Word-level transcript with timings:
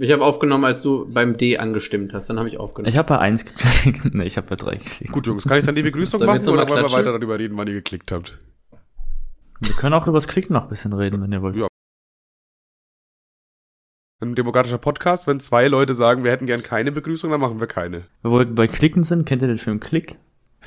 Ich 0.00 0.12
habe 0.12 0.24
aufgenommen, 0.24 0.64
als 0.64 0.80
du 0.82 1.10
beim 1.12 1.36
D 1.36 1.58
angestimmt 1.58 2.12
hast. 2.12 2.30
Dann 2.30 2.38
habe 2.38 2.48
ich 2.48 2.58
aufgenommen. 2.58 2.90
Ich 2.90 2.98
habe 2.98 3.08
bei 3.08 3.18
eins 3.18 3.44
geklickt. 3.44 4.04
nee, 4.14 4.24
ich 4.24 4.36
habe 4.36 4.46
bei 4.46 4.56
drei 4.56 4.76
geklickt. 4.76 5.12
Gut, 5.12 5.26
Jungs, 5.26 5.44
kann 5.44 5.58
ich 5.58 5.64
dann 5.64 5.74
die 5.74 5.82
Begrüßung 5.82 6.20
machen 6.24 6.40
oder 6.48 6.48
wollen 6.48 6.68
wir 6.68 6.76
klatschen? 6.76 6.98
weiter 7.00 7.12
darüber 7.12 7.38
reden, 7.38 7.56
wann 7.56 7.66
ihr 7.66 7.74
geklickt 7.74 8.12
habt? 8.12 8.38
Wir 9.60 9.74
können 9.74 9.94
auch 9.94 10.06
übers 10.06 10.28
Klicken 10.28 10.52
noch 10.52 10.62
ein 10.62 10.68
bisschen 10.68 10.92
reden, 10.92 11.20
wenn 11.20 11.32
ihr 11.32 11.42
wollt. 11.42 11.56
Ja. 11.56 11.66
Ein 14.20 14.36
demokratischer 14.36 14.78
Podcast, 14.78 15.26
wenn 15.26 15.40
zwei 15.40 15.66
Leute 15.66 15.94
sagen, 15.94 16.22
wir 16.22 16.30
hätten 16.30 16.46
gern 16.46 16.62
keine 16.62 16.92
Begrüßung, 16.92 17.30
dann 17.30 17.40
machen 17.40 17.58
wir 17.58 17.66
keine. 17.66 18.04
Wo 18.22 18.38
wir 18.38 18.46
bei 18.46 18.68
Klicken 18.68 19.02
sind, 19.02 19.26
kennt 19.26 19.42
ihr 19.42 19.48
den 19.48 19.58
Film 19.58 19.80
Klick? 19.80 20.16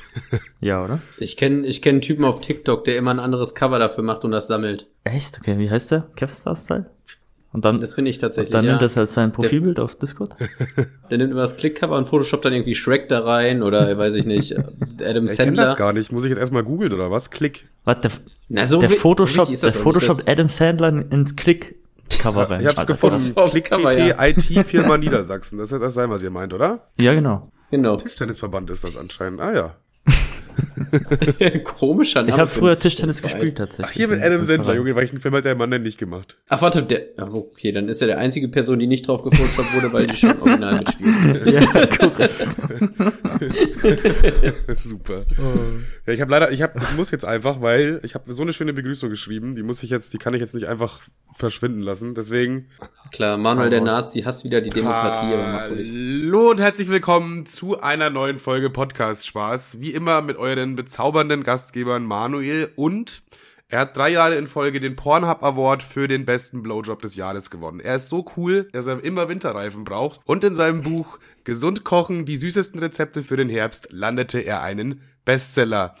ja, 0.60 0.84
oder? 0.84 1.00
Ich 1.18 1.38
kenne 1.38 1.66
ich 1.66 1.80
kenn 1.80 1.96
einen 1.96 2.02
Typen 2.02 2.24
auf 2.24 2.40
TikTok, 2.40 2.84
der 2.84 2.96
immer 2.96 3.10
ein 3.12 3.18
anderes 3.18 3.54
Cover 3.54 3.78
dafür 3.78 4.04
macht 4.04 4.24
und 4.24 4.30
das 4.30 4.46
sammelt. 4.46 4.88
Echt? 5.04 5.38
Okay, 5.38 5.58
wie 5.58 5.70
heißt 5.70 5.90
der? 5.90 6.10
Kevstar-Style? 6.16 6.90
Und 7.52 7.64
dann, 7.66 7.80
Das 7.80 7.94
finde 7.94 8.10
ich 8.10 8.16
und 8.16 8.20
tatsächlich. 8.22 8.52
dann 8.52 8.64
ja. 8.64 8.70
nimmt 8.72 8.82
das 8.82 8.96
als 8.96 9.12
sein 9.12 9.30
Profilbild 9.32 9.78
auf 9.78 9.94
Discord? 9.96 10.36
Der 11.10 11.18
nimmt 11.18 11.32
immer 11.32 11.42
das 11.42 11.56
Klickcover 11.58 11.96
und 11.98 12.08
Photoshop 12.08 12.40
dann 12.42 12.52
irgendwie 12.54 12.74
Shrek 12.74 13.08
da 13.08 13.20
rein 13.20 13.62
oder 13.62 13.96
weiß 13.98 14.14
ich 14.14 14.24
nicht, 14.24 14.56
Adam 14.56 14.66
Ich 14.98 15.04
kenne 15.04 15.28
Sandler. 15.28 15.64
das 15.64 15.76
gar 15.76 15.92
nicht. 15.92 16.12
Muss 16.12 16.24
ich 16.24 16.30
jetzt 16.30 16.38
erstmal 16.38 16.62
googeln 16.62 16.92
oder 16.92 17.10
was? 17.10 17.30
Klick. 17.30 17.68
Was, 17.84 18.00
der, 18.00 18.10
Na, 18.48 18.66
so 18.66 18.80
der 18.80 18.88
so 18.88 18.96
Photoshop, 18.96 19.50
ist 19.50 19.62
der 19.62 19.72
Photoshop 19.72 20.16
nicht, 20.18 20.28
Adam 20.28 20.48
Sandler 20.48 21.04
ins 21.12 21.36
Klick-Cover 21.36 22.44
rein. 22.50 22.62
Ich 22.62 22.66
hab's 22.68 22.86
gefunden. 22.86 23.34
Klick 23.50 23.70
Cover, 23.70 23.90
TT 23.90 23.98
ja. 23.98 24.26
IT 24.26 24.66
Firma 24.66 24.96
Niedersachsen. 24.96 25.58
Das 25.58 25.70
wird 25.72 25.82
das 25.82 25.92
sein, 25.94 26.08
was 26.10 26.22
ihr 26.22 26.30
meint, 26.30 26.54
oder? 26.54 26.80
Ja, 27.00 27.12
genau. 27.14 27.50
Genau. 27.70 27.96
Tischtennisverband 27.96 28.70
ist 28.70 28.84
das 28.84 28.96
anscheinend. 28.96 29.40
Ah 29.40 29.52
ja. 29.54 29.74
Komischer 31.64 32.20
Name. 32.20 32.32
Ich 32.32 32.38
habe 32.38 32.50
früher 32.50 32.72
einen 32.72 32.80
Tischtennis 32.80 33.22
gespielt 33.22 33.56
tatsächlich. 33.58 33.86
Ach, 33.88 33.92
hier 33.92 34.08
mit 34.08 34.22
Adam 34.22 34.42
Sandler, 34.44 34.74
Junge, 34.74 34.94
welchen 34.96 35.20
Film 35.20 35.34
hat 35.34 35.44
der 35.44 35.54
Mann 35.54 35.70
denn 35.70 35.82
nicht 35.82 35.98
gemacht? 35.98 36.36
Ach, 36.48 36.60
warte, 36.60 36.82
der. 36.82 37.02
Ach, 37.16 37.32
okay, 37.32 37.72
dann 37.72 37.88
ist 37.88 38.00
er 38.02 38.08
der 38.08 38.18
einzige 38.18 38.48
Person, 38.48 38.78
die 38.78 38.86
nicht 38.86 39.08
drauf 39.08 39.22
gefotoshoppt 39.22 39.74
wurde, 39.74 39.92
weil 39.92 40.06
die 40.06 40.16
schon 40.16 40.40
original 40.40 40.78
mitspielt. 40.78 41.12
Ja, 41.52 41.86
korrekt. 41.86 42.56
Super. 44.76 45.22
Ja, 46.06 46.12
ich 46.12 46.20
habe 46.20 46.30
leider, 46.30 46.50
ich 46.50 46.62
habe, 46.62 46.78
ich 46.80 46.96
muss 46.96 47.10
jetzt 47.10 47.24
einfach, 47.24 47.60
weil 47.60 48.00
ich 48.02 48.14
habe 48.14 48.32
so 48.32 48.42
eine 48.42 48.52
schöne 48.52 48.72
Begrüßung 48.72 49.10
geschrieben, 49.10 49.54
die 49.54 49.62
muss 49.62 49.82
ich 49.82 49.90
jetzt, 49.90 50.12
die 50.12 50.18
kann 50.18 50.34
ich 50.34 50.40
jetzt 50.40 50.54
nicht 50.54 50.68
einfach 50.68 51.00
verschwinden 51.34 51.80
lassen. 51.80 52.14
Deswegen 52.14 52.68
Klar, 53.12 53.36
Manuel 53.36 53.70
der. 53.70 53.80
Nazi 53.80 54.22
hasst 54.22 54.44
wieder 54.44 54.60
die 54.60 54.70
Demokratie. 54.70 55.36
Hallo 55.36 56.50
und 56.50 56.60
herzlich 56.60 56.88
willkommen 56.88 57.46
zu 57.46 57.80
einer 57.80 58.10
neuen 58.10 58.38
Folge 58.38 58.70
Podcast 58.70 59.26
Spaß. 59.26 59.80
Wie 59.80 59.90
immer 59.90 60.22
mit 60.22 60.38
euren 60.42 60.76
bezaubernden 60.76 61.44
Gastgebern 61.44 62.04
Manuel 62.04 62.72
und 62.76 63.22
er 63.68 63.78
hat 63.78 63.96
drei 63.96 64.10
Jahre 64.10 64.34
in 64.34 64.46
Folge 64.46 64.80
den 64.80 64.96
Pornhub 64.96 65.42
Award 65.42 65.82
für 65.82 66.06
den 66.06 66.26
besten 66.26 66.62
Blowjob 66.62 67.00
des 67.00 67.16
Jahres 67.16 67.48
gewonnen. 67.48 67.80
Er 67.80 67.94
ist 67.94 68.10
so 68.10 68.26
cool, 68.36 68.68
dass 68.72 68.86
er 68.86 69.02
immer 69.02 69.30
Winterreifen 69.30 69.84
braucht 69.84 70.20
und 70.26 70.44
in 70.44 70.54
seinem 70.54 70.82
Buch 70.82 71.18
Gesund 71.44 71.82
kochen, 71.82 72.26
die 72.26 72.36
süßesten 72.36 72.80
Rezepte 72.80 73.22
für 73.22 73.38
den 73.38 73.48
Herbst 73.48 73.88
landete 73.90 74.40
er 74.40 74.62
einen 74.62 75.00
Bestseller. 75.24 75.94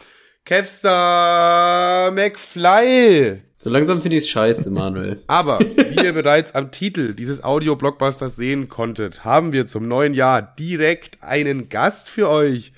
Kevstar 0.44 2.10
McFly. 2.10 3.40
So 3.56 3.70
langsam 3.70 4.02
finde 4.02 4.16
ich 4.16 4.24
es 4.24 4.28
scheiße, 4.28 4.70
Manuel. 4.70 5.22
Aber 5.28 5.60
wie 5.60 6.04
ihr 6.04 6.12
bereits 6.12 6.54
am 6.54 6.72
Titel 6.72 7.14
dieses 7.14 7.44
Audio-Blockbusters 7.44 8.36
sehen 8.36 8.68
konntet, 8.68 9.24
haben 9.24 9.52
wir 9.52 9.66
zum 9.66 9.88
neuen 9.88 10.14
Jahr 10.14 10.42
direkt 10.42 11.22
einen 11.22 11.68
Gast 11.68 12.10
für 12.10 12.28
euch. 12.28 12.72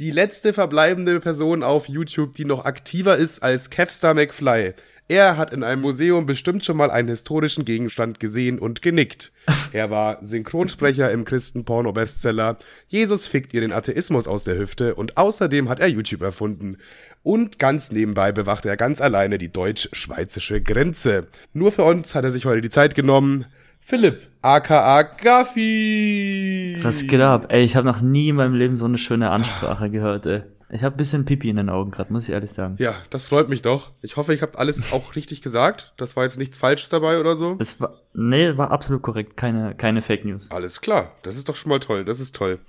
Die 0.00 0.10
letzte 0.10 0.54
verbleibende 0.54 1.20
Person 1.20 1.62
auf 1.62 1.86
YouTube, 1.86 2.32
die 2.32 2.46
noch 2.46 2.64
aktiver 2.64 3.18
ist 3.18 3.42
als 3.42 3.68
Kevstar 3.68 4.14
McFly. 4.14 4.72
Er 5.08 5.36
hat 5.36 5.52
in 5.52 5.62
einem 5.62 5.82
Museum 5.82 6.24
bestimmt 6.24 6.64
schon 6.64 6.78
mal 6.78 6.90
einen 6.90 7.08
historischen 7.08 7.66
Gegenstand 7.66 8.18
gesehen 8.18 8.58
und 8.58 8.80
genickt. 8.80 9.30
Er 9.72 9.90
war 9.90 10.24
Synchronsprecher 10.24 11.10
im 11.10 11.26
Christen-Porno-Bestseller 11.26 12.56
Jesus 12.88 13.26
fickt 13.26 13.52
ihr 13.52 13.60
den 13.60 13.74
Atheismus 13.74 14.26
aus 14.26 14.44
der 14.44 14.56
Hüfte 14.56 14.94
und 14.94 15.18
außerdem 15.18 15.68
hat 15.68 15.80
er 15.80 15.88
YouTube 15.88 16.22
erfunden. 16.22 16.78
Und 17.22 17.58
ganz 17.58 17.92
nebenbei 17.92 18.32
bewacht 18.32 18.64
er 18.64 18.78
ganz 18.78 19.02
alleine 19.02 19.36
die 19.36 19.52
deutsch-schweizische 19.52 20.62
Grenze. 20.62 21.28
Nur 21.52 21.72
für 21.72 21.84
uns 21.84 22.14
hat 22.14 22.24
er 22.24 22.30
sich 22.30 22.46
heute 22.46 22.62
die 22.62 22.70
Zeit 22.70 22.94
genommen. 22.94 23.44
Philipp, 23.90 24.28
aka 24.40 25.02
Gaffi. 25.02 26.78
Was 26.80 27.04
geht 27.08 27.20
ab? 27.20 27.46
Ey, 27.48 27.64
ich 27.64 27.74
habe 27.74 27.88
noch 27.88 28.00
nie 28.00 28.28
in 28.28 28.36
meinem 28.36 28.54
Leben 28.54 28.76
so 28.76 28.84
eine 28.84 28.98
schöne 28.98 29.30
Ansprache 29.30 29.90
gehört, 29.90 30.26
ey. 30.26 30.42
Ich 30.70 30.84
habe 30.84 30.94
bisschen 30.94 31.24
Pipi 31.24 31.50
in 31.50 31.56
den 31.56 31.68
Augen 31.68 31.90
gerade, 31.90 32.12
muss 32.12 32.22
ich 32.22 32.30
ehrlich 32.30 32.52
sagen. 32.52 32.76
Ja, 32.78 32.94
das 33.10 33.24
freut 33.24 33.48
mich 33.48 33.62
doch. 33.62 33.90
Ich 34.00 34.16
hoffe, 34.16 34.32
ich 34.32 34.42
habe 34.42 34.56
alles 34.60 34.92
auch 34.92 35.16
richtig 35.16 35.42
gesagt. 35.42 35.92
Das 35.96 36.14
war 36.14 36.22
jetzt 36.22 36.38
nichts 36.38 36.56
Falsches 36.56 36.88
dabei 36.88 37.18
oder 37.18 37.34
so. 37.34 37.56
Es 37.58 37.80
war, 37.80 37.98
nee, 38.14 38.56
war 38.56 38.70
absolut 38.70 39.02
korrekt. 39.02 39.36
Keine, 39.36 39.74
keine 39.74 40.02
Fake 40.02 40.24
News. 40.24 40.48
Alles 40.52 40.80
klar. 40.80 41.10
Das 41.22 41.36
ist 41.36 41.48
doch 41.48 41.56
schon 41.56 41.70
mal 41.70 41.80
toll. 41.80 42.04
Das 42.04 42.20
ist 42.20 42.36
toll. 42.36 42.60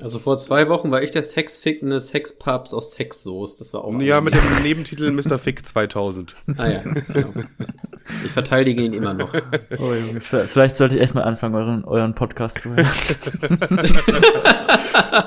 Also 0.02 0.18
vor 0.18 0.36
zwei 0.36 0.68
Wochen 0.68 0.90
war 0.90 1.02
ich 1.02 1.10
der 1.10 1.22
Sexfickende 1.22 2.00
Sexpapst 2.00 2.74
aus 2.74 2.92
Sexsoße. 2.92 3.56
Das 3.58 3.72
war 3.72 3.82
auch. 3.82 3.98
Ja, 3.98 4.20
mit 4.20 4.34
dem 4.34 4.42
Nebentitel 4.62 5.10
Mr. 5.10 5.38
Fick 5.38 5.64
2000. 5.64 6.34
Ah 6.58 6.68
ja, 6.68 6.82
genau. 6.82 7.32
Ich 8.24 8.32
verteidige 8.32 8.82
ihn 8.82 8.92
immer 8.92 9.14
noch. 9.14 9.34
Oh, 9.78 9.92
Junge, 9.92 10.20
vielleicht 10.20 10.76
sollte 10.76 10.94
ich 10.94 11.00
erstmal 11.00 11.24
anfangen, 11.24 11.54
euren, 11.54 11.84
euren 11.84 12.14
Podcast 12.14 12.60
zu 12.60 12.74
hören. 12.74 12.86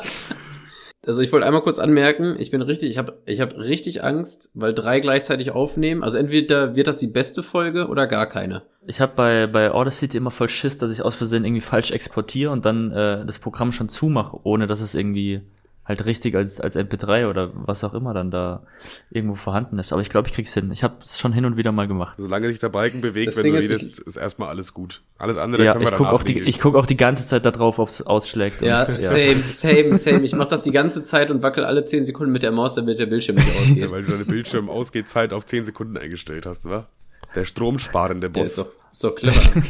Also 1.07 1.21
ich 1.21 1.31
wollte 1.31 1.47
einmal 1.47 1.63
kurz 1.63 1.79
anmerken, 1.79 2.35
ich 2.37 2.51
bin 2.51 2.61
richtig, 2.61 2.91
ich 2.91 2.99
habe 2.99 3.17
ich 3.25 3.41
hab 3.41 3.57
richtig 3.57 4.03
Angst, 4.03 4.51
weil 4.53 4.75
drei 4.75 4.99
gleichzeitig 4.99 5.49
aufnehmen. 5.49 6.03
Also 6.03 6.19
entweder 6.19 6.75
wird 6.75 6.85
das 6.85 6.99
die 6.99 7.07
beste 7.07 7.41
Folge 7.41 7.87
oder 7.87 8.05
gar 8.05 8.27
keine. 8.27 8.61
Ich 8.85 9.01
habe 9.01 9.13
bei, 9.15 9.47
bei 9.47 9.71
Audacity 9.71 10.17
immer 10.17 10.29
voll 10.29 10.49
Schiss, 10.49 10.77
dass 10.77 10.91
ich 10.91 11.01
aus 11.01 11.15
Versehen 11.15 11.45
irgendwie 11.45 11.61
falsch 11.61 11.89
exportiere 11.89 12.51
und 12.51 12.65
dann 12.65 12.91
äh, 12.91 13.25
das 13.25 13.39
Programm 13.39 13.71
schon 13.71 13.89
zumache, 13.89 14.37
ohne 14.43 14.67
dass 14.67 14.81
es 14.81 14.93
irgendwie 14.93 15.41
halt 15.89 16.05
richtig 16.05 16.35
als, 16.35 16.61
als 16.61 16.77
MP3 16.77 17.27
oder 17.29 17.51
was 17.53 17.83
auch 17.83 17.93
immer 17.93 18.13
dann 18.13 18.31
da 18.31 18.63
irgendwo 19.09 19.35
vorhanden 19.35 19.77
ist. 19.79 19.91
Aber 19.91 20.01
ich 20.01 20.09
glaube, 20.09 20.29
ich 20.29 20.33
krieg's 20.35 20.53
hin. 20.53 20.71
Ich 20.71 20.83
habe 20.83 20.95
es 21.03 21.19
schon 21.19 21.33
hin 21.33 21.43
und 21.43 21.57
wieder 21.57 21.71
mal 21.73 21.87
gemacht. 21.87 22.13
Solange 22.17 22.47
sich 22.47 22.59
der 22.59 22.69
Balken 22.69 23.01
bewegt, 23.01 23.27
Das 23.27 23.37
wenn 23.37 23.43
Ding 23.43 23.53
du 23.53 23.59
ist, 23.59 23.69
redest, 23.69 23.99
ist 23.99 24.15
erstmal 24.15 24.47
alles 24.49 24.73
gut. 24.73 25.01
Alles 25.17 25.35
andere 25.35 25.65
Ja, 25.65 25.73
können 25.73 25.83
wir 25.85 25.91
ich 25.91 25.97
guck 25.97 26.07
auch 26.07 26.23
die, 26.23 26.39
ich 26.39 26.59
guck 26.59 26.75
auch 26.75 26.85
die 26.85 26.95
ganze 26.95 27.27
Zeit 27.27 27.43
da 27.45 27.51
drauf, 27.51 27.79
ob's 27.79 28.01
ausschlägt. 28.01 28.61
Ja, 28.61 28.83
Und, 28.85 29.01
same, 29.01 29.43
same, 29.49 29.95
same. 29.97 30.21
Ich 30.21 30.33
mache 30.33 30.47
das 30.49 30.63
die 30.63 30.71
ganze 30.71 31.01
Zeit 31.01 31.29
und 31.31 31.41
wackel 31.41 31.65
alle 31.65 31.83
10 31.83 32.05
Sekunden 32.05 32.31
mit 32.31 32.43
der 32.43 32.51
Maus, 32.51 32.75
damit 32.75 32.99
der 32.99 33.07
Bildschirm 33.07 33.35
nicht 33.35 33.47
Ja, 33.53 33.61
ausgeht. 33.61 33.91
weil 33.91 34.03
du 34.03 34.11
deine 34.11 34.25
Bildschirm-Ausgehzeit 34.25 35.33
auf 35.33 35.45
10 35.45 35.65
Sekunden 35.65 35.97
eingestellt 35.97 36.45
hast, 36.45 36.65
wa? 36.69 36.87
Der 37.35 37.45
stromsparende 37.45 38.29
Der 38.29 38.43
ist 38.43 38.55
Boss. 38.55 38.67
doch, 38.67 38.91
ist 38.93 39.03
doch 39.03 39.15
clever. 39.15 39.61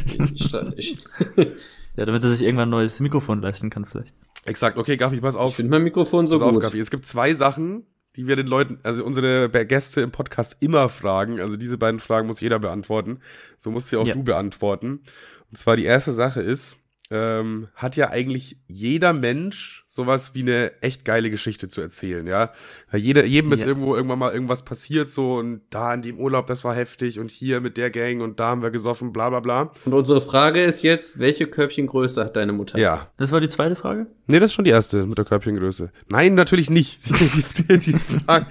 Ja, 1.96 2.06
damit 2.06 2.22
er 2.22 2.30
sich 2.30 2.42
irgendwann 2.42 2.68
ein 2.68 2.70
neues 2.70 3.00
Mikrofon 3.00 3.42
leisten 3.42 3.68
kann 3.68 3.84
vielleicht. 3.84 4.14
Exakt, 4.44 4.76
okay, 4.78 4.96
Gaffi, 4.96 5.20
pass 5.20 5.34
ich 5.34 5.40
auf. 5.40 5.56
finde 5.56 5.70
mein 5.70 5.82
Mikrofon 5.84 6.26
so 6.26 6.36
Pass 6.36 6.42
auf, 6.42 6.52
gut. 6.54 6.62
Gaffi. 6.62 6.78
Es 6.78 6.90
gibt 6.90 7.06
zwei 7.06 7.34
Sachen, 7.34 7.86
die 8.16 8.26
wir 8.26 8.36
den 8.36 8.46
Leuten, 8.46 8.78
also 8.82 9.04
unsere 9.04 9.48
Gäste 9.50 10.00
im 10.00 10.10
Podcast 10.10 10.56
immer 10.60 10.88
fragen. 10.88 11.40
Also 11.40 11.56
diese 11.56 11.78
beiden 11.78 12.00
Fragen 12.00 12.26
muss 12.26 12.40
jeder 12.40 12.58
beantworten. 12.58 13.20
So 13.58 13.70
musst 13.70 13.88
sie 13.88 13.96
auch 13.96 14.06
Ja. 14.06 14.14
du 14.14 14.22
beantworten. 14.24 15.02
Und 15.50 15.58
zwar 15.58 15.76
die 15.76 15.84
erste 15.84 16.12
Sache 16.12 16.40
ist, 16.40 16.76
ähm, 17.10 17.68
hat 17.74 17.96
ja 17.96 18.10
eigentlich 18.10 18.56
jeder 18.68 19.12
Mensch 19.12 19.79
sowas 19.92 20.36
wie 20.36 20.42
eine 20.42 20.80
echt 20.82 21.04
geile 21.04 21.30
Geschichte 21.30 21.66
zu 21.66 21.80
erzählen, 21.80 22.24
ja. 22.24 22.52
Weil 22.92 23.00
jeder, 23.00 23.24
jedem 23.24 23.50
ist 23.50 23.62
Ja. 23.62 23.66
irgendwo 23.66 23.96
irgendwann 23.96 24.20
mal 24.20 24.32
irgendwas 24.32 24.64
passiert, 24.64 25.10
so 25.10 25.34
und 25.34 25.62
da 25.70 25.92
in 25.92 26.02
dem 26.02 26.16
Urlaub, 26.20 26.46
das 26.46 26.62
war 26.62 26.76
heftig 26.76 27.18
und 27.18 27.28
hier 27.32 27.60
mit 27.60 27.76
der 27.76 27.90
Gang 27.90 28.22
und 28.22 28.38
da 28.38 28.46
haben 28.50 28.62
wir 28.62 28.70
gesoffen, 28.70 29.12
bla 29.12 29.30
bla 29.30 29.40
bla. 29.40 29.72
Und 29.84 29.92
unsere 29.92 30.20
Frage 30.20 30.62
ist 30.62 30.82
jetzt, 30.84 31.18
welche 31.18 31.48
Körbchengröße 31.48 32.24
hat 32.24 32.36
deine 32.36 32.52
Mutter? 32.52 32.78
Ja. 32.78 33.08
Das 33.16 33.32
war 33.32 33.40
die 33.40 33.48
zweite 33.48 33.74
Frage? 33.74 34.06
Nee, 34.28 34.38
das 34.38 34.50
ist 34.50 34.54
schon 34.54 34.64
die 34.64 34.70
erste 34.70 35.06
mit 35.06 35.18
der 35.18 35.24
Körbchengröße. 35.24 35.90
Nein, 36.08 36.34
natürlich 36.36 36.70
nicht. 36.70 37.00
die, 37.68 37.78
die, 37.80 37.98
Frage, 37.98 38.46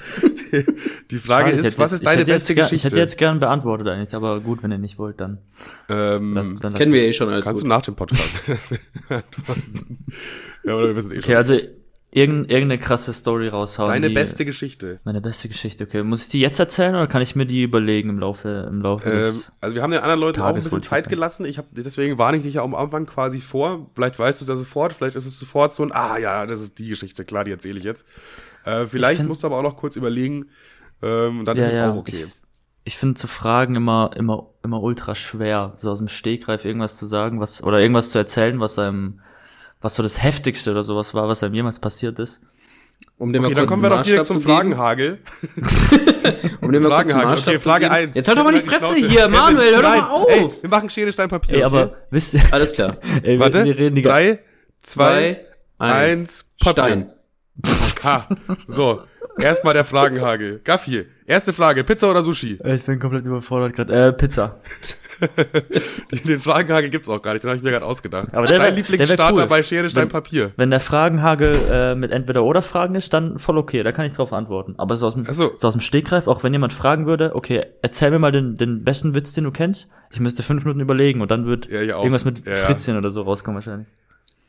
die, 0.51 0.65
die 1.09 1.19
Frage 1.19 1.51
Schade, 1.51 1.61
ist, 1.67 1.79
was 1.79 1.91
jetzt- 1.91 2.01
ist 2.01 2.05
deine 2.05 2.25
beste 2.25 2.53
Geschichte? 2.53 2.75
Ich 2.75 2.83
hätte 2.83 2.97
jetzt 2.97 3.17
gern 3.17 3.39
beantwortet 3.39 3.87
eigentlich, 3.87 4.13
aber 4.13 4.41
gut, 4.41 4.61
wenn 4.61 4.71
ihr 4.73 4.77
nicht 4.77 4.99
wollt, 4.99 5.21
dann. 5.21 5.37
ähm, 5.87 6.33
lass- 6.33 6.53
dann 6.59 6.73
Kennen 6.73 6.91
wir 6.91 7.03
eh 7.03 7.13
schon 7.13 7.29
alles 7.29 7.45
kannst 7.45 7.61
gut. 7.61 7.65
du 7.65 7.69
nach 7.69 7.81
dem 7.81 7.95
Podcast. 7.95 8.41
ja, 10.69 10.75
oder 10.75 10.87
wir 10.87 10.95
wissen 10.95 11.07
es 11.07 11.13
eh 11.13 11.17
Okay, 11.17 11.25
schon. 11.27 11.35
also 11.35 11.53
irgend, 12.11 12.49
irgendeine 12.49 12.79
krasse 12.79 13.13
Story 13.13 13.49
raushauen. 13.49 13.89
Deine 13.89 14.07
die- 14.07 14.13
beste 14.13 14.43
Geschichte. 14.45 14.99
Meine 15.03 15.21
beste 15.21 15.47
Geschichte, 15.47 15.83
okay. 15.83 16.01
Muss 16.03 16.23
ich 16.23 16.29
die 16.29 16.39
jetzt 16.39 16.57
erzählen 16.59 16.95
oder 16.95 17.05
kann 17.07 17.21
ich 17.21 17.35
mir 17.35 17.45
die 17.45 17.61
überlegen 17.63 18.09
im 18.09 18.19
Laufe, 18.19 18.67
im 18.69 18.81
Laufe 18.81 19.09
Ähm, 19.09 19.17
des. 19.17 19.51
also 19.61 19.75
wir 19.75 19.83
haben 19.83 19.91
den 19.91 19.99
anderen 20.01 20.19
Leuten 20.19 20.41
auch 20.41 20.45
ein 20.45 20.51
Tages 20.53 20.63
bisschen 20.65 20.81
Zeit 20.83 21.03
schaffen. 21.03 21.09
gelassen. 21.09 21.45
Ich 21.45 21.57
habe 21.59 21.67
deswegen 21.71 22.17
warne 22.17 22.37
ich 22.37 22.43
dich 22.43 22.55
ja 22.55 22.63
am 22.63 22.73
Anfang 22.73 23.05
quasi 23.05 23.39
vor. 23.41 23.89
Vielleicht 23.93 24.17
weißt 24.17 24.39
du 24.41 24.45
es 24.45 24.49
ja 24.49 24.55
sofort, 24.55 24.93
vielleicht 24.93 25.15
ist 25.15 25.25
es 25.27 25.37
sofort 25.37 25.71
so 25.73 25.83
ein 25.83 25.91
Ah 25.91 26.17
ja, 26.17 26.45
das 26.47 26.61
ist 26.61 26.79
die 26.79 26.87
Geschichte, 26.87 27.25
klar, 27.25 27.43
die 27.43 27.51
erzähle 27.51 27.77
ich 27.77 27.83
jetzt. 27.83 28.07
Äh, 28.65 28.87
vielleicht 28.87 29.17
find- 29.17 29.29
musst 29.29 29.43
du 29.43 29.47
aber 29.47 29.57
auch 29.57 29.63
noch 29.63 29.75
kurz 29.77 29.95
überlegen. 29.95 30.47
Ähm, 31.01 31.39
und 31.41 31.45
dann 31.45 31.57
Ja, 31.57 31.63
ist 31.63 31.67
es 31.69 31.73
ja. 31.75 31.91
auch 31.91 31.95
okay. 31.95 32.25
Ich, 32.25 32.33
ich 32.85 32.97
finde 32.97 33.13
zu 33.15 33.27
Fragen 33.27 33.75
immer, 33.75 34.11
immer, 34.15 34.47
immer 34.63 34.81
ultra 34.81 35.13
schwer, 35.13 35.73
so 35.77 35.91
aus 35.91 35.99
dem 35.99 36.07
Stegreif 36.07 36.65
irgendwas 36.65 36.97
zu 36.97 37.05
sagen, 37.05 37.39
was, 37.39 37.61
oder 37.63 37.79
irgendwas 37.79 38.09
zu 38.09 38.17
erzählen, 38.17 38.59
was 38.59 38.79
einem, 38.79 39.19
was 39.81 39.95
so 39.95 40.03
das 40.03 40.21
Heftigste 40.21 40.71
oder 40.71 40.83
sowas 40.83 41.13
war, 41.13 41.27
was 41.27 41.43
einem 41.43 41.53
jemals 41.53 41.79
passiert 41.79 42.19
ist. 42.19 42.41
Um 43.17 43.33
dem 43.33 43.43
Okay, 43.43 43.53
mal 43.53 43.59
dann 43.61 43.67
kommen 43.67 43.83
wir 43.83 43.89
doch 43.89 44.01
direkt 44.01 44.27
zum. 44.27 44.41
Fragenhagel. 44.41 45.19
Um 46.61 46.71
dem 46.71 46.83
mal 46.83 46.89
Fragenhagel. 46.89 47.39
Okay, 47.39 47.59
Frage 47.59 47.85
geben. 47.85 47.95
1. 47.95 48.15
Jetzt 48.15 48.27
halt 48.27 48.37
doch 48.37 48.43
mal 48.43 48.53
die 48.53 48.59
Fresse 48.59 48.93
hier, 48.95 49.21
Kevin, 49.21 49.31
Manuel, 49.31 49.75
hör 49.75 49.81
doch 49.81 49.89
mal 49.89 50.09
auf. 50.09 50.29
Ey, 50.29 50.51
wir 50.61 50.69
machen 50.69 50.89
Schere, 50.89 51.11
Stein, 51.11 51.29
Papier. 51.29 51.55
Ey, 51.55 51.63
okay? 51.63 51.65
aber 51.65 51.95
wisst 52.11 52.33
ihr, 52.33 52.41
Alles 52.51 52.73
klar. 52.73 52.97
ey, 53.23 53.23
wir, 53.23 53.39
Warte, 53.39 53.63
wir 53.63 53.77
reden 53.77 53.95
die 53.95 54.01
ganze 54.01 54.17
drei, 54.17 54.39
zwei, 54.81 55.45
Zwei, 55.77 55.87
eins, 55.87 56.45
Papier. 56.59 56.83
Stein. 56.83 57.11
Ha. 58.03 58.27
So, 58.67 59.01
erstmal 59.41 59.73
der 59.73 59.85
Fragenhagel. 59.85 60.61
Gaffi, 60.63 61.05
erste 61.25 61.53
Frage, 61.53 61.83
Pizza 61.83 62.09
oder 62.11 62.21
Sushi? 62.21 62.59
Ich 62.63 62.83
bin 62.83 62.99
komplett 62.99 63.25
überfordert 63.25 63.75
gerade. 63.75 64.07
Äh, 64.07 64.13
Pizza. 64.13 64.59
Den 66.25 66.39
Fragenhagel 66.39 66.89
gibt's 66.89 67.09
auch 67.09 67.21
gar 67.21 67.33
nicht, 67.33 67.43
den 67.43 67.49
habe 67.49 67.57
ich 67.57 67.63
mir 67.63 67.71
gerade 67.71 67.85
ausgedacht. 67.85 68.33
Aber 68.33 68.47
der 68.47 68.59
Dein 68.59 68.75
Lieblingsstarter 68.75 69.35
cool. 69.43 69.47
bei 69.47 69.63
Schere, 69.63 69.89
Stein, 69.89 70.03
Wenn- 70.03 70.09
Papier. 70.09 70.51
Wenn 70.57 70.69
der 70.69 70.79
Fragenhagel 70.79 71.55
äh, 71.71 71.95
mit 71.95 72.11
entweder 72.11 72.43
oder 72.43 72.61
Fragen 72.61 72.95
ist, 72.95 73.13
dann 73.13 73.37
voll 73.39 73.57
okay, 73.57 73.83
da 73.83 73.91
kann 73.91 74.05
ich 74.05 74.13
drauf 74.13 74.33
antworten. 74.33 74.75
Aber 74.77 74.95
so 74.95 75.07
aus 75.07 75.13
dem, 75.15 75.25
Ach 75.27 75.33
so. 75.33 75.53
aus 75.61 75.73
dem 75.73 75.81
Stegreif, 75.81 76.27
auch 76.27 76.43
wenn 76.43 76.53
jemand 76.53 76.73
fragen 76.73 77.05
würde, 77.05 77.35
okay, 77.35 77.65
erzähl 77.81 78.11
mir 78.11 78.19
mal 78.19 78.31
den, 78.31 78.57
den 78.57 78.83
besten 78.83 79.13
Witz, 79.13 79.33
den 79.33 79.43
du 79.43 79.51
kennst. 79.51 79.89
Ich 80.11 80.19
müsste 80.19 80.43
fünf 80.43 80.63
Minuten 80.63 80.79
überlegen 80.79 81.21
und 81.21 81.29
dann 81.31 81.45
wird 81.45 81.67
Ja, 81.69 81.81
irgendwas 81.81 82.25
mit 82.25 82.45
Ja, 82.45 82.53
ja. 82.53 82.57
Fritzchen 82.65 82.97
oder 82.97 83.11
so 83.11 83.21
rauskommen 83.21 83.55
wahrscheinlich. 83.55 83.87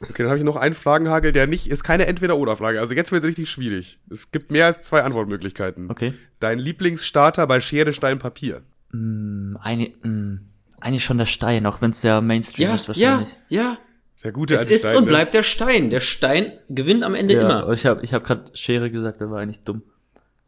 Okay, 0.03 0.23
dann 0.23 0.29
habe 0.29 0.39
ich 0.39 0.45
noch 0.45 0.57
einen 0.57 0.75
Fragenhagel, 0.75 1.31
der 1.33 1.47
nicht, 1.47 1.67
ist 1.71 1.85
keine 1.85 2.07
Entweder-Oder-Frage. 2.07 2.81
Also 2.81 2.95
jetzt 2.95 3.13
wird 3.13 3.23
es 3.23 3.29
richtig 3.29 3.51
schwierig. 3.51 3.99
Es 4.11 4.31
gibt 4.31 4.51
mehr 4.51 4.65
als 4.65 4.81
zwei 4.81 5.03
Antwortmöglichkeiten. 5.03 5.91
Okay. 5.91 6.15
Dein 6.39 6.59
Lieblingsstarter 6.59 7.47
bei 7.47 7.61
Schere, 7.61 7.93
Stein, 7.93 8.19
Papier. 8.19 8.63
Hm, 8.93 9.59
eine, 9.63 9.93
hm, 10.03 10.41
eigentlich 10.81 11.05
schon 11.05 11.19
der 11.19 11.27
Stein, 11.27 11.67
auch 11.67 11.81
wenn 11.81 11.91
es 11.91 12.00
der 12.00 12.21
Mainstream 12.21 12.69
Ja, 12.69 12.75
ist 12.75 12.88
ja, 12.97 13.09
wahrscheinlich. 13.11 13.37
ja. 13.49 13.79
Der 14.23 14.32
gute 14.32 14.55
Es 14.55 14.61
alte 14.61 14.75
ist 14.75 14.81
Stein, 14.82 14.97
und 14.99 15.05
ne? 15.05 15.09
bleibt 15.09 15.32
der 15.35 15.43
Stein. 15.43 15.88
Der 15.91 16.00
Stein 16.00 16.53
gewinnt 16.69 17.05
am 17.05 17.15
Ende 17.15 17.35
Ja, 17.35 17.41
immer. 17.43 17.71
ich 17.71 17.87
habe 17.87 18.05
ich 18.05 18.12
hab 18.12 18.23
gerade 18.25 18.50
Schere 18.53 18.91
gesagt, 18.91 19.21
der 19.21 19.31
war 19.31 19.41
eigentlich 19.41 19.62
dumm. 19.62 19.82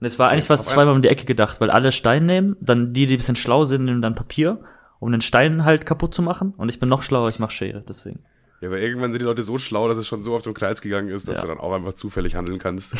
Und 0.00 0.06
es 0.06 0.18
war 0.18 0.30
eigentlich 0.30 0.44
fast 0.46 0.66
zweimal 0.66 0.94
um 0.94 1.00
die 1.00 1.08
Ecke 1.08 1.24
gedacht, 1.24 1.60
weil 1.60 1.70
alle 1.70 1.90
Stein 1.92 2.26
nehmen, 2.26 2.56
dann 2.60 2.92
die, 2.92 3.06
die 3.06 3.14
ein 3.14 3.18
bisschen 3.18 3.36
schlau 3.36 3.64
sind, 3.64 3.84
nehmen 3.84 4.02
dann 4.02 4.14
Papier, 4.14 4.60
um 4.98 5.10
den 5.12 5.20
Stein 5.22 5.64
halt 5.64 5.86
kaputt 5.86 6.12
zu 6.12 6.20
machen. 6.22 6.52
Und 6.56 6.68
ich 6.68 6.80
bin 6.80 6.88
noch 6.88 7.02
schlauer, 7.02 7.28
ich 7.28 7.38
mache 7.38 7.52
Schere, 7.52 7.82
deswegen. 7.88 8.18
Ja, 8.62 8.68
aber 8.68 8.78
irgendwann 8.78 9.10
sind 9.12 9.20
die 9.20 9.24
Leute 9.26 9.42
so 9.42 9.58
schlau, 9.58 9.88
dass 9.88 9.98
es 9.98 10.06
schon 10.06 10.22
so 10.22 10.34
auf 10.36 10.42
den 10.42 10.54
Kreis 10.54 10.80
gegangen 10.80 11.08
ist, 11.08 11.26
dass 11.28 11.36
Ja. 11.38 11.42
du 11.42 11.48
dann 11.48 11.58
auch 11.58 11.72
einfach 11.72 11.94
zufällig 11.94 12.36
handeln 12.36 12.58
kannst. 12.60 12.94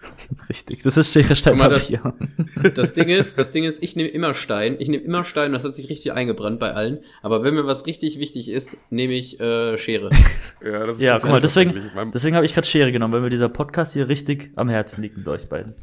Richtig, 0.48 0.82
das 0.84 0.96
ist 0.96 1.12
Schere, 1.12 1.34
Stein, 1.34 1.54
Guck 1.54 1.62
mal, 1.64 1.68
das- 1.70 1.90
Papier. 1.90 2.14
Das 2.74 2.94
Ding 2.94 3.08
ist, 3.08 3.38
das 3.38 3.50
Ding 3.50 3.64
ist, 3.64 3.82
ich 3.82 3.96
nehme 3.96 4.08
immer 4.10 4.34
Stein. 4.34 4.76
Ich 4.78 4.88
nehme 4.88 5.02
immer 5.02 5.24
Stein, 5.24 5.52
das 5.52 5.64
hat 5.64 5.74
sich 5.74 5.88
richtig 5.90 6.12
eingebrannt 6.12 6.58
bei 6.60 6.72
allen. 6.72 6.98
Aber 7.22 7.42
wenn 7.44 7.54
mir 7.54 7.66
was 7.66 7.86
richtig 7.86 8.18
wichtig 8.18 8.48
ist, 8.48 8.76
nehme 8.90 9.14
ich 9.14 9.38
äh, 9.40 9.76
Schere. 9.76 10.10
Ja, 10.64 10.86
das 10.86 10.96
ist 10.96 11.02
Ja, 11.02 11.18
guck 11.18 11.30
mal, 11.30 11.40
deswegen, 11.40 11.90
deswegen 12.14 12.34
habe 12.36 12.46
ich 12.46 12.54
gerade 12.54 12.66
Schere 12.66 12.90
genommen, 12.92 13.12
weil 13.14 13.20
mir 13.20 13.30
dieser 13.30 13.48
Podcast 13.48 13.92
hier 13.94 14.08
richtig 14.08 14.50
am 14.56 14.68
Herzen 14.68 15.02
liegt 15.02 15.16
mit 15.16 15.26
euch 15.28 15.48
beiden. 15.48 15.74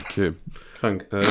Okay. 0.00 0.32
Krank. 0.80 1.06
Ähm, 1.12 1.22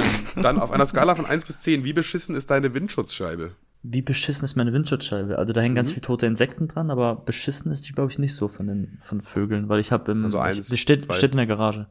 dann 0.41 0.59
auf 0.59 0.71
einer 0.71 0.85
Skala 0.85 1.15
von 1.15 1.25
1 1.25 1.45
bis 1.45 1.59
10, 1.61 1.83
wie 1.83 1.93
beschissen 1.93 2.35
ist 2.35 2.49
deine 2.49 2.73
Windschutzscheibe? 2.73 3.51
Wie 3.85 4.01
beschissen 4.01 4.45
ist 4.45 4.55
meine 4.55 4.71
Windschutzscheibe? 4.71 5.37
Also 5.37 5.51
da 5.53 5.59
hängen 5.61 5.73
Mhm. 5.73 5.77
ganz 5.77 5.89
viele 5.91 6.01
tote 6.01 6.25
Insekten 6.25 6.67
dran, 6.69 6.89
aber 6.89 7.15
beschissen 7.15 7.71
ist 7.71 7.87
die, 7.87 7.91
glaube 7.93 8.11
ich, 8.11 8.17
nicht 8.17 8.33
so 8.33 8.47
von 8.47 8.67
den 8.67 8.97
von 9.03 9.21
Vögeln, 9.21 9.67
weil 9.67 9.79
ich 9.81 9.91
habe 9.91 10.11
im 10.13 10.23
Also 10.23 10.37
ich, 10.37 10.43
eins, 10.43 10.67
die 10.69 10.77
steht, 10.77 11.03
zwei. 11.03 11.13
steht 11.15 11.31
in 11.31 11.37
der 11.37 11.47
Garage. 11.47 11.87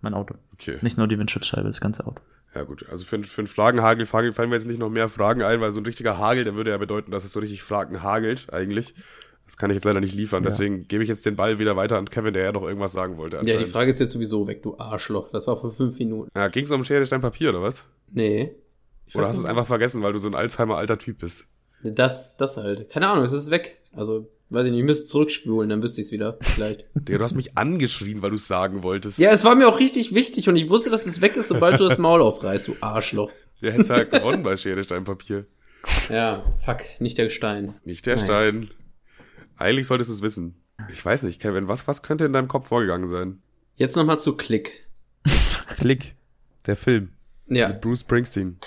Mein 0.00 0.14
Auto. 0.14 0.34
Okay. 0.54 0.78
Nicht 0.80 0.96
nur 0.98 1.08
die 1.08 1.18
Windschutzscheibe, 1.18 1.68
das 1.68 1.80
ganze 1.80 2.06
Auto. 2.06 2.22
Ja 2.54 2.62
gut, 2.62 2.86
also 2.90 3.04
für, 3.04 3.22
für 3.22 3.42
einen 3.42 3.48
Fragenhagel 3.48 4.06
fallen 4.06 4.32
fallen 4.32 4.48
mir 4.48 4.56
jetzt 4.56 4.66
nicht 4.66 4.78
noch 4.80 4.88
mehr 4.88 5.10
Fragen 5.10 5.42
ein, 5.42 5.60
weil 5.60 5.70
so 5.72 5.80
ein 5.80 5.84
richtiger 5.84 6.16
Hagel, 6.16 6.44
der 6.44 6.54
würde 6.54 6.70
ja 6.70 6.78
bedeuten, 6.78 7.10
dass 7.12 7.24
es 7.24 7.32
so 7.34 7.40
richtig 7.40 7.62
Fragen 7.62 8.02
hagelt 8.02 8.50
eigentlich. 8.52 8.94
Das 9.44 9.58
kann 9.58 9.70
ich 9.70 9.74
jetzt 9.74 9.84
leider 9.84 10.00
nicht 10.00 10.14
liefern, 10.14 10.42
Ja. 10.42 10.48
deswegen 10.48 10.88
gebe 10.88 11.02
ich 11.02 11.08
jetzt 11.10 11.24
den 11.26 11.36
Ball 11.36 11.58
wieder 11.58 11.76
weiter 11.76 11.98
an 11.98 12.06
Kevin, 12.06 12.32
der 12.32 12.44
ja 12.44 12.52
noch 12.52 12.62
irgendwas 12.62 12.92
sagen 12.92 13.16
wollte. 13.18 13.36
Ja, 13.44 13.58
die. 13.58 13.64
Frage 13.66 13.90
ist 13.90 14.00
jetzt 14.00 14.12
sowieso 14.12 14.46
weg, 14.48 14.62
du 14.62 14.76
Arschloch. 14.78 15.30
Das 15.32 15.46
war 15.46 15.60
vor 15.60 15.70
fünf 15.70 15.98
Minuten. 15.98 16.30
Ja, 16.34 16.48
ging 16.48 16.64
es 16.64 16.70
um 16.70 16.82
Schere, 16.82 17.04
Stein, 17.06 17.20
Papier 17.20 17.50
oder 17.50 17.60
was? 17.62 17.84
Nee. 18.10 18.52
Oder 19.16 19.28
hast 19.28 19.36
du 19.36 19.42
es 19.42 19.48
einfach 19.48 19.66
vergessen, 19.66 20.02
weil 20.02 20.12
du 20.12 20.18
so 20.18 20.28
ein 20.28 20.34
Alzheimer-alter 20.34 20.98
Typ 20.98 21.18
bist? 21.18 21.46
Das, 21.82 22.36
das 22.36 22.56
halt. 22.56 22.90
Keine 22.90 23.08
Ahnung, 23.08 23.24
es 23.24 23.32
ist 23.32 23.50
weg. 23.50 23.78
Also, 23.92 24.28
weiß 24.50 24.66
ich 24.66 24.72
nicht, 24.72 24.80
ich 24.80 24.86
müsste 24.86 25.06
zurückspulen, 25.06 25.68
dann 25.68 25.82
wüsste 25.82 26.00
ich 26.00 26.08
es 26.08 26.12
wieder. 26.12 26.36
Vielleicht. 26.40 26.86
Digga, 26.94 27.18
du 27.18 27.24
hast 27.24 27.34
mich 27.34 27.56
angeschrien, 27.56 28.22
weil 28.22 28.30
du 28.30 28.36
es 28.36 28.48
sagen 28.48 28.82
wolltest. 28.82 29.18
ja, 29.18 29.30
es 29.30 29.44
war 29.44 29.54
mir 29.54 29.68
auch 29.68 29.78
richtig 29.78 30.14
wichtig 30.14 30.48
und 30.48 30.56
ich 30.56 30.68
wusste, 30.68 30.90
dass 30.90 31.06
es 31.06 31.20
weg 31.20 31.36
ist, 31.36 31.48
sobald 31.48 31.80
du 31.80 31.84
das 31.84 31.98
Maul 31.98 32.22
aufreißt, 32.22 32.68
du 32.68 32.76
Arschloch. 32.80 33.30
Der 33.62 33.72
hätte 33.72 33.88
halt 33.94 34.10
gewonnen 34.10 34.42
bei 34.42 34.56
Schere, 34.56 34.82
Stein, 34.84 35.04
Papier. 35.04 35.46
Ja, 36.10 36.44
fuck, 36.64 36.80
nicht 36.98 37.16
der 37.18 37.30
Stein. 37.30 37.74
Nicht 37.84 38.06
der 38.06 38.16
Nein. 38.16 38.24
Stein. 38.24 38.70
Eigentlich 39.56 39.86
solltest 39.86 40.10
du 40.10 40.14
es 40.14 40.22
wissen. 40.22 40.56
Ich 40.92 41.04
weiß 41.04 41.22
nicht, 41.22 41.40
Kevin, 41.40 41.68
was, 41.68 41.86
was 41.88 42.02
könnte 42.02 42.24
in 42.26 42.32
deinem 42.32 42.48
Kopf 42.48 42.68
vorgegangen 42.68 43.08
sein? 43.08 43.40
Jetzt 43.76 43.96
nochmal 43.96 44.18
zu 44.18 44.36
Klick. 44.36 44.86
Klick. 45.78 46.14
Der 46.66 46.76
Film. 46.76 47.10
Ja. 47.48 47.68
Mit 47.68 47.80
Bruce 47.80 48.00
Springsteen. 48.00 48.58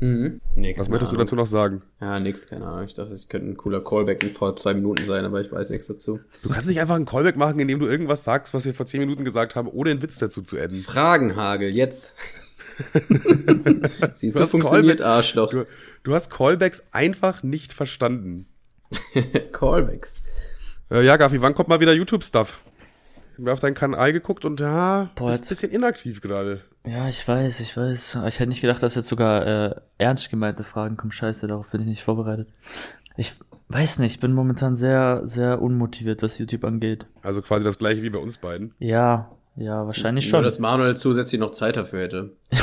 Mhm. 0.00 0.40
Nee, 0.56 0.74
Was 0.76 0.88
möchtest 0.88 1.12
du 1.12 1.16
Ahnung. 1.16 1.26
dazu 1.26 1.36
noch 1.36 1.46
sagen? 1.46 1.82
Ja, 2.00 2.18
nix, 2.20 2.46
keine 2.48 2.66
Ahnung. 2.66 2.86
Ich 2.86 2.94
dachte, 2.94 3.12
es 3.12 3.28
könnte 3.28 3.50
ein 3.50 3.56
cooler 3.56 3.82
Callback 3.82 4.22
in 4.24 4.32
vor 4.32 4.54
zwei 4.56 4.74
Minuten 4.74 5.04
sein, 5.04 5.24
aber 5.24 5.40
ich 5.40 5.50
weiß 5.52 5.70
nichts 5.70 5.86
dazu. 5.86 6.20
Du 6.42 6.48
kannst 6.48 6.66
nicht 6.68 6.80
einfach 6.80 6.96
einen 6.96 7.06
Callback 7.06 7.36
machen, 7.36 7.58
indem 7.60 7.78
du 7.78 7.86
irgendwas 7.86 8.24
sagst, 8.24 8.52
was 8.54 8.64
wir 8.64 8.74
vor 8.74 8.86
zehn 8.86 9.00
Minuten 9.00 9.24
gesagt 9.24 9.54
haben, 9.54 9.68
ohne 9.68 9.90
einen 9.90 10.02
Witz 10.02 10.18
dazu 10.18 10.42
zu 10.42 10.58
adden. 10.58 10.80
Fragenhagel, 10.80 11.70
jetzt. 11.70 12.16
Siehst 14.14 14.34
Du 14.34 14.38
du, 14.38 14.44
hast 14.44 14.50
funktioniert 14.50 14.98
Callback- 15.00 15.04
Arschloch. 15.06 15.50
Du, 15.50 15.66
du 16.02 16.14
hast 16.14 16.30
Callbacks 16.30 16.84
einfach 16.92 17.42
nicht 17.42 17.72
verstanden. 17.72 18.46
Callbacks. 19.52 20.16
Äh, 20.90 21.04
ja, 21.04 21.16
Gafi, 21.16 21.40
wann 21.42 21.54
kommt 21.54 21.68
mal 21.68 21.80
wieder 21.80 21.92
YouTube-Stuff? 21.92 22.62
Ich 23.32 23.38
habe 23.38 23.52
auf 23.52 23.60
deinen 23.60 23.74
Kanal 23.74 24.12
geguckt 24.12 24.44
und 24.44 24.60
ja, 24.60 25.10
Boah, 25.14 25.30
bist 25.30 25.44
ein 25.44 25.48
bisschen 25.48 25.70
inaktiv 25.72 26.20
gerade. 26.20 26.60
Ja, 26.86 27.08
ich 27.08 27.26
weiß, 27.26 27.60
ich 27.60 27.76
weiß. 27.76 28.18
Ich 28.26 28.40
hätte 28.40 28.48
nicht 28.48 28.60
gedacht, 28.60 28.82
dass 28.82 28.94
jetzt 28.94 29.08
sogar 29.08 29.46
äh, 29.46 29.74
ernst 29.98 30.30
gemeinte 30.30 30.64
Fragen 30.64 30.96
kommen. 30.96 31.12
Scheiße, 31.12 31.46
darauf 31.46 31.70
bin 31.70 31.80
ich 31.82 31.86
nicht 31.86 32.02
vorbereitet. 32.02 32.48
Ich 33.16 33.34
weiß 33.68 33.98
nicht, 34.00 34.14
ich 34.14 34.20
bin 34.20 34.32
momentan 34.32 34.74
sehr, 34.74 35.22
sehr 35.24 35.62
unmotiviert, 35.62 36.22
was 36.22 36.38
YouTube 36.38 36.64
angeht. 36.64 37.06
Also 37.22 37.40
quasi 37.40 37.64
das 37.64 37.78
gleiche 37.78 38.02
wie 38.02 38.10
bei 38.10 38.18
uns 38.18 38.36
beiden. 38.38 38.74
Ja, 38.78 39.30
ja, 39.56 39.86
wahrscheinlich 39.86 40.24
Nur, 40.26 40.38
schon. 40.38 40.44
dass 40.44 40.58
Manuel 40.58 40.96
zusätzlich 40.96 41.40
noch 41.40 41.50
Zeit 41.52 41.76
dafür 41.76 42.00
hätte. 42.00 42.30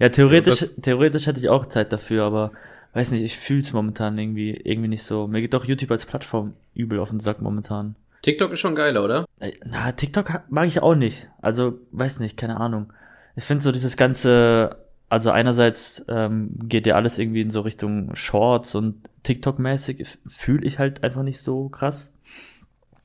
Ja, 0.00 0.08
theoretisch, 0.08 0.60
Ja, 0.60 0.66
das- 0.66 0.76
theoretisch 0.82 1.26
hätte 1.26 1.38
ich 1.38 1.48
auch 1.48 1.66
Zeit 1.66 1.92
dafür, 1.92 2.24
aber 2.24 2.50
weiß 2.94 3.12
nicht, 3.12 3.22
ich 3.22 3.36
fühl's 3.38 3.72
momentan 3.72 4.18
irgendwie, 4.18 4.50
irgendwie 4.52 4.88
nicht 4.88 5.02
so. 5.04 5.26
Mir 5.26 5.40
geht 5.40 5.54
doch 5.54 5.64
YouTube 5.64 5.90
als 5.90 6.06
Plattform 6.06 6.54
übel 6.74 6.98
auf 6.98 7.10
den 7.10 7.20
Sack 7.20 7.40
momentan. 7.40 7.94
TikTok 8.22 8.52
ist 8.52 8.60
schon 8.60 8.74
geiler, 8.74 9.04
oder? 9.04 9.24
Ey, 9.38 9.58
Na, 9.64 9.92
TikTok 9.92 10.42
mag 10.50 10.66
ich 10.66 10.82
auch 10.82 10.94
nicht. 10.94 11.28
Also, 11.40 11.78
weiß 11.92 12.20
nicht, 12.20 12.36
keine 12.36 12.58
Ahnung. 12.58 12.92
Ich 13.36 13.44
finde 13.44 13.62
so 13.62 13.72
dieses 13.72 13.96
ganze, 13.96 14.76
also 15.08 15.30
einerseits 15.30 16.04
ähm, 16.08 16.50
geht 16.64 16.86
ja 16.86 16.96
alles 16.96 17.18
irgendwie 17.18 17.40
in 17.40 17.50
so 17.50 17.60
Richtung 17.62 18.14
Shorts 18.14 18.74
und 18.74 19.08
TikTok-mäßig, 19.22 20.06
fühle 20.26 20.66
ich 20.66 20.78
halt 20.78 21.02
einfach 21.02 21.22
nicht 21.22 21.40
so 21.40 21.68
krass. 21.68 22.12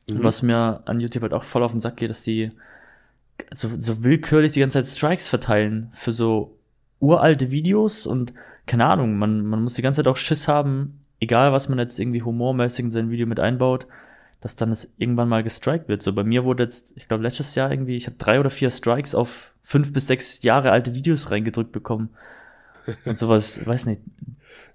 Mhm. 0.09 0.23
Was 0.23 0.41
mir 0.41 0.81
an 0.85 0.99
YouTube 0.99 1.23
halt 1.23 1.33
auch 1.33 1.43
voll 1.43 1.63
auf 1.63 1.71
den 1.71 1.79
Sack 1.79 1.97
geht, 1.97 2.09
dass 2.09 2.23
die 2.23 2.51
so, 3.51 3.69
so 3.79 4.03
willkürlich 4.03 4.51
die 4.51 4.59
ganze 4.59 4.83
Zeit 4.83 4.97
Strikes 4.97 5.27
verteilen 5.27 5.89
für 5.93 6.11
so 6.11 6.57
uralte 6.99 7.51
Videos 7.51 8.05
und 8.05 8.33
keine 8.65 8.85
Ahnung, 8.85 9.17
man, 9.17 9.45
man 9.45 9.61
muss 9.61 9.75
die 9.75 9.81
ganze 9.81 9.99
Zeit 9.99 10.11
auch 10.11 10.17
Schiss 10.17 10.47
haben, 10.47 10.99
egal 11.19 11.51
was 11.53 11.69
man 11.69 11.79
jetzt 11.79 11.99
irgendwie 11.99 12.23
humormäßig 12.23 12.85
in 12.85 12.91
sein 12.91 13.11
Video 13.11 13.27
mit 13.27 13.39
einbaut, 13.39 13.85
dass 14.45 14.55
dann 14.55 14.69
es 14.69 14.93
irgendwann 14.99 15.27
mal 15.27 15.41
gestrikt 15.41 15.87
wird. 15.87 16.03
So 16.03 16.13
bei 16.13 16.23
mir 16.23 16.43
wurde 16.43 16.63
jetzt, 16.63 16.93
ich 16.95 17.07
glaube 17.07 17.23
letztes 17.23 17.55
Jahr 17.55 17.71
irgendwie, 17.71 17.97
ich 17.97 18.05
habe 18.05 18.15
drei 18.19 18.39
oder 18.39 18.51
vier 18.51 18.69
Strikes 18.69 19.15
auf 19.15 19.53
fünf 19.63 19.91
bis 19.91 20.05
sechs 20.05 20.43
Jahre 20.43 20.71
alte 20.71 20.93
Videos 20.93 21.31
reingedrückt 21.31 21.71
bekommen. 21.71 22.09
Und 23.05 23.17
sowas, 23.17 23.65
weiß 23.65 23.87
nicht, 23.87 24.01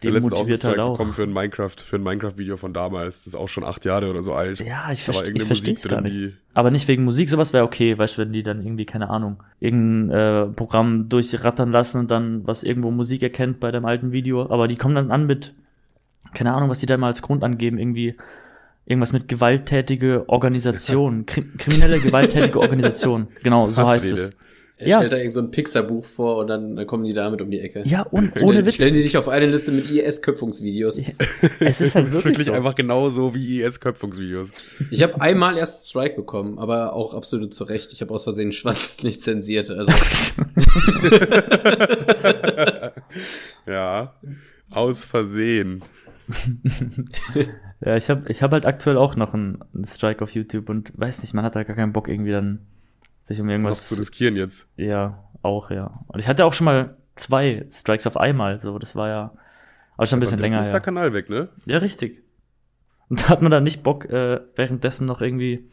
Der 0.03 0.11
letzte 0.11 0.35
auch 0.35 0.41
einen 0.41 0.47
demotiviert 0.49 0.65
halt 0.65 0.79
auch. 0.81 0.93
bekommen 0.95 1.13
für 1.13 1.23
ein 1.23 1.33
Minecraft, 1.33 1.77
für 1.79 1.97
ein 1.97 2.03
Minecraft-Video 2.03 2.57
von 2.57 2.73
damals. 2.75 3.19
Das 3.19 3.29
ist 3.29 3.35
auch 3.37 3.49
schon 3.49 3.63
acht 3.63 3.85
Jahre 3.85 4.11
oder 4.11 4.23
so 4.23 4.35
alt. 4.35 4.59
Ja, 4.59 4.91
ich, 4.91 4.99
ich 4.99 5.05
verstehe 5.05 5.35
es 5.41 5.49
Musik 5.49 5.83
gar 5.89 6.01
drin, 6.01 6.13
nicht. 6.13 6.17
die 6.17 6.35
Aber 6.53 6.73
nicht 6.73 6.89
wegen 6.89 7.05
Musik, 7.05 7.29
sowas 7.29 7.53
wäre 7.53 7.63
okay, 7.63 7.97
weißt 7.97 8.19
du, 8.19 8.23
wenn 8.23 8.33
die 8.33 8.43
dann 8.43 8.61
irgendwie, 8.67 8.87
keine 8.87 9.09
Ahnung, 9.09 9.41
irgendein 9.61 10.19
äh, 10.19 10.47
Programm 10.53 11.09
durchrattern 11.09 11.71
lassen 11.71 11.99
und 12.01 12.11
dann 12.11 12.45
was 12.45 12.65
irgendwo 12.65 12.91
Musik 12.91 13.23
erkennt 13.23 13.61
bei 13.61 13.71
dem 13.71 13.85
alten 13.85 14.11
Video, 14.11 14.51
aber 14.51 14.67
die 14.67 14.75
kommen 14.75 14.97
dann 14.97 15.13
an 15.13 15.27
mit, 15.27 15.55
keine 16.35 16.55
Ahnung, 16.55 16.71
was 16.71 16.81
die 16.81 16.87
da 16.87 16.97
mal 16.97 17.07
als 17.07 17.23
Grund 17.23 17.45
angeben, 17.45 17.79
irgendwie 17.79 18.17
irgendwas 18.91 19.13
mit 19.13 19.29
gewalttätige 19.29 20.25
Organisation, 20.29 21.25
krim 21.25 21.53
kriminelle 21.57 22.01
gewalttätige 22.01 22.59
Organisation, 22.61 23.29
genau, 23.43 23.71
so 23.71 23.87
heißt 23.87 24.13
es. 24.13 24.31
Er 24.77 24.89
Ja. 24.89 24.97
stellt 24.97 25.13
da 25.13 25.19
irgend 25.19 25.35
so 25.35 25.41
ein 25.41 25.51
Pixar-Buch 25.51 26.07
vor 26.07 26.39
und 26.39 26.47
dann 26.47 26.87
kommen 26.87 27.05
die 27.05 27.13
damit 27.13 27.43
um 27.43 27.51
die 27.51 27.61
Ecke. 27.61 27.83
Ja, 27.85 28.01
und 28.03 28.35
ohne 28.37 28.53
Stellen- 28.55 28.67
Witz, 28.67 28.75
Stellen 28.77 28.95
die 28.95 29.03
dich 29.03 29.19
auf 29.19 29.29
eine 29.29 29.45
Liste 29.45 29.73
mit 29.73 29.91
IS-Köpfungsvideos. 29.91 31.03
es 31.61 31.81
ist 31.83 31.95
halt 31.95 32.07
Das 32.09 32.15
ist 32.17 32.25
wirklich 32.25 32.25
wirklich 32.25 32.47
so. 32.47 32.53
einfach 32.55 32.75
genauso 32.75 33.35
wie 33.35 33.61
IS-Köpfungsvideos. 33.61 34.49
Ich 34.91 35.03
habe 35.03 35.21
einmal 35.21 35.59
erst 35.59 35.91
Strike 35.91 36.17
bekommen, 36.17 36.59
aber 36.59 36.95
auch 36.95 37.13
absolut 37.13 37.53
zu 37.53 37.65
Recht. 37.65 37.93
Ich 37.93 38.01
habe 38.01 38.15
aus 38.15 38.25
Versehen 38.25 38.53
Schwanz 38.53 39.03
nicht 39.03 39.21
zensiert. 39.21 39.69
Also 39.71 39.93
Ja, 43.67 44.15
aus 44.71 45.05
Versehen. 45.05 45.83
Ja, 47.81 47.97
ich 47.97 48.11
habe 48.11 48.31
ich 48.31 48.43
hab 48.43 48.53
halt 48.53 48.67
aktuell 48.67 48.97
auch 48.99 49.17
noch 49.17 49.33
einen, 49.33 49.59
einen 49.75 49.85
Strike 49.85 50.23
auf 50.23 50.33
YouTube 50.33 50.69
und 50.69 50.93
weiß 50.99 51.23
nicht, 51.23 51.33
man 51.33 51.45
hat 51.45 51.57
da 51.57 51.63
gar 51.63 51.77
keinen 51.77 51.93
Bock 51.93 52.09
irgendwie 52.09 52.33
dann 52.33 52.67
sich 53.25 53.41
um 53.41 53.47
Was 53.47 53.53
irgendwas. 53.53 53.89
zu 53.89 53.95
riskieren 53.95 54.37
jetzt. 54.37 54.69
Ja, 54.77 55.25
auch, 55.43 55.71
ja. 55.71 56.05
Und 56.09 56.21
ich 56.21 56.29
hatte 56.29 56.45
auch 56.45 56.53
schon 56.53 56.67
mal 56.67 56.97
zwei 57.15 57.67
Strikes 57.71 58.07
auf 58.07 58.17
einmal, 58.17 58.59
so, 58.59 58.79
das 58.79 58.97
war 58.97 59.09
ja, 59.09 59.33
aber 59.97 60.07
schon 60.07 60.19
ein 60.19 60.21
bisschen 60.21 60.41
länger 60.41 60.61
ist 60.61 60.67
der 60.67 60.75
her. 60.75 60.81
Kanal 60.81 61.13
weg, 61.13 61.31
ne? 61.31 61.49
Ja, 61.67 61.79
richtig. 61.79 62.23
Und 63.09 63.23
da 63.23 63.29
hat 63.29 63.43
man 63.43 63.51
dann 63.51 63.63
nicht 63.63 63.83
Bock, 63.83 64.05
äh, 64.07 64.41
währenddessen 64.57 65.07
noch 65.07 65.21
irgendwie 65.21 65.71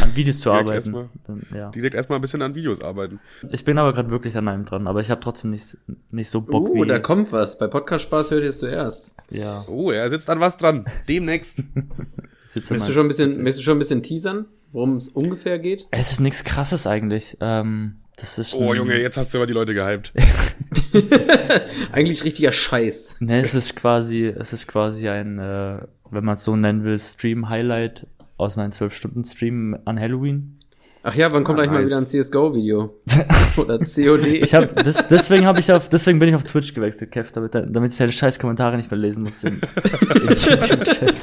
an 0.00 0.14
Videos 0.14 0.40
zu 0.40 0.48
Direkt 0.50 0.60
arbeiten. 0.68 0.74
erstmal. 0.76 1.08
Dann, 1.26 1.42
ja. 1.54 1.70
Direkt 1.70 1.94
erstmal 1.94 2.18
ein 2.18 2.22
bisschen 2.22 2.42
an 2.42 2.54
Videos 2.54 2.80
arbeiten. 2.80 3.18
Ich 3.50 3.64
bin 3.64 3.76
aber 3.78 3.92
gerade 3.92 4.10
wirklich 4.10 4.36
an 4.36 4.46
einem 4.48 4.64
dran, 4.64 4.86
aber 4.86 5.00
ich 5.00 5.10
habe 5.10 5.20
trotzdem 5.20 5.50
nicht, 5.50 5.76
nicht 6.10 6.30
so 6.30 6.40
Bock 6.42 6.68
Uh, 6.70 6.84
wie. 6.84 6.88
da 6.88 6.98
kommt 7.00 7.32
was. 7.32 7.58
Bei 7.58 7.66
Podcast 7.66 8.04
Spaß 8.04 8.30
hört 8.30 8.42
ihr 8.42 8.48
es 8.48 8.58
zuerst. 8.58 9.14
ja, 9.30 9.64
Oh, 9.68 9.90
er 9.90 10.08
sitzt 10.10 10.30
an 10.30 10.38
was 10.40 10.56
dran. 10.56 10.84
Demnächst. 11.08 11.64
Möchtest 12.54 12.88
du 12.88 12.92
schon 12.92 13.06
ein 13.06 13.08
bisschen, 13.08 13.28
möchtest 13.44 13.60
du 13.60 13.62
schon 13.64 13.76
ein 13.76 13.78
bisschen 13.78 14.02
teasern, 14.02 14.46
worum 14.72 14.96
es 14.96 15.06
ungefähr 15.06 15.60
geht? 15.60 15.86
Es 15.92 16.10
ist 16.10 16.18
nichts 16.20 16.42
krasses 16.42 16.84
eigentlich. 16.86 17.36
Ähm, 17.40 17.96
das 18.16 18.38
ist 18.38 18.54
Oh, 18.56 18.74
Junge, 18.74 19.00
jetzt 19.00 19.16
hast 19.16 19.32
du 19.32 19.38
aber 19.38 19.46
die 19.46 19.52
Leute 19.52 19.72
gehypt. 19.72 20.12
Eigentlich 21.92 22.24
richtiger 22.24 22.52
Scheiß. 22.52 23.16
Ne, 23.20 23.40
es 23.40 23.54
ist 23.54 23.76
quasi, 23.76 24.26
es 24.26 24.52
ist 24.52 24.66
quasi 24.66 25.08
ein, 25.08 25.38
äh, 25.38 25.78
wenn 26.10 26.24
man 26.24 26.34
es 26.36 26.44
so 26.44 26.56
nennen 26.56 26.84
will, 26.84 26.98
Stream-Highlight 26.98 28.06
aus 28.40 28.56
meinem 28.56 28.70
12-Stunden-Stream 28.70 29.78
an 29.84 29.98
Halloween. 30.00 30.56
Ach 31.02 31.14
ja, 31.14 31.32
wann 31.32 31.44
kommt 31.44 31.58
Ah, 31.58 31.62
gleich 31.62 31.72
mal 31.72 31.80
nice. 31.80 31.90
wieder 31.90 31.98
ein 31.98 32.06
CSGO-Video? 32.06 32.94
Oder 33.56 33.78
COD? 33.78 34.26
Ich 34.26 34.54
habe 34.54 34.66
das, 34.82 35.08
deswegen 35.08 35.46
habe 35.46 35.58
ich 35.58 35.72
auf, 35.72 35.88
deswegen 35.88 36.18
bin 36.18 36.28
ich 36.28 36.34
auf 36.34 36.44
Twitch 36.44 36.74
gewechselt, 36.74 37.10
Kev, 37.10 37.30
damit, 37.32 37.54
damit 37.54 37.92
ich 37.92 37.98
deine 37.98 38.12
scheiß 38.12 38.38
Kommentare 38.38 38.76
nicht 38.76 38.90
mehr 38.90 39.00
lesen 39.00 39.22
muss 39.24 39.42
im, 39.44 39.54
im 39.54 40.28
YouTube-Chat. 40.28 41.14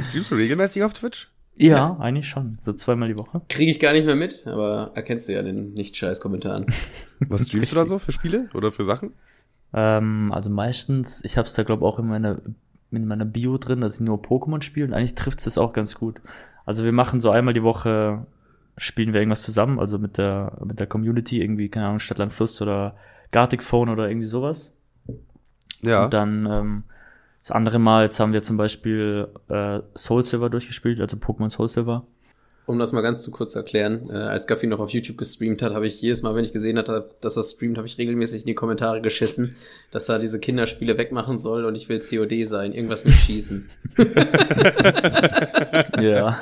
Streamst 0.00 0.30
du 0.30 0.34
regelmäßig 0.34 0.82
auf 0.82 0.92
Twitch? 0.94 1.30
Ja, 1.56 1.96
eigentlich 2.00 2.28
schon. 2.28 2.58
So 2.62 2.72
zweimal 2.72 3.08
die 3.08 3.18
Woche. 3.18 3.42
Kriege 3.48 3.70
ich 3.70 3.78
gar 3.78 3.92
nicht 3.92 4.06
mehr 4.06 4.16
mit, 4.16 4.46
aber 4.46 4.90
erkennst 4.94 5.28
du 5.28 5.34
ja 5.34 5.42
den 5.42 5.74
Nicht-Scheiß-Kommentaren. 5.74 6.66
Was 7.20 7.46
streamst 7.46 7.70
du 7.72 7.76
da 7.76 7.84
so 7.84 7.98
für 8.00 8.10
Spiele 8.10 8.48
oder 8.54 8.72
für 8.72 8.84
Sachen? 8.84 9.12
Ähm, 9.74 10.32
also 10.32 10.50
meistens, 10.50 11.22
ich 11.24 11.36
habe 11.38 11.46
es 11.46 11.54
da 11.54 11.62
glaube 11.62 11.84
auch 11.84 11.98
in 12.00 12.06
meiner, 12.08 12.40
in 12.96 13.06
meiner 13.06 13.24
Bio 13.24 13.58
drin, 13.58 13.80
dass 13.80 13.94
ich 13.94 14.00
nur 14.00 14.18
Pokémon 14.18 14.62
spiele 14.62 14.86
und 14.86 14.94
eigentlich 14.94 15.14
trifft 15.14 15.46
es 15.46 15.58
auch 15.58 15.72
ganz 15.72 15.94
gut. 15.94 16.20
Also 16.64 16.84
wir 16.84 16.92
machen 16.92 17.20
so 17.20 17.30
einmal 17.30 17.54
die 17.54 17.62
Woche, 17.62 18.26
spielen 18.76 19.12
wir 19.12 19.20
irgendwas 19.20 19.42
zusammen, 19.42 19.78
also 19.78 19.98
mit 19.98 20.18
der, 20.18 20.58
mit 20.64 20.80
der 20.80 20.86
Community, 20.86 21.40
irgendwie, 21.40 21.68
keine 21.68 21.86
Ahnung, 21.86 21.98
Stadtland 21.98 22.32
Fluss 22.32 22.60
oder 22.62 22.96
Gartic 23.30 23.62
Phone 23.62 23.88
oder 23.88 24.08
irgendwie 24.08 24.28
sowas. 24.28 24.72
Ja. 25.82 26.04
Und 26.04 26.14
dann 26.14 26.46
ähm, 26.46 26.84
das 27.42 27.50
andere 27.50 27.78
Mal, 27.78 28.04
jetzt 28.04 28.20
haben 28.20 28.32
wir 28.32 28.42
zum 28.42 28.56
Beispiel 28.56 29.28
äh, 29.48 29.80
Soul 29.96 30.22
Silver 30.22 30.48
durchgespielt, 30.48 31.00
also 31.00 31.16
Pokémon 31.16 31.50
Soul 31.50 31.68
Silver. 31.68 32.06
Um 32.64 32.78
das 32.78 32.92
mal 32.92 33.00
ganz 33.00 33.22
zu 33.22 33.32
kurz 33.32 33.54
zu 33.54 33.58
erklären, 33.58 34.08
äh, 34.08 34.14
als 34.14 34.46
Gaffi 34.46 34.68
noch 34.68 34.78
auf 34.78 34.90
YouTube 34.90 35.18
gestreamt 35.18 35.62
hat, 35.62 35.74
habe 35.74 35.86
ich 35.86 36.00
jedes 36.00 36.22
Mal, 36.22 36.36
wenn 36.36 36.44
ich 36.44 36.52
gesehen 36.52 36.78
hatte, 36.78 37.10
dass 37.20 37.36
er 37.36 37.42
streamt, 37.42 37.76
habe 37.76 37.88
ich 37.88 37.98
regelmäßig 37.98 38.42
in 38.42 38.46
die 38.46 38.54
Kommentare 38.54 39.00
geschissen, 39.00 39.56
dass 39.90 40.08
er 40.08 40.20
diese 40.20 40.38
Kinderspiele 40.38 40.96
wegmachen 40.96 41.38
soll 41.38 41.64
und 41.64 41.74
ich 41.74 41.88
will 41.88 41.98
COD 41.98 42.46
sein, 42.46 42.72
irgendwas 42.72 43.04
mit 43.04 43.14
Schießen. 43.14 43.68
Ja. 46.00 46.40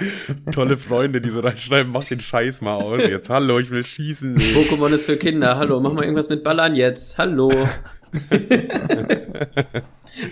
Tolle 0.52 0.76
Freunde, 0.76 1.20
die 1.20 1.30
so 1.30 1.40
reinschreiben, 1.40 1.92
mach 1.92 2.04
den 2.04 2.20
Scheiß 2.20 2.62
mal 2.62 2.74
aus. 2.74 3.02
Jetzt, 3.06 3.28
hallo, 3.30 3.58
ich 3.58 3.70
will 3.70 3.84
schießen. 3.84 4.36
Pokémon 4.38 4.92
ist 4.92 5.06
für 5.06 5.16
Kinder, 5.16 5.56
hallo, 5.56 5.80
mach 5.80 5.92
mal 5.92 6.02
irgendwas 6.02 6.28
mit 6.28 6.44
Ballern 6.44 6.74
jetzt, 6.74 7.18
hallo. 7.18 7.50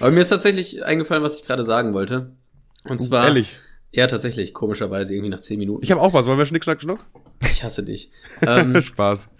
Aber 0.00 0.11
mir 0.11 0.21
ist 0.21 0.28
tatsächlich 0.30 0.85
eingefallen, 0.85 1.23
was 1.23 1.40
ich 1.40 1.47
gerade 1.47 1.62
sagen 1.62 1.95
wollte. 1.95 2.33
Und 2.88 2.99
zwar, 3.00 3.26
Ehrlich. 3.26 3.59
Ja 3.92 4.07
tatsächlich, 4.07 4.54
komischerweise 4.54 5.14
irgendwie 5.14 5.30
nach 5.30 5.40
zehn 5.40 5.59
Minuten. 5.59 5.83
Ich 5.83 5.90
habe 5.90 6.00
auch 6.00 6.12
was. 6.12 6.26
Wollen 6.26 6.38
wir 6.38 6.47
Schnick, 6.47 6.64
Schnack, 6.64 6.80
Schnuck? 6.80 7.00
Ich 7.42 7.62
hasse 7.62 7.83
dich. 7.83 8.11
Ähm, 8.42 8.80
Spaß. 8.83 9.30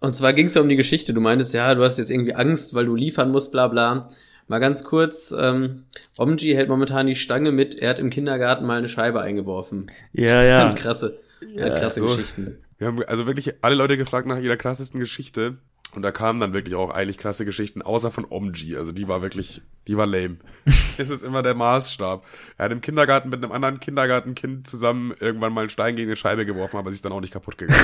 Und 0.00 0.14
zwar 0.14 0.32
ging 0.32 0.46
es 0.46 0.54
ja 0.54 0.62
um 0.62 0.68
die 0.68 0.76
Geschichte. 0.76 1.12
Du 1.12 1.20
meintest, 1.20 1.52
ja, 1.52 1.74
du 1.74 1.82
hast 1.82 1.98
jetzt 1.98 2.10
irgendwie 2.10 2.34
Angst, 2.34 2.74
weil 2.74 2.86
du 2.86 2.94
liefern 2.94 3.30
musst, 3.30 3.52
bla 3.52 3.68
bla. 3.68 4.10
Mal 4.48 4.58
ganz 4.58 4.82
kurz, 4.82 5.32
ähm, 5.38 5.84
Omji 6.18 6.54
hält 6.54 6.68
momentan 6.68 7.06
die 7.06 7.14
Stange 7.14 7.52
mit, 7.52 7.76
er 7.76 7.90
hat 7.90 8.00
im 8.00 8.10
Kindergarten 8.10 8.66
mal 8.66 8.78
eine 8.78 8.88
Scheibe 8.88 9.20
eingeworfen. 9.20 9.92
Ja, 10.12 10.42
Ja. 10.42 10.72
Krasse, 10.72 11.20
ja, 11.54 11.70
krasse 11.70 12.00
so. 12.00 12.06
Geschichten. 12.06 12.58
Wir 12.78 12.88
haben 12.88 13.00
also 13.04 13.26
wirklich 13.28 13.54
alle 13.62 13.76
Leute 13.76 13.96
gefragt 13.96 14.26
nach 14.26 14.40
ihrer 14.40 14.56
krassesten 14.56 14.98
Geschichte. 14.98 15.58
Und 15.92 16.02
da 16.02 16.12
kamen 16.12 16.38
dann 16.38 16.52
wirklich 16.52 16.76
auch 16.76 16.90
eigentlich 16.90 17.18
krasse 17.18 17.44
Geschichten, 17.44 17.82
außer 17.82 18.12
von 18.12 18.24
Omji. 18.28 18.76
Also 18.76 18.92
die 18.92 19.08
war 19.08 19.22
wirklich, 19.22 19.60
die 19.88 19.96
war 19.96 20.06
lame. 20.06 20.36
das 20.98 21.10
ist 21.10 21.24
immer 21.24 21.42
der 21.42 21.54
Maßstab. 21.54 22.24
Er 22.58 22.64
hat 22.66 22.72
im 22.72 22.80
Kindergarten 22.80 23.28
mit 23.28 23.42
einem 23.42 23.50
anderen 23.52 23.80
Kindergartenkind 23.80 24.68
zusammen 24.68 25.12
irgendwann 25.18 25.52
mal 25.52 25.62
einen 25.62 25.70
Stein 25.70 25.96
gegen 25.96 26.08
eine 26.08 26.16
Scheibe 26.16 26.46
geworfen, 26.46 26.76
aber 26.76 26.90
sie 26.92 26.94
ist 26.94 27.04
dann 27.04 27.10
auch 27.12 27.20
nicht 27.20 27.32
kaputt 27.32 27.58
gegangen. 27.58 27.80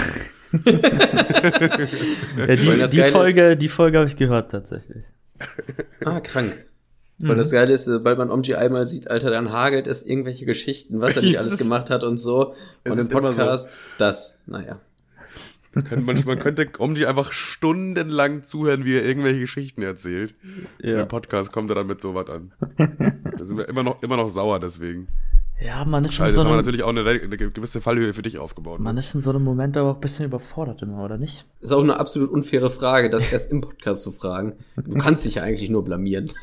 ja 0.52 2.46
die, 2.46 2.56
die 2.56 2.66
Geile 2.96 3.06
ist- 3.08 3.12
Folge, 3.12 3.56
die 3.56 3.68
Folge 3.68 3.98
habe 3.98 4.08
ich 4.08 4.16
gehört 4.16 4.50
tatsächlich. 4.52 5.04
Ah, 6.04 6.20
krank. 6.20 6.64
Weil 7.18 7.36
das 7.36 7.50
Geile 7.50 7.72
ist, 7.72 7.86
sobald 7.86 8.18
man 8.18 8.30
Omji 8.30 8.54
einmal 8.56 8.86
sieht, 8.86 9.10
Alter, 9.10 9.30
dann 9.30 9.50
hagelt 9.50 9.86
es 9.86 10.04
irgendwelche 10.04 10.44
Geschichten, 10.44 11.00
was 11.00 11.16
er 11.16 11.22
nicht 11.22 11.38
alles 11.40 11.56
gemacht 11.56 11.88
hat 11.88 12.04
und 12.04 12.18
so. 12.18 12.54
es 12.84 12.92
Und 12.92 12.98
im 12.98 13.06
ist 13.06 13.10
immer 13.12 13.32
so. 13.32 13.42
Podcast, 13.42 13.78
das, 13.98 14.38
naja. 14.46 14.80
Könnte 15.84 16.04
man, 16.04 16.22
man 16.24 16.38
könnte 16.38 16.68
Omji 16.78 17.06
einfach 17.06 17.32
stundenlang 17.32 18.44
zuhören, 18.44 18.84
wie 18.84 18.96
er 18.96 19.04
irgendwelche 19.04 19.40
Geschichten 19.40 19.82
erzählt. 19.82 20.34
Und 20.82 20.88
Ja. 20.88 21.02
Im 21.02 21.08
Podcast 21.08 21.52
kommt 21.52 21.70
er 21.70 21.74
dann 21.74 21.86
mit 21.86 22.00
sowas 22.00 22.28
an. 22.28 22.52
Da 23.36 23.44
sind 23.44 23.58
wir 23.58 23.68
immer 23.68 23.82
noch, 23.82 24.02
immer 24.02 24.16
noch 24.16 24.28
sauer 24.28 24.58
deswegen. 24.58 25.08
Ja, 25.60 25.84
man 25.86 26.04
ist 26.04 26.12
in 26.12 26.16
Scheiße, 26.18 26.32
so 26.32 26.40
jetzt 26.40 26.44
haben 26.44 26.46
wir 26.46 26.48
einem, 26.50 26.56
natürlich 26.58 26.82
auch 26.82 26.88
eine, 26.90 27.00
eine 27.00 27.36
gewisse 27.50 27.80
Fallhöhe 27.80 28.12
für 28.12 28.20
dich 28.22 28.38
aufgebaut. 28.38 28.78
man 28.80 28.94
Ne? 28.94 28.98
ist 29.00 29.14
in 29.14 29.20
so 29.20 29.30
einem 29.30 29.42
Moment 29.42 29.76
aber 29.76 29.90
auch 29.92 29.94
ein 29.94 30.00
bisschen 30.00 30.26
überfordert 30.26 30.82
immer, 30.82 31.02
oder 31.02 31.16
nicht? 31.16 31.46
Ist 31.60 31.72
auch 31.72 31.82
eine 31.82 31.98
absolut 31.98 32.30
unfaire 32.30 32.68
Frage, 32.70 33.08
das 33.08 33.32
erst 33.32 33.52
im 33.52 33.62
Podcast 33.62 34.02
zu 34.02 34.12
fragen. 34.12 34.54
Du 34.76 34.98
kannst 34.98 35.24
dich 35.24 35.36
ja 35.36 35.42
eigentlich 35.42 35.70
nur 35.70 35.84
blamieren. 35.84 36.32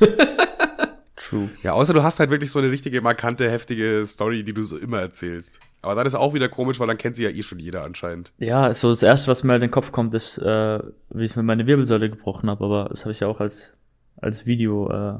True. 1.28 1.48
Ja, 1.62 1.72
außer 1.72 1.94
du 1.94 2.02
hast 2.02 2.20
halt 2.20 2.30
wirklich 2.30 2.50
so 2.50 2.58
eine 2.58 2.70
richtige, 2.70 3.00
markante, 3.00 3.50
heftige 3.50 4.04
Story, 4.04 4.44
die 4.44 4.52
du 4.52 4.62
so 4.62 4.76
immer 4.76 5.00
erzählst. 5.00 5.58
Aber 5.80 5.94
dann 5.94 6.06
ist 6.06 6.14
auch 6.14 6.34
wieder 6.34 6.48
komisch, 6.48 6.78
weil 6.80 6.86
dann 6.86 6.98
kennt 6.98 7.16
sie 7.16 7.24
ja 7.24 7.30
eh 7.30 7.42
schon 7.42 7.58
jeder 7.58 7.82
anscheinend. 7.84 8.32
Ja, 8.38 8.72
so 8.74 8.90
das 8.90 9.02
erste, 9.02 9.30
was 9.30 9.42
mir 9.42 9.52
halt 9.52 9.62
in 9.62 9.68
den 9.68 9.72
Kopf 9.72 9.90
kommt, 9.90 10.12
ist, 10.14 10.36
äh, 10.38 10.80
wie 11.10 11.24
ich 11.24 11.34
mir 11.36 11.42
meine 11.42 11.66
Wirbelsäule 11.66 12.10
gebrochen 12.10 12.50
habe, 12.50 12.64
aber 12.64 12.88
das 12.90 13.00
habe 13.02 13.12
ich 13.12 13.20
ja 13.20 13.28
auch 13.28 13.40
als, 13.40 13.74
als 14.16 14.44
Video 14.44 14.90
äh, 14.90 15.18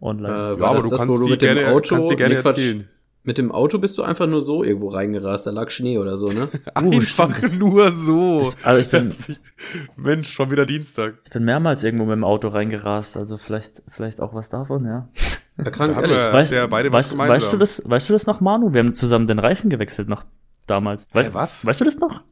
online. 0.00 0.34
Äh, 0.34 0.60
Ja, 0.60 0.66
aber 0.66 0.74
das 0.76 0.84
du 0.84 0.90
das, 0.90 0.98
kannst 1.00 1.14
wo 1.14 1.18
du 1.18 1.24
die 1.24 1.30
mit 1.32 1.42
dem 1.42 1.54
gerne, 1.54 1.72
Auto, 1.72 1.94
kannst 1.94 2.10
die 2.10 2.16
gerne 2.16 2.34
nee, 2.36 2.40
Quatsch, 2.40 2.58
erzählen. 2.58 2.88
Mit 3.24 3.38
dem 3.38 3.52
Auto 3.52 3.78
bist 3.78 3.96
du 3.98 4.02
einfach 4.02 4.26
nur 4.26 4.40
so 4.40 4.64
irgendwo 4.64 4.88
reingerast, 4.88 5.46
da 5.46 5.50
lag 5.52 5.70
Schnee 5.70 5.98
oder 5.98 6.18
so, 6.18 6.26
ne? 6.32 6.48
Einfach 6.74 7.02
stimmt, 7.02 7.36
das- 7.42 7.58
nur 7.58 7.92
so. 7.92 8.38
das- 8.40 8.56
also 8.64 8.80
ich 8.80 8.88
bin, 8.90 9.14
Mensch, 9.96 10.30
schon 10.32 10.50
wieder 10.50 10.66
Dienstag. 10.66 11.14
ich 11.24 11.30
bin 11.32 11.44
mehrmals 11.44 11.84
irgendwo 11.84 12.04
mit 12.04 12.14
dem 12.14 12.24
Auto 12.24 12.48
reingerast, 12.48 13.16
also 13.16 13.38
vielleicht, 13.38 13.82
vielleicht 13.88 14.20
auch 14.20 14.34
was 14.34 14.48
davon, 14.48 14.84
ja. 14.84 15.08
Da 15.56 15.70
krank, 15.70 15.94
Da 15.94 16.00
ehrlich. 16.00 16.16
wir- 16.16 16.32
Weißt, 16.32 16.52
ja 16.52 16.66
beide 16.66 16.92
weißt, 16.92 17.16
weißt 17.16 17.52
du 17.52 17.56
das, 17.58 17.88
weißt 17.88 18.08
du 18.08 18.12
das 18.14 18.26
noch, 18.26 18.40
Manu? 18.40 18.72
Wir 18.72 18.80
haben 18.80 18.94
zusammen 18.94 19.26
den 19.26 19.38
Reifen 19.38 19.70
gewechselt 19.70 20.08
noch 20.08 20.24
damals. 20.66 21.08
Hä, 21.12 21.28
was? 21.32 21.64
Weißt 21.64 21.80
du 21.80 21.84
das 21.84 21.98
noch? 21.98 22.22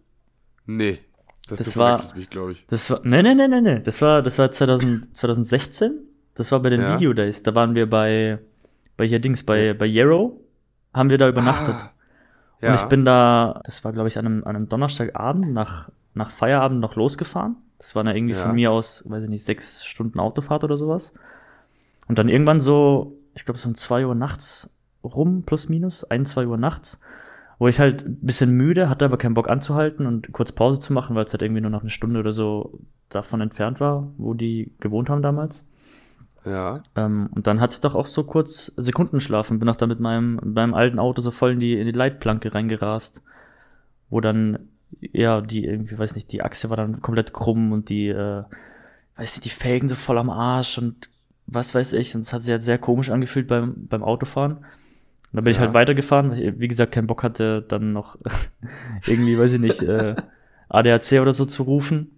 Nee. 0.66 0.98
Das, 1.48 1.58
Das 1.58 1.76
war- 1.76 2.00
mich, 2.16 2.30
glaube 2.30 2.52
ich. 2.52 2.64
Das 2.68 2.88
war, 2.90 3.00
nee, 3.04 3.22
nee, 3.22 3.34
nee, 3.34 3.48
nee, 3.48 3.60
nee. 3.60 3.80
Das 3.80 4.00
war, 4.02 4.22
das 4.22 4.38
war 4.38 4.50
2000, 4.50 5.14
2016. 5.16 5.92
Das 6.34 6.50
war 6.52 6.60
bei 6.60 6.70
den 6.70 6.80
Ja. 6.80 6.94
Video 6.94 7.12
Days. 7.12 7.42
Da 7.42 7.54
waren 7.54 7.74
wir 7.74 7.90
bei, 7.90 8.38
bei 8.96 9.06
hier 9.06 9.18
Dings, 9.18 9.42
bei, 9.44 9.74
bei 9.74 9.86
Yarrow. 9.86 10.32
Haben 10.92 11.10
wir 11.10 11.18
da 11.18 11.28
übernachtet. 11.28 11.74
Ah, 11.76 11.90
Und 12.68 12.74
ich 12.74 12.84
bin 12.84 13.04
da, 13.04 13.60
das 13.64 13.84
war 13.84 13.92
glaube 13.92 14.08
ich 14.08 14.18
an 14.18 14.26
einem, 14.26 14.44
an 14.44 14.56
einem 14.56 14.68
Donnerstagabend 14.68 15.52
nach, 15.52 15.88
nach 16.14 16.30
Feierabend 16.30 16.80
noch 16.80 16.96
losgefahren. 16.96 17.56
Das 17.78 17.94
waren 17.94 18.06
ja 18.06 18.14
irgendwie 18.14 18.34
Ja. 18.34 18.42
von 18.42 18.54
mir 18.54 18.70
aus, 18.70 19.02
weiß 19.08 19.22
ich 19.24 19.30
nicht, 19.30 19.44
sechs 19.44 19.84
Stunden 19.86 20.18
Autofahrt 20.20 20.64
oder 20.64 20.76
sowas. 20.76 21.14
Und 22.08 22.18
dann 22.18 22.28
irgendwann 22.28 22.60
so, 22.60 23.16
ich 23.34 23.44
glaube 23.44 23.58
so 23.58 23.68
um 23.68 23.74
zwei 23.74 24.04
Uhr 24.04 24.14
nachts 24.14 24.68
rum, 25.02 25.44
plus 25.46 25.68
minus, 25.68 26.04
ein, 26.04 26.26
zwei 26.26 26.46
Uhr 26.46 26.58
nachts, 26.58 27.00
wo 27.58 27.68
ich 27.68 27.78
halt 27.80 28.04
ein 28.06 28.18
bisschen 28.20 28.50
müde, 28.50 28.90
hatte 28.90 29.04
aber 29.04 29.16
keinen 29.16 29.34
Bock 29.34 29.48
anzuhalten 29.48 30.06
und 30.06 30.32
kurz 30.32 30.52
Pause 30.52 30.80
zu 30.80 30.92
machen, 30.92 31.14
weil 31.16 31.24
es 31.24 31.32
halt 31.32 31.42
irgendwie 31.42 31.60
nur 31.62 31.70
noch 31.70 31.80
eine 31.82 31.90
Stunde 31.90 32.20
oder 32.20 32.32
so 32.32 32.78
davon 33.08 33.40
entfernt 33.40 33.80
war, 33.80 34.08
wo 34.18 34.34
die 34.34 34.72
gewohnt 34.80 35.08
haben 35.08 35.22
damals. 35.22 35.64
Ja. 36.44 36.82
Ähm, 36.96 37.28
und 37.34 37.46
dann 37.46 37.60
hatte 37.60 37.74
ich 37.74 37.80
doch 37.80 37.94
auch 37.94 38.06
so 38.06 38.24
kurz 38.24 38.72
Sekundenschlaf 38.76 39.50
und 39.50 39.58
bin 39.58 39.68
auch 39.68 39.76
da 39.76 39.86
mit 39.86 40.00
meinem, 40.00 40.36
mit 40.36 40.54
meinem 40.54 40.74
alten 40.74 40.98
Auto 40.98 41.20
so 41.22 41.30
voll 41.30 41.52
in 41.52 41.60
die, 41.60 41.78
in 41.78 41.86
die 41.86 41.92
Leitplanke 41.92 42.54
reingerast, 42.54 43.22
wo 44.08 44.20
dann, 44.20 44.68
ja, 45.00 45.40
die 45.40 45.64
irgendwie, 45.64 45.98
weiß 45.98 46.14
nicht, 46.14 46.32
die 46.32 46.42
Achse 46.42 46.70
war 46.70 46.76
dann 46.76 47.00
komplett 47.02 47.32
krumm 47.32 47.72
und 47.72 47.88
die, 47.90 48.08
äh, 48.08 48.42
weiß 49.16 49.36
nicht, 49.36 49.44
die 49.44 49.50
Felgen 49.50 49.88
so 49.88 49.94
voll 49.94 50.18
am 50.18 50.30
Arsch 50.30 50.78
und 50.78 51.08
was 51.46 51.74
weiß 51.74 51.92
ich. 51.92 52.14
Und 52.14 52.22
es 52.22 52.32
hat 52.32 52.42
sich 52.42 52.52
halt 52.52 52.62
sehr 52.62 52.78
komisch 52.78 53.10
angefühlt 53.10 53.46
beim, 53.46 53.86
beim 53.88 54.02
Autofahren. 54.02 54.52
Und 54.52 54.64
dann 55.32 55.44
bin 55.44 55.50
ich 55.50 55.58
Ja. 55.58 55.64
halt 55.64 55.74
weitergefahren, 55.74 56.30
weil 56.30 56.42
ich, 56.42 56.58
wie 56.58 56.68
gesagt, 56.68 56.92
keinen 56.92 57.06
Bock 57.06 57.22
hatte, 57.22 57.62
dann 57.68 57.92
noch 57.92 58.16
irgendwie, 59.06 59.38
weiß 59.38 59.52
ich 59.52 59.60
nicht, 59.60 59.82
äh, 59.82 60.14
ADAC 60.68 61.20
oder 61.20 61.32
so 61.32 61.44
zu 61.44 61.64
rufen. 61.64 62.10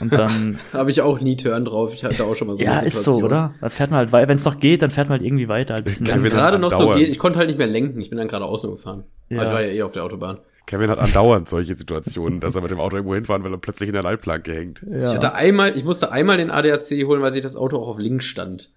Und 0.00 0.12
dann 0.12 0.58
Habe 0.72 0.90
ich 0.90 1.02
auch 1.02 1.20
nie 1.20 1.36
Turn 1.36 1.64
drauf. 1.64 1.92
Ich 1.92 2.02
hatte 2.04 2.24
auch 2.24 2.34
schon 2.34 2.48
mal 2.48 2.56
so 2.56 2.62
ja, 2.62 2.72
eine 2.78 2.86
ist 2.86 2.94
Situation. 2.96 3.20
so, 3.20 3.26
oder? 3.26 3.54
Dann 3.60 3.70
fährt 3.70 3.90
man 3.90 3.98
halt 3.98 4.12
weiter. 4.12 4.28
Wenn 4.28 4.36
es 4.38 4.44
noch 4.44 4.58
geht, 4.58 4.82
dann 4.82 4.90
fährt 4.90 5.08
man 5.08 5.18
halt 5.18 5.26
irgendwie 5.26 5.48
weiter. 5.48 5.74
Halt 5.74 5.84
bisschen 5.84 6.06
Ja, 6.06 6.14
langsamer. 6.14 6.34
gerade 6.34 6.58
noch 6.58 6.72
so 6.72 6.94
geht, 6.94 7.08
ich 7.08 7.18
konnte 7.18 7.38
halt 7.38 7.48
nicht 7.48 7.58
mehr 7.58 7.66
lenken. 7.66 8.00
Ich 8.00 8.08
bin 8.10 8.18
dann 8.18 8.28
gerade 8.28 8.44
außen 8.44 8.70
gefahren. 8.70 9.04
Aber 9.30 9.36
Ja. 9.36 9.44
ich 9.44 9.52
war 9.52 9.62
ja 9.62 9.68
eh 9.72 9.82
auf 9.82 9.92
der 9.92 10.04
Autobahn. 10.04 10.38
Kevin 10.66 10.90
hat 10.90 10.98
andauernd 10.98 11.48
solche 11.48 11.74
Situationen, 11.74 12.40
dass 12.40 12.54
er 12.54 12.62
mit 12.62 12.70
dem 12.70 12.78
Auto 12.80 12.96
irgendwo 12.96 13.14
hinfahren 13.14 13.42
will 13.44 13.52
und 13.52 13.60
plötzlich 13.60 13.88
in 13.88 13.92
der 13.94 14.02
Leitplanke 14.04 14.54
hängt. 14.54 14.82
Ja. 14.88 15.08
Ich 15.08 15.14
hatte 15.14 15.34
einmal, 15.34 15.76
ich 15.76 15.84
musste 15.84 16.12
einmal 16.12 16.36
den 16.38 16.50
ADAC 16.50 16.90
holen, 17.04 17.20
weil 17.20 17.32
sich 17.32 17.42
das 17.42 17.56
Auto 17.56 17.76
auch 17.78 17.88
auf 17.88 17.98
links 17.98 18.24
stand. 18.24 18.70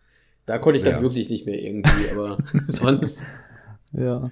Da 0.48 0.58
konnte 0.58 0.78
ich 0.78 0.84
dann 0.84 0.96
Ja. 0.96 1.02
wirklich 1.02 1.30
nicht 1.30 1.46
mehr 1.46 1.62
irgendwie, 1.62 2.10
aber 2.12 2.38
sonst. 2.68 3.24
ja. 3.94 4.30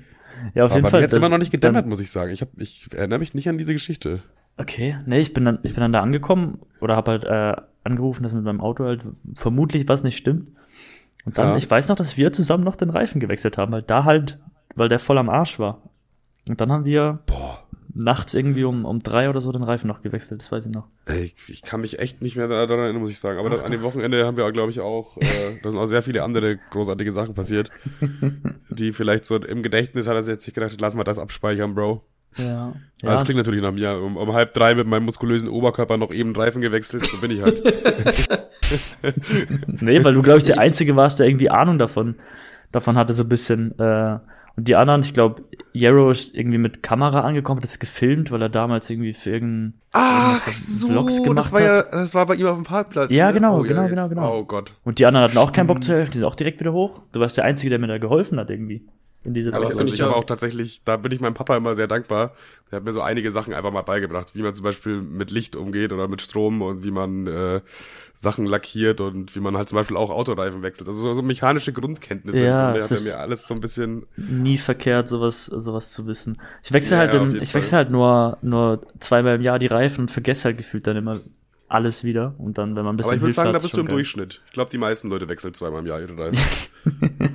Ja, 0.55 0.65
auf 0.65 0.71
Aber 0.71 0.79
jeden 0.79 0.89
Fall. 0.89 1.01
mir 1.01 1.07
das- 1.07 1.13
immer 1.13 1.29
noch 1.29 1.37
nicht 1.37 1.51
gedämmert, 1.51 1.83
dann- 1.83 1.89
muss 1.89 2.01
ich 2.01 2.11
sagen. 2.11 2.31
Ich, 2.33 2.41
hab, 2.41 2.49
ich 2.57 2.87
erinnere 2.93 3.19
mich 3.19 3.33
nicht 3.33 3.47
an 3.47 3.57
diese 3.57 3.71
Geschichte. 3.71 4.19
Okay, 4.57 4.97
nee, 5.05 5.19
ich 5.19 5.33
bin 5.33 5.45
dann, 5.45 5.59
ich 5.63 5.73
bin 5.73 5.81
dann 5.81 5.93
da 5.93 6.01
angekommen 6.01 6.59
oder 6.79 6.95
habe 6.95 7.11
halt 7.11 7.23
äh, 7.23 7.55
angerufen, 7.83 8.23
dass 8.23 8.33
mit 8.33 8.43
meinem 8.43 8.61
Auto 8.61 8.83
halt 8.85 9.01
vermutlich 9.35 9.87
was 9.87 10.03
nicht 10.03 10.17
stimmt. 10.17 10.49
Und 11.25 11.37
dann, 11.37 11.49
Ja. 11.49 11.55
ich 11.57 11.69
weiß 11.69 11.89
noch, 11.89 11.95
dass 11.95 12.17
wir 12.17 12.33
zusammen 12.33 12.63
noch 12.63 12.75
den 12.75 12.89
Reifen 12.89 13.19
gewechselt 13.19 13.57
haben, 13.57 13.71
weil 13.71 13.81
da 13.81 14.03
halt, 14.03 14.37
weil 14.75 14.89
der 14.89 14.99
voll 14.99 15.17
am 15.17 15.29
Arsch 15.29 15.57
war. 15.59 15.81
Und 16.47 16.59
dann 16.61 16.71
haben 16.71 16.85
wir 16.85 17.19
Boah. 17.25 17.63
nachts 17.93 18.33
irgendwie 18.33 18.65
um, 18.65 18.83
um 18.85 19.01
drei 19.01 19.29
oder 19.29 19.39
so 19.41 19.51
den 19.51 19.63
Reifen 19.63 19.87
noch 19.87 20.01
gewechselt, 20.01 20.41
das 20.41 20.51
weiß 20.51 20.65
ich 20.65 20.71
noch. 20.71 20.87
Ey, 21.05 21.23
Ich, 21.23 21.35
ich 21.49 21.61
kann 21.61 21.81
mich 21.81 21.99
echt 21.99 22.21
nicht 22.21 22.35
mehr 22.35 22.47
daran 22.47 22.77
erinnern, 22.79 23.01
muss 23.01 23.11
ich 23.11 23.19
sagen. 23.19 23.39
Aber 23.39 23.47
Ach, 23.49 23.53
das, 23.55 23.63
an 23.63 23.71
dem. 23.71 23.81
Wochenende 23.81 24.25
haben 24.25 24.35
wir, 24.37 24.51
glaube 24.51 24.69
ich, 24.71 24.81
auch, 24.81 25.17
äh, 25.17 25.25
da 25.63 25.71
sind 25.71 25.79
auch 25.79 25.85
sehr 25.85 26.01
viele 26.03 26.21
andere 26.23 26.57
großartige 26.57 27.11
Sachen 27.13 27.33
passiert, 27.33 27.71
die 28.69 28.91
vielleicht 28.91 29.25
so 29.25 29.37
im 29.37 29.63
Gedächtnis 29.63 30.07
hat 30.07 30.15
er 30.15 30.23
sich 30.23 30.33
jetzt 30.33 30.45
nicht 30.45 30.55
gedacht, 30.55 30.75
lass 30.79 30.93
mal 30.95 31.03
das 31.05 31.17
abspeichern, 31.19 31.73
Bro. 31.73 32.03
Ja. 32.37 32.43
Ja. 32.45 32.73
ja. 33.03 33.11
Das 33.11 33.23
klingt 33.23 33.37
natürlich 33.37 33.61
nach 33.61 33.71
mir. 33.71 33.95
Um, 34.01 34.17
um 34.17 34.33
halb 34.33 34.53
drei 34.53 34.75
mit 34.75 34.87
meinem 34.87 35.05
muskulösen 35.05 35.49
Oberkörper 35.49 35.97
noch 35.97 36.11
eben 36.11 36.35
Reifen 36.35 36.61
gewechselt, 36.61 37.05
so 37.05 37.17
bin 37.17 37.31
ich 37.31 37.41
halt. 37.41 37.61
Nee, 39.67 40.03
weil 40.03 40.13
du, 40.13 40.21
glaube 40.21 40.39
ich, 40.39 40.45
der 40.45 40.59
Einzige 40.59 40.95
warst, 40.95 41.19
der 41.19 41.27
irgendwie 41.27 41.49
Ahnung 41.49 41.77
davon, 41.77 42.15
davon 42.71 42.97
hatte, 42.97 43.13
so 43.13 43.23
ein 43.23 43.29
bisschen. 43.29 43.77
Äh, 43.77 44.19
und 44.55 44.67
die 44.67 44.75
anderen, 44.75 45.01
ich 45.01 45.13
glaube, 45.13 45.43
Yarrow 45.73 46.11
ist 46.11 46.35
irgendwie 46.35 46.59
mit 46.59 46.83
Kamera 46.83 47.21
angekommen, 47.21 47.57
hat 47.57 47.63
das 47.63 47.79
gefilmt, 47.79 48.31
weil 48.31 48.41
er 48.41 48.49
damals 48.49 48.87
irgendwie 48.89 49.13
für 49.13 49.31
irgendeinen 49.31 49.81
Ach 49.93 50.35
so, 50.37 50.87
Vlogs 50.87 51.23
gemacht 51.23 51.47
das 51.47 51.51
war 51.51 51.61
ja, 51.61 51.77
hat. 51.77 51.85
das 51.91 52.13
war 52.13 52.25
bei 52.27 52.35
ihm 52.35 52.45
auf 52.45 52.55
dem 52.57 52.63
Parkplatz. 52.63 53.11
Ja, 53.11 53.27
ne? 53.27 53.33
genau, 53.33 53.59
oh, 53.59 53.63
genau, 53.63 53.81
jetzt- 53.81 53.89
genau, 53.89 54.09
genau. 54.09 54.37
Oh 54.39 54.43
Gott. 54.45 54.73
Und 54.83 54.99
die 54.99 55.05
anderen 55.07 55.25
hatten 55.27 55.37
auch 55.39 55.51
keinen 55.51 55.67
Bock 55.67 55.83
zu 55.83 55.93
helfen, 55.93 56.11
die 56.11 56.19
sind 56.19 56.27
auch 56.27 56.35
direkt 56.35 56.59
wieder 56.59 56.71
hoch. 56.73 57.01
Du 57.13 57.19
warst 57.19 57.35
der 57.37 57.45
Einzige, 57.45 57.71
der 57.71 57.79
mir 57.79 57.87
da 57.87 57.97
geholfen 57.97 58.39
hat 58.39 58.49
irgendwie. 58.51 58.85
In 59.25 59.33
dieser 59.33 59.49
Aber 59.49 59.57
Aber 59.57 59.65
Zeit. 59.67 59.71
ich, 59.71 59.77
finde 59.77 59.91
also 59.91 59.93
ich 59.95 60.01
habe 60.01 60.15
auch- 60.15 60.25
tatsächlich, 60.25 60.81
da 60.83 60.97
bin 60.97 61.11
ich 61.11 61.21
meinem 61.21 61.33
Papa 61.33 61.55
immer 61.55 61.75
sehr 61.75 61.87
dankbar. 61.87 62.33
Der 62.71 62.77
hat 62.77 62.83
mir 62.85 62.91
so 62.91 63.01
einige 63.01 63.31
Sachen 63.31 63.53
einfach 63.53 63.71
mal 63.71 63.81
beigebracht, 63.83 64.31
wie 64.35 64.41
man 64.41 64.53
zum 64.53 64.63
Beispiel 64.63 65.01
mit 65.01 65.31
Licht 65.31 65.55
umgeht 65.55 65.93
oder 65.93 66.07
mit 66.07 66.21
Strom 66.21 66.61
und 66.61 66.83
wie 66.83 66.91
man 66.91 67.27
äh, 67.27 67.61
Sachen 68.15 68.45
lackiert 68.45 68.99
und 68.99 69.33
wie 69.35 69.39
man 69.39 69.55
halt 69.55 69.69
zum 69.69 69.77
Beispiel 69.77 69.95
auch 69.95 70.09
Autoreifen 70.09 70.61
wechselt. 70.61 70.87
Also 70.87 70.99
so, 71.01 71.13
so 71.13 71.21
mechanische 71.21 71.71
Grundkenntnisse. 71.71 72.43
Ja, 72.45 72.67
und 72.67 72.73
der 72.73 72.81
es 72.83 72.85
hat 72.85 72.91
er 72.91 72.97
ist- 72.97 73.05
mir 73.09 73.17
alles 73.19 73.47
so 73.47 73.53
ein 73.53 73.61
bisschen. 73.61 74.05
Nie 74.17 74.57
verkehrt, 74.57 75.07
sowas, 75.07 75.45
sowas 75.45 75.91
zu 75.91 76.05
wissen. 76.07 76.37
Ich 76.63 76.73
wechsle 76.73 76.95
Ja, 76.97 77.01
halt, 77.01 77.13
im, 77.13 77.41
ich 77.41 77.53
wechsle 77.53 77.77
halt 77.77 77.91
nur, 77.91 78.37
nur 78.41 78.81
zweimal 78.99 79.35
im 79.35 79.41
Jahr 79.41 79.57
die 79.59 79.67
Reifen 79.67 80.01
und 80.01 80.11
vergesse 80.11 80.45
halt 80.45 80.57
gefühlt 80.57 80.85
dann 80.87 80.97
immer 80.97 81.19
alles 81.73 82.03
wieder. 82.03 82.35
Und 82.37 82.57
dann, 82.57 82.75
wenn 82.75 82.83
man 82.85 82.93
ein 82.93 82.97
bisschen 82.97 83.09
Aber 83.11 83.15
ich 83.17 83.21
würde 83.21 83.33
sagen, 83.33 83.47
hat, 83.49 83.53
da 83.55 83.57
ist 83.57 83.63
bist 83.63 83.73
du 83.75 83.81
im 83.81 83.87
geil. 83.87 83.95
Durchschnitt. 83.95 84.41
Ich 84.47 84.51
glaube, 84.53 84.69
die 84.71 84.77
meisten 84.77 85.09
Leute 85.09 85.27
wechseln 85.27 85.53
zweimal 85.53 85.81
im 85.81 85.87
Jahr 85.87 85.99
ihre 86.01 86.17
Reifen. 86.17 86.37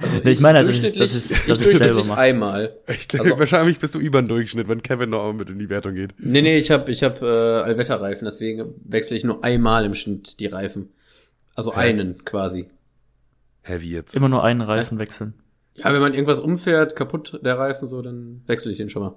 Also 0.00 0.20
Nee, 0.24 0.30
ich 0.32 0.40
meine 0.40 0.58
halt, 0.58 0.68
das 0.68 0.76
ist- 0.76 0.94
durchschnittlich- 0.96 0.98
das 0.98 1.14
ist- 1.14 1.30
ich 1.30 1.38
das 1.46 1.58
ist 1.58 1.64
selber 1.64 1.78
durchschnittlich 1.78 2.06
machen. 2.06 2.18
einmal. 2.18 2.76
Ich 2.86 3.18
Also- 3.18 3.38
wahrscheinlich 3.38 3.78
bist 3.78 3.94
du 3.94 3.98
über 3.98 4.20
den 4.20 4.28
Durchschnitt, 4.28 4.68
wenn 4.68 4.82
Kevin 4.82 5.08
noch 5.10 5.32
mit 5.32 5.48
in 5.48 5.58
die 5.58 5.70
Wertung 5.70 5.94
geht. 5.94 6.14
Nee, 6.18 6.42
nee, 6.42 6.58
ich 6.58 6.70
habe 6.70 6.90
ich 6.90 7.02
hab, 7.02 7.22
äh, 7.22 7.24
Allwetterreifen, 7.26 8.24
deswegen 8.26 8.74
wechsle 8.84 9.16
ich 9.16 9.24
nur 9.24 9.42
einmal 9.44 9.84
im 9.86 9.94
Schnitt 9.94 10.38
die 10.40 10.46
Reifen. 10.46 10.90
Also 11.54 11.74
Hä? 11.74 11.80
einen 11.80 12.24
quasi. 12.26 12.68
Heavy 13.62 13.90
jetzt. 13.90 14.14
Immer 14.14 14.28
nur 14.28 14.44
einen 14.44 14.60
Reifen 14.60 14.98
wechseln. 14.98 15.32
Ja, 15.74 15.92
wenn 15.94 16.00
man 16.00 16.12
irgendwas 16.12 16.40
umfährt, 16.40 16.94
kaputt 16.94 17.40
der 17.42 17.58
Reifen 17.58 17.86
so, 17.86 18.02
dann 18.02 18.42
wechsle 18.46 18.70
ich 18.72 18.76
den 18.78 18.90
schon 18.90 19.02
mal. 19.02 19.14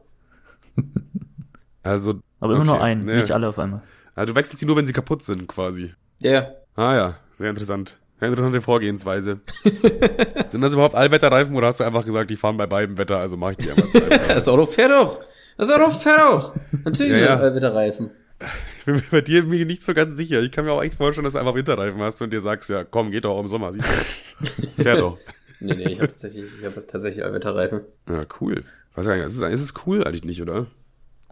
Also, 1.84 2.22
Aber 2.40 2.54
immer 2.54 2.62
Okay, 2.62 2.72
nur 2.72 2.82
einen, 2.82 3.06
nee. 3.06 3.18
nicht 3.18 3.32
alle 3.32 3.48
auf 3.50 3.60
einmal. 3.60 3.82
Also 4.16 4.34
du 4.34 4.36
wechselst 4.38 4.62
die 4.62 4.66
nur, 4.66 4.76
wenn 4.76 4.86
sie 4.86 4.94
kaputt 4.94 5.24
sind, 5.24 5.48
quasi. 5.48 5.94
Ja, 6.20 6.32
ja. 6.32 6.52
Ah 6.76 6.96
ja, 6.96 7.16
sehr 7.34 7.50
interessant. 7.50 7.98
Sehr 8.20 8.30
interessante 8.30 8.62
Vorgehensweise. 8.62 9.40
Sind 10.50 10.62
das 10.62 10.74
überhaupt 10.74 10.94
Allwetterreifen 10.96 11.56
oder 11.56 11.68
hast 11.68 11.80
du 11.80 11.84
einfach 11.84 12.06
gesagt, 12.06 12.30
die 12.30 12.36
fahren 12.36 12.56
bei 12.56 12.68
beidem 12.68 12.98
Wetter, 12.98 13.18
also 13.18 13.36
mache 13.36 13.54
ich 13.54 13.58
die 13.58 13.72
einmal 13.72 13.90
zwei. 13.90 14.10
Das 14.28 14.48
Auto 14.48 14.66
fährt 14.68 14.92
doch. 14.92 15.22
Das 15.58 15.70
Auto 15.72 15.90
fährt 15.90 16.20
doch. 16.20 16.56
Natürlich 16.86 17.14
Ja, 17.14 17.18
ja, 17.18 17.26
ja. 17.26 17.30
ja. 17.32 17.40
Allwetterreifen. 17.40 18.12
ich 18.80 18.86
bin 18.86 18.96
mir 18.96 19.04
bei 19.10 19.22
dir 19.22 19.44
mir 19.44 19.66
nicht 19.66 19.84
so 19.84 19.94
ganz 19.96 20.16
sicher. 20.16 20.40
Ich 20.42 20.52
kann 20.52 20.66
mir 20.66 20.72
auch 20.72 20.84
echt 20.84 20.96
vorstellen, 20.96 21.24
dass 21.26 21.34
du 21.34 21.40
einfach 21.40 21.56
Winterreifen 21.56 22.00
hast 22.02 22.22
und 22.22 22.32
dir 22.32 22.42
sagst, 22.42 22.70
ja 22.70 22.84
komm, 22.84 23.10
geht 23.12 23.26
doch 23.26 23.32
auch 23.36 23.42
im 23.42 23.48
Sommer, 23.48 23.74
siehst 23.74 23.88
du. 23.90 24.46
Fährt 24.84 25.02
doch. 25.02 25.18
Nee, 25.60 25.76
nee, 25.76 25.90
ich 25.94 25.98
habe 25.98 26.08
tatsächlich, 26.10 26.46
ich 26.60 26.66
hab 26.66 26.76
tatsächlich 26.88 27.24
Allwetterreifen. 27.24 27.82
Ja, 28.08 28.26
cool. 28.40 28.64
Weiß 28.96 29.06
gar 29.06 29.16
nicht, 29.16 29.26
ist 29.26 29.38
es, 29.38 29.52
ist 29.52 29.62
es 29.62 29.74
cool 29.86 30.04
eigentlich 30.04 30.26
nicht, 30.26 30.42
oder? 30.42 30.68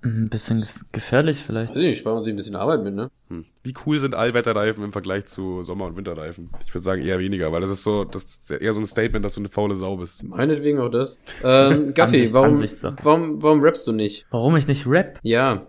Ein 0.02 0.30
bisschen 0.30 0.64
gef- 0.64 0.82
gefährlich 0.92 1.44
vielleicht. 1.46 1.72
Weiß 1.72 1.82
ich 1.82 1.88
nicht, 1.88 1.98
sparen 2.00 2.18
wir 2.18 2.22
sich 2.24 2.34
ein 2.34 2.38
bisschen 2.38 2.56
Arbeit 2.56 2.84
mit, 2.84 2.96
ne? 2.96 3.10
Hm. 3.30 3.46
Wie 3.64 3.74
cool 3.86 4.00
sind 4.00 4.16
Allwetterreifen 4.16 4.84
im 4.84 4.92
Vergleich 4.94 5.26
zu 5.26 5.62
Sommer- 5.62 5.86
und 5.88 5.98
Winterreifen? 5.98 6.50
Ich 6.66 6.74
würde 6.74 6.84
sagen 6.84 7.02
eher 7.02 7.20
weniger, 7.20 7.52
weil 7.52 7.62
das 7.62 7.70
ist 7.70 7.84
so, 7.84 8.06
das 8.06 8.24
ist 8.24 8.52
eher 8.52 8.72
so 8.74 8.80
ein 8.80 8.86
Statement, 8.86 9.26
dass 9.26 9.34
du 9.34 9.42
eine 9.42 9.50
faule 9.50 9.76
Sau 9.76 9.98
bist. 9.98 10.24
Meinetwegen 10.24 10.80
auch 10.80 10.90
das. 10.90 11.20
Ähm, 11.44 11.94
Gaffi, 11.96 12.32
Ansicht- 12.34 12.82
warum, 12.84 12.98
warum, 13.04 13.44
warum 13.44 13.62
rappst 13.62 13.86
du 13.88 13.92
nicht? 13.92 14.26
Warum 14.32 14.56
ich 14.56 14.68
nicht 14.68 14.88
rap? 14.88 15.20
Ja. 15.24 15.68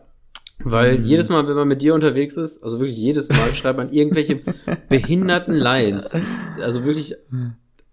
Weil 0.62 0.99
Hm. 0.99 1.05
jedes 1.07 1.29
Mal, 1.31 1.49
wenn 1.49 1.55
man 1.57 1.66
mit 1.69 1.81
dir 1.83 1.95
unterwegs 1.95 2.37
ist, 2.37 2.62
also 2.62 2.79
wirklich 2.81 2.97
jedes 2.99 3.31
Mal, 3.31 3.55
schreibt 3.55 3.79
man 3.79 3.93
irgendwelche 3.93 4.40
behinderten 4.88 5.55
Lines. 5.55 6.16
Also 6.62 6.85
wirklich, 6.85 7.16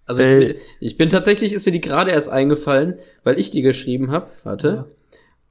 also 0.05 0.21
ich, 0.21 0.57
ich 0.81 0.97
bin 0.97 1.09
tatsächlich, 1.09 1.53
ist 1.53 1.65
mir 1.65 1.71
die 1.71 1.81
gerade 1.81 2.11
erst 2.11 2.29
eingefallen, 2.29 2.95
weil 3.23 3.39
ich 3.39 3.51
die 3.51 3.61
geschrieben 3.61 4.11
habe. 4.11 4.27
Warte. 4.43 4.91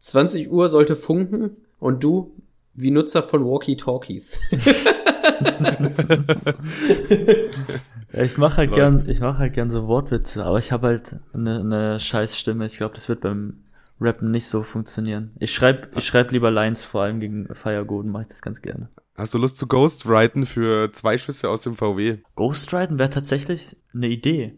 20 0.07 0.51
Uhr 0.51 0.69
sollte 0.69 0.97
funken 0.97 1.57
und 1.79 2.03
du 2.05 2.33
wie 2.75 2.91
Nutzer 2.91 3.23
von 3.23 3.45
Walkie-Talkies. 3.45 4.39
Ja, 8.13 8.23
ich 8.23 8.39
mache 8.39 8.59
halt 8.59 8.73
gern, 8.73 9.05
ich 9.09 9.21
mache 9.21 9.39
halt 9.39 9.53
gern 9.53 9.69
so 9.69 9.89
Wortwitze, 9.89 10.43
aber 10.45 10.59
ich 10.59 10.73
habe 10.73 10.87
halt 10.87 11.17
eine, 11.35 11.61
eine 11.61 12.01
scheiß 12.01 12.39
Stimme. 12.39 12.65
Ich 12.65 12.79
glaube, 12.79 12.95
das 12.95 13.11
wird 13.11 13.21
beim 13.21 13.65
Rappen 14.01 14.31
nicht 14.31 14.47
so 14.47 14.63
funktionieren. 14.63 15.33
Ich 15.39 15.53
schreib, 15.53 15.95
ich 15.97 16.07
schreib 16.07 16.33
lieber 16.33 16.51
Lines, 16.51 16.83
vor 16.83 17.03
allem 17.03 17.21
gegen 17.21 17.55
Firegoden 17.55 18.11
mache 18.11 18.23
ich 18.23 18.29
das 18.29 18.41
ganz 18.41 18.63
gerne. 18.63 18.89
Hast 19.17 19.35
du 19.35 19.39
Lust 19.39 19.59
zu 19.59 19.67
Ghostwriten 19.67 20.47
für 20.47 20.93
zwei 20.93 21.19
Schüsse 21.19 21.51
aus 21.51 21.63
dem 21.63 21.75
VW? 21.75 22.19
Ghostwriten 22.37 22.99
wäre 22.99 23.11
tatsächlich 23.11 23.77
eine 23.93 24.09
Idee. 24.09 24.55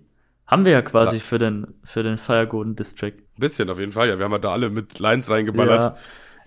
Haben 0.46 0.64
wir 0.64 0.72
ja 0.72 0.82
quasi 0.82 1.18
für 1.18 1.38
den, 1.38 1.66
für 1.82 2.02
den 2.04 2.16
Firegoden 2.16 2.76
District. 2.76 3.14
Ein 3.38 3.40
bisschen 3.40 3.70
auf 3.70 3.78
jeden 3.78 3.92
Fall, 3.92 4.08
ja. 4.08 4.18
Wir 4.18 4.24
haben 4.24 4.32
halt 4.32 4.42
da 4.44 4.50
alle 4.50 4.68
mit 4.68 4.98
Lines 4.98 5.30
reingeballert. 5.30 5.82
Ja. 5.82 5.96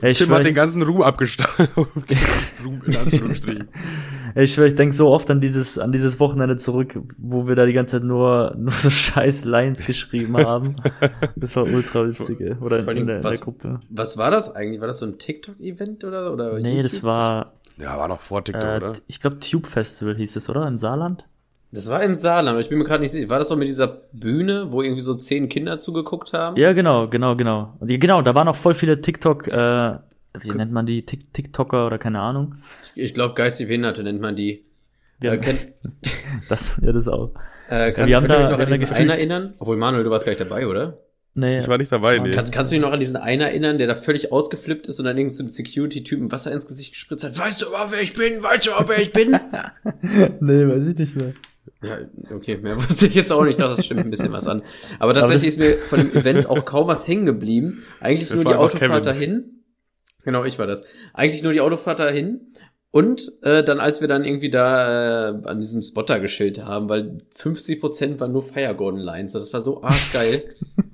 Ich 0.10 0.18
Tim 0.18 0.28
schwör, 0.28 0.38
hat 0.40 0.46
den 0.46 0.56
ganzen 0.56 0.82
Ruhm 0.82 1.04
abgestaubt. 1.04 1.52
Ruhm 2.66 2.82
in 2.88 2.98
Anführungsstrichen. 2.98 3.70
ich, 4.36 4.52
schwör, 4.54 4.66
ich 4.66 4.74
denk 4.76 4.94
so 4.96 5.10
oft 5.10 5.30
an 5.30 5.40
dieses, 5.42 5.78
an 5.78 5.92
dieses 5.92 6.20
Wochenende 6.20 6.58
zurück, 6.58 7.00
wo 7.20 7.48
wir 7.48 7.56
da 7.56 7.68
die 7.68 7.74
ganze 7.74 7.98
Zeit 7.98 8.04
nur, 8.04 8.56
nur 8.58 8.72
so 8.72 8.90
scheiß 8.90 9.46
Lines 9.46 9.86
geschrieben 9.86 10.36
haben. 10.38 10.76
Das 11.36 11.56
war 11.56 11.64
ultra 11.66 12.06
witzig, 12.08 12.42
ey. 12.42 12.56
Oder 12.56 12.78
allem, 12.78 12.98
in, 12.98 13.08
der, 13.08 13.16
in 13.18 13.22
der 13.22 13.32
was- 13.32 13.42
Gruppe. 13.42 13.80
Was 13.90 14.18
war 14.18 14.32
das 14.32 14.56
eigentlich? 14.56 14.80
War 14.82 14.88
das 14.88 14.98
so 14.98 15.06
ein 15.06 15.18
TikTok-Event 15.20 16.04
oder? 16.04 16.34
oder 16.34 16.60
Nee, 16.60 16.82
das 16.82 16.94
YouTube? 16.94 17.04
war, 17.08 17.54
Ja, 17.78 17.96
war 17.98 18.08
noch 18.08 18.20
vor 18.22 18.44
TikTok, 18.44 18.64
äh, 18.64 18.78
oder? 18.78 18.94
ich 19.08 19.20
glaube 19.20 19.40
Tube 19.40 19.68
Festival 19.68 20.16
hieß 20.16 20.36
es, 20.36 20.50
oder? 20.50 20.68
Im 20.68 20.78
Saarland? 20.78 21.26
Das 21.74 21.90
war 21.90 22.04
im 22.04 22.16
Saarland, 22.16 22.50
aber 22.50 22.60
ich 22.62 22.70
bin 22.70 22.78
mir 22.78 22.84
gerade 22.84 23.02
nicht 23.02 23.12
sicher. 23.12 23.30
War 23.30 23.40
das 23.40 23.48
doch 23.50 23.56
mit 23.56 23.68
dieser 23.68 23.88
Bühne, 24.12 24.68
wo 24.72 24.82
irgendwie 24.82 25.02
so 25.02 25.14
zehn 25.14 25.48
Kinder 25.48 25.80
zugeguckt 25.80 26.34
haben? 26.34 26.58
Ja, 26.58 26.74
genau, 26.74 27.08
genau, 27.08 27.36
genau. 27.36 27.76
Und 27.80 27.88
die, 27.88 27.98
genau, 27.98 28.22
da 28.22 28.36
waren 28.36 28.48
auch 28.50 28.56
voll 28.58 28.74
viele 28.74 29.00
TikTok, 29.02 29.48
äh, 29.48 29.94
wie 30.42 30.50
nennt 30.52 30.72
man 30.72 30.86
die? 30.86 31.06
Tik 31.06 31.34
TikToker 31.34 31.86
oder 31.88 31.98
keine 31.98 32.20
Ahnung. 32.20 32.56
Ich 32.96 33.14
glaube, 33.14 33.36
geistig 33.36 33.68
Behinderte 33.68 34.04
nennt 34.04 34.20
man 34.22 34.36
die. 34.36 34.66
Wir 35.20 35.34
äh, 35.34 35.38
haben, 35.38 35.58
das, 36.50 36.74
ja, 36.82 36.92
das 36.92 37.08
auch. 37.08 37.32
äh, 37.70 37.92
kann, 37.94 38.08
wir 38.08 38.16
haben 38.18 38.28
da- 38.28 38.50
noch 38.50 38.58
wir 38.58 38.68
an 38.68 38.80
diesen 38.80 38.94
einen 38.96 39.10
erinnern? 39.10 39.54
Obwohl, 39.60 39.78
Manuel, 39.78 40.04
du 40.04 40.10
warst 40.10 40.26
gar 40.26 40.32
nicht 40.32 40.42
dabei, 40.42 40.68
oder? 40.68 40.98
Nee, 41.34 41.60
Ich 41.60 41.68
war 41.70 41.78
nicht 41.78 41.90
dabei, 41.92 42.20
nee. 42.20 42.32
Kannst, 42.32 42.52
kannst 42.52 42.72
du 42.72 42.76
dich 42.76 42.82
noch 42.82 42.92
an 42.92 43.00
diesen 43.00 43.16
einen 43.16 43.42
erinnern, 43.42 43.78
der 43.78 43.88
da 43.88 43.96
völlig 43.96 44.34
ausgeflippt 44.34 44.88
ist 44.88 45.00
und 45.00 45.06
dann 45.06 45.18
irgendwie 45.18 45.34
so 45.34 45.44
einem 45.44 45.50
Security-Typen 45.52 46.30
Wasser 46.30 46.52
ins 46.52 46.68
Gesicht 46.68 46.92
gespritzt 46.92 47.24
hat? 47.24 47.40
Weißt 47.40 47.62
du 47.62 47.68
überhaupt, 47.68 47.94
wer 47.94 48.02
ich 48.02 48.14
bin? 48.14 48.44
Weißt 48.44 48.66
du 48.66 48.72
überhaupt, 48.72 48.90
wer 48.90 49.02
ich 49.02 49.14
bin? 49.14 49.32
nee, 50.42 50.68
weiß 50.68 50.88
ich 50.88 50.98
nicht 50.98 51.16
mehr. 51.16 51.32
Ja, 51.84 52.00
okay, 52.34 52.58
mehr 52.58 52.78
wusste 52.82 53.08
ich 53.08 53.16
jetzt 53.16 53.32
auch 53.32 53.44
nicht, 53.44 53.52
ich 53.52 53.58
dachte, 53.58 53.76
das 53.76 53.86
stimmt 53.86 54.02
ein 54.02 54.10
bisschen 54.10 54.32
was 54.32 54.48
an. 54.48 54.64
Aber 55.00 55.14
tatsächlich 55.14 55.50
ist 55.50 55.60
mir 55.60 55.78
von 55.78 56.00
dem 56.00 56.14
Event 56.14 56.48
auch 56.50 56.66
kaum 56.66 56.88
was 56.88 57.08
hängen 57.08 57.26
geblieben. 57.26 57.84
Eigentlich 58.00 58.30
Das 58.30 58.44
nur 58.44 58.54
die 58.54 58.58
Autofahrt 58.58 58.92
Kevin. 58.92 59.04
dahin. 59.04 59.44
Genau, 60.24 60.44
ich 60.46 60.60
war 60.60 60.68
das. 60.68 60.86
Eigentlich 61.14 61.44
nur 61.44 61.54
die 61.54 61.62
Autofahrt 61.62 62.00
dahin. 62.00 62.54
Und 62.92 63.32
äh, 63.42 63.64
dann, 63.64 63.80
als 63.80 64.02
wir 64.02 64.08
dann 64.08 64.26
irgendwie 64.26 64.50
da 64.50 65.30
äh, 65.30 65.48
an 65.48 65.60
diesem 65.62 65.82
Spotter 65.82 66.20
geschillt 66.20 66.64
haben, 66.64 66.90
weil 66.90 67.22
50% 67.40 68.20
waren 68.20 68.34
nur 68.34 68.44
Fire 68.44 68.76
Gordon 68.76 69.00
Lines. 69.00 69.32
Das 69.32 69.54
war 69.54 69.62
so 69.62 69.82
arschgeil. 69.82 70.44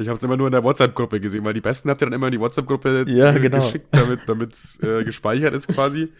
Ich 0.00 0.06
habe 0.06 0.16
es 0.16 0.22
immer 0.22 0.36
nur 0.36 0.46
in 0.46 0.52
der 0.52 0.62
WhatsApp-Gruppe 0.62 1.18
gesehen, 1.18 1.44
weil 1.44 1.54
die 1.54 1.60
besten 1.60 1.90
habt 1.90 2.00
ihr 2.00 2.06
dann 2.06 2.12
immer 2.12 2.28
in 2.28 2.32
die 2.32 2.38
WhatsApp-Gruppe 2.38 3.04
Ja, 3.08 3.34
äh, 3.34 3.40
genau. 3.40 3.58
geschickt, 3.58 3.88
damit 3.90 4.20
damit's 4.28 4.78
äh, 4.80 5.02
gespeichert 5.02 5.54
ist 5.54 5.66
quasi. 5.66 6.08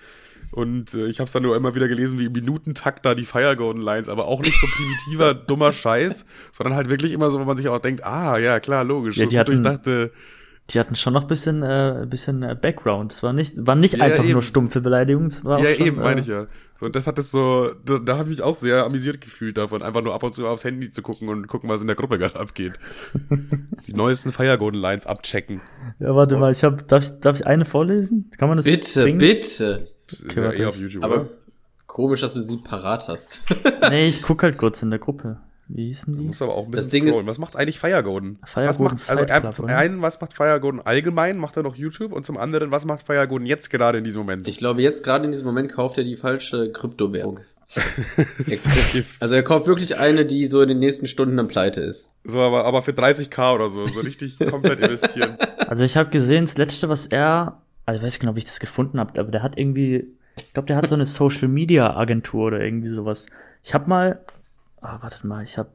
Und 0.52 0.94
äh, 0.94 1.06
ich 1.06 1.20
habe 1.20 1.26
es 1.26 1.32
dann 1.32 1.42
nur 1.42 1.56
immer 1.56 1.74
wieder 1.74 1.88
gelesen, 1.88 2.18
wie 2.18 2.26
im 2.26 2.32
Minutentakt 2.32 3.04
da 3.04 3.14
die 3.14 3.24
Fire 3.24 3.54
Golden 3.56 3.82
Lines, 3.82 4.08
aber 4.08 4.26
auch 4.26 4.40
nicht 4.40 4.58
so 4.60 4.66
primitiver, 4.66 5.34
dummer 5.46 5.72
Scheiß, 5.72 6.26
sondern 6.52 6.74
halt 6.74 6.88
wirklich 6.88 7.12
immer 7.12 7.30
so, 7.30 7.38
wo 7.40 7.44
man 7.44 7.56
sich 7.56 7.68
auch 7.68 7.78
denkt, 7.80 8.04
ah, 8.04 8.38
ja, 8.38 8.60
klar, 8.60 8.84
logisch. 8.84 9.16
Ja, 9.16 9.26
die 9.26 9.38
hatten- 9.38 9.52
durchdachte 9.62 10.10
die 10.70 10.78
hatten 10.78 10.96
schon 10.96 11.14
noch 11.14 11.22
ein 11.22 11.28
bisschen, 11.28 11.62
äh, 11.62 12.04
bisschen 12.06 12.42
äh, 12.42 12.54
Background. 12.54 13.10
Es 13.10 13.22
war 13.22 13.32
nicht, 13.32 13.54
war 13.56 13.74
nicht 13.74 13.96
Ja, 13.96 14.04
einfach 14.04 14.22
eben. 14.24 14.34
nur 14.34 14.42
stumpfe 14.42 14.82
Beleidigung. 14.82 15.24
Es 15.24 15.42
war 15.42 15.58
Ja, 15.60 15.70
auch 15.70 15.74
schon, 15.76 15.86
eben, 15.86 15.96
meine 15.96 16.20
äh, 16.20 16.22
ich 16.22 16.26
ja. 16.28 16.46
So, 16.74 16.84
und 16.84 16.94
das 16.94 17.06
hat 17.06 17.18
es 17.18 17.30
so, 17.30 17.70
da, 17.86 17.98
da 17.98 18.18
habe 18.18 18.24
ich 18.24 18.36
mich 18.36 18.42
auch 18.42 18.54
sehr 18.54 18.84
amüsiert 18.84 19.22
gefühlt 19.22 19.56
davon, 19.56 19.82
einfach 19.82 20.02
nur 20.02 20.12
ab 20.12 20.22
und 20.24 20.34
zu 20.34 20.46
aufs 20.46 20.64
Handy 20.64 20.90
zu 20.90 21.00
gucken 21.00 21.30
und 21.30 21.46
gucken, 21.48 21.70
was 21.70 21.80
in 21.80 21.86
der 21.86 21.96
Gruppe 21.96 22.18
gerade 22.18 22.38
abgeht. 22.38 22.74
Die 23.86 23.94
neuesten 23.94 24.30
Fire 24.30 24.58
Golden 24.58 24.76
Lines 24.78 25.06
abchecken. 25.06 25.62
Ja, 26.00 26.14
warte 26.14 26.36
mal, 26.36 26.52
ich 26.52 26.62
hab, 26.62 26.86
darf 26.88 27.02
ich, 27.04 27.18
darf 27.20 27.36
ich 27.40 27.46
eine 27.46 27.64
vorlesen? 27.64 28.30
Kann 28.36 28.48
man 28.50 28.58
das 28.58 28.66
Bitte, 28.66 29.04
bringen? 29.04 29.16
bitte. 29.18 29.88
Das 30.08 30.20
ist 30.20 30.36
ja 30.36 30.52
eh 30.52 30.64
auf 30.66 30.74
das- 30.74 30.80
YouTube, 30.82 31.04
Aber 31.04 31.14
oder? 31.22 31.28
komisch, 31.86 32.20
dass 32.20 32.34
du 32.34 32.40
sie 32.40 32.56
parat 32.58 33.08
hast. 33.08 33.42
Nee, 33.90 34.08
ich 34.08 34.22
guck 34.22 34.42
halt 34.42 34.58
kurz 34.58 34.82
in 34.82 34.90
der 34.90 34.98
Gruppe. 34.98 35.38
Wie 35.70 35.86
hießen 35.88 36.14
Du 36.14 36.20
die? 36.20 36.26
musst 36.26 36.40
aber 36.42 36.54
auch 36.54 36.64
ein 36.66 36.72
Das 36.72 36.86
bisschen 36.86 36.90
Ding 36.92 37.04
ist- 37.06 37.12
scrollen. 37.12 37.26
Was 37.26 37.38
macht 37.38 37.56
eigentlich 37.56 37.78
Fire 37.78 38.02
Golden? 38.02 38.38
Fire 38.46 38.66
was 38.68 38.78
Golden 38.78 38.94
macht, 38.96 39.10
also 39.10 39.24
Club, 39.24 39.54
zum 39.54 39.64
oder? 39.66 39.76
einen, 39.76 40.00
was 40.02 40.20
macht 40.20 40.32
Fire 40.34 40.58
Golden 40.60 40.80
allgemein? 40.80 41.36
Macht 41.38 41.56
er 41.58 41.62
noch 41.62 41.76
YouTube? 41.76 42.12
Und 42.12 42.24
zum 42.26 42.36
anderen, 42.38 42.70
was 42.70 42.84
macht 42.86 43.02
Fire 43.06 43.28
Golden 43.28 43.46
jetzt 43.46 43.68
gerade 43.70 43.98
in 43.98 44.04
diesem 44.04 44.20
Moment? 44.20 44.48
Ich 44.48 44.56
glaube, 44.58 44.80
jetzt 44.82 45.04
gerade 45.04 45.26
in 45.26 45.30
diesem 45.30 45.46
Moment 45.46 45.70
kauft 45.70 45.98
er 45.98 46.04
die 46.04 46.16
falsche 46.16 46.72
Kryptowährung. 46.72 47.40
Das 47.74 47.84
ist. 48.94 49.06
Also 49.20 49.34
er 49.34 49.42
kauft 49.42 49.66
wirklich 49.66 49.98
eine, 49.98 50.24
die 50.24 50.46
so 50.46 50.62
in 50.62 50.68
den 50.70 50.78
nächsten 50.78 51.06
Stunden 51.06 51.36
dann 51.36 51.48
pleite 51.48 51.82
ist. 51.82 52.12
so, 52.24 52.40
aber, 52.40 52.64
aber 52.64 52.80
für 52.80 52.92
30k 52.92 53.54
oder 53.54 53.68
so, 53.68 53.86
so 53.86 54.00
richtig 54.00 54.38
komplett 54.50 54.80
investieren. 54.80 55.36
Also 55.58 55.82
ich 55.84 55.98
habe 55.98 56.08
gesehen, 56.08 56.46
das 56.46 56.56
letzte, 56.56 56.88
was 56.88 57.04
er, 57.04 57.60
also 57.88 57.96
ich 57.96 58.02
weiß 58.04 58.12
nicht 58.12 58.20
genau, 58.20 58.34
wie 58.34 58.40
ich 58.40 58.44
das 58.44 58.60
gefunden 58.60 59.00
habe, 59.00 59.18
aber 59.18 59.30
der 59.30 59.42
hat 59.42 59.56
irgendwie, 59.56 60.14
ich 60.36 60.52
glaube, 60.52 60.66
der 60.66 60.76
hat 60.76 60.86
so 60.86 60.94
eine 60.94 61.06
Social 61.06 61.48
Media 61.48 61.96
Agentur 61.96 62.48
oder 62.48 62.60
irgendwie 62.60 62.90
sowas. 62.90 63.28
Ich 63.64 63.72
habe 63.72 63.88
mal, 63.88 64.20
ah, 64.82 65.00
wartet 65.02 65.24
mal, 65.24 65.42
ich 65.42 65.56
habe, 65.56 65.70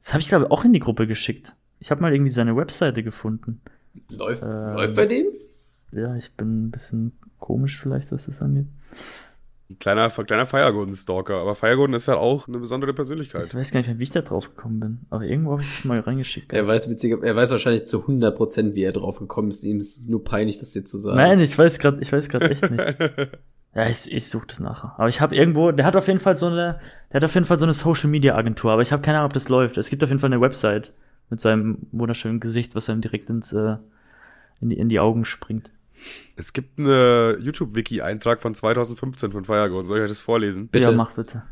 das 0.00 0.12
habe 0.12 0.20
ich 0.20 0.28
glaube 0.28 0.52
auch 0.52 0.64
in 0.64 0.72
die 0.72 0.78
Gruppe 0.78 1.08
geschickt. 1.08 1.56
Ich 1.80 1.90
habe 1.90 2.00
mal 2.00 2.12
irgendwie 2.14 2.30
seine 2.30 2.56
Webseite 2.56 3.02
gefunden. 3.02 3.60
Läuft, 4.10 4.44
Ähm. 4.44 4.74
läuft 4.74 4.94
bei 4.94 5.06
dem? 5.06 5.26
Ja, 5.90 6.14
ich 6.14 6.36
bin 6.36 6.66
ein 6.66 6.70
bisschen 6.70 7.18
komisch 7.40 7.80
vielleicht, 7.80 8.12
was 8.12 8.26
das 8.26 8.40
angeht. 8.40 8.68
Ein 9.72 9.78
kleiner, 9.78 10.10
kleiner 10.10 10.46
Fire 10.46 10.72
Golden 10.72 10.94
Stalker. 10.94 11.36
Aber 11.36 11.54
Fire 11.54 11.76
Golden 11.76 11.94
ist 11.94 12.06
ja 12.06 12.16
auch 12.16 12.46
eine 12.46 12.58
besondere 12.58 12.90
Ich 12.90 12.96
Persönlichkeit. 12.96 13.54
weiß 13.54 13.70
gar 13.72 13.80
nicht 13.80 13.86
mehr, 13.88 13.98
wie 13.98 14.02
ich 14.02 14.10
da 14.10 14.20
drauf 14.20 14.54
gekommen 14.54 14.80
bin. 14.80 14.98
Aber 15.10 15.24
irgendwo 15.24 15.52
habe 15.52 15.62
ich 15.62 15.68
das 15.70 15.84
mal 15.84 15.98
reingeschickt. 16.00 16.52
Er 16.52 16.66
weiß 16.66 16.90
witzig, 16.90 17.16
er 17.22 17.36
weiß 17.36 17.50
wahrscheinlich 17.50 17.84
zu 17.84 18.00
100%, 18.04 18.74
wie 18.74 18.82
er 18.82 18.92
drauf 18.92 19.18
gekommen 19.18 19.48
ist. 19.48 19.64
Ihm 19.64 19.78
ist 19.78 19.98
es 19.98 20.08
nur 20.08 20.22
peinlich, 20.22 20.58
das 20.60 20.72
dir 20.72 20.84
zu 20.84 20.98
sagen. 20.98 21.16
Nein, 21.16 21.40
ich 21.40 21.56
weiß 21.56 21.78
gerade, 21.78 22.00
ich 22.00 22.12
weiß 22.12 22.28
gerade 22.28 22.50
echt 22.50 22.70
nicht. 22.70 22.96
Ja, 23.74 23.88
ich, 23.88 24.12
ich 24.12 24.28
suche 24.28 24.46
das 24.48 24.60
nachher. 24.60 24.92
Aber 24.98 25.08
ich 25.08 25.22
habe 25.22 25.34
irgendwo, 25.34 25.72
der 25.72 25.86
hat 25.86 25.96
auf 25.96 26.06
jeden 26.06 26.18
Fall 26.18 26.36
so 26.36 26.44
eine, 26.44 26.78
der 27.10 27.16
hat 27.16 27.24
auf 27.24 27.32
jeden 27.32 27.46
Fall 27.46 27.58
so 27.58 27.64
eine 27.64 27.72
Social 27.72 28.10
Media 28.10 28.34
Agentur, 28.34 28.70
aber 28.70 28.82
ich 28.82 28.92
habe 28.92 29.00
keine 29.00 29.16
Ahnung, 29.16 29.28
ob 29.28 29.32
das 29.32 29.48
läuft. 29.48 29.78
Es 29.78 29.88
gibt 29.88 30.04
auf 30.04 30.10
jeden 30.10 30.18
Fall 30.18 30.30
eine 30.30 30.42
Website 30.42 30.92
mit 31.30 31.40
seinem 31.40 31.78
wunderschönen 31.90 32.38
Gesicht, 32.38 32.74
was 32.74 32.90
einem 32.90 33.00
direkt 33.00 33.30
ins 33.30 33.50
äh, 33.54 33.76
in 34.60 34.68
die 34.68 34.76
in 34.76 34.90
die 34.90 35.00
Augen 35.00 35.24
springt. 35.24 35.70
Es 36.36 36.52
gibt 36.52 36.78
eine 36.78 37.36
YouTube-Wiki-Eintrag 37.40 38.40
von 38.40 38.54
2015 38.54 39.32
von 39.32 39.44
Golden. 39.68 39.86
Soll 39.86 39.98
ich 39.98 40.04
euch 40.04 40.10
das 40.10 40.20
vorlesen? 40.20 40.68
Bitte. 40.68 40.90
Ja, 40.90 40.92
mach 40.92 41.12
bitte. 41.12 41.42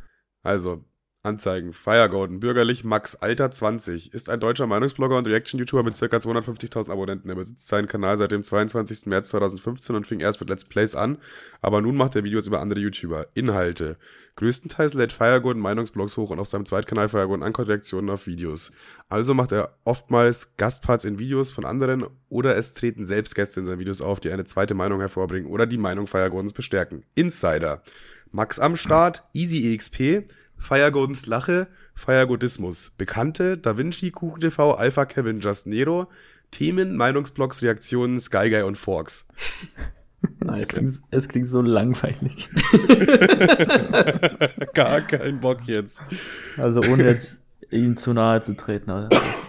Also, 0.42 0.84
Anzeigen. 1.22 1.74
Fire 1.74 2.08
Golden, 2.08 2.40
bürgerlich, 2.40 2.82
Max, 2.82 3.14
Alter 3.14 3.50
20, 3.50 4.14
ist 4.14 4.30
ein 4.30 4.40
deutscher 4.40 4.66
Meinungsblogger 4.66 5.18
und 5.18 5.26
Reaction-YouTuber 5.26 5.82
mit 5.82 5.98
ca. 5.98 6.06
250.000 6.06 6.90
Abonnenten. 6.90 7.28
Er 7.28 7.34
besitzt 7.34 7.68
seinen 7.68 7.88
Kanal 7.88 8.16
seit 8.16 8.32
dem 8.32 8.42
22. 8.42 9.04
März 9.04 9.28
2015 9.28 9.96
und 9.96 10.06
fing 10.06 10.20
erst 10.20 10.40
mit 10.40 10.48
Let's 10.48 10.64
Plays 10.64 10.94
an, 10.94 11.18
aber 11.60 11.82
nun 11.82 11.94
macht 11.94 12.16
er 12.16 12.24
Videos 12.24 12.46
über 12.46 12.60
andere 12.60 12.80
YouTuber. 12.80 13.26
Inhalte. 13.34 13.98
Größtenteils 14.36 14.94
lädt 14.94 15.12
Fire 15.12 15.42
Golden 15.42 15.60
Meinungsblogs 15.60 16.16
hoch 16.16 16.30
und 16.30 16.38
auf 16.38 16.48
seinem 16.48 16.64
Zweitkanal 16.64 17.10
Fire 17.10 17.26
Golden 17.26 17.42
Anker-Reaktionen 17.42 18.08
auf 18.08 18.26
Videos. 18.26 18.72
Also 19.10 19.34
macht 19.34 19.52
er 19.52 19.76
oftmals 19.84 20.56
Gastparts 20.56 21.04
in 21.04 21.18
Videos 21.18 21.50
von 21.50 21.66
anderen 21.66 22.06
oder 22.30 22.56
es 22.56 22.72
treten 22.72 23.04
selbst 23.04 23.34
Gäste 23.34 23.60
in 23.60 23.66
seinen 23.66 23.78
Videos 23.78 24.00
auf, 24.00 24.20
die 24.20 24.30
eine 24.30 24.46
zweite 24.46 24.72
Meinung 24.72 25.00
hervorbringen 25.00 25.50
oder 25.50 25.66
die 25.66 25.76
Meinung 25.76 26.06
Fire 26.06 26.30
Goldens 26.30 26.54
bestärken. 26.54 27.04
Insider. 27.14 27.82
Max 28.32 28.58
am 28.58 28.76
Start, 28.76 29.24
Easy 29.34 29.74
EXP, 29.74 30.24
Fire 30.60 30.92
Goldens 30.92 31.26
Lache, 31.26 31.66
Fire 31.94 32.26
Godismus. 32.26 32.92
Bekannte, 32.96 33.58
Da 33.58 33.76
Vinci, 33.76 34.12
Kuchen 34.12 34.40
TV, 34.40 34.74
Alpha 34.74 35.04
Kevin, 35.06 35.40
Just 35.40 35.66
Nero, 35.66 36.08
Themen, 36.52 36.96
Meinungsblogs, 36.96 37.62
Reaktionen, 37.62 38.20
Sky 38.20 38.50
Guy 38.50 38.62
und 38.62 38.76
Forks. 38.76 39.26
Es 40.52 40.68
klingt, 40.68 41.00
es 41.10 41.28
klingt 41.28 41.48
so 41.48 41.62
langweilig. 41.62 42.50
Gar 44.74 45.00
kein 45.00 45.40
Bock 45.40 45.60
jetzt. 45.64 46.02
Also 46.58 46.82
ohne 46.82 47.04
jetzt 47.04 47.40
ihm 47.70 47.96
zu 47.96 48.12
nahe 48.12 48.40
zu 48.40 48.54
treten, 48.56 48.90
aber 48.90 49.08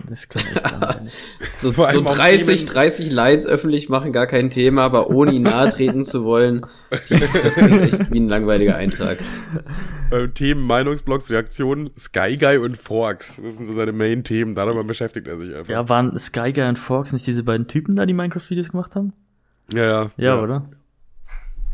das 0.09 0.29
echt 0.29 0.63
langweilig. 0.71 1.13
So, 1.57 1.71
so 1.71 1.89
allem 1.89 2.07
auch 2.07 2.15
30, 2.15 2.47
Themen- 2.65 2.73
30 2.73 3.11
Lines 3.11 3.45
öffentlich 3.45 3.87
machen 3.89 4.11
gar 4.13 4.25
kein 4.27 4.49
Thema, 4.49 4.81
aber 4.83 5.09
ohne 5.11 5.31
ihn 5.33 5.43
nahe 5.43 5.69
treten 5.69 6.03
zu 6.03 6.23
wollen, 6.23 6.65
die, 7.09 7.19
das 7.19 7.53
klingt 7.55 7.81
echt 7.81 8.11
wie 8.11 8.19
ein 8.19 8.27
langweiliger 8.27 8.75
Eintrag. 8.75 9.19
Themen, 10.33 10.61
Meinungsblogs, 10.65 11.29
Reaktionen, 11.31 11.91
Sky 11.97 12.35
Guy 12.37 12.57
und 12.57 12.77
Forks. 12.77 13.41
Das 13.43 13.55
sind 13.57 13.65
so 13.65 13.73
seine 13.73 13.91
Main-Themen. 13.93 14.55
Darüber 14.55 14.83
beschäftigt 14.83 15.27
er 15.27 15.37
sich 15.37 15.53
einfach. 15.55 15.69
Ja, 15.71 15.87
waren 15.87 16.17
Sky 16.19 16.51
Guy 16.51 16.67
und 16.67 16.77
Fox 16.79 17.13
nicht 17.13 17.25
diese 17.27 17.43
beiden 17.43 17.67
Typen 17.67 17.95
da, 17.95 18.05
die 18.05 18.13
Minecraft-Videos 18.13 18.69
gemacht 18.71 18.95
haben? 18.95 19.13
ja. 19.73 19.81
Ja, 19.83 20.09
Ja, 20.17 20.41
oder? 20.41 20.69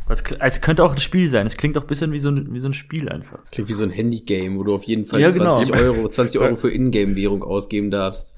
Es, 0.10 0.24
es 0.40 0.62
könnte 0.62 0.84
auch 0.84 0.92
ein 0.92 0.98
Spiel 0.98 1.28
sein. 1.28 1.46
Es 1.46 1.58
klingt 1.58 1.78
auch 1.78 1.82
ein 1.82 1.88
bisschen 1.88 2.12
wie 2.12 2.20
so 2.20 2.30
ein, 2.30 2.54
wie 2.54 2.60
so 2.60 2.70
ein 2.70 2.74
Spiel 2.74 3.10
einfach. 3.10 3.40
Das 3.40 3.52
klingt 3.52 3.70
wie 3.70 3.74
so 3.74 3.84
ein 3.84 3.90
Handy-Game, 3.90 4.58
wo 4.58 4.64
du 4.64 4.74
auf 4.74 4.84
jeden 4.84 5.06
Fall 5.06 5.20
Ja, 5.20 5.32
genau. 5.32 5.54
20 5.58 5.76
Euro, 5.76 6.10
20 6.10 6.42
Euro 6.42 6.56
für 6.56 6.72
Ingame-Währung 6.72 7.44
ausgeben 7.44 7.92
darfst. 7.92 8.34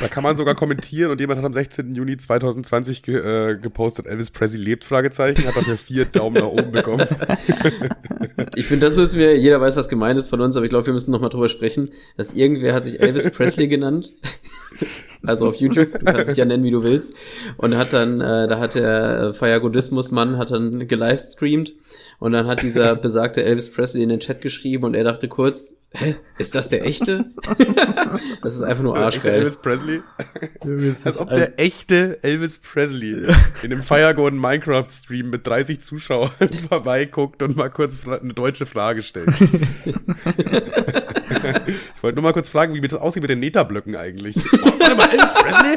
Da 0.00 0.08
kann 0.08 0.22
man 0.22 0.36
sogar 0.36 0.54
kommentieren 0.54 1.10
und 1.10 1.20
jemand 1.20 1.38
hat 1.38 1.44
am 1.44 1.52
16. 1.52 1.92
Juni 1.92 2.16
2020 2.16 3.02
ge 3.02 3.16
äh, 3.16 3.58
gepostet, 3.58 4.06
Elvis 4.06 4.30
Presley 4.30 4.62
lebt, 4.62 4.84
Fragezeichen, 4.84 5.44
hat 5.46 5.56
dafür 5.56 5.76
vier 5.76 6.04
Daumen 6.06 6.36
nach 6.36 6.50
oben 6.50 6.70
bekommen. 6.70 7.06
Ich 8.54 8.66
finde, 8.66 8.86
das 8.86 8.96
müssen 8.96 9.18
wir, 9.18 9.36
jeder 9.36 9.60
weiß, 9.60 9.76
was 9.76 9.88
gemeint 9.88 10.18
ist 10.18 10.28
von 10.28 10.40
uns, 10.40 10.56
aber 10.56 10.64
ich 10.64 10.70
glaube, 10.70 10.86
wir 10.86 10.92
müssen 10.92 11.10
noch 11.10 11.20
mal 11.20 11.28
drüber 11.28 11.48
sprechen, 11.48 11.90
dass 12.16 12.32
irgendwer 12.32 12.74
hat 12.74 12.84
sich 12.84 13.00
Elvis 13.00 13.30
Presley 13.30 13.68
genannt. 13.68 14.12
Also 15.24 15.48
auf 15.48 15.56
YouTube, 15.56 15.92
du 15.92 16.04
kannst 16.04 16.30
dich 16.30 16.38
ja 16.38 16.44
nennen, 16.44 16.64
wie 16.64 16.70
du 16.70 16.82
willst. 16.82 17.16
Und 17.56 17.76
hat 17.76 17.92
dann, 17.92 18.20
äh, 18.20 18.48
da 18.48 18.58
hat 18.58 18.74
der 18.74 19.20
äh, 19.20 19.32
Feiergodismus-Mann 19.32 20.38
hat 20.38 20.50
dann 20.50 20.86
gelivestreamt 20.86 21.72
und 22.18 22.32
dann 22.32 22.46
hat 22.46 22.62
dieser 22.62 22.96
besagte 22.96 23.44
Elvis 23.44 23.70
Presley 23.70 24.02
in 24.02 24.08
den 24.08 24.20
Chat 24.20 24.40
geschrieben 24.40 24.84
und 24.84 24.94
er 24.94 25.04
dachte 25.04 25.28
kurz, 25.28 25.78
hä, 25.90 26.16
ist 26.38 26.54
das 26.54 26.68
der 26.68 26.84
echte? 26.84 27.26
das 28.42 28.54
ist 28.54 28.62
einfach 28.62 28.82
nur 28.82 28.94
Der 28.94 29.06
echte 29.06 29.18
arschgeil. 29.18 29.34
Elvis 29.34 29.56
Presley. 29.56 30.02
Als 31.04 31.18
ob 31.18 31.32
der 31.32 31.58
echte 31.58 32.18
Elvis 32.22 32.58
Presley 32.58 33.28
in 33.62 33.72
einem 33.72 33.82
Fire 33.82 34.14
Golden 34.14 34.40
Minecraft 34.40 34.90
Stream 34.90 35.30
mit 35.30 35.46
30 35.46 35.80
Zuschauern 35.82 36.30
vorbeiguckt 36.68 37.42
und 37.42 37.56
mal 37.56 37.70
kurz 37.70 38.06
eine 38.06 38.34
deutsche 38.34 38.66
Frage 38.66 39.02
stellt. 39.02 39.28
ich 41.98 42.02
wollte 42.04 42.14
nur 42.14 42.22
mal 42.22 42.32
kurz 42.32 42.48
fragen, 42.48 42.74
wie 42.74 42.80
das 42.80 42.96
aussieht 42.96 43.22
mit 43.22 43.30
den 43.30 43.40
Neta-Blöcken 43.40 43.96
eigentlich. 43.96 44.36
Oh, 44.36 44.66
warte 44.78 44.94
mal, 44.94 45.10
Elvis 45.10 45.34
Presley? 45.34 45.76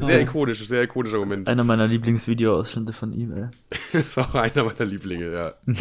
sehr 0.00 0.20
ikonisch, 0.20 0.66
sehr 0.66 0.82
ikonischer 0.82 1.16
Moment. 1.16 1.48
einer 1.48 1.64
meiner 1.64 1.86
Lieblingsvideo-Ausschnitte 1.86 2.92
von 2.92 3.14
ihm, 3.14 3.32
ey. 3.32 3.46
Das 3.92 4.02
ist 4.08 4.18
auch 4.18 4.34
einer 4.34 4.64
meiner 4.64 4.84
Lieblinge, 4.84 5.32
ja. 5.32 5.54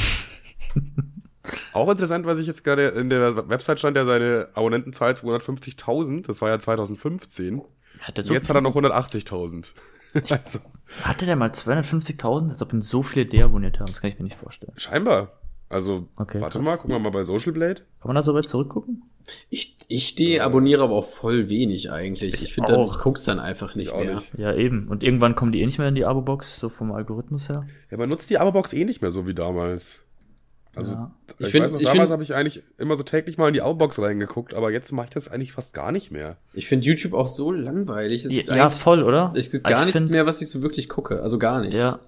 Auch 1.74 1.90
interessant, 1.90 2.26
was 2.26 2.40
ich 2.40 2.48
jetzt 2.48 2.64
gerade 2.64 2.88
in 2.90 3.10
der 3.10 3.50
Website 3.50 3.80
stand, 3.80 3.98
der 3.98 4.06
seine 4.06 4.50
Abonnentenzahl 4.54 5.12
250.000, 5.12 6.26
das 6.28 6.42
war 6.42 6.50
ja 6.50 6.60
2015. 6.60 7.62
Hat 8.00 8.22
so 8.22 8.34
jetzt 8.34 8.50
hat 8.50 8.56
er 8.56 8.62
noch 8.62 8.76
180.000. 8.76 9.68
also, 10.14 10.60
Hatte 11.04 11.26
der 11.26 11.36
mal 11.36 11.50
250.000? 11.50 12.50
Als 12.50 12.62
ob 12.62 12.74
ihn 12.74 12.82
so 12.82 13.04
viele 13.04 13.26
deabonniert 13.26 13.80
haben. 13.80 13.88
Das 13.88 14.02
kann 14.02 14.12
ich 14.12 14.18
mir 14.18 14.26
nicht 14.26 14.38
vorstellen. 14.38 14.74
scheinbar. 14.78 15.32
Also, 15.70 16.08
Okay, 16.16 16.40
warte 16.40 16.60
krass. 16.60 16.66
mal, 16.66 16.78
gucken 16.78 16.92
wir 16.96 17.00
mal 17.00 17.10
bei 17.12 17.24
Social 17.24 17.52
Blade. 17.52 17.82
Kann 18.00 18.08
man 18.08 18.16
da 18.16 18.24
so 18.24 18.34
weit 18.34 18.48
zurückgucken? 18.48 19.04
Ich, 19.50 19.76
ich 19.90 20.16
deabonniere 20.16 20.84
aber 20.84 20.94
auch 20.96 21.06
voll 21.06 21.50
wenig 21.50 21.92
eigentlich. 21.92 22.34
Ich, 22.36 22.44
Ich 22.46 22.54
finde, 22.54 22.72
dann- 22.72 22.80
auch. 22.82 22.96
ich 22.96 23.02
guck's 23.04 23.26
dann 23.26 23.40
einfach 23.40 23.76
nicht 23.76 23.94
mehr. 23.94 24.16
nicht. 24.16 24.32
Ja, 24.38 24.54
eben. 24.54 24.88
Und 24.88 25.04
irgendwann 25.04 25.36
kommen 25.36 25.52
die 25.52 25.62
eh 25.62 25.66
nicht 25.66 25.80
mehr 25.80 25.90
in 25.90 25.96
die 25.96 26.06
Abo-Box, 26.06 26.58
so 26.60 26.70
vom 26.70 26.94
Algorithmus 26.94 27.50
her. 27.50 27.66
Ja, 27.92 27.98
man 27.98 28.08
nutzt 28.08 28.30
die 28.30 28.38
Abo-Box 28.38 28.72
eh 28.72 28.86
nicht 28.86 29.02
mehr 29.02 29.12
so 29.12 29.28
wie 29.28 29.34
damals. 29.34 30.00
Also, 30.76 30.92
Ja. 30.92 31.12
ich, 31.40 31.46
Ich 31.48 31.52
find- 31.52 31.64
weiß 31.66 31.72
noch, 31.74 31.80
ich 31.82 31.88
damals 31.88 32.12
habe 32.12 32.24
ich 32.24 32.34
eigentlich 32.36 32.62
immer 32.78 32.96
so 32.96 33.04
täglich 33.04 33.38
mal 33.38 33.48
in 33.50 33.54
die 33.54 33.62
Abo-Box 33.62 34.00
reingeguckt, 34.00 34.54
aber 34.54 34.72
jetzt 34.72 34.94
mache 34.94 35.08
ich 35.08 35.14
das 35.14 35.28
eigentlich 35.28 35.52
fast 35.52 35.74
gar 35.74 35.92
nicht 35.92 36.12
mehr. 36.12 36.38
Ich 36.54 36.68
finde 36.68 36.86
YouTube 36.86 37.14
auch 37.14 37.28
so 37.28 37.52
langweilig. 37.52 38.24
Es 38.24 38.32
Ja, 38.34 38.44
eigentlich- 38.46 38.80
voll, 38.80 39.04
oder? 39.04 39.34
Es 39.36 39.50
gibt 39.52 39.66
Aber 39.66 39.74
gar 39.74 39.82
ich 39.82 39.88
nichts 39.88 40.06
find- 40.06 40.12
mehr, 40.12 40.26
was 40.26 40.40
ich 40.42 40.48
so 40.50 40.62
wirklich 40.62 40.88
gucke. 40.88 41.22
Also 41.22 41.38
gar 41.40 41.60
nichts. 41.60 41.76
Ja, 41.76 42.00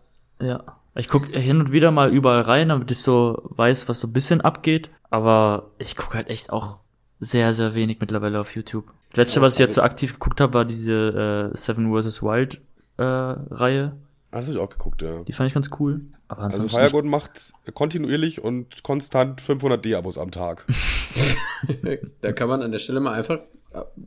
ja. 0.41 0.63
Ich 0.95 1.07
guck 1.07 1.27
hin 1.27 1.59
und 1.59 1.71
wieder 1.71 1.91
mal 1.91 2.11
überall 2.11 2.41
rein, 2.41 2.69
damit 2.69 2.91
ich 2.91 2.99
so 2.99 3.41
weiß, 3.43 3.87
was 3.87 3.99
so 3.99 4.07
ein 4.07 4.13
bisschen 4.13 4.41
abgeht. 4.41 4.89
Aber 5.09 5.71
ich 5.77 5.95
guck 5.95 6.13
halt 6.13 6.27
echt 6.27 6.51
auch 6.51 6.79
sehr, 7.19 7.53
sehr 7.53 7.73
wenig 7.73 7.99
mittlerweile 7.99 8.39
auf 8.39 8.55
YouTube. 8.55 8.85
Das 9.09 9.17
letzte, 9.17 9.41
was 9.41 9.53
ich 9.53 9.59
jetzt 9.59 9.75
so 9.75 9.81
aktiv 9.81 10.13
geguckt 10.13 10.41
habe, 10.41 10.53
war 10.53 10.65
diese 10.65 11.51
äh, 11.53 11.57
Seven 11.57 11.91
vs. 11.93 12.21
Wild 12.21 12.61
äh, 12.97 13.03
Reihe. 13.03 13.93
Ah, 14.31 14.39
das 14.41 14.45
habe 14.49 14.51
ich 14.57 14.63
auch 14.63 14.69
geguckt, 14.69 15.01
ja. 15.01 15.23
Die 15.23 15.33
fand 15.33 15.47
ich 15.47 15.53
ganz 15.53 15.69
cool. 15.79 16.01
Aber 16.27 16.43
Also 16.43 16.55
ansonsten. 16.61 16.79
Fire 16.79 16.91
Golden 16.91 17.09
macht 17.09 17.53
kontinuierlich 17.73 18.43
und 18.43 18.83
konstant 18.83 19.41
500 19.41 19.83
D-Abos 19.83 20.17
am 20.19 20.29
Tag. 20.31 20.65
da 22.21 22.31
kann 22.31 22.47
man 22.49 22.61
an 22.61 22.71
der 22.71 22.79
Stelle 22.79 22.99
mal 22.99 23.13
einfach 23.13 23.39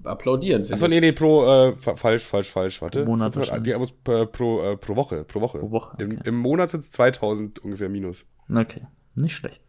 applaudieren. 0.04 0.66
Achso, 0.72 0.88
nee, 0.88 1.00
nee, 1.00 1.12
pro, 1.12 1.44
äh, 1.44 1.76
fa- 1.76 1.96
falsch, 1.96 2.22
falsch, 2.24 2.50
falsch, 2.50 2.82
warte. 2.82 3.04
Pro 3.04 3.10
Monat 3.10 3.34
500, 3.34 3.36
wahrscheinlich. 3.66 3.74
die 3.74 3.78
muss, 3.78 4.20
äh, 4.20 4.26
pro, 4.26 4.62
äh, 4.62 4.76
pro 4.76 4.96
Woche, 4.96 5.24
pro 5.24 5.40
Woche. 5.40 5.58
Pro 5.58 5.70
Woche, 5.70 5.96
Im, 6.02 6.12
okay. 6.12 6.20
Im 6.28 6.36
Monat 6.36 6.70
sind 6.70 6.80
es 6.80 6.90
2000 6.92 7.60
ungefähr 7.60 7.88
minus. 7.88 8.26
Okay, 8.52 8.86
nicht 9.14 9.34
schlecht. 9.36 9.62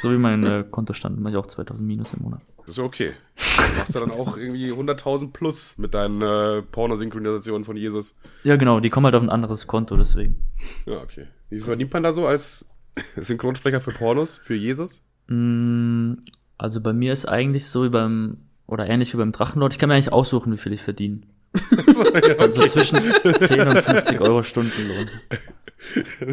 So 0.00 0.10
wie 0.12 0.18
mein 0.18 0.44
äh, 0.44 0.64
Kontostand, 0.70 1.18
mache 1.20 1.32
ich 1.32 1.36
auch 1.38 1.46
2000 1.46 1.86
Minus 1.86 2.12
im 2.12 2.22
Monat. 2.22 2.40
Das 2.58 2.70
ist 2.76 2.78
okay. 2.78 3.12
Du 3.36 3.78
machst 3.78 3.94
ja 3.94 4.00
dann 4.00 4.10
auch 4.10 4.36
irgendwie 4.36 4.70
100.000 4.70 5.32
plus 5.32 5.78
mit 5.78 5.94
deinen 5.94 6.20
äh, 6.20 6.62
Pornosynchronisationen 6.62 7.64
von 7.64 7.76
Jesus. 7.76 8.14
Ja, 8.44 8.56
genau, 8.56 8.80
die 8.80 8.90
kommen 8.90 9.06
halt 9.06 9.14
auf 9.14 9.22
ein 9.22 9.30
anderes 9.30 9.66
Konto, 9.66 9.96
deswegen. 9.96 10.36
Ja, 10.84 10.98
okay. 11.00 11.26
Wie 11.48 11.56
viel 11.56 11.64
verdient 11.64 11.92
man 11.92 12.02
da 12.02 12.12
so 12.12 12.26
als 12.26 12.68
Synchronsprecher 13.16 13.80
für 13.80 13.92
Pornos, 13.92 14.36
für 14.36 14.54
Jesus? 14.54 15.06
Mm, 15.28 16.14
Also 16.58 16.80
bei 16.82 16.92
mir 16.92 17.12
ist 17.14 17.26
eigentlich 17.26 17.66
so 17.68 17.84
wie 17.84 17.88
beim, 17.88 18.36
oder 18.66 18.86
ähnlich 18.86 19.14
wie 19.14 19.18
beim 19.18 19.32
Drachenlord, 19.32 19.72
ich 19.72 19.78
kann 19.78 19.88
mir 19.88 19.94
eigentlich 19.94 20.12
aussuchen, 20.12 20.52
wie 20.52 20.58
viel 20.58 20.72
ich 20.74 20.82
verdiene. 20.82 21.20
so, 21.94 22.04
ja, 22.04 22.36
Also 22.38 22.66
zwischen 22.66 23.00
10 23.38 23.68
und 23.68 23.78
50 23.78 24.20
Euro 24.20 24.42
Stundenlohn. 24.42 25.08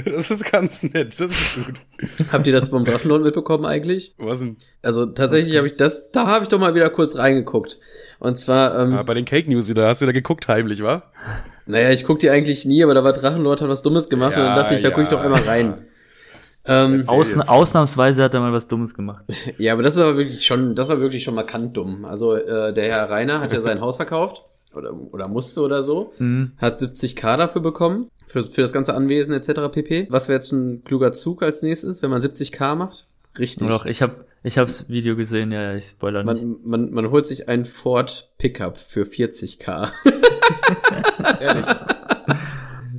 Das 0.06 0.32
ist 0.32 0.52
ganz 0.52 0.82
nett, 0.84 1.20
das 1.20 1.30
ist 1.32 1.56
gut. 1.56 1.76
Habt 2.32 2.48
ihr 2.48 2.54
das 2.54 2.70
vom 2.70 2.84
Drachenlord 2.84 3.24
mitbekommen 3.24 3.66
eigentlich? 3.66 4.16
Was 4.18 4.40
denn? 4.40 4.58
Also 4.82 5.06
tatsächlich 5.06 5.56
habe 5.58 5.68
ich 5.68 5.78
das, 5.78 6.12
da 6.12 6.26
habe 6.28 6.44
ich 6.44 6.50
doch 6.50 6.60
mal 6.60 6.74
wieder 6.74 6.90
kurz 6.90 7.16
reingeguckt. 7.16 7.78
Und 8.20 8.40
zwar, 8.40 8.78
ähm, 8.80 8.96
Ah, 8.96 9.04
bei 9.04 9.14
den 9.14 9.26
Cake 9.26 9.50
News 9.50 9.68
wieder, 9.70 9.88
hast 9.88 10.02
du 10.02 10.06
wieder 10.06 10.14
geguckt 10.14 10.48
heimlich, 10.48 10.82
wa? 10.84 11.04
naja, 11.68 11.92
ich 11.92 12.04
guck 12.06 12.20
die 12.20 12.30
eigentlich 12.32 12.66
nie, 12.66 12.84
aber 12.84 12.96
da 12.96 13.04
war 13.04 13.14
Drachenlord, 13.14 13.62
hat 13.62 13.70
was 13.70 13.84
Dummes 13.84 14.10
gemacht 14.10 14.32
und 14.36 14.40
dann 14.44 14.56
Ja, 14.56 14.62
dachte 14.64 14.76
ich, 14.76 14.82
da 14.82 14.90
guck 14.90 15.04
ich 15.04 15.12
ja. 15.12 15.18
doch 15.18 15.24
einmal 15.24 15.42
rein. 15.44 15.86
Ähm, 16.68 17.04
Ausna 17.06 17.48
ausnahmsweise 17.48 18.24
hat 18.24 18.34
er 18.34 18.40
mal 18.40 18.52
was 18.52 18.68
Dummes 18.68 18.96
gemacht. 18.96 19.24
ja, 19.60 19.74
aber 19.74 19.84
das 19.84 19.96
ist 19.96 20.02
aber 20.02 20.18
wirklich 20.18 20.44
schon, 20.46 20.74
das 20.74 20.90
war 20.90 21.00
wirklich 21.00 21.24
schon 21.24 21.36
markant 21.36 21.78
dumm. 21.78 22.06
Also 22.06 22.36
äh, 22.36 22.74
der 22.74 22.86
Herr 22.86 23.10
Rainer 23.12 23.40
hat 23.42 23.52
ja 23.54 23.62
sein 23.62 23.82
Haus 23.82 23.98
verkauft 23.98 24.44
oder, 24.78 24.94
oder 25.12 25.28
musste 25.28 25.62
oder 25.62 25.82
so, 25.82 26.14
Mhm. 26.20 26.52
hat 26.58 26.82
70k 26.82 27.38
dafür 27.38 27.62
bekommen, 27.62 28.10
für, 28.28 28.44
für 28.44 28.62
das 28.62 28.74
ganze 28.74 28.94
Anwesen 28.96 29.34
etc. 29.34 29.72
pp. 29.72 30.08
Was 30.10 30.28
wäre 30.28 30.40
jetzt 30.40 30.52
ein 30.52 30.84
kluger 30.84 31.12
Zug 31.14 31.44
als 31.44 31.62
nächstes, 31.62 32.02
wenn 32.02 32.10
man 32.10 32.22
70k 32.22 32.76
macht? 32.76 33.06
Richtig. 33.38 33.68
Doch, 33.68 33.86
ich 33.86 34.02
habe 34.02 34.26
ich 34.44 34.58
hab's 34.58 34.88
Video 34.90 35.16
gesehen, 35.16 35.52
ja, 35.52 35.62
ja, 35.62 35.76
ich 35.76 35.86
spoiler 35.86 36.24
nicht. 36.24 36.44
Man, 36.44 36.58
man, 36.64 36.92
man 36.92 37.12
holt 37.12 37.26
sich 37.26 37.50
einen 37.50 37.66
Ford 37.66 38.30
Pickup 38.38 38.78
für 38.78 39.04
40k. 39.04 39.92
Ehrlich. 41.42 41.66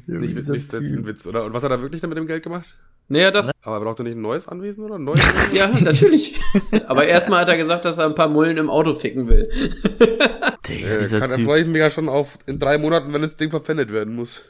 Nicht, 0.07 0.37
Dieser 0.37 0.53
nicht 0.53 0.73
ein 0.73 1.07
Witz, 1.07 1.27
oder? 1.27 1.45
Und 1.45 1.53
was 1.53 1.65
hat 1.65 1.71
er 1.73 1.83
wirklich 1.83 2.01
damit 2.01 2.17
dem 2.17 2.27
Geld 2.27 2.43
gemacht? 2.45 2.67
naja, 3.09 3.31
das, 3.31 3.51
Aber 3.63 3.77
er 3.77 3.81
braucht 3.81 4.01
er 4.01 4.05
nicht 4.05 4.17
ein 4.17 4.21
neues 4.21 4.47
Anwesen 4.47 4.85
oder 4.85 4.97
ein 4.97 5.05
neues? 5.05 5.25
ja, 5.53 5.69
natürlich. 5.81 6.41
Aber 6.87 7.07
erstmal 7.07 7.41
hat 7.41 7.49
er 7.49 7.57
gesagt, 7.57 7.85
dass 7.85 7.99
er 7.99 8.07
ein 8.07 8.15
paar 8.15 8.29
Mullen 8.29 8.57
im 8.57 8.71
Auto 8.71 8.95
ficken 8.95 9.29
will. 9.29 9.49
Digga, 10.67 10.89
äh, 10.89 11.09
kann, 11.09 11.31
da 11.31 11.37
Typ. 11.37 11.45
freue 11.45 11.63
ich 11.63 11.67
mich 11.69 11.79
ja 11.79 11.91
schon 11.91 12.09
auf 12.09 12.39
in 12.47 12.59
drei 12.59 12.79
Monaten, 12.79 13.13
wenn 13.13 13.23
das 13.23 13.37
Ding 13.37 13.51
verpfändet 13.51 13.93
werden 13.93 14.15
muss. 14.15 14.45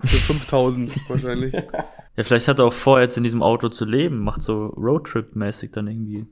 Für 0.00 0.16
5000 0.16 0.96
wahrscheinlich. 1.08 1.52
Ja, 1.54 2.24
vielleicht 2.24 2.48
hat 2.48 2.58
er 2.58 2.66
auch 2.66 2.72
vor, 2.72 3.00
jetzt 3.00 3.16
in 3.16 3.24
diesem 3.24 3.42
Auto 3.42 3.68
zu 3.68 3.84
leben, 3.84 4.18
macht 4.18 4.42
so 4.42 4.66
Roadtrip-mäßig 4.76 5.70
dann 5.72 5.86
irgendwie, 5.88 6.26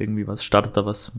irgendwie 0.00 0.26
was, 0.26 0.44
startet 0.44 0.76
da 0.76 0.86
was. 0.86 1.12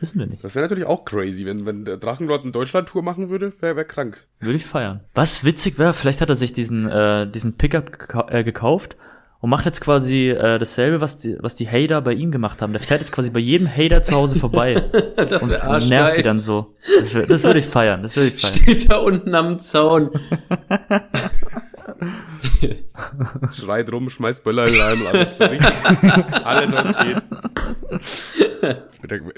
Wissen 0.00 0.18
wir 0.18 0.26
nicht. 0.26 0.44
Das 0.44 0.54
wäre 0.54 0.64
natürlich 0.64 0.86
auch 0.86 1.04
crazy, 1.04 1.46
wenn, 1.46 1.66
wenn 1.66 1.84
der 1.84 1.96
Drachenlord 1.96 2.42
eine 2.42 2.52
Deutschland-Tour 2.52 3.02
machen 3.02 3.30
würde, 3.30 3.52
wäre 3.60 3.76
wär 3.76 3.84
krank. 3.84 4.24
Würde 4.40 4.56
ich 4.56 4.66
feiern. 4.66 5.00
Was 5.14 5.44
witzig 5.44 5.78
wäre, 5.78 5.92
vielleicht 5.92 6.20
hat 6.20 6.28
er 6.28 6.36
sich 6.36 6.52
diesen, 6.52 6.88
äh, 6.88 7.26
diesen 7.30 7.56
Pickup 7.56 7.98
gekau 7.98 8.28
äh, 8.28 8.44
gekauft 8.44 8.96
und 9.40 9.50
macht 9.50 9.66
jetzt 9.66 9.80
quasi 9.80 10.30
äh, 10.30 10.58
dasselbe, 10.58 11.00
was 11.00 11.18
die, 11.18 11.36
was 11.40 11.54
die 11.54 11.68
Hater 11.68 12.00
bei 12.00 12.12
ihm 12.12 12.30
gemacht 12.30 12.62
haben. 12.62 12.72
Der 12.72 12.80
fährt 12.80 13.00
jetzt 13.00 13.12
quasi 13.12 13.30
bei 13.30 13.40
jedem 13.40 13.68
Hater 13.68 14.02
zu 14.02 14.12
Hause 14.12 14.36
vorbei 14.36 14.74
Das 15.16 15.42
und 15.42 15.88
nervt 15.88 16.18
die 16.18 16.22
dann 16.22 16.40
so. 16.40 16.74
Das, 16.98 17.14
wär, 17.14 17.26
das 17.26 17.42
würde 17.42 17.58
ich 17.58 17.66
feiern, 17.66 18.02
das 18.02 18.16
würde 18.16 18.28
ich 18.28 18.40
feiern. 18.40 18.54
Steht 18.62 18.90
da 18.90 18.96
unten 18.96 19.34
am 19.34 19.58
Zaun. 19.58 20.10
Schreit 23.52 23.92
rum, 23.92 24.10
schmeißt 24.10 24.44
Böller 24.44 24.64
rein 24.64 25.00
und 25.00 25.06
alle, 25.06 26.44
alle 26.44 26.68
dort 26.68 26.98
geht. 27.00 27.22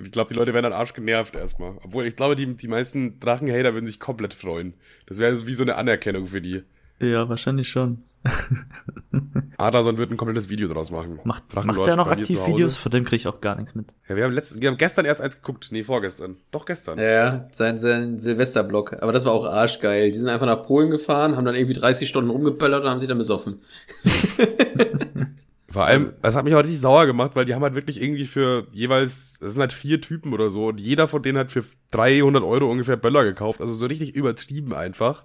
Ich 0.05 0.11
glaube, 0.11 0.29
die 0.29 0.35
Leute 0.35 0.55
werden 0.55 0.65
dann 0.65 0.73
arsch 0.73 0.95
genervt 0.95 1.37
erstmal. 1.37 1.77
Obwohl, 1.83 2.07
ich 2.07 2.17
glaube, 2.17 2.37
die, 2.37 2.55
die 2.57 2.69
meisten 2.69 3.21
Drachenhater 3.21 3.75
würden 3.75 3.87
sich 3.87 4.01
komplett 4.01 4.35
freuen. 4.35 4.75
Das 5.07 5.19
wäre 5.19 5.47
wie 5.47 5.55
so 5.55 5.63
eine 5.63 5.77
Anerkennung 5.77 6.27
für 6.27 6.41
die. 6.41 6.63
Ja, 7.01 7.29
wahrscheinlich 7.29 7.69
schon. 7.69 8.03
Adason 9.59 9.99
wird 9.99 10.11
ein 10.11 10.17
komplettes 10.17 10.49
Video 10.49 10.69
draus 10.69 10.91
machen. 10.91 11.21
Macht, 11.25 11.55
macht 11.55 11.87
der 11.87 11.97
noch 11.97 12.07
aktiv. 12.09 12.39
Videos? 12.47 12.77
Von 12.77 12.93
dem 12.93 13.05
kriege 13.05 13.17
ich 13.17 13.27
auch 13.27 13.41
gar 13.41 13.57
nichts 13.57 13.75
mit. 13.75 13.87
Ja, 14.09 14.17
wir 14.17 14.25
haben, 14.25 14.33
letzten, 14.33 14.63
wir 14.63 14.69
haben 14.69 14.77
gestern 14.77 15.05
erst 15.05 15.21
eins 15.21 15.37
geguckt. 15.37 15.69
Nee, 15.71 15.83
vorgestern. 15.83 16.37
Doch 16.51 16.65
gestern. 16.65 16.99
Ja, 16.99 17.49
sein, 17.53 17.79
sein 17.79 18.19
Silvesterblock. 18.19 19.03
Aber 19.03 19.13
das 19.13 19.25
war 19.25 19.33
auch 19.33 19.45
arschgeil. 19.45 20.11
Die 20.13 20.19
sind 20.19 20.29
einfach 20.29 20.47
nach 20.47 20.65
Polen 20.65 20.91
gefahren, 20.91 21.37
haben 21.37 21.45
dann 21.45 21.55
irgendwie 21.55 21.75
30 21.75 22.09
Stunden 22.09 22.31
rumgeböllert 22.31 22.85
und 22.85 22.91
haben 22.91 22.99
sich 22.99 23.09
dann 23.09 23.19
besoffen. 23.19 23.61
Vor 25.71 25.85
allem, 25.85 26.15
es 26.23 26.35
hat 26.35 26.47
mich 26.47 26.55
auch 26.55 26.61
richtig 26.63 26.81
sauer 26.81 27.05
gemacht, 27.05 27.33
weil 27.35 27.45
die 27.45 27.55
haben 27.55 27.63
halt 27.63 27.75
wirklich 27.75 28.01
irgendwie 28.01 28.25
für 28.25 28.67
jeweils, 28.73 29.37
das 29.39 29.53
sind 29.53 29.61
halt 29.61 29.75
vier 29.75 30.01
Typen 30.01 30.33
oder 30.33 30.49
so, 30.49 30.69
und 30.69 30.81
jeder 30.81 31.07
von 31.09 31.23
denen 31.23 31.37
hat 31.37 31.53
für 31.53 31.63
300 31.91 32.43
Euro 32.43 32.71
ungefähr 32.71 32.97
Böller 32.97 33.23
gekauft, 33.23 33.61
also 33.61 33.75
so 33.75 33.85
richtig 33.85 34.15
übertrieben 34.15 34.73
einfach. 34.73 35.25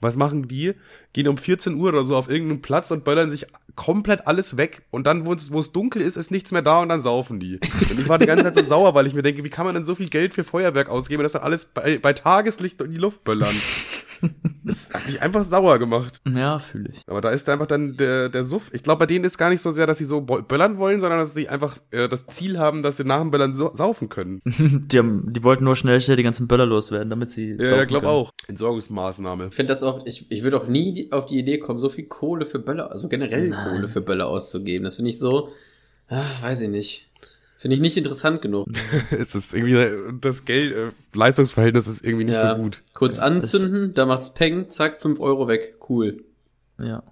Was 0.00 0.16
machen 0.16 0.48
die? 0.48 0.74
Gehen 1.12 1.28
um 1.28 1.38
14 1.38 1.74
Uhr 1.74 1.88
oder 1.88 2.04
so 2.04 2.16
auf 2.16 2.30
irgendeinen 2.30 2.62
Platz 2.62 2.90
und 2.90 3.04
böllern 3.04 3.30
sich 3.30 3.46
komplett 3.74 4.26
alles 4.26 4.56
weg 4.56 4.82
und 4.90 5.06
dann, 5.06 5.24
wo 5.24 5.32
es, 5.32 5.72
dunkel 5.72 6.02
ist, 6.02 6.16
ist 6.16 6.30
nichts 6.30 6.52
mehr 6.52 6.62
da 6.62 6.80
und 6.80 6.88
dann 6.88 7.00
saufen 7.00 7.40
die. 7.40 7.58
Und 7.90 7.98
ich 7.98 8.08
war 8.08 8.18
die 8.18 8.26
ganze 8.26 8.44
Zeit 8.44 8.54
so 8.54 8.62
sauer, 8.62 8.94
weil 8.94 9.06
ich 9.06 9.14
mir 9.14 9.22
denke, 9.22 9.42
wie 9.42 9.50
kann 9.50 9.64
man 9.64 9.74
denn 9.74 9.84
so 9.84 9.94
viel 9.94 10.08
Geld 10.08 10.34
für 10.34 10.44
Feuerwerk 10.44 10.88
ausgeben 10.88 11.20
und 11.20 11.24
das 11.24 11.32
dann 11.32 11.42
alles 11.42 11.64
bei, 11.64 11.98
bei 11.98 12.12
Tageslicht 12.12 12.80
in 12.80 12.90
die 12.90 12.98
Luft 12.98 13.24
böllern? 13.24 13.54
Das 14.62 14.90
hat 14.92 15.06
mich 15.06 15.22
einfach 15.22 15.42
sauer 15.42 15.78
gemacht. 15.78 16.20
Ja, 16.28 16.58
fühle 16.58 16.90
ich. 16.92 17.02
Aber 17.06 17.20
da 17.20 17.30
ist 17.30 17.48
einfach 17.48 17.66
dann 17.66 17.96
der, 17.96 18.28
der 18.28 18.44
Suff. 18.44 18.70
Ich 18.72 18.82
glaube, 18.82 19.00
bei 19.00 19.06
denen 19.06 19.24
ist 19.24 19.38
gar 19.38 19.48
nicht 19.48 19.60
so 19.62 19.70
sehr, 19.70 19.86
dass 19.86 19.98
sie 19.98 20.04
so 20.04 20.20
böllern 20.20 20.78
wollen, 20.78 21.00
sondern 21.00 21.18
dass 21.18 21.34
sie 21.34 21.48
einfach 21.48 21.78
äh, 21.90 22.08
das 22.08 22.26
Ziel 22.26 22.58
haben, 22.58 22.82
dass 22.82 22.98
sie 22.98 23.04
nach 23.04 23.20
dem 23.20 23.30
Böllern 23.30 23.52
so 23.52 23.70
saufen 23.74 24.08
können. 24.08 24.42
Die, 24.90 24.98
haben, 24.98 25.32
die 25.32 25.42
wollten 25.42 25.64
nur 25.64 25.76
schnell, 25.76 26.00
schnell 26.00 26.16
die 26.16 26.22
ganzen 26.22 26.46
Böller 26.46 26.66
loswerden, 26.66 27.10
damit 27.10 27.30
sie. 27.30 27.56
Ja, 27.58 27.82
ich 27.82 27.88
glaube 27.88 28.08
auch. 28.08 28.32
Entsorgungsmaßnahme. 28.46 29.46
Ich 29.48 29.54
finde 29.54 29.72
das 29.72 29.82
auch, 29.82 30.04
ich, 30.06 30.30
ich 30.30 30.42
würde 30.42 30.60
auch 30.60 30.66
nie 30.66 30.99
auf 31.10 31.26
die 31.26 31.38
Idee 31.38 31.58
kommen, 31.58 31.78
so 31.78 31.88
viel 31.88 32.06
Kohle 32.06 32.46
für 32.46 32.58
Böller, 32.58 32.90
also 32.90 33.08
generell 33.08 33.48
Nein. 33.48 33.68
Kohle 33.70 33.88
für 33.88 34.00
Böller 34.00 34.26
auszugeben. 34.28 34.84
Das 34.84 34.96
finde 34.96 35.10
ich 35.10 35.18
so, 35.18 35.50
ah, 36.08 36.24
weiß 36.42 36.62
ich 36.62 36.68
nicht. 36.68 37.06
Finde 37.56 37.74
ich 37.76 37.82
nicht 37.82 37.96
interessant 37.98 38.40
genug. 38.40 38.68
es 39.10 39.34
ist 39.34 39.52
irgendwie, 39.52 40.16
das 40.20 40.44
Geld, 40.46 40.74
äh, 40.74 40.90
Leistungsverhältnis 41.14 41.86
ist 41.86 42.04
irgendwie 42.04 42.24
nicht 42.24 42.34
Ja. 42.34 42.56
so 42.56 42.62
gut. 42.62 42.82
Kurz 42.94 43.18
anzünden, 43.18 43.92
da 43.92 44.06
macht's 44.06 44.32
Peng, 44.32 44.70
zack, 44.70 45.00
5 45.00 45.20
Euro 45.20 45.46
weg. 45.46 45.74
Cool. 45.88 46.24
Ja. 46.78 47.02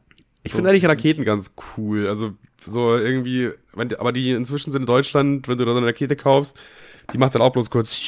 Ich 0.42 0.52
finde 0.52 0.70
eigentlich 0.70 0.86
Raketen 0.86 1.24
ganz 1.24 1.52
cool. 1.76 2.06
Also 2.08 2.32
so 2.64 2.96
irgendwie, 2.96 3.50
wenn, 3.74 3.94
aber 3.96 4.12
die 4.12 4.30
inzwischen 4.30 4.72
sind 4.72 4.82
in 4.82 4.86
Deutschland, 4.86 5.48
wenn 5.48 5.58
du 5.58 5.64
da 5.66 5.72
so 5.72 5.78
eine 5.78 5.86
Rakete 5.86 6.16
kaufst, 6.16 6.56
die 7.12 7.18
macht 7.18 7.34
dann 7.34 7.42
auch 7.42 7.52
bloß 7.52 7.70
kurz 7.70 8.00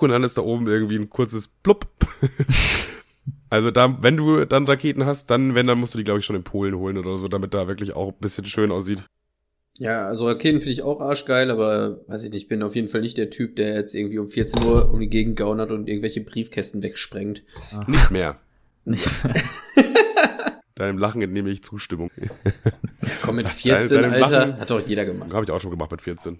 und 0.00 0.10
dann 0.10 0.24
ist 0.24 0.36
da 0.36 0.42
oben 0.42 0.66
irgendwie 0.66 0.96
ein 0.96 1.08
kurzes 1.08 1.48
Plupp. 1.48 1.86
Also 3.48 3.70
da, 3.70 4.02
wenn 4.02 4.16
du 4.16 4.44
dann 4.44 4.66
Raketen 4.66 5.06
hast, 5.06 5.30
dann, 5.30 5.54
wenn, 5.54 5.66
dann 5.66 5.78
musst 5.78 5.94
du 5.94 5.98
die, 5.98 6.04
glaube 6.04 6.20
ich, 6.20 6.26
schon 6.26 6.36
in 6.36 6.42
Polen 6.42 6.74
holen 6.76 6.98
oder 6.98 7.16
so, 7.16 7.28
damit 7.28 7.54
da 7.54 7.68
wirklich 7.68 7.94
auch 7.94 8.08
ein 8.08 8.18
bisschen 8.20 8.44
schön 8.46 8.70
aussieht. 8.72 9.04
Ja, 9.78 10.06
also 10.06 10.26
Raketen 10.26 10.60
finde 10.60 10.72
ich 10.72 10.82
auch 10.82 11.00
arschgeil, 11.00 11.50
aber 11.50 12.00
weiß 12.08 12.24
ich 12.24 12.30
nicht, 12.30 12.42
ich 12.44 12.48
bin 12.48 12.62
auf 12.62 12.74
jeden 12.74 12.88
Fall 12.88 13.02
nicht 13.02 13.18
der 13.18 13.28
Typ, 13.30 13.56
der 13.56 13.74
jetzt 13.74 13.94
irgendwie 13.94 14.18
um 14.18 14.28
14 14.30 14.64
Uhr 14.64 14.90
um 14.90 14.98
die 15.00 15.08
Gegend 15.08 15.36
gaunert 15.36 15.70
und 15.70 15.86
irgendwelche 15.88 16.22
Briefkästen 16.22 16.82
wegsprengt. 16.82 17.42
Nicht 17.86 18.10
mehr. 18.10 18.38
Nicht, 18.84 19.08
Deinem 20.76 20.98
Lachen 20.98 21.20
entnehme 21.22 21.50
ich 21.50 21.62
Zustimmung. 21.64 22.10
Komm, 23.22 23.36
mit 23.36 23.48
14, 23.48 24.02
deinem 24.02 24.12
Alter, 24.12 24.30
Lachen- 24.46 24.60
hat 24.60 24.70
doch 24.70 24.86
jeder 24.86 25.04
gemacht. 25.04 25.32
Habe 25.32 25.44
ich 25.44 25.50
auch 25.50 25.60
schon 25.60 25.70
gemacht 25.70 25.90
mit 25.90 26.02
14. 26.02 26.38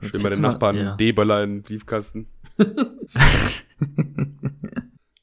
Schön 0.00 0.10
bei 0.22 0.30
14 0.30 0.30
den 0.30 0.40
Nachbarn, 0.42 0.76
ja. 0.76 0.96
D-Böller 0.96 1.42
in 1.44 1.56
den 1.56 1.62
Briefkasten. 1.62 2.26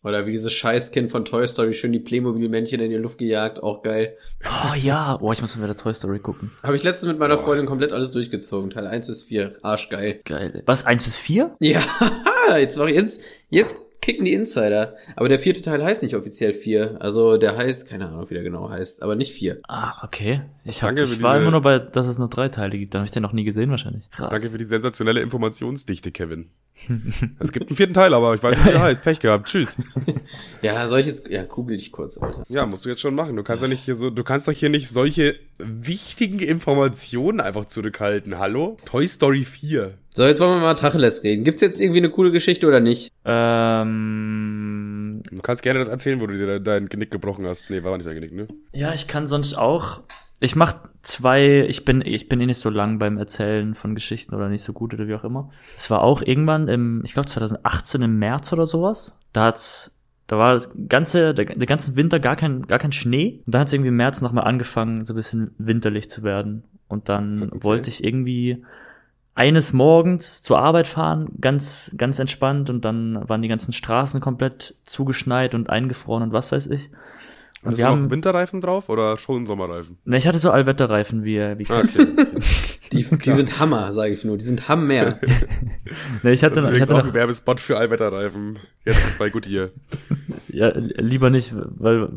Oder 0.04 0.26
wie 0.26 0.32
dieses 0.32 0.52
Scheißkind 0.54 1.12
von 1.12 1.26
Toy 1.26 1.48
Story 1.48 1.74
schön 1.74 1.92
die 1.92 2.00
Playmobil-Männchen 2.00 2.82
in 2.82 2.90
die 2.90 2.98
Luft 2.98 3.20
gejagt, 3.20 3.62
auch 3.62 3.84
geil. 3.84 4.18
oh 4.44 4.74
ja, 4.76 5.20
oh, 5.22 5.32
ich 5.32 5.42
muss 5.42 5.56
mal 5.56 5.64
wieder 5.64 5.78
Toy 5.78 5.94
Story 5.94 6.20
gucken. 6.20 6.52
Habe 6.64 6.76
ich 6.76 6.84
letztens 6.84 7.12
mit 7.12 7.20
meiner 7.20 7.38
Freundin 7.38 7.68
komplett 7.68 7.92
alles 7.92 8.12
durchgezogen. 8.12 8.72
Teil 8.72 8.88
1 8.88 9.08
bis 9.08 9.24
4. 9.24 9.58
Arschgeil. 9.62 10.22
Geil. 10.26 10.64
Was, 10.66 10.86
eins 10.86 11.04
bis 11.04 11.16
vier? 11.16 11.56
Ja, 11.60 11.82
jetzt 12.58 12.78
war 12.78 12.90
jetzt, 12.90 13.22
jetzt 13.50 13.78
kicken 14.02 14.26
die 14.26 14.34
Insider. 14.34 14.96
Aber 15.16 15.30
der 15.30 15.38
vierte 15.40 15.62
Teil 15.62 15.84
heißt 15.84 16.02
nicht 16.04 16.16
offiziell 16.16 16.54
4. 16.54 16.98
Also 17.00 17.38
der 17.38 17.56
heißt, 17.56 17.88
keine 17.88 18.10
Ahnung, 18.10 18.30
wie 18.30 18.34
der 18.34 18.44
genau 18.44 18.70
heißt, 18.70 19.04
aber 19.04 19.16
nicht 19.16 19.32
4. 19.34 19.60
Ah, 19.68 20.04
okay. 20.04 20.42
Ich, 20.64 20.82
hab, 20.82 20.90
Danke 20.90 21.04
ich 21.04 21.12
für 21.18 21.22
war 21.24 21.34
diese- 21.36 21.44
immer 21.44 21.52
nur 21.52 21.62
bei, 21.62 21.80
dass 21.80 22.08
es 22.08 22.18
nur 22.18 22.28
drei 22.30 22.50
Teile 22.50 22.78
gibt. 22.78 22.94
Dann 22.94 23.00
habe 23.02 23.06
ich 23.06 23.12
den 23.12 23.24
noch 23.24 23.34
nie 23.34 23.44
gesehen 23.44 23.70
wahrscheinlich. 23.70 24.10
Krass. 24.12 24.30
Danke 24.30 24.50
für 24.50 24.58
die 24.58 24.66
sensationelle 24.66 25.22
Informationsdichte, 25.22 26.12
Kevin. 26.12 26.50
Es 27.40 27.52
gibt 27.52 27.70
einen 27.70 27.78
vierten 27.78 27.94
Teil, 27.94 28.14
aber 28.14 28.34
ich 28.34 28.42
weiß 28.42 28.52
nicht, 28.58 28.66
wie 28.66 28.72
der 28.72 28.82
heißt. 28.82 29.04
Pech 29.04 29.20
gehabt. 29.20 29.48
Tschüss. 29.48 29.78
Ja, 30.62 30.88
soll 30.88 31.00
ich 31.02 31.08
jetzt, 31.08 31.28
ja, 31.30 31.44
google 31.44 31.78
dich 31.78 31.92
kurz, 31.92 32.18
Alter. 32.18 32.44
Ja, 32.48 32.66
musst 32.66 32.86
du 32.86 32.90
jetzt 32.90 33.02
schon 33.02 33.16
machen. 33.16 33.36
Du 33.36 33.44
kannst 33.44 33.62
ja 33.64 33.68
nicht 33.68 33.84
hier 33.84 33.96
so, 33.96 34.10
du 34.12 34.24
kannst 34.24 34.48
doch 34.48 34.54
hier 34.54 34.70
nicht 34.70 34.88
solche 34.90 35.36
wichtigen 35.58 36.40
Informationen 36.40 37.40
einfach 37.42 37.66
zurückhalten. 37.66 38.38
Hallo? 38.40 38.78
Toy 38.86 39.08
Story 39.08 39.44
4. 39.44 39.96
So, 40.14 40.24
jetzt 40.24 40.40
wollen 40.42 40.56
wir 40.56 40.60
mal 40.62 40.74
Tacheles 40.76 41.24
reden. 41.24 41.44
Gibt's 41.46 41.62
jetzt 41.62 41.80
irgendwie 41.80 42.00
eine 42.00 42.10
coole 42.10 42.32
Geschichte 42.32 42.68
oder 42.68 42.80
nicht? 42.82 43.12
Ähm, 44.12 45.22
Du 45.32 45.42
kannst 45.42 45.64
gerne 45.64 45.80
das 45.80 45.88
erzählen, 45.88 46.20
wo 46.20 46.28
du 46.28 46.38
dir 46.38 46.46
de- 46.46 46.60
dein 46.60 46.88
Genick 46.90 47.12
gebrochen 47.12 47.46
hast. 47.48 47.70
Nee, 47.70 47.84
war 47.84 47.96
nicht 47.96 48.08
dein 48.08 48.16
Genick, 48.16 48.34
ne? 48.34 48.48
ja, 48.74 48.94
ich 48.94 49.08
kann 49.08 49.28
sonst 49.28 49.54
auch. 49.54 50.02
Ich 50.44 50.56
mach 50.56 50.74
zwei, 51.04 51.66
ich 51.70 51.86
bin, 51.86 52.02
ich 52.04 52.28
bin 52.28 52.42
eh 52.42 52.46
nicht 52.48 52.58
so 52.58 52.70
lang 52.72 52.98
beim 52.98 53.18
Erzählen 53.20 53.76
von 53.76 53.94
Geschichten 53.94 54.34
oder 54.34 54.50
nicht 54.50 54.64
so 54.64 54.74
gut 54.74 54.94
oder 54.94 55.08
wie 55.08 55.14
auch 55.14 55.24
immer. 55.24 55.52
Es 55.78 55.90
war 55.92 56.02
auch 56.02 56.22
irgendwann 56.24 56.68
im, 56.68 57.04
ich 57.06 57.14
glaube 57.14 57.30
2018 57.30 58.02
im 58.02 58.18
März 58.18 58.52
oder 58.52 58.66
sowas. 58.66 59.16
Da 59.34 59.46
hat's, 59.46 59.96
da 60.28 60.38
war 60.40 60.54
das 60.56 60.72
ganze, 60.90 61.34
der, 61.36 61.46
der 61.46 61.68
ganze 61.68 61.96
Winter 61.96 62.20
gar 62.20 62.36
kein, 62.36 62.64
gar 62.66 62.80
kein 62.80 62.92
Schnee. 62.92 63.44
Und 63.46 63.54
dann 63.54 63.62
hat's 63.62 63.72
irgendwie 63.74 63.90
im 63.90 63.98
März 63.98 64.22
nochmal 64.22 64.46
angefangen, 64.46 65.06
so 65.06 65.14
ein 65.14 65.18
bisschen 65.18 65.52
winterlich 65.60 66.10
zu 66.10 66.24
werden. 66.24 66.64
Und 66.88 67.08
dann 67.08 67.44
Okay. 67.44 67.64
wollte 67.64 67.90
ich 67.90 68.04
irgendwie 68.04 68.64
eines 69.34 69.74
Morgens 69.74 70.42
zur 70.42 70.60
Arbeit 70.60 70.88
fahren, 70.88 71.30
ganz, 71.40 71.92
ganz 71.98 72.20
entspannt 72.20 72.70
und 72.70 72.84
dann 72.84 73.28
waren 73.30 73.42
die 73.42 73.48
ganzen 73.48 73.74
Straßen 73.74 74.20
komplett 74.20 74.76
zugeschneit 74.84 75.56
und 75.56 75.70
eingefroren 75.70 76.24
und 76.24 76.34
was 76.34 76.52
weiß 76.52 76.68
ich. 76.68 76.90
Und 77.64 77.74
Hast 77.74 77.78
wir 77.78 77.86
du 77.86 77.92
haben, 77.92 78.04
noch 78.06 78.10
Winterreifen 78.10 78.60
drauf 78.60 78.90
oder 78.90 79.18
schon 79.18 79.46
Sommerreifen? 79.46 79.98
ne, 80.04 80.18
ich 80.18 80.26
hatte 80.26 80.40
so 80.40 80.50
Allwetterreifen 80.50 81.24
wie, 81.24 81.38
wie 81.38 81.66
Ah, 81.70 81.82
okay. 81.82 82.08
Die, 82.92 83.04
die 83.18 83.32
sind 83.32 83.60
Hammer, 83.60 83.92
sage 83.92 84.14
ich 84.14 84.24
nur. 84.24 84.38
Die 84.38 84.46
sind 84.46 84.68
Hammer. 84.68 84.88
ne, 86.24 86.32
ich 86.32 86.44
hatte, 86.44 86.56
Das 86.56 86.64
ist 86.64 86.70
noch, 86.70 86.76
ich 86.76 86.82
hatte 86.82 86.96
auch 86.96 87.00
noch, 87.00 87.08
ein 87.10 87.14
Werbespot 87.14 87.60
für 87.60 87.78
Allwetterreifen. 87.78 88.58
Jetzt 88.84 89.20
bei 89.20 89.30
Goodyear. 89.30 89.70
ja, 90.48 90.72
lieber 90.76 91.30
nicht, 91.30 91.54
weil 91.56 92.10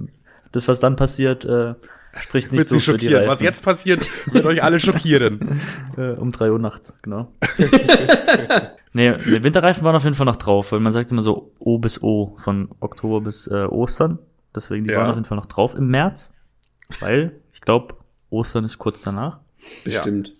das, 0.52 0.66
was 0.66 0.80
dann 0.80 0.96
passiert, 0.96 1.44
äh, 1.44 1.74
spricht 2.20 2.52
nicht 2.52 2.58
Wird 2.60 2.68
so 2.68 2.74
sie 2.76 2.80
für 2.80 2.92
die 2.96 3.06
schockieren. 3.06 3.14
Reifen. 3.22 3.30
Was 3.32 3.40
jetzt 3.40 3.64
passiert, 3.64 4.08
wird 4.32 4.46
euch 4.46 4.62
alle 4.62 4.80
schockieren. 4.80 5.60
Äh, 5.96 6.10
um 6.14 6.32
drei 6.32 6.50
Uhr 6.50 6.58
nachts, 6.58 6.96
genau. 7.02 7.30
nee, 8.92 9.14
die 9.16 9.42
Winterreifen 9.44 9.84
waren 9.84 9.94
auf 9.94 10.02
jeden 10.04 10.16
Fall 10.16 10.26
noch 10.26 10.36
drauf, 10.36 10.72
weil 10.72 10.80
man 10.80 10.92
sagt 10.92 11.10
immer 11.12 11.22
so 11.22 11.52
O 11.60 11.78
bis 11.78 12.02
O, 12.02 12.36
von 12.38 12.68
Oktober 12.80 13.20
bis 13.20 13.46
äh, 13.46 13.64
Ostern. 13.66 14.18
Deswegen, 14.54 14.84
die 14.86 14.92
Ja. 14.92 14.98
waren 15.00 15.10
auf 15.10 15.16
jeden 15.16 15.24
Fall 15.26 15.36
noch 15.36 15.46
drauf 15.46 15.74
im 15.74 15.88
März. 15.88 16.32
Weil, 17.00 17.36
ich 17.52 17.60
glaube, 17.60 17.94
Ostern 18.30 18.64
ist 18.64 18.78
kurz 18.78 19.00
danach. 19.02 19.38
Bestimmt. 19.84 20.34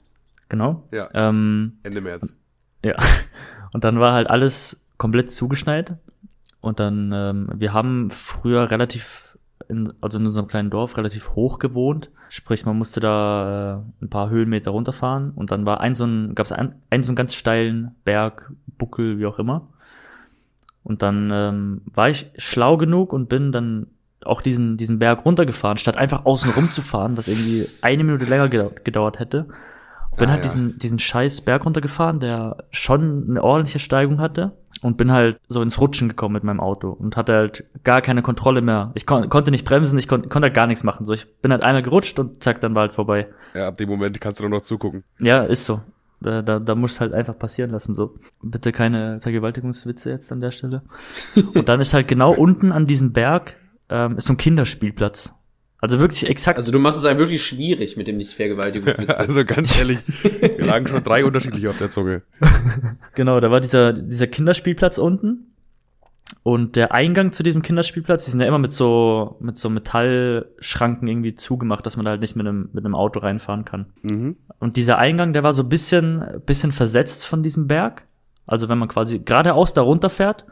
Genau. 0.49 0.89
Ja. 0.93 1.09
Ähm, 1.15 1.79
Ende 1.85 2.01
März. 2.01 2.35
ja. 2.85 2.97
Und 3.73 3.83
dann 3.85 3.99
war 3.99 4.13
halt 4.13 4.29
alles 4.31 4.85
komplett 4.99 5.31
zugeschneit. 5.33 5.95
Und 6.61 6.79
dann, 6.81 7.11
ähm, 7.13 7.49
wir 7.55 7.73
haben 7.73 8.09
früher 8.11 8.71
relativ, 8.71 9.34
in, 9.77 9.93
also 10.01 10.19
in 10.19 10.27
unserem 10.27 10.47
kleinen 10.47 10.71
Dorf, 10.71 10.97
relativ 10.97 11.31
hoch 11.35 11.59
gewohnt. 11.59 12.11
Sprich, 12.29 12.65
man 12.65 12.77
musste 12.77 13.01
da 13.01 13.83
äh, 14.01 14.05
ein 14.05 14.11
paar 14.11 14.31
Höhenmeter 14.31 14.71
runterfahren. 14.71 15.33
Und 15.35 15.51
dann 15.51 15.67
war 15.67 15.81
ein 15.81 15.95
so 15.95 16.05
ein, 16.05 16.35
gab 16.35 16.47
es 16.47 16.53
ein, 16.53 16.75
einen 16.91 17.03
so 17.03 17.11
einen 17.11 17.17
ganz 17.17 17.35
steilen 17.35 17.95
Berg, 18.05 18.51
Buckel, 18.79 19.19
wie 19.19 19.27
auch 19.27 19.39
immer. 19.39 19.69
Und 20.83 21.03
dann 21.03 21.31
ähm, 21.33 21.81
war 21.87 22.11
ich 22.11 22.31
schlau 22.37 22.77
genug 22.77 23.13
und 23.13 23.29
bin 23.29 23.53
dann 23.53 23.87
auch 24.25 24.41
diesen, 24.41 24.77
diesen 24.77 24.99
Berg 24.99 25.25
runtergefahren, 25.25 25.79
statt 25.79 25.97
einfach 25.97 26.25
außen 26.25 26.51
rum 26.53 26.73
zu 26.73 26.83
fahren, 26.83 27.17
was 27.17 27.29
irgendwie 27.29 27.67
eine 27.83 28.05
Minute 28.05 28.25
länger 28.25 28.49
gedau 28.49 28.71
gedauert 28.83 29.19
hätte. 29.19 29.47
Bin 30.17 30.29
Ah, 30.29 30.33
halt 30.33 30.45
ja. 30.45 30.51
diesen, 30.51 30.79
diesen 30.79 30.99
scheiß 30.99 31.43
Berg 31.43 31.65
runtergefahren, 31.65 32.21
der 32.21 32.65
schon 32.71 33.27
eine 33.29 33.43
ordentliche 33.43 33.79
Steigung 33.81 34.19
hatte 34.21 34.53
und 34.85 34.99
bin 34.99 35.11
halt 35.11 35.41
so 35.49 35.63
ins 35.63 35.81
Rutschen 35.81 36.11
gekommen 36.11 36.35
mit 36.35 36.45
meinem 36.45 36.61
Auto 36.61 36.91
und 36.91 37.17
hatte 37.17 37.33
halt 37.33 37.65
gar 37.85 38.03
keine 38.03 38.21
Kontrolle 38.21 38.61
mehr. 38.61 38.93
Ich 38.95 39.07
kon 39.07 39.31
konnte 39.31 39.51
nicht 39.51 39.65
bremsen, 39.65 39.99
ich 39.99 40.09
kon 40.09 40.29
konnte 40.29 40.49
halt 40.49 40.55
gar 40.55 40.67
nichts 40.67 40.85
machen. 40.85 41.07
So, 41.07 41.15
ich 41.15 41.41
bin 41.41 41.53
halt 41.53 41.63
einmal 41.63 41.83
gerutscht 41.83 42.19
und 42.19 42.43
zack, 42.43 42.61
dann 42.61 42.75
war 42.75 42.83
halt 42.83 42.93
vorbei. 42.93 43.29
Ja, 43.55 43.69
ab 43.69 43.79
dem 43.79 43.89
Moment 43.89 44.21
kannst 44.21 44.41
du 44.41 44.45
nur 44.45 44.59
noch 44.59 44.63
zugucken. 44.63 45.03
Ja, 45.19 45.43
ist 45.43 45.65
so. 45.65 45.81
Da, 46.21 46.43
da, 46.43 46.59
da 46.59 46.75
muss 46.75 47.01
halt 47.01 47.15
einfach 47.15 47.39
passieren 47.39 47.71
lassen, 47.71 47.95
so. 47.95 48.15
Bitte 48.43 48.73
keine 48.73 49.21
Vergewaltigungswitze 49.23 50.11
jetzt 50.11 50.31
an 50.31 50.43
der 50.43 50.51
Stelle. 50.51 50.83
Und 51.55 51.67
dann 51.67 51.81
ist 51.81 51.95
halt 51.95 52.07
genau 52.07 52.35
unten 52.35 52.71
an 52.71 52.87
diesem 52.87 53.13
Berg, 53.13 53.57
ähm, 53.89 54.19
ist 54.19 54.27
so 54.27 54.35
ein 54.35 54.39
Kinderspielplatz. 54.39 55.35
Also 55.85 55.99
wirklich 55.99 56.27
exakt. 56.31 56.57
Also 56.57 56.73
du 56.73 56.79
machst 56.79 56.99
es 56.99 57.05
einem 57.05 57.19
wirklich 57.19 57.45
schwierig 57.45 57.99
mit 57.99 58.07
dem 58.07 58.17
Nicht-Vergewaltigungswitze. 58.17 59.19
Also 59.19 59.45
ganz 59.45 59.79
ehrlich, 59.79 59.99
wir 60.41 60.65
lagen 60.65 60.87
schon 60.87 61.05
drei 61.05 61.27
unterschiedliche 61.27 61.69
auf 61.69 61.77
der 61.77 61.91
Zunge. 61.91 62.23
Genau, 63.15 63.39
da 63.39 63.51
war 63.51 63.61
dieser, 63.61 63.93
dieser 63.93 64.27
Kinderspielplatz 64.27 64.97
unten. 64.97 65.53
Und 66.43 66.75
der 66.75 66.93
Eingang 66.93 67.33
zu 67.33 67.43
diesem 67.43 67.61
Kinderspielplatz, 67.61 68.25
die 68.25 68.31
sind 68.31 68.41
ja 68.41 68.47
immer 68.47 68.59
mit 68.59 68.73
so, 68.73 69.37
mit 69.41 69.59
so 69.59 69.69
Metallschranken 69.69 71.07
irgendwie 71.07 71.35
zugemacht, 71.35 71.85
dass 71.85 71.97
man 71.97 72.07
da 72.07 72.13
halt 72.13 72.23
nicht 72.23 72.35
mit 72.35 72.47
einem, 72.47 72.71
mit 72.73 72.85
einem 72.85 72.95
Auto 72.95 73.21
reinfahren 73.21 73.67
kann. 73.67 73.87
Mhm. 74.01 74.37
Und 74.59 74.77
dieser 74.79 74.97
Eingang, 74.97 75.35
der 75.35 75.43
war 75.43 75.53
so 75.53 75.65
ein 75.65 75.69
bisschen, 75.69 76.25
bisschen 76.47 76.73
versetzt 76.73 77.27
von 77.27 77.43
diesem 77.43 77.69
Berg. 77.69 78.05
Also 78.47 78.71
wenn 78.71 78.79
man 78.79 78.89
quasi 78.89 79.19
geradeaus 79.19 79.75
da 79.75 79.83
runterfährt, 79.83 80.47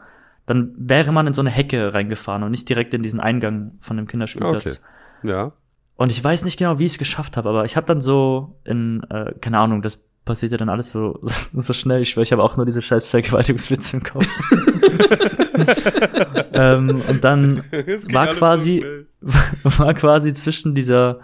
dann 0.45 0.75
wäre 0.77 1.11
man 1.11 1.25
in 1.25 1.33
so 1.33 1.41
eine 1.41 1.49
Hecke 1.49 1.93
reingefahren 1.93 2.43
und 2.43 2.51
nicht 2.51 2.69
direkt 2.69 2.93
in 2.93 3.01
diesen 3.01 3.19
Eingang 3.19 3.77
von 3.79 3.97
dem 3.97 4.05
Kinderspielplatz. 4.07 4.83
Ja. 5.23 5.53
Und 5.95 6.11
ich 6.11 6.23
weiß 6.23 6.43
nicht 6.43 6.57
genau, 6.57 6.79
wie 6.79 6.85
ich 6.85 6.93
es 6.93 6.97
geschafft 6.97 7.37
habe, 7.37 7.49
aber 7.49 7.65
ich 7.65 7.75
habe 7.75 7.87
dann 7.87 8.01
so 8.01 8.55
in, 8.63 9.03
äh, 9.09 9.33
keine 9.39 9.59
Ahnung, 9.59 9.81
das 9.81 10.03
passiert 10.25 10.51
ja 10.51 10.57
dann 10.57 10.69
alles 10.69 10.91
so, 10.91 11.19
so 11.53 11.73
schnell. 11.73 12.01
Ich 12.01 12.09
schwöre, 12.09 12.23
ich 12.23 12.31
habe 12.31 12.43
auch 12.43 12.57
nur 12.57 12.65
diese 12.65 12.81
scheiß 12.81 13.07
Vergewaltigungswitze 13.07 13.97
im 13.97 14.03
Kopf. 14.03 14.25
ähm, 16.53 17.01
und 17.07 17.23
dann 17.23 17.63
war 18.11 18.33
so 18.33 18.39
quasi, 18.39 18.79
schnell. 18.79 19.07
war 19.63 19.93
quasi 19.93 20.33
zwischen 20.33 20.75
dieser, 20.75 21.19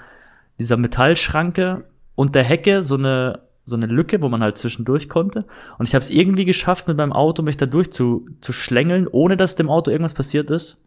dieser 0.59 0.77
Metallschranke 0.77 1.85
und 2.15 2.35
der 2.35 2.43
Hecke 2.43 2.83
so 2.83 2.95
eine, 2.95 3.41
so 3.63 3.75
eine 3.75 3.85
Lücke, 3.85 4.21
wo 4.21 4.29
man 4.29 4.41
halt 4.41 4.57
zwischendurch 4.57 5.09
konnte. 5.09 5.45
Und 5.77 5.87
ich 5.87 5.95
habe 5.95 6.03
es 6.03 6.09
irgendwie 6.09 6.45
geschafft, 6.45 6.87
mit 6.87 6.97
meinem 6.97 7.13
Auto 7.13 7.43
mich 7.43 7.57
da 7.57 7.65
durch 7.65 7.91
zu, 7.91 8.27
zu 8.41 8.51
schlängeln, 8.51 9.07
ohne 9.07 9.37
dass 9.37 9.55
dem 9.55 9.69
Auto 9.69 9.91
irgendwas 9.91 10.13
passiert 10.13 10.49
ist. 10.49 10.77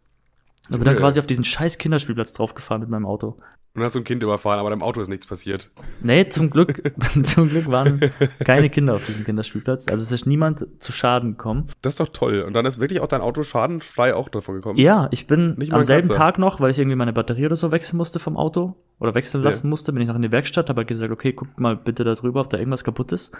Und 0.69 0.77
bin 0.79 0.85
dann 0.85 0.95
quasi 0.95 1.19
auf 1.19 1.27
diesen 1.27 1.43
scheiß 1.43 1.77
Kinderspielplatz 1.77 2.33
draufgefahren 2.33 2.81
mit 2.81 2.89
meinem 2.89 3.05
Auto. 3.05 3.37
Und 3.75 3.81
hast 3.81 3.95
du 3.95 3.99
ein 3.99 4.03
Kind 4.03 4.21
überfahren, 4.21 4.59
aber 4.59 4.69
deinem 4.69 4.83
Auto 4.83 5.01
ist 5.01 5.07
nichts 5.09 5.25
passiert. 5.25 5.71
Nee, 6.01 6.29
zum 6.29 6.51
Glück, 6.51 6.81
zum 7.23 7.49
Glück 7.49 7.69
waren 7.69 7.99
keine 8.45 8.69
Kinder 8.69 8.93
auf 8.93 9.05
diesem 9.05 9.25
Kinderspielplatz. 9.25 9.87
Also 9.87 10.03
es 10.03 10.11
ist 10.11 10.25
niemand 10.27 10.65
zu 10.79 10.91
Schaden 10.91 11.31
gekommen. 11.31 11.67
Das 11.81 11.93
ist 11.93 11.99
doch 11.99 12.07
toll. 12.09 12.41
Und 12.41 12.53
dann 12.53 12.65
ist 12.67 12.79
wirklich 12.79 13.01
auch 13.01 13.07
dein 13.07 13.21
Auto 13.21 13.41
schadenfrei 13.43 14.13
auch 14.13 14.29
davon 14.29 14.55
gekommen. 14.55 14.77
Ja, 14.77 15.07
ich 15.11 15.25
bin 15.25 15.55
Nicht 15.55 15.73
am 15.73 15.83
selben 15.83 16.07
Kratzer. 16.07 16.19
Tag 16.19 16.37
noch, 16.39 16.59
weil 16.61 16.69
ich 16.69 16.77
irgendwie 16.77 16.95
meine 16.95 17.13
Batterie 17.13 17.47
oder 17.47 17.55
so 17.55 17.71
wechseln 17.71 17.97
musste 17.97 18.19
vom 18.19 18.37
Auto 18.37 18.75
oder 18.99 19.15
wechseln 19.15 19.41
Ja. 19.41 19.49
lassen 19.49 19.69
musste, 19.69 19.91
bin 19.91 20.01
ich 20.03 20.07
noch 20.07 20.15
in 20.15 20.21
die 20.21 20.31
Werkstatt, 20.31 20.69
habe 20.69 20.81
halt 20.81 20.87
gesagt, 20.87 21.11
okay, 21.11 21.33
guckt 21.33 21.59
mal 21.59 21.75
bitte 21.75 22.03
da 22.03 22.13
drüber, 22.13 22.41
ob 22.41 22.51
da 22.51 22.57
irgendwas 22.59 22.83
kaputt 22.83 23.11
ist. 23.11 23.33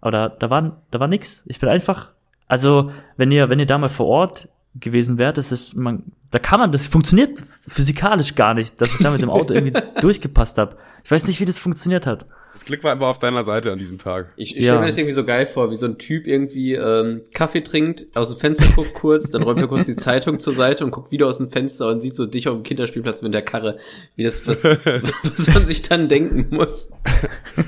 Aber 0.00 0.12
da, 0.12 0.28
da 0.28 0.48
war, 0.50 0.80
da 0.92 1.00
war 1.00 1.08
nix. 1.08 1.42
Ich 1.46 1.58
bin 1.58 1.68
einfach, 1.68 2.12
also, 2.46 2.90
wenn 3.16 3.32
ihr, 3.32 3.50
wenn 3.50 3.58
ihr 3.58 3.66
da 3.66 3.76
mal 3.76 3.88
vor 3.88 4.06
Ort 4.06 4.48
gewesen 4.76 5.18
wärt, 5.18 5.36
das 5.36 5.50
ist, 5.50 5.74
man, 5.74 6.04
da 6.30 6.38
kann 6.38 6.60
man, 6.60 6.72
das 6.72 6.86
funktioniert 6.86 7.38
physikalisch 7.66 8.34
gar 8.34 8.54
nicht, 8.54 8.80
dass 8.80 8.88
ich 8.88 8.98
da 8.98 9.10
mit 9.10 9.22
dem 9.22 9.30
Auto 9.30 9.54
irgendwie 9.54 9.80
durchgepasst 10.00 10.58
habe. 10.58 10.76
Ich 11.04 11.10
weiß 11.10 11.26
nicht, 11.26 11.40
wie 11.40 11.44
das 11.44 11.58
funktioniert 11.58 12.06
hat. 12.06 12.26
Das 12.52 12.64
Glück 12.66 12.84
war 12.84 12.92
einfach 12.92 13.06
auf 13.06 13.18
deiner 13.18 13.42
Seite 13.42 13.72
an 13.72 13.78
diesem 13.78 13.96
Tag. 13.98 14.34
Ich, 14.36 14.50
ich 14.50 14.56
Ja. 14.58 14.72
stelle 14.72 14.80
mir 14.80 14.86
das 14.86 14.98
irgendwie 14.98 15.14
so 15.14 15.24
geil 15.24 15.46
vor, 15.46 15.70
wie 15.70 15.76
so 15.76 15.86
ein 15.86 15.96
Typ 15.98 16.26
irgendwie 16.26 16.74
ähm, 16.74 17.22
Kaffee 17.32 17.62
trinkt, 17.62 18.14
aus 18.16 18.28
dem 18.28 18.38
Fenster 18.38 18.66
guckt 18.74 18.92
kurz, 18.92 19.30
dann 19.30 19.42
räumt 19.42 19.60
er 19.60 19.68
kurz 19.68 19.86
die 19.86 19.96
Zeitung 19.96 20.38
zur 20.38 20.52
Seite 20.52 20.84
und 20.84 20.90
guckt 20.90 21.10
wieder 21.10 21.26
aus 21.26 21.38
dem 21.38 21.50
Fenster 21.50 21.88
und 21.88 22.00
sieht 22.02 22.14
so 22.14 22.26
dich 22.26 22.48
auf 22.48 22.54
dem 22.56 22.62
Kinderspielplatz 22.64 23.22
mit 23.22 23.32
der 23.32 23.42
Karre, 23.42 23.78
wie 24.16 24.24
das, 24.24 24.46
was, 24.46 24.62
was 24.64 25.46
man 25.54 25.64
sich 25.64 25.82
dann 25.82 26.08
denken 26.08 26.54
muss. 26.54 26.92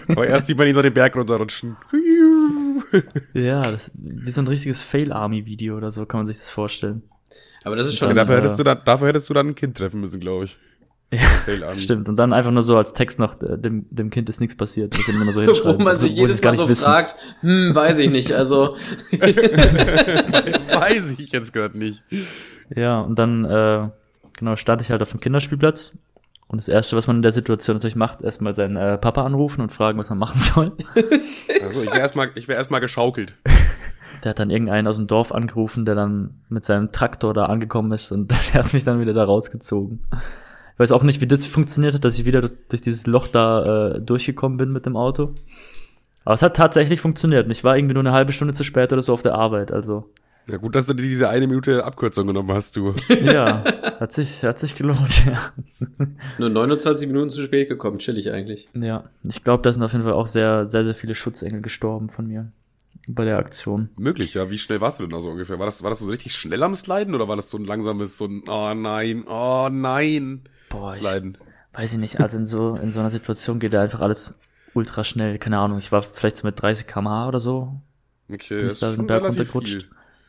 Aber 0.08 0.26
erst 0.26 0.48
sieht 0.48 0.58
man 0.58 0.66
ihn 0.66 0.74
so 0.74 0.82
den 0.82 0.92
Berg 0.92 1.16
runterrutschen. 1.16 1.76
Ja, 3.32 3.62
das, 3.62 3.90
wie 3.94 4.30
so 4.30 4.42
ein 4.42 4.48
richtiges 4.48 4.82
Fail-Army-Video 4.82 5.76
oder 5.76 5.90
so 5.90 6.04
kann 6.04 6.20
man 6.20 6.26
sich 6.26 6.38
das 6.38 6.50
vorstellen. 6.50 7.02
Aber 7.64 7.76
das 7.76 7.86
ist 7.86 7.94
Ja, 7.94 7.98
schon, 8.00 8.08
Dann, 8.08 8.16
dafür, 8.16 8.36
hättest 8.38 8.58
du 8.58 8.64
dann, 8.64 8.78
dafür 8.84 9.08
hättest 9.08 9.28
du 9.30 9.34
dann 9.34 9.48
ein 9.48 9.54
Kind 9.54 9.76
treffen 9.76 10.00
müssen, 10.00 10.20
glaube 10.20 10.46
ich. 10.46 10.58
Ja. 11.12 11.72
Stimmt, 11.78 12.08
und 12.08 12.16
dann 12.16 12.32
einfach 12.32 12.50
nur 12.52 12.62
so 12.62 12.76
als 12.78 12.94
Text 12.94 13.18
noch, 13.18 13.34
äh, 13.42 13.58
dem, 13.58 13.84
dem 13.90 14.08
Kind 14.08 14.30
ist 14.30 14.40
nichts 14.40 14.56
passiert, 14.56 14.96
das 14.98 15.06
immer 15.08 15.24
nur 15.24 15.32
so 15.34 15.40
hinschreiben. 15.42 15.74
wo 15.74 15.78
man 15.84 15.88
also, 15.88 16.06
sich 16.06 16.12
wo 16.12 16.14
sie 16.14 16.20
jedes 16.22 16.42
Mal 16.42 16.52
nicht 16.52 16.60
so 16.60 16.68
wissen. 16.70 16.84
fragt, 16.84 17.16
hm, 17.40 17.74
weiß 17.74 17.98
ich 17.98 18.10
nicht, 18.10 18.32
also 18.32 18.76
Weiß 20.72 21.14
ich 21.18 21.30
jetzt 21.32 21.52
gerade 21.52 21.78
nicht. 21.78 22.02
Ja, 22.74 23.00
und 23.00 23.18
dann, 23.18 23.44
äh, 23.44 23.88
genau, 24.38 24.56
starte 24.56 24.82
ich 24.82 24.90
halt 24.90 25.02
auf 25.02 25.10
dem 25.10 25.20
Kinderspielplatz. 25.20 25.92
Und 26.48 26.58
das 26.58 26.68
Erste, 26.68 26.96
was 26.96 27.06
man 27.06 27.16
in 27.16 27.22
der 27.22 27.32
Situation 27.32 27.76
natürlich 27.76 27.96
macht, 27.96 28.20
erstmal 28.22 28.54
seinen 28.54 28.76
äh, 28.76 28.98
Papa 28.98 29.24
anrufen 29.24 29.62
und 29.62 29.72
fragen, 29.72 29.98
was 29.98 30.10
man 30.10 30.18
machen 30.18 30.38
soll. 30.38 30.72
Also 31.62 31.82
ich 31.82 31.86
wäre 31.88 31.98
erstmal 32.00 32.30
wär 32.34 32.56
erstmal 32.56 32.80
geschaukelt. 32.80 33.34
Der 34.22 34.30
hat 34.30 34.38
dann 34.38 34.50
irgendeinen 34.50 34.86
aus 34.86 34.96
dem 34.96 35.08
Dorf 35.08 35.32
angerufen, 35.32 35.84
der 35.84 35.94
dann 35.94 36.34
mit 36.48 36.64
seinem 36.64 36.92
Traktor 36.92 37.34
da 37.34 37.46
angekommen 37.46 37.92
ist 37.92 38.12
und 38.12 38.30
der 38.54 38.64
hat 38.64 38.72
mich 38.72 38.84
dann 38.84 39.00
wieder 39.00 39.14
da 39.14 39.24
rausgezogen. 39.24 40.00
Ich 40.74 40.78
weiß 40.78 40.92
auch 40.92 41.02
nicht, 41.02 41.20
wie 41.20 41.26
das 41.26 41.44
funktioniert 41.44 41.94
hat, 41.94 42.04
dass 42.04 42.18
ich 42.18 42.24
wieder 42.24 42.40
durch 42.40 42.80
dieses 42.80 43.06
Loch 43.06 43.26
da 43.26 43.94
äh, 43.94 44.00
durchgekommen 44.00 44.58
bin 44.58 44.72
mit 44.72 44.86
dem 44.86 44.96
Auto. 44.96 45.34
Aber 46.24 46.34
es 46.34 46.42
hat 46.42 46.56
tatsächlich 46.56 47.00
funktioniert. 47.00 47.46
Und 47.46 47.50
ich 47.50 47.64
war 47.64 47.76
irgendwie 47.76 47.94
nur 47.94 48.02
eine 48.02 48.12
halbe 48.12 48.32
Stunde 48.32 48.54
zu 48.54 48.64
spät 48.64 48.92
oder 48.92 49.02
so 49.02 49.12
auf 49.12 49.22
der 49.22 49.34
Arbeit. 49.34 49.72
Also, 49.72 50.08
Ja, 50.48 50.56
gut, 50.56 50.74
dass 50.74 50.86
du 50.86 50.94
dir 50.94 51.02
diese 51.02 51.28
eine 51.28 51.46
Minute 51.46 51.84
Abkürzung 51.84 52.28
genommen 52.28 52.52
hast, 52.52 52.76
du. 52.76 52.94
ja, 53.20 53.64
hat 53.98 54.12
sich, 54.12 54.44
hat 54.44 54.60
sich 54.60 54.76
gelohnt, 54.76 55.26
ja. 55.26 55.38
Nur 56.38 56.48
29 56.48 57.08
Minuten 57.08 57.30
zu 57.30 57.42
spät 57.42 57.68
gekommen, 57.68 57.98
chillig 57.98 58.30
eigentlich. 58.30 58.68
Ja, 58.74 59.04
ich 59.24 59.42
glaube, 59.42 59.64
da 59.64 59.72
sind 59.72 59.82
auf 59.82 59.92
jeden 59.92 60.04
Fall 60.04 60.14
auch 60.14 60.28
sehr, 60.28 60.68
sehr, 60.68 60.84
sehr 60.84 60.94
viele 60.94 61.14
Schutzengel 61.14 61.60
gestorben 61.60 62.08
von 62.08 62.28
mir 62.28 62.52
bei 63.08 63.24
der 63.24 63.38
Aktion. 63.38 63.90
Möglich, 63.96 64.34
ja. 64.34 64.50
Wie 64.50 64.58
schnell 64.58 64.80
warst 64.80 64.98
du 64.98 65.04
denn 65.04 65.10
da 65.12 65.20
so 65.20 65.28
ungefähr? 65.30 65.58
War 65.58 65.66
das, 65.66 65.82
war 65.82 65.90
das 65.90 65.98
so 66.00 66.10
richtig 66.10 66.34
schnell 66.34 66.62
am 66.62 66.74
Sliden 66.74 67.14
oder 67.14 67.28
war 67.28 67.36
das 67.36 67.50
so 67.50 67.58
ein 67.58 67.64
langsames, 67.64 68.16
so 68.18 68.26
ein, 68.26 68.42
oh 68.48 68.72
nein, 68.74 69.24
oh 69.26 69.68
nein, 69.70 70.42
Boah, 70.68 70.94
ich 70.94 71.00
Sliden? 71.00 71.38
weiß 71.72 71.92
ich 71.94 71.98
nicht. 71.98 72.20
Also 72.20 72.38
in 72.38 72.46
so, 72.46 72.74
in 72.76 72.90
so 72.90 73.00
einer 73.00 73.10
Situation 73.10 73.58
geht 73.58 73.72
da 73.72 73.82
einfach 73.82 74.00
alles 74.00 74.34
ultra 74.74 75.04
schnell. 75.04 75.38
Keine 75.38 75.58
Ahnung. 75.58 75.78
Ich 75.78 75.90
war 75.92 76.02
vielleicht 76.02 76.36
so 76.38 76.46
mit 76.46 76.60
30 76.60 76.86
km/h 76.86 77.28
oder 77.28 77.40
so. 77.40 77.80
Okay, 78.32 78.62
das 78.62 78.78
da 78.78 78.86
ist 78.88 78.92
den 78.92 78.96
schon 79.00 79.06
Berg 79.06 79.24
runtergerutscht. 79.24 79.72
viel. 79.82 79.84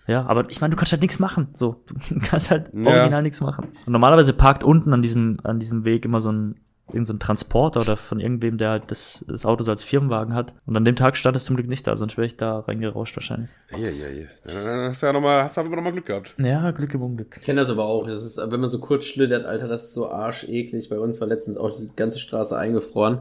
Ja, 0.05 0.25
aber 0.25 0.49
ich 0.49 0.59
meine, 0.59 0.71
du 0.71 0.77
kannst 0.77 0.91
halt 0.91 1.01
nichts 1.01 1.19
machen. 1.19 1.47
So, 1.53 1.83
du 2.09 2.19
kannst 2.19 2.49
halt 2.51 2.71
Ja. 2.73 2.87
original 2.91 3.21
nichts 3.23 3.39
machen. 3.39 3.67
Und 3.85 3.93
normalerweise 3.93 4.33
parkt 4.33 4.63
unten 4.63 4.91
an 4.93 5.01
diesem, 5.01 5.39
an 5.43 5.59
diesem 5.59 5.85
Weg 5.85 6.03
immer 6.05 6.19
so 6.19 6.29
ein, 6.31 6.55
irgend 6.89 7.07
so 7.07 7.13
ein 7.13 7.19
Transporter 7.19 7.81
oder 7.81 7.95
von 7.95 8.19
irgendwem, 8.19 8.57
der 8.57 8.69
halt 8.71 8.83
das, 8.87 9.23
das 9.27 9.45
Auto 9.45 9.63
so 9.63 9.71
als 9.71 9.83
Firmenwagen 9.83 10.33
hat. 10.35 10.53
Und 10.65 10.75
an 10.75 10.83
dem 10.83 10.95
Tag 10.95 11.15
stand 11.17 11.35
es 11.37 11.45
zum 11.45 11.55
Glück 11.55 11.67
nicht 11.69 11.87
da, 11.87 11.95
sonst 11.95 12.17
wäre 12.17 12.27
ich 12.27 12.35
da 12.35 12.59
reingerauscht 12.59 13.15
wahrscheinlich. 13.15 13.49
Ja, 13.71 13.77
ja, 13.89 14.07
ja. 14.09 14.27
Dann 14.45 14.89
hast 14.89 15.01
du 15.01 15.05
ja 15.07 15.13
nochmal, 15.13 15.43
hast 15.43 15.55
du 15.57 15.61
aber 15.61 15.75
noch 15.75 15.81
mal 15.83 15.91
Glück 15.93 16.05
gehabt. 16.07 16.35
Ja, 16.37 16.71
Glück 16.71 16.93
im 16.93 17.01
Unglück. 17.01 17.35
Ich 17.39 17.45
kenne 17.45 17.61
das 17.61 17.69
aber 17.69 17.85
auch. 17.85 18.05
Das 18.05 18.23
ist, 18.23 18.37
wenn 18.37 18.59
man 18.59 18.69
so 18.69 18.79
kurz 18.79 19.05
schlittert, 19.05 19.45
Alter, 19.45 19.67
das 19.67 19.85
ist 19.85 19.93
so 19.93 20.09
arscheklig. 20.09 20.89
Bei 20.89 20.99
uns 20.99 21.21
war 21.21 21.27
letztens 21.27 21.57
auch 21.57 21.71
die 21.75 21.89
ganze 21.95 22.19
Straße 22.19 22.57
eingefroren. 22.57 23.19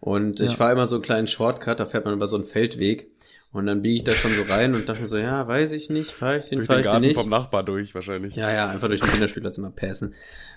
Und 0.00 0.40
ich 0.40 0.50
Ja. 0.50 0.56
fahre 0.56 0.72
immer 0.72 0.86
so 0.86 0.96
einen 0.96 1.04
kleinen 1.04 1.26
Shortcut, 1.28 1.80
da 1.80 1.86
fährt 1.86 2.04
man 2.04 2.14
über 2.14 2.26
so 2.26 2.36
einen 2.36 2.44
Feldweg. 2.44 3.08
Und 3.52 3.66
dann 3.66 3.80
biege 3.80 3.96
ich 3.98 4.04
da 4.04 4.10
schon 4.12 4.32
so 4.32 4.42
rein 4.52 4.74
und 4.74 4.86
dachte 4.88 5.00
mir 5.00 5.06
so, 5.06 5.16
ja, 5.16 5.48
weiß 5.48 5.72
ich 5.72 5.88
nicht, 5.88 6.10
fahre 6.10 6.38
ich 6.38 6.48
den, 6.50 6.56
Durch 6.58 6.66
fahre 6.66 6.78
den 6.78 6.80
ich 6.80 6.84
den 6.86 6.92
Garten 6.92 7.06
nicht. 7.06 7.16
vom 7.18 7.30
Nachbar 7.30 7.62
durch, 7.62 7.94
wahrscheinlich. 7.94 8.36
Ja, 8.36 8.52
ja, 8.52 8.68
einfach 8.68 8.88
durch 8.88 9.00
den 9.00 9.08
Kinderspielplatz 9.08 9.56
immer 9.56 9.70
passen. 9.70 10.12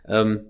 Ähm, 0.06 0.42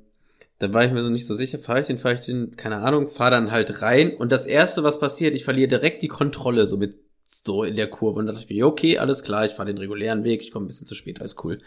dann 0.59 0.73
war 0.73 0.85
ich 0.85 0.91
mir 0.91 1.01
so 1.01 1.09
nicht 1.09 1.25
so 1.25 1.33
sicher, 1.33 1.57
fahre 1.57 1.81
ich 1.81 1.87
den, 1.87 1.97
fahre 1.97 2.15
ich 2.15 2.21
den, 2.21 2.55
keine 2.55 2.77
Ahnung, 2.77 3.09
fahre 3.09 3.31
dann 3.31 3.51
halt 3.51 3.81
rein 3.81 4.15
und 4.15 4.31
das 4.31 4.45
erste, 4.45 4.83
was 4.83 4.99
passiert, 4.99 5.33
ich 5.33 5.45
verliere 5.45 5.69
direkt 5.69 6.01
die 6.01 6.07
Kontrolle 6.07 6.67
so 6.67 6.77
mit 6.77 6.99
so 7.25 7.63
in 7.63 7.75
der 7.75 7.89
Kurve 7.89 8.19
und 8.19 8.25
dann 8.25 8.35
dachte 8.35 8.47
ich 8.49 8.55
mir, 8.55 8.67
okay, 8.67 8.97
alles 8.97 9.23
klar, 9.23 9.45
ich 9.45 9.53
fahre 9.53 9.67
den 9.67 9.77
regulären 9.77 10.23
Weg, 10.23 10.41
ich 10.41 10.51
komme 10.51 10.65
ein 10.65 10.67
bisschen 10.67 10.87
zu 10.87 10.95
spät, 10.95 11.19
alles 11.19 11.35
cool. 11.43 11.59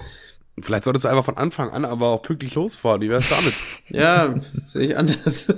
Vielleicht 0.61 0.85
solltest 0.85 1.05
du 1.05 1.09
einfach 1.09 1.25
von 1.25 1.39
Anfang 1.39 1.71
an 1.71 1.85
aber 1.85 2.09
auch 2.09 2.23
pünktlich 2.23 2.55
losfahren. 2.55 3.01
Wie 3.01 3.09
wär's 3.09 3.31
damit? 3.31 3.55
Ja, 3.89 4.35
sehe 4.67 4.89
ich 4.89 4.97
anders. 4.97 5.49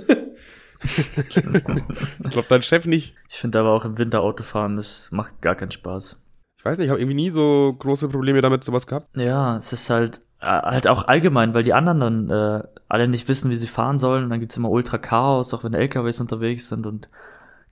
ich 0.83 2.29
glaube, 2.29 2.47
dein 2.47 2.61
Chef 2.61 2.85
nicht. 2.85 3.13
Ich 3.29 3.35
finde 3.37 3.59
aber 3.59 3.71
auch 3.71 3.83
im 3.83 3.97
Winter 3.97 4.21
Autofahren, 4.21 4.77
das 4.77 5.09
macht 5.11 5.41
gar 5.41 5.55
keinen 5.55 5.71
Spaß. 5.71 6.21
Ich 6.57 6.65
weiß 6.65 6.77
nicht, 6.77 6.85
ich 6.85 6.91
habe 6.91 7.01
irgendwie 7.01 7.15
nie 7.15 7.29
so 7.29 7.75
große 7.77 8.07
Probleme 8.07 8.41
damit 8.41 8.63
sowas 8.63 8.87
gehabt. 8.87 9.15
Ja, 9.17 9.57
es 9.57 9.73
ist 9.73 9.89
halt, 9.89 10.21
halt 10.41 10.87
auch 10.87 11.07
allgemein, 11.07 11.53
weil 11.53 11.63
die 11.63 11.73
anderen 11.73 11.99
dann 11.99 12.29
äh, 12.29 12.63
alle 12.87 13.07
nicht 13.07 13.27
wissen, 13.27 13.49
wie 13.49 13.55
sie 13.55 13.67
fahren 13.67 13.99
sollen. 13.99 14.25
Und 14.25 14.29
dann 14.29 14.39
gibt's 14.39 14.57
immer 14.57 14.69
ultra 14.69 14.97
Chaos, 14.97 15.53
auch 15.53 15.63
wenn 15.63 15.73
LKWs 15.73 16.21
unterwegs 16.21 16.67
sind 16.67 16.85
und 16.85 17.07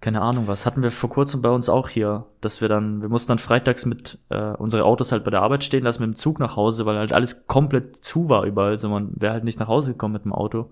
keine 0.02 0.22
Ahnung 0.22 0.48
was. 0.48 0.66
Hatten 0.66 0.84
wir 0.84 0.92
vor 0.92 1.10
kurzem 1.10 1.42
bei 1.42 1.50
uns 1.50 1.70
auch 1.70 1.88
hier, 1.88 2.26
dass 2.42 2.60
wir 2.60 2.68
dann, 2.68 3.02
wir 3.02 3.10
mussten 3.10 3.30
dann 3.30 3.38
freitags 3.38 3.86
mit 3.86 4.18
äh, 4.30 4.52
unsere 4.58 4.84
Autos 4.84 5.14
halt 5.14 5.24
bei 5.24 5.32
der 5.32 5.42
Arbeit 5.42 5.64
stehen 5.64 5.84
lassen 5.84 6.02
mit 6.02 6.12
dem 6.12 6.16
Zug 6.16 6.40
nach 6.40 6.58
Hause, 6.58 6.86
weil 6.86 6.98
halt 6.98 7.14
alles 7.14 7.48
komplett 7.48 8.04
zu 8.04 8.28
war 8.28 8.44
überall. 8.44 8.72
Also 8.72 8.90
man 8.90 9.12
wäre 9.16 9.34
halt 9.34 9.46
nicht 9.46 9.60
nach 9.60 9.70
Hause 9.70 9.94
gekommen 9.94 10.14
mit 10.14 10.26
dem 10.26 10.34
Auto. 10.34 10.72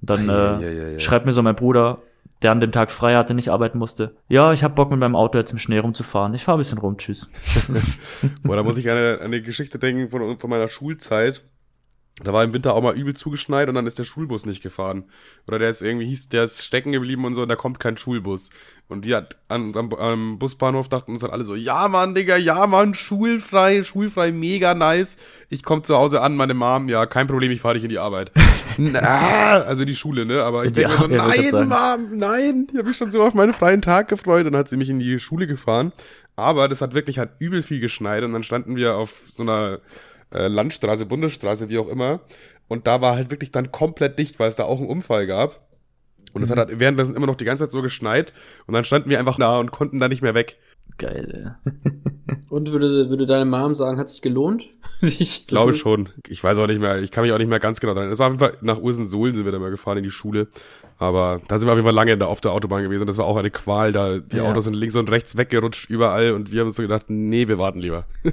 Und 0.00 0.10
dann 0.10 0.28
äh, 0.28 0.32
Eieieiei. 0.32 0.98
schreibt 0.98 1.24
mir 1.24 1.32
so 1.32 1.42
mein 1.42 1.56
Bruder, 1.56 1.98
der 2.42 2.52
an 2.52 2.60
dem 2.60 2.72
Tag 2.72 2.90
frei 2.90 3.14
hatte, 3.14 3.34
nicht 3.34 3.48
arbeiten 3.48 3.78
musste. 3.78 4.16
Ja, 4.28 4.52
ich 4.52 4.64
hab 4.64 4.74
Bock 4.74 4.90
mit 4.90 4.98
meinem 4.98 5.16
Auto 5.16 5.38
jetzt 5.38 5.52
im 5.52 5.58
Schnee 5.58 5.78
rumzufahren. 5.78 6.34
Ich 6.34 6.44
fahr 6.44 6.56
ein 6.56 6.58
bisschen 6.58 6.78
rum, 6.78 6.96
tschüss. 6.98 7.28
Boah, 8.42 8.56
da 8.56 8.62
muss 8.62 8.78
ich 8.78 8.90
an 8.90 8.96
eine, 8.96 9.18
an 9.18 9.26
eine 9.26 9.42
Geschichte 9.42 9.78
denken 9.78 10.10
von, 10.10 10.38
von 10.38 10.50
meiner 10.50 10.68
Schulzeit. 10.68 11.42
Da 12.20 12.32
war 12.32 12.44
im 12.44 12.52
Winter 12.52 12.74
auch 12.74 12.82
mal 12.82 12.94
übel 12.94 13.14
zugeschneit 13.14 13.70
und 13.70 13.74
dann 13.74 13.86
ist 13.86 13.98
der 13.98 14.04
Schulbus 14.04 14.44
nicht 14.44 14.62
gefahren. 14.62 15.04
Oder 15.48 15.58
der 15.58 15.70
ist 15.70 15.80
irgendwie 15.80 16.06
hieß, 16.06 16.28
der 16.28 16.44
ist 16.44 16.62
stecken 16.62 16.92
geblieben 16.92 17.24
und 17.24 17.32
so 17.32 17.42
und 17.42 17.48
da 17.48 17.56
kommt 17.56 17.80
kein 17.80 17.96
Schulbus. 17.96 18.50
Und 18.88 19.06
die 19.06 19.14
hat 19.14 19.38
an 19.48 19.62
unserem 19.64 19.94
am 19.94 20.38
Busbahnhof 20.38 20.90
dachten 20.90 21.12
uns 21.12 21.22
dann 21.22 21.30
alle 21.30 21.44
so, 21.44 21.54
ja 21.54 21.88
Mann, 21.88 22.14
Digga, 22.14 22.36
ja 22.36 22.66
Mann, 22.66 22.94
schulfrei, 22.94 23.82
schulfrei, 23.82 24.30
mega 24.30 24.74
nice. 24.74 25.16
Ich 25.48 25.62
komm 25.62 25.84
zu 25.84 25.96
Hause 25.96 26.20
an, 26.20 26.36
meine 26.36 26.52
Mom, 26.52 26.90
ja, 26.90 27.06
kein 27.06 27.26
Problem, 27.26 27.50
ich 27.50 27.62
fahre 27.62 27.74
dich 27.74 27.84
in 27.84 27.88
die 27.88 27.98
Arbeit. 27.98 28.30
Na, 28.76 29.62
also 29.62 29.82
in 29.82 29.88
die 29.88 29.96
Schule, 29.96 30.26
ne? 30.26 30.42
Aber 30.42 30.66
ich 30.66 30.72
denke 30.74 30.92
mir 30.92 30.98
so, 30.98 31.06
nein, 31.06 31.68
Mom, 31.68 32.18
nein, 32.18 32.66
ich 32.70 32.76
habe 32.76 32.88
mich 32.88 32.98
schon 32.98 33.10
so 33.10 33.22
auf 33.22 33.32
meinen 33.32 33.54
freien 33.54 33.80
Tag 33.80 34.08
gefreut. 34.08 34.44
Dann 34.44 34.56
hat 34.56 34.68
sie 34.68 34.76
mich 34.76 34.90
in 34.90 34.98
die 34.98 35.18
Schule 35.18 35.46
gefahren. 35.46 35.92
Aber 36.36 36.68
das 36.68 36.82
hat 36.82 36.94
wirklich, 36.94 37.18
hat 37.18 37.36
übel 37.38 37.62
viel 37.62 37.80
geschneit 37.80 38.22
und 38.22 38.32
dann 38.34 38.42
standen 38.42 38.76
wir 38.76 38.96
auf 38.96 39.22
so 39.30 39.42
einer 39.42 39.80
äh, 40.32 40.48
Landstraße, 40.48 41.06
Bundesstraße, 41.06 41.68
wie 41.68 41.78
auch 41.78 41.88
immer. 41.88 42.20
Und 42.68 42.86
da 42.86 43.00
war 43.00 43.16
halt 43.16 43.30
wirklich 43.30 43.52
dann 43.52 43.72
komplett 43.72 44.18
dicht, 44.18 44.38
weil 44.38 44.48
es 44.48 44.56
da 44.56 44.64
auch 44.64 44.78
einen 44.80 44.88
Unfall 44.88 45.26
gab. 45.26 45.68
Und 46.32 46.42
es 46.42 46.50
hat 46.50 46.58
halt 46.58 46.80
währenddessen 46.80 47.14
immer 47.14 47.26
noch 47.26 47.36
die 47.36 47.44
ganze 47.44 47.64
Zeit 47.64 47.72
so 47.72 47.82
geschneit. 47.82 48.32
Und 48.66 48.74
dann 48.74 48.84
standen 48.84 49.10
wir 49.10 49.18
einfach 49.18 49.38
da 49.38 49.58
und 49.58 49.70
konnten 49.70 50.00
da 50.00 50.08
nicht 50.08 50.22
mehr 50.22 50.34
weg. 50.34 50.56
Geil, 50.98 51.56
ey. 51.66 51.72
Und 52.48 52.70
würde, 52.70 53.08
würde 53.08 53.24
deine 53.24 53.46
Mom 53.46 53.74
sagen, 53.74 53.98
hat 53.98 54.08
sich 54.10 54.20
gelohnt? 54.22 54.64
Ich 55.04 55.46
glaube 55.48 55.74
schon. 55.74 56.10
Ich 56.28 56.44
weiß 56.44 56.58
auch 56.58 56.68
nicht 56.68 56.80
mehr, 56.80 57.02
ich 57.02 57.10
kann 57.10 57.24
mich 57.24 57.32
auch 57.32 57.38
nicht 57.38 57.48
mehr 57.48 57.58
ganz 57.58 57.80
genau 57.80 57.92
dran. 57.92 58.08
Es 58.10 58.20
war 58.20 58.28
auf 58.28 58.34
jeden 58.34 58.40
Fall, 58.44 58.56
nach 58.60 58.78
Ursensohlen 58.78 59.34
sind 59.34 59.44
wir 59.44 59.50
da 59.50 59.58
mal 59.58 59.72
gefahren 59.72 59.96
in 59.98 60.04
die 60.04 60.12
Schule. 60.12 60.46
Aber 60.98 61.40
da 61.48 61.58
sind 61.58 61.66
wir 61.66 61.72
auf 61.72 61.76
jeden 61.78 61.86
Fall 61.86 61.94
lange 61.94 62.12
in 62.12 62.20
der, 62.20 62.28
auf 62.28 62.40
der 62.40 62.52
Autobahn 62.52 62.84
gewesen. 62.84 63.00
Und 63.00 63.06
das 63.08 63.18
war 63.18 63.24
auch 63.24 63.36
eine 63.36 63.50
Qual 63.50 63.90
da. 63.90 64.18
Die 64.20 64.36
Ja. 64.36 64.44
Autos 64.44 64.64
sind 64.64 64.74
links 64.74 64.94
und 64.94 65.10
rechts 65.10 65.36
weggerutscht 65.36 65.90
überall. 65.90 66.32
Und 66.32 66.52
wir 66.52 66.60
haben 66.60 66.68
uns 66.68 66.76
so 66.76 66.82
gedacht, 66.82 67.06
nee, 67.08 67.48
wir 67.48 67.58
warten 67.58 67.80
lieber. 67.80 68.04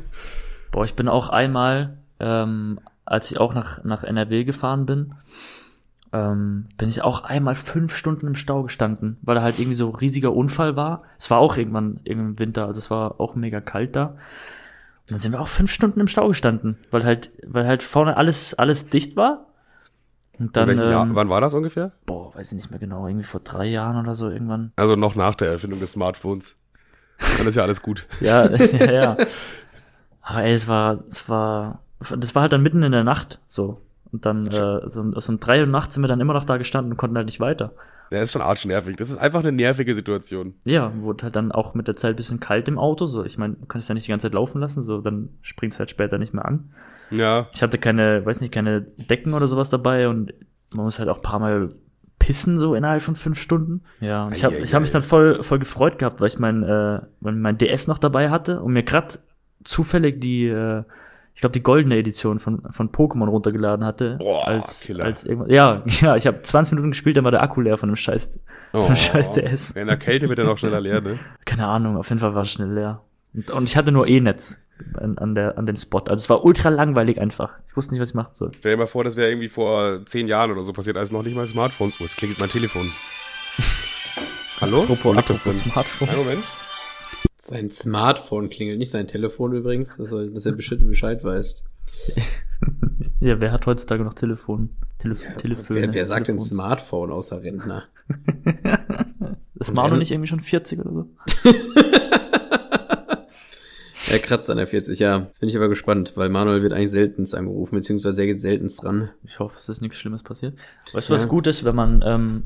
Boah, 0.71 0.85
ich 0.85 0.95
bin 0.95 1.07
auch 1.07 1.29
einmal, 1.29 1.97
ähm, 2.19 2.79
als 3.05 3.31
ich 3.31 3.39
auch 3.39 3.53
nach, 3.53 3.83
nach 3.83 4.03
NRW 4.03 4.43
gefahren 4.43 4.85
bin, 4.85 5.15
ähm, 6.11 6.65
bin 6.77 6.89
ich 6.89 7.01
auch 7.01 7.23
einmal 7.23 7.55
fünf 7.55 7.95
Stunden 7.95 8.27
im 8.27 8.35
Stau 8.35 8.63
gestanden, 8.63 9.17
weil 9.21 9.35
da 9.35 9.41
halt 9.41 9.59
irgendwie 9.59 9.75
so 9.75 9.89
riesiger 9.89 10.33
Unfall 10.33 10.75
war. 10.75 11.03
Es 11.17 11.29
war 11.29 11.39
auch 11.39 11.57
irgendwann 11.57 11.99
im 12.03 12.39
Winter, 12.39 12.65
also 12.65 12.79
es 12.79 12.89
war 12.89 13.19
auch 13.19 13.35
mega 13.35 13.61
kalt 13.61 13.95
da. 13.95 14.05
Und 14.05 15.11
dann 15.11 15.19
sind 15.19 15.31
wir 15.31 15.41
auch 15.41 15.47
fünf 15.47 15.71
Stunden 15.71 15.99
im 15.99 16.07
Stau 16.07 16.27
gestanden, 16.27 16.77
weil 16.91 17.03
halt, 17.03 17.31
weil 17.45 17.65
halt 17.65 17.83
vorne 17.83 18.17
alles, 18.17 18.53
alles 18.53 18.87
dicht 18.89 19.15
war. 19.15 19.45
Und 20.37 20.55
dann, 20.55 20.77
Jahr, 20.77 21.03
ähm, 21.03 21.15
wann 21.15 21.29
war 21.29 21.41
das 21.41 21.53
ungefähr? 21.53 21.91
boah, 22.05 22.33
weiß 22.33 22.51
ich 22.51 22.55
nicht 22.55 22.71
mehr 22.71 22.79
genau, 22.79 23.07
irgendwie 23.07 23.25
vor 23.25 23.41
drei 23.41 23.65
Jahren 23.65 23.97
oder 23.97 24.15
so 24.15 24.29
irgendwann. 24.29 24.71
Also 24.77 24.95
noch 24.95 25.15
nach 25.15 25.35
der 25.35 25.49
Erfindung 25.49 25.79
des 25.79 25.91
Smartphones. 25.91 26.55
Dann 27.37 27.47
ist 27.47 27.55
ja 27.55 27.63
alles 27.63 27.81
gut. 27.81 28.07
Ja, 28.21 28.49
ja, 28.55 28.91
ja. 28.91 29.17
Aber 30.29 30.43
ey, 30.43 30.53
es 30.53 30.67
war, 30.67 31.03
es 31.09 31.27
war, 31.27 31.81
das 31.99 32.35
war 32.35 32.43
halt 32.43 32.53
dann 32.53 32.61
mitten 32.61 32.83
in 32.83 32.91
der 32.91 33.03
Nacht, 33.03 33.39
so. 33.47 33.81
Und 34.11 34.27
dann, 34.27 34.45
äh, 34.45 34.87
so, 34.87 35.19
so 35.19 35.31
um 35.31 35.39
drei 35.39 35.61
Uhr 35.61 35.65
nachts 35.65 35.95
sind 35.95 36.03
wir 36.03 36.07
dann 36.07 36.21
immer 36.21 36.33
noch 36.33 36.45
da 36.45 36.57
gestanden 36.57 36.91
und 36.91 36.97
konnten 36.97 37.17
halt 37.17 37.25
nicht 37.25 37.39
weiter. 37.39 37.71
Der 38.11 38.21
ist 38.21 38.31
schon 38.31 38.43
arsch 38.43 38.65
nervig. 38.65 38.95
Das 38.95 39.09
ist 39.09 39.17
einfach 39.17 39.39
eine 39.39 39.51
nervige 39.51 39.93
Situation. 39.95 40.53
Ja, 40.65 40.93
wurde 41.01 41.23
halt 41.23 41.35
dann 41.35 41.51
auch 41.51 41.73
mit 41.73 41.87
der 41.87 41.95
Zeit 41.95 42.11
ein 42.11 42.15
bisschen 42.15 42.39
kalt 42.39 42.67
im 42.67 42.77
Auto, 42.77 43.07
so. 43.07 43.25
Ich 43.25 43.39
meine, 43.39 43.55
du 43.55 43.65
kannst 43.65 43.89
ja 43.89 43.95
nicht 43.95 44.05
die 44.05 44.11
ganze 44.11 44.27
Zeit 44.27 44.35
laufen 44.35 44.61
lassen, 44.61 44.83
so, 44.83 45.01
dann 45.01 45.29
springt 45.41 45.73
es 45.73 45.79
halt 45.79 45.89
später 45.89 46.19
nicht 46.19 46.33
mehr 46.33 46.45
an. 46.45 46.69
Ja. 47.09 47.47
Ich 47.53 47.63
hatte 47.63 47.79
keine, 47.79 48.23
weiß 48.23 48.41
nicht, 48.41 48.53
keine 48.53 48.81
Decken 48.81 49.33
oder 49.33 49.47
sowas 49.47 49.71
dabei 49.71 50.09
und 50.09 50.31
man 50.75 50.85
muss 50.85 50.99
halt 50.99 51.09
auch 51.09 51.17
ein 51.17 51.23
paar 51.23 51.39
Mal 51.39 51.69
pissen, 52.19 52.59
so 52.59 52.75
innerhalb 52.75 53.01
von 53.01 53.15
fünf 53.15 53.41
Stunden. 53.41 53.81
Ja, 53.99 54.29
ich 54.31 54.43
habe 54.45 54.57
ich 54.57 54.75
hab 54.75 54.81
mich 54.81 54.91
dann 54.91 55.01
voll, 55.01 55.41
voll 55.41 55.57
gefreut 55.57 55.97
gehabt, 55.97 56.21
weil 56.21 56.27
ich 56.27 56.37
mein, 56.37 56.61
äh, 56.61 57.01
mein 57.19 57.41
mein 57.41 57.57
DS 57.57 57.87
noch 57.87 57.97
dabei 57.97 58.29
hatte 58.29 58.61
und 58.61 58.73
mir 58.73 58.83
grad 58.83 59.19
zufällig 59.63 60.19
die, 60.21 60.47
äh, 60.47 60.83
ich 61.33 61.41
glaube, 61.41 61.53
die 61.53 61.63
goldene 61.63 61.97
Edition 61.97 62.39
von, 62.39 62.61
von 62.69 62.91
Pokémon 62.91 63.27
runtergeladen 63.27 63.85
hatte. 63.85 64.17
Boah, 64.19 64.47
als, 64.47 64.81
Killer. 64.81 65.05
als 65.05 65.23
irgendwas. 65.23 65.51
Ja, 65.51 65.83
ja, 66.01 66.15
ich 66.15 66.27
habe 66.27 66.41
20 66.41 66.73
Minuten 66.73 66.91
gespielt, 66.91 67.17
dann 67.17 67.23
war 67.23 67.31
der 67.31 67.41
Akku 67.41 67.61
leer 67.61 67.77
von 67.77 67.89
dem 67.89 67.95
Scheiß, 67.95 68.39
von 68.71 68.87
dem 68.87 68.95
Scheiß 68.95 69.31
DS. 69.33 69.71
In 69.71 69.87
der 69.87 69.97
Kälte 69.97 70.27
wird 70.29 70.39
er 70.39 70.45
noch 70.45 70.57
schneller 70.57 70.81
leer, 70.81 71.01
ne? 71.01 71.19
Keine 71.45 71.65
Ahnung, 71.65 71.97
auf 71.97 72.09
jeden 72.09 72.19
Fall 72.19 72.35
war 72.35 72.41
es 72.41 72.51
schnell 72.51 72.73
leer. 72.73 73.01
Und, 73.33 73.51
und 73.51 73.63
ich 73.65 73.77
hatte 73.77 73.91
nur 73.91 74.07
E-Netz 74.07 74.57
an, 74.95 75.17
an, 75.17 75.35
der, 75.35 75.57
an 75.57 75.65
dem 75.65 75.75
Spot. 75.75 75.99
Also 75.99 76.15
es 76.23 76.29
war 76.29 76.43
ultra 76.43 76.69
langweilig 76.69 77.19
einfach. 77.19 77.53
Ich 77.67 77.75
wusste 77.75 77.93
nicht, 77.93 78.01
was 78.01 78.09
ich 78.09 78.15
machen 78.15 78.33
soll. 78.33 78.51
Stell 78.57 78.71
dir 78.71 78.77
mal 78.77 78.87
vor, 78.87 79.03
das 79.03 79.15
wäre 79.15 79.29
irgendwie 79.29 79.49
vor 79.49 80.05
zehn 80.05 80.27
Jahren 80.27 80.51
oder 80.51 80.63
so 80.63 80.73
passiert, 80.73 80.97
als 80.97 81.11
noch 81.11 81.23
nicht 81.23 81.35
mal 81.35 81.47
Smartphones. 81.47 81.97
Oh, 81.99 82.03
jetzt 82.03 82.17
klingelt 82.17 82.39
mein 82.39 82.49
Telefon. 82.49 82.91
Hallo? 84.61 84.83
Apropos, 84.83 85.17
apropos? 85.17 85.59
Smartphone. 85.59 86.09
Einen 86.09 86.17
Moment. 86.17 86.43
Sein 87.49 87.71
Smartphone 87.71 88.49
klingelt, 88.49 88.77
nicht 88.77 88.91
sein 88.91 89.07
Telefon 89.07 89.53
übrigens, 89.53 89.97
dass 89.97 90.11
er, 90.11 90.27
dass 90.27 90.45
er 90.45 90.51
bestimmt 90.51 90.87
Bescheid 90.87 91.23
weiß. 91.23 91.63
Ja, 93.21 93.41
wer 93.41 93.51
hat 93.51 93.65
heutzutage 93.65 94.03
noch 94.05 94.13
Telefon? 94.13 94.69
Telef 94.97 95.21
Telefone. 95.37 95.81
Wer, 95.81 95.93
wer 95.93 96.05
sagt 96.05 96.29
denn? 96.29 96.39
Smartphone 96.39 97.11
außer 97.11 97.43
Rentner? 97.43 97.83
Das 99.55 99.75
war 99.75 99.89
noch 99.89 99.97
nicht 99.97 100.11
irgendwie 100.11 100.27
schon 100.29 100.39
40 100.39 100.79
oder 100.79 100.91
so. 100.93 101.05
Er 104.11 104.19
kratzt 104.19 104.49
an 104.49 104.57
der 104.57 104.65
40, 104.65 104.97
ja. 104.99 105.19
Jetzt 105.19 105.39
bin 105.39 105.49
ich 105.49 105.55
aber 105.57 105.69
gespannt, 105.69 106.13
weil 106.15 106.29
Manuel 106.29 106.63
wird 106.63 106.73
eigentlich 106.73 106.89
seltenst 106.89 107.35
angerufen, 107.35 107.75
beziehungsweise 107.75 108.21
er 108.21 108.27
geht 108.27 108.41
seltenst 108.41 108.83
ran. 108.83 109.09
Ich 109.23 109.37
hoffe, 109.39 109.57
es 109.59 109.69
ist 109.69 109.81
nichts 109.81 109.97
Schlimmes 109.97 110.23
passiert. 110.23 110.57
Weißt 110.93 111.09
du, 111.09 111.13
Ja. 111.13 111.19
was 111.19 111.27
gut 111.27 111.45
ist, 111.45 111.63
wenn 111.63 111.75
man, 111.75 112.01
ähm, 112.03 112.43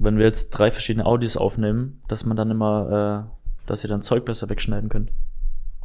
wenn 0.00 0.16
wir 0.18 0.24
jetzt 0.24 0.50
drei 0.50 0.70
verschiedene 0.72 1.06
Audios 1.06 1.36
aufnehmen, 1.36 2.00
dass 2.08 2.24
man 2.24 2.36
dann 2.36 2.50
immer, 2.50 3.28
äh, 3.30 3.37
dass 3.70 3.84
ihr 3.84 3.88
dann 3.88 4.02
Zeug 4.02 4.24
besser 4.24 4.48
wegschneiden 4.48 4.88
könnt. 4.88 5.10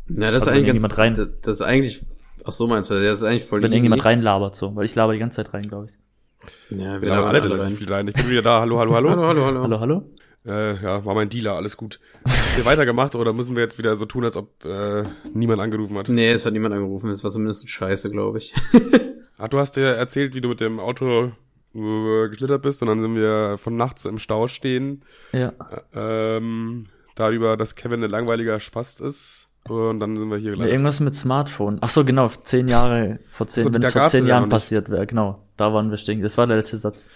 Ja, 0.07 0.31
das 0.31 0.43
ist 0.43 0.47
Also 0.47 0.59
wenn 0.59 0.65
eigentlich 0.65 0.83
ganz, 0.83 0.83
irgendjemand 0.83 0.97
rein- 0.97 1.37
das, 1.41 1.55
ist 1.57 1.61
eigentlich, 1.61 2.05
ach 2.45 2.51
so 2.51 2.67
meinst 2.67 2.89
du, 2.91 2.95
das 3.01 3.19
ist 3.19 3.23
eigentlich 3.23 3.45
voll 3.45 3.61
Wenn 3.61 3.71
easy. 3.71 3.75
irgendjemand 3.77 4.05
reinlabert 4.05 4.55
so, 4.55 4.75
weil 4.75 4.85
ich 4.85 4.95
laber 4.95 5.13
die 5.13 5.19
ganze 5.19 5.37
Zeit 5.37 5.53
rein, 5.53 5.63
glaube 5.63 5.87
ich. 5.89 6.77
Ja, 6.77 7.01
Wir 7.01 7.15
haben 7.15 7.25
alle 7.25 7.39
labern 7.39 7.53
relativ 7.59 7.77
viel 7.77 7.91
rein. 7.93 8.07
Ich 8.07 8.13
bin 8.15 8.29
wieder 8.29 8.41
da. 8.41 8.59
Hallo, 8.59 8.79
hallo, 8.79 8.93
hallo. 8.95 9.09
Hallo, 9.11 9.23
hallo, 9.27 9.45
hallo. 9.45 9.61
Hallo, 9.63 9.79
hallo? 9.79 10.03
Äh, 10.45 10.75
ja, 10.83 11.05
war 11.05 11.15
mein 11.15 11.29
Dealer, 11.29 11.53
alles 11.53 11.77
gut. 11.77 12.01
Habt 12.25 12.57
ihr 12.57 12.65
weitergemacht 12.65 13.15
oder 13.15 13.31
müssen 13.31 13.55
wir 13.55 13.63
jetzt 13.63 13.77
wieder 13.77 13.95
so 13.95 14.05
tun, 14.05 14.25
als 14.25 14.35
ob 14.35 14.65
äh, 14.65 15.03
niemand 15.33 15.61
angerufen 15.61 15.97
hat? 15.97 16.09
Nee, 16.09 16.31
es 16.31 16.45
hat 16.45 16.51
niemand 16.51 16.75
angerufen, 16.75 17.09
es 17.11 17.23
war 17.23 17.31
zumindest 17.31 17.69
scheiße, 17.69 18.09
glaube 18.11 18.39
ich. 18.39 18.53
Ah, 19.39 19.47
du 19.49 19.57
hast 19.57 19.75
dir 19.75 19.85
erzählt, 19.87 20.35
wie 20.35 20.41
du 20.41 20.47
mit 20.49 20.61
dem 20.61 20.79
Auto 20.79 21.31
äh, 21.75 22.29
geschlittert 22.29 22.61
bist 22.61 22.81
und 22.81 22.87
dann 22.87 23.01
sind 23.01 23.15
wir 23.15 23.57
von 23.57 23.75
nachts 23.75 24.05
im 24.05 24.17
Stau 24.19 24.47
stehen. 24.47 25.01
Ja. 25.33 25.51
Ähm, 25.93 26.85
darüber, 27.15 27.57
dass 27.57 27.75
Kevin 27.75 28.03
ein 28.03 28.09
langweiliger 28.09 28.59
Spast 28.59 29.01
ist. 29.01 29.49
Und 29.69 30.01
dann 30.01 30.17
sind 30.17 30.27
wir 30.29 30.37
hier 30.37 30.49
Ja, 30.49 30.51
gelandet. 30.55 30.73
irgendwas 30.73 30.99
mit 30.99 31.15
Smartphone. 31.15 31.77
Ach 31.79 31.89
so, 31.89 32.03
genau, 32.03 32.27
zehn 32.27 32.67
Jahre, 32.67 33.19
vor 33.31 33.47
zehn, 33.47 33.63
So, 33.63 33.73
wenn 33.73 33.81
es 33.81 33.93
vor 33.93 34.03
zehn 34.05 34.23
ja 34.25 34.35
Jahren 34.35 34.49
passiert 34.49 34.89
wäre, 34.89 35.07
genau. 35.07 35.41
Da 35.55 35.73
waren 35.73 35.89
wir 35.89 35.97
stehen. 35.97 36.21
Das 36.21 36.37
war 36.37 36.47
der 36.47 36.57
letzte 36.57 36.77
Satz. 36.77 37.07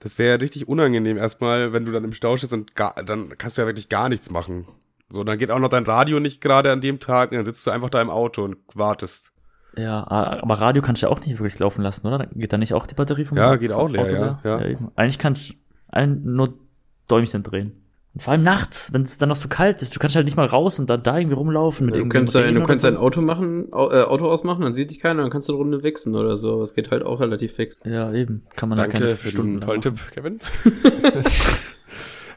Das 0.00 0.18
wäre 0.18 0.30
ja 0.30 0.34
richtig 0.36 0.66
unangenehm 0.66 1.16
erstmal, 1.16 1.72
wenn 1.72 1.84
du 1.84 1.92
dann 1.92 2.02
im 2.02 2.12
Stau 2.12 2.36
stehst 2.36 2.52
und 2.52 2.74
gar, 2.74 2.94
dann 3.06 3.38
kannst 3.38 3.56
du 3.56 3.62
ja 3.62 3.68
wirklich 3.68 3.88
gar 3.88 4.08
nichts 4.08 4.30
machen. 4.30 4.66
So, 5.10 5.22
dann 5.22 5.38
geht 5.38 5.52
auch 5.52 5.60
noch 5.60 5.68
dein 5.68 5.84
Radio 5.84 6.18
nicht 6.18 6.40
gerade 6.40 6.72
an 6.72 6.80
dem 6.80 6.98
Tag 6.98 7.30
und 7.30 7.36
dann 7.36 7.44
sitzt 7.44 7.64
du 7.66 7.70
einfach 7.70 7.90
da 7.90 8.02
im 8.02 8.10
Auto 8.10 8.42
und 8.42 8.56
wartest. 8.74 9.30
Ja, 9.76 10.04
aber 10.10 10.54
Radio 10.60 10.82
kannst 10.82 11.02
du 11.02 11.06
ja 11.06 11.12
auch 11.12 11.20
nicht 11.20 11.38
wirklich 11.38 11.58
laufen 11.60 11.82
lassen, 11.82 12.06
oder? 12.06 12.26
Geht 12.26 12.52
da 12.52 12.58
nicht 12.58 12.74
auch 12.74 12.86
die 12.88 12.94
Batterie 12.94 13.24
vom 13.26 13.38
Ja, 13.38 13.50
Auto 13.50 13.58
geht 13.58 13.72
auch 13.72 13.88
leer, 13.88 14.40
ja, 14.42 14.58
ja. 14.58 14.66
eben. 14.66 14.90
Eigentlich 14.96 15.18
kannst 15.20 15.54
du 15.94 16.06
nur 16.06 16.54
Däumchen 17.06 17.42
drehen. 17.44 17.81
Und 18.14 18.22
vor 18.22 18.32
allem 18.32 18.42
nachts, 18.42 18.92
wenn 18.92 19.02
es 19.02 19.16
dann 19.16 19.30
noch 19.30 19.36
so 19.36 19.48
kalt 19.48 19.80
ist, 19.80 19.96
du 19.96 19.98
kannst 19.98 20.16
halt 20.16 20.26
nicht 20.26 20.36
mal 20.36 20.44
raus 20.44 20.78
und 20.78 20.90
da, 20.90 20.98
da 20.98 21.16
irgendwie 21.16 21.34
rumlaufen 21.36 21.86
mit 21.86 21.94
Du 21.94 21.98
irgendeinem 22.00 22.24
kannst, 22.24 22.34
dein, 22.34 22.54
du 22.54 22.62
kannst 22.62 22.82
so. 22.82 22.88
dein 22.88 22.98
Auto 22.98 23.22
machen, 23.22 23.72
Au- 23.72 23.90
äh, 23.90 24.02
Auto 24.02 24.26
ausmachen, 24.28 24.60
dann 24.60 24.74
sieht 24.74 24.90
dich 24.90 25.00
keiner, 25.00 25.22
dann 25.22 25.30
kannst 25.30 25.48
du 25.48 25.52
eine 25.54 25.58
Runde 25.62 25.82
wichsen 25.82 26.14
oder 26.14 26.36
so. 26.36 26.62
Es 26.62 26.74
geht 26.74 26.90
halt 26.90 27.04
auch 27.04 27.20
relativ 27.20 27.54
fix. 27.54 27.78
Ja, 27.84 28.12
eben. 28.12 28.42
Kann 28.54 28.68
man 28.68 28.76
da 28.76 28.86
keine 28.86 29.06
Danke 29.06 29.16
für 29.16 29.30
Stunden 29.30 29.48
diesen 29.52 29.60
tollen. 29.62 29.80
Tipp, 29.80 29.94
Kevin. 30.12 30.40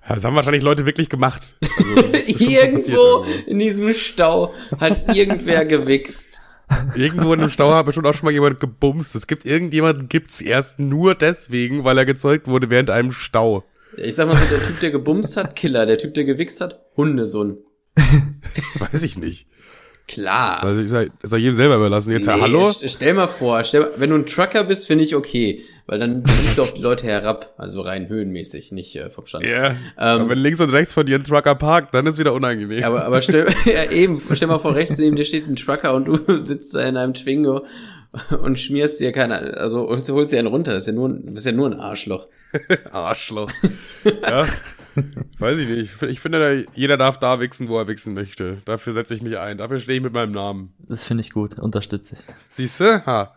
Ja, 0.07 0.13
Das 0.15 0.23
haben 0.23 0.35
wahrscheinlich 0.35 0.61
Leute 0.63 0.85
wirklich 0.85 1.09
gemacht. 1.09 1.55
Also, 1.77 1.95
das 2.11 2.27
Irgendwo 2.27 3.25
in 3.47 3.57
diesem 3.59 3.91
Stau 3.93 4.53
hat 4.79 5.15
irgendwer 5.15 5.65
gewichst. 5.65 6.39
irgendwo. 6.69 6.99
Irgendwo 6.99 7.33
in 7.33 7.39
einem 7.41 7.49
Stau 7.49 7.73
hat 7.73 7.85
bestimmt 7.87 8.05
auch 8.05 8.13
schon 8.13 8.25
mal 8.25 8.31
jemand 8.31 8.59
gebumst. 8.59 9.15
Es 9.15 9.25
gibt 9.25 9.45
irgendjemanden, 9.45 10.07
gibt's 10.07 10.41
erst 10.41 10.77
nur 10.79 11.15
deswegen, 11.15 11.83
weil 11.85 11.97
er 11.97 12.05
gezeugt 12.05 12.47
wurde 12.47 12.69
während 12.69 12.91
einem 12.91 13.11
Stau. 13.13 13.63
Ich 13.97 14.15
sag 14.15 14.27
mal 14.27 14.37
der 14.51 14.63
Typ, 14.65 14.79
der 14.79 14.91
gebumst 14.91 15.37
hat, 15.37 15.55
Killer. 15.55 15.85
Der 15.85 15.97
Typ, 15.97 16.13
der 16.13 16.23
gewichst 16.25 16.61
hat, 16.61 16.79
Hundesohn. 16.97 17.57
Weiß 18.79 19.03
ich 19.03 19.17
nicht. 19.17 19.47
Klar. 20.07 20.63
Also 20.63 20.81
ich 20.81 20.89
sag, 20.89 21.09
das 21.19 21.31
soll 21.31 21.39
jedem 21.39 21.55
selber 21.55 21.77
überlassen. 21.77 22.11
Jetzt, 22.11 22.27
ja, 22.27 22.35
Nee, 22.35 22.41
hallo? 22.43 22.67
st- 22.67 22.87
Stell 22.89 23.15
mal 23.15 23.25
vor, 23.25 23.63
stell 23.63 23.91
wenn 23.97 24.11
du 24.11 24.17
ein 24.17 24.27
Trucker 24.27 24.63
bist, 24.65 24.85
finde 24.85 25.03
ich 25.03 25.15
okay. 25.15 25.61
Weil 25.87 25.97
dann 25.97 26.21
blickst 26.21 26.57
du 26.59 26.61
auf 26.61 26.73
die 26.75 26.81
Leute 26.81 27.07
herab. 27.07 27.55
Also 27.57 27.81
rein 27.81 28.07
höhenmäßig, 28.07 28.71
nicht 28.71 28.95
äh, 28.97 29.09
vom 29.09 29.25
Stand. 29.25 29.45
Ja. 29.45 29.69
Ähm, 29.71 29.75
Aber 29.97 30.29
wenn 30.29 30.37
links 30.37 30.61
und 30.61 30.69
rechts 30.69 30.93
von 30.93 31.07
dir 31.07 31.15
ein 31.15 31.23
Trucker 31.23 31.55
parkt, 31.55 31.95
dann 31.95 32.05
ist 32.05 32.19
wieder 32.19 32.33
unangenehm. 32.33 32.83
Aber, 32.83 33.03
aber 33.03 33.21
stell, 33.23 33.47
ja, 33.65 33.89
eben, 33.91 34.21
stell 34.33 34.47
mal 34.47 34.59
vor, 34.59 34.75
rechts 34.75 34.95
neben 34.99 35.15
dir 35.15 35.25
steht 35.25 35.47
ein 35.47 35.55
Trucker 35.55 35.95
und 35.95 36.05
du 36.05 36.19
sitzt 36.37 36.75
da 36.75 36.81
in 36.81 36.97
einem 36.97 37.15
Twingo 37.15 37.65
und 38.41 38.59
schmierst 38.59 38.99
dir 38.99 39.11
keine, 39.11 39.55
also 39.57 39.87
holst, 39.87 40.09
holst 40.09 40.33
dir 40.33 40.39
einen 40.39 40.47
runter. 40.47 40.73
Das 40.73 40.83
ist 40.83 40.87
ja 40.87 40.93
nur, 40.93 41.09
ein- 41.09 41.25
du 41.25 41.33
bist 41.33 41.45
ja 41.45 41.51
nur 41.51 41.67
ein 41.69 41.79
Arschloch. 41.79 42.27
Arschloch. 42.91 43.51
ja. 44.21 44.47
Weiß 45.39 45.57
ich 45.57 45.67
nicht. 45.67 46.01
Ich 46.03 46.21
finde, 46.21 46.65
jeder 46.73 46.95
darf 46.95 47.19
da 47.19 47.41
wichsen, 47.41 47.67
wo 47.67 47.77
er 47.77 47.87
wichsen 47.89 48.13
möchte. 48.13 48.59
Dafür 48.63 48.93
setze 48.93 49.13
ich 49.13 49.21
mich 49.21 49.37
ein. 49.37 49.57
Dafür 49.57 49.79
stehe 49.79 49.97
ich 49.97 50.03
mit 50.03 50.13
meinem 50.13 50.31
Namen. 50.31 50.73
Das 50.87 51.03
finde 51.03 51.21
ich 51.21 51.31
gut, 51.31 51.59
unterstütze 51.59 52.15
ich. 52.15 52.21
Siehst 52.49 52.79
du? 52.79 53.05
Ha. 53.05 53.35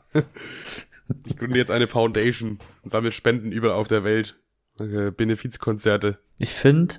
Ich 1.27 1.37
gründe 1.37 1.59
jetzt 1.59 1.73
eine 1.73 1.89
Foundation 1.89 2.59
und 2.85 2.91
sammle 2.91 3.11
Spenden 3.11 3.51
überall 3.51 3.75
auf 3.75 3.89
der 3.89 4.05
Welt. 4.05 4.39
Äh, 4.79 5.11
Benefizkonzerte. 5.11 6.19
Ich 6.39 6.51
finde, 6.51 6.97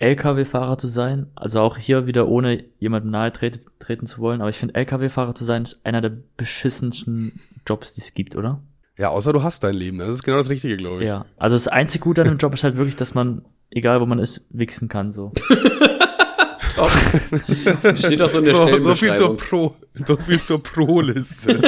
LKW-Fahrer 0.00 0.78
zu 0.78 0.88
sein, 0.88 1.26
also 1.36 1.60
auch 1.60 1.76
hier 1.76 2.06
wieder 2.06 2.26
ohne 2.26 2.64
jemandem 2.78 3.10
nahe 3.10 3.32
treten, 3.32 3.60
treten 3.78 4.06
zu 4.06 4.18
wollen, 4.18 4.40
aber 4.40 4.50
ich 4.50 4.56
finde, 4.56 4.74
LKW-Fahrer 4.74 5.34
zu 5.34 5.44
sein 5.44 5.62
ist 5.62 5.84
einer 5.84 6.00
der 6.00 6.12
beschissensten 6.36 7.40
Jobs, 7.66 7.94
die 7.94 8.00
es 8.00 8.14
gibt, 8.14 8.34
oder? 8.34 8.62
Ja, 8.96 9.10
außer 9.10 9.32
du 9.32 9.42
hast 9.42 9.62
dein 9.62 9.74
Leben. 9.74 9.98
Das 9.98 10.08
ist 10.08 10.22
genau 10.22 10.38
das 10.38 10.50
Richtige, 10.50 10.76
glaube 10.76 11.02
ich. 11.02 11.08
Ja. 11.08 11.26
Also 11.36 11.54
das 11.54 11.68
einzige 11.68 12.02
Gute 12.02 12.22
an 12.22 12.28
dem 12.28 12.38
Job 12.38 12.54
ist 12.54 12.64
halt 12.64 12.76
wirklich, 12.76 12.96
dass 12.96 13.14
man, 13.14 13.44
egal 13.70 14.00
wo 14.00 14.06
man 14.06 14.18
ist, 14.18 14.44
wichsen 14.50 14.88
kann, 14.88 15.10
so. 15.10 15.32
Top. 16.74 16.90
Steht 17.96 18.22
auch 18.22 18.30
so 18.30 18.38
in 18.38 18.44
der 18.44 18.54
So, 18.54 18.78
so 18.78 18.94
viel 18.94 19.14
zur. 19.14 19.36
Pro, 19.36 19.74
so 20.06 20.16
viel 20.16 20.42
zur 20.42 20.62
Pro-Liste. 20.62 21.60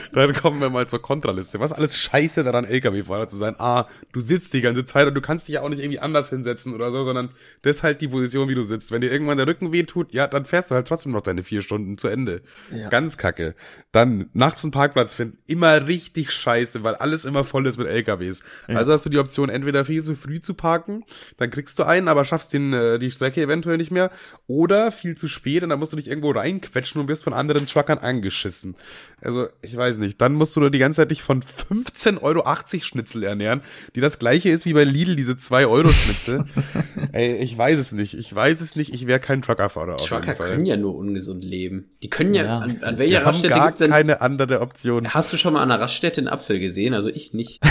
Dann 0.12 0.32
kommen 0.32 0.60
wir 0.60 0.70
mal 0.70 0.86
zur 0.88 1.00
Kontraliste. 1.00 1.60
Was 1.60 1.72
alles 1.72 1.98
scheiße 1.98 2.44
daran, 2.44 2.64
LKW-Fahrer 2.64 3.26
zu 3.26 3.36
sein? 3.36 3.54
Ah, 3.58 3.86
du 4.12 4.20
sitzt 4.20 4.52
die 4.54 4.60
ganze 4.60 4.84
Zeit 4.84 5.06
und 5.06 5.14
du 5.14 5.20
kannst 5.20 5.48
dich 5.48 5.54
ja 5.54 5.62
auch 5.62 5.68
nicht 5.68 5.80
irgendwie 5.80 6.00
anders 6.00 6.30
hinsetzen 6.30 6.74
oder 6.74 6.90
so, 6.90 7.04
sondern 7.04 7.30
das 7.62 7.76
ist 7.76 7.82
halt 7.82 8.00
die 8.00 8.08
Position, 8.08 8.48
wie 8.48 8.54
du 8.54 8.62
sitzt. 8.62 8.92
Wenn 8.92 9.00
dir 9.00 9.10
irgendwann 9.10 9.36
der 9.36 9.46
Rücken 9.46 9.72
weh 9.72 9.84
tut, 9.84 10.12
ja, 10.12 10.26
dann 10.26 10.44
fährst 10.44 10.70
du 10.70 10.74
halt 10.74 10.86
trotzdem 10.88 11.12
noch 11.12 11.22
deine 11.22 11.42
vier 11.42 11.62
Stunden 11.62 11.98
zu 11.98 12.08
Ende. 12.08 12.42
Ja. 12.74 12.88
Ganz 12.88 13.16
kacke. 13.16 13.54
Dann 13.90 14.30
nachts 14.32 14.64
einen 14.64 14.72
Parkplatz 14.72 15.14
finden, 15.14 15.38
immer 15.46 15.86
richtig 15.86 16.32
scheiße, 16.32 16.82
weil 16.82 16.94
alles 16.94 17.24
immer 17.24 17.44
voll 17.44 17.66
ist 17.66 17.78
mit 17.78 17.86
LKWs. 17.86 18.42
Also 18.68 18.92
hast 18.92 19.04
du 19.04 19.10
die 19.10 19.18
Option, 19.18 19.48
entweder 19.48 19.84
viel 19.84 20.02
zu 20.02 20.16
früh 20.16 20.40
zu 20.40 20.54
parken, 20.54 21.04
dann 21.36 21.50
kriegst 21.50 21.78
du 21.78 21.82
einen, 21.84 22.08
aber 22.08 22.24
schaffst 22.24 22.52
den, 22.52 22.72
äh, 22.72 22.98
die 22.98 23.10
Strecke 23.10 23.42
eventuell 23.42 23.76
nicht 23.76 23.90
mehr, 23.90 24.10
oder 24.46 24.92
viel 24.92 25.16
zu 25.16 25.28
spät 25.28 25.62
und 25.62 25.68
dann 25.68 25.78
musst 25.78 25.92
du 25.92 25.96
dich 25.96 26.08
irgendwo 26.08 26.30
reinquetschen 26.30 27.00
und 27.00 27.08
wirst 27.08 27.24
von 27.24 27.32
anderen 27.32 27.66
Truckern 27.72 27.98
angeschissen. 27.98 28.74
Also, 29.20 29.46
ich 29.62 29.76
weiß 29.76 29.98
nicht. 29.98 30.20
Dann 30.20 30.32
musst 30.34 30.54
du 30.56 30.60
nur 30.60 30.70
die 30.70 30.78
ganze 30.80 30.98
Zeit 31.02 31.10
dich 31.12 31.22
von 31.22 31.42
15,80 31.42 32.22
Euro 32.22 32.44
Schnitzel 32.80 33.22
ernähren, 33.22 33.60
die 33.94 34.00
das 34.00 34.18
gleiche 34.18 34.50
ist 34.50 34.66
wie 34.66 34.72
bei 34.72 34.84
Lidl, 34.84 35.14
diese 35.16 35.36
2 35.36 35.66
Euro 35.66 35.88
Schnitzel. 35.90 36.44
Ey, 37.12 37.36
ich 37.36 37.56
weiß 37.56 37.78
es 37.78 37.92
nicht. 37.92 38.14
Ich 38.14 38.34
weiß 38.34 38.60
es 38.60 38.74
nicht. 38.76 38.92
Ich 38.92 39.06
wäre 39.06 39.20
kein 39.20 39.42
Truckerfahrer 39.42 39.94
auf 39.94 40.06
Trucker 40.06 40.24
jeden 40.26 40.36
Fall. 40.36 40.50
können 40.50 40.66
ja 40.66 40.76
nur 40.76 40.96
ungesund 40.96 41.44
leben. 41.44 41.90
Die 42.02 42.10
können 42.10 42.34
ja, 42.34 42.44
Ja. 42.44 42.58
an, 42.58 42.82
an 42.82 42.94
Wir 42.94 42.98
welcher 42.98 43.18
haben 43.20 43.24
Raststätte 43.26 43.54
gar 43.54 43.66
gibt's 43.66 43.78
denn, 43.80 43.90
keine 43.90 44.20
andere 44.20 44.60
Option. 44.60 45.08
hast 45.08 45.32
du 45.32 45.36
schon 45.36 45.52
mal 45.52 45.62
an 45.62 45.70
einer 45.70 45.80
Raststätte 45.82 46.20
einen 46.20 46.28
Apfel 46.28 46.58
gesehen? 46.58 46.94
Also 46.94 47.08
ich 47.08 47.32
nicht. 47.32 47.60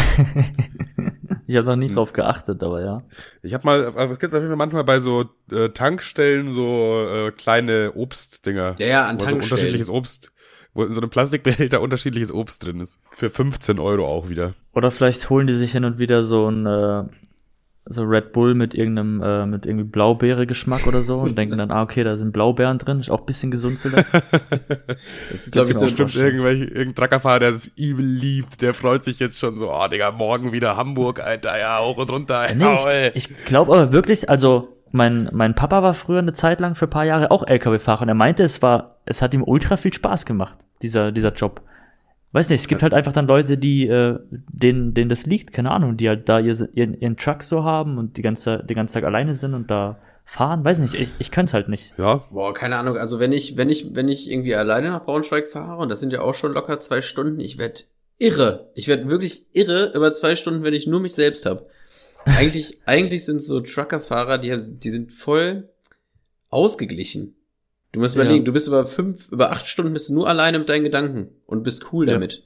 Ich 1.51 1.57
habe 1.57 1.67
noch 1.67 1.75
nie 1.75 1.89
Hm. 1.89 1.95
drauf 1.95 2.13
geachtet, 2.13 2.63
aber 2.63 2.81
ja. 2.81 3.03
Ich 3.43 3.53
habe 3.53 3.65
mal, 3.65 3.79
es 3.81 4.19
gibt 4.19 4.33
auf 4.33 4.39
jeden 4.39 4.47
Fall 4.47 4.55
manchmal 4.55 4.85
bei 4.85 5.01
so 5.01 5.25
äh, 5.51 5.67
Tankstellen 5.69 6.51
so 6.53 7.05
äh, 7.27 7.31
kleine 7.31 7.91
Obstdinger. 7.93 8.75
Ja, 8.79 8.87
ja, 8.87 9.05
an 9.07 9.15
wo 9.17 9.19
so 9.19 9.25
Tankstellen. 9.25 9.43
unterschiedliches 9.43 9.89
Obst, 9.89 10.31
wo 10.73 10.83
in 10.85 10.93
so 10.93 11.01
einem 11.01 11.09
Plastikbehälter 11.09 11.81
unterschiedliches 11.81 12.31
Obst 12.31 12.65
drin 12.65 12.79
ist. 12.79 12.99
Für 13.11 13.29
15 13.29 13.79
Euro 13.79 14.05
auch 14.05 14.29
wieder. 14.29 14.53
Oder 14.73 14.91
vielleicht 14.91 15.29
holen 15.29 15.45
die 15.47 15.55
sich 15.55 15.73
hin 15.73 15.83
und 15.83 15.97
wieder 15.99 16.23
so 16.23 16.47
ein 16.49 16.65
äh, 16.65 17.03
so 17.85 18.03
Red 18.03 18.31
Bull 18.31 18.53
mit 18.53 18.75
irgendeinem 18.75 19.21
äh, 19.23 19.45
mit 19.45 19.65
irgendwie 19.65 19.85
Blaubeere-Geschmack 19.85 20.85
oder 20.85 21.01
so 21.01 21.19
und 21.19 21.37
denken 21.37 21.57
dann, 21.57 21.71
ah 21.71 21.81
okay, 21.81 22.03
da 22.03 22.15
sind 22.15 22.31
Blaubeeren 22.31 22.77
drin, 22.77 22.99
ist 22.99 23.09
auch 23.09 23.21
ein 23.21 23.25
bisschen 23.25 23.51
gesund 23.51 23.79
vielleicht. 23.81 24.07
Das 25.31 25.45
ist, 25.45 25.53
glaube 25.53 25.71
ich, 25.71 25.77
so 25.77 25.85
Bestimmt 25.85 26.15
irgendwelche, 26.15 26.65
irgendein 26.65 26.95
Truckerfahrer, 26.95 27.39
der 27.39 27.51
das 27.51 27.67
übel 27.75 28.05
liebt, 28.05 28.61
der 28.61 28.73
freut 28.73 29.03
sich 29.03 29.19
jetzt 29.19 29.39
schon 29.39 29.57
so, 29.57 29.71
oh 29.71 29.87
Digga, 29.87 30.11
morgen 30.11 30.51
wieder 30.51 30.77
Hamburg, 30.77 31.19
Alter, 31.19 31.57
ja, 31.59 31.81
hoch 31.81 31.97
und 31.97 32.11
runter. 32.11 32.53
Nee, 32.53 32.63
jawohl. 32.63 33.11
ich, 33.13 33.29
ich 33.29 33.45
glaube 33.45 33.73
aber 33.73 33.91
wirklich, 33.91 34.29
also 34.29 34.77
mein, 34.91 35.29
mein 35.31 35.55
Papa 35.55 35.81
war 35.81 35.93
früher 35.93 36.19
eine 36.19 36.33
Zeit 36.33 36.59
lang 36.59 36.75
für 36.75 36.85
ein 36.85 36.91
paar 36.91 37.05
Jahre 37.05 37.31
auch 37.31 37.47
LKW-Fahrer 37.47 38.03
und 38.03 38.09
er 38.09 38.15
meinte, 38.15 38.43
es 38.43 38.61
war, 38.61 38.97
es 39.05 39.21
hat 39.21 39.33
ihm 39.33 39.43
ultra 39.43 39.77
viel 39.77 39.93
Spaß 39.93 40.25
gemacht, 40.25 40.57
dieser, 40.81 41.11
dieser 41.11 41.33
Job. 41.33 41.61
Weiß 42.33 42.49
nicht, 42.49 42.61
es 42.61 42.67
gibt 42.67 42.81
halt 42.81 42.93
einfach 42.93 43.11
dann 43.11 43.27
Leute, 43.27 43.57
die, 43.57 43.87
äh, 43.87 44.17
denen, 44.29 44.93
denen 44.93 45.09
das 45.09 45.25
liegt, 45.25 45.51
keine 45.51 45.71
Ahnung, 45.71 45.97
die 45.97 46.07
halt 46.07 46.29
da 46.29 46.39
ihr, 46.39 46.55
ihren, 46.73 46.93
ihren 46.99 47.17
Truck 47.17 47.43
so 47.43 47.63
haben 47.65 47.97
und 47.97 48.15
die 48.15 48.21
ganze, 48.21 48.63
den 48.63 48.75
ganzen 48.75 48.93
Tag 48.93 49.03
alleine 49.03 49.35
sind 49.35 49.53
und 49.53 49.69
da 49.69 49.99
fahren. 50.23 50.63
Weiß 50.63 50.79
nicht, 50.79 50.93
ich, 50.93 51.09
ich 51.19 51.31
könnte 51.31 51.53
halt 51.53 51.67
nicht. 51.67 51.93
ja, 51.97 52.23
Boah, 52.31 52.53
keine 52.53 52.77
Ahnung. 52.77 52.95
Also 52.97 53.19
wenn 53.19 53.33
ich, 53.33 53.57
wenn 53.57 53.69
ich, 53.69 53.93
wenn 53.95 54.07
ich 54.07 54.31
irgendwie 54.31 54.55
alleine 54.55 54.91
nach 54.91 55.03
Braunschweig 55.03 55.49
fahre, 55.49 55.81
und 55.81 55.89
das 55.89 55.99
sind 55.99 56.13
ja 56.13 56.21
auch 56.21 56.33
schon 56.33 56.53
locker 56.53 56.79
zwei 56.79 57.01
Stunden, 57.01 57.39
ich 57.41 57.57
werd 57.57 57.85
irre. 58.17 58.69
Ich 58.75 58.87
werd 58.87 59.09
wirklich 59.09 59.45
irre 59.51 59.91
über 59.93 60.13
zwei 60.13 60.37
Stunden, 60.37 60.63
wenn 60.63 60.73
ich 60.73 60.87
nur 60.87 61.01
mich 61.01 61.13
selbst 61.15 61.45
hab. 61.45 61.65
Eigentlich, 62.23 62.79
eigentlich 62.85 63.25
sind 63.25 63.41
so 63.43 63.59
Truckerfahrer, 63.59 64.37
die, 64.37 64.53
haben- 64.53 64.79
die 64.79 64.91
sind 64.91 65.11
voll 65.11 65.67
ausgeglichen. 66.49 67.35
Du 67.91 67.99
musst 67.99 68.15
Ja. 68.15 68.21
überlegen, 68.21 68.45
du 68.45 68.53
bist 68.53 68.67
über 68.67 68.85
fünf, 68.85 69.29
über 69.31 69.51
acht 69.51 69.67
Stunden 69.67 69.93
bist 69.93 70.09
du 70.09 70.13
nur 70.13 70.27
alleine 70.29 70.59
mit 70.59 70.69
deinen 70.69 70.83
Gedanken 70.83 71.29
und 71.45 71.63
bist 71.63 71.91
cool 71.91 72.07
Ja. 72.07 72.13
damit. 72.15 72.43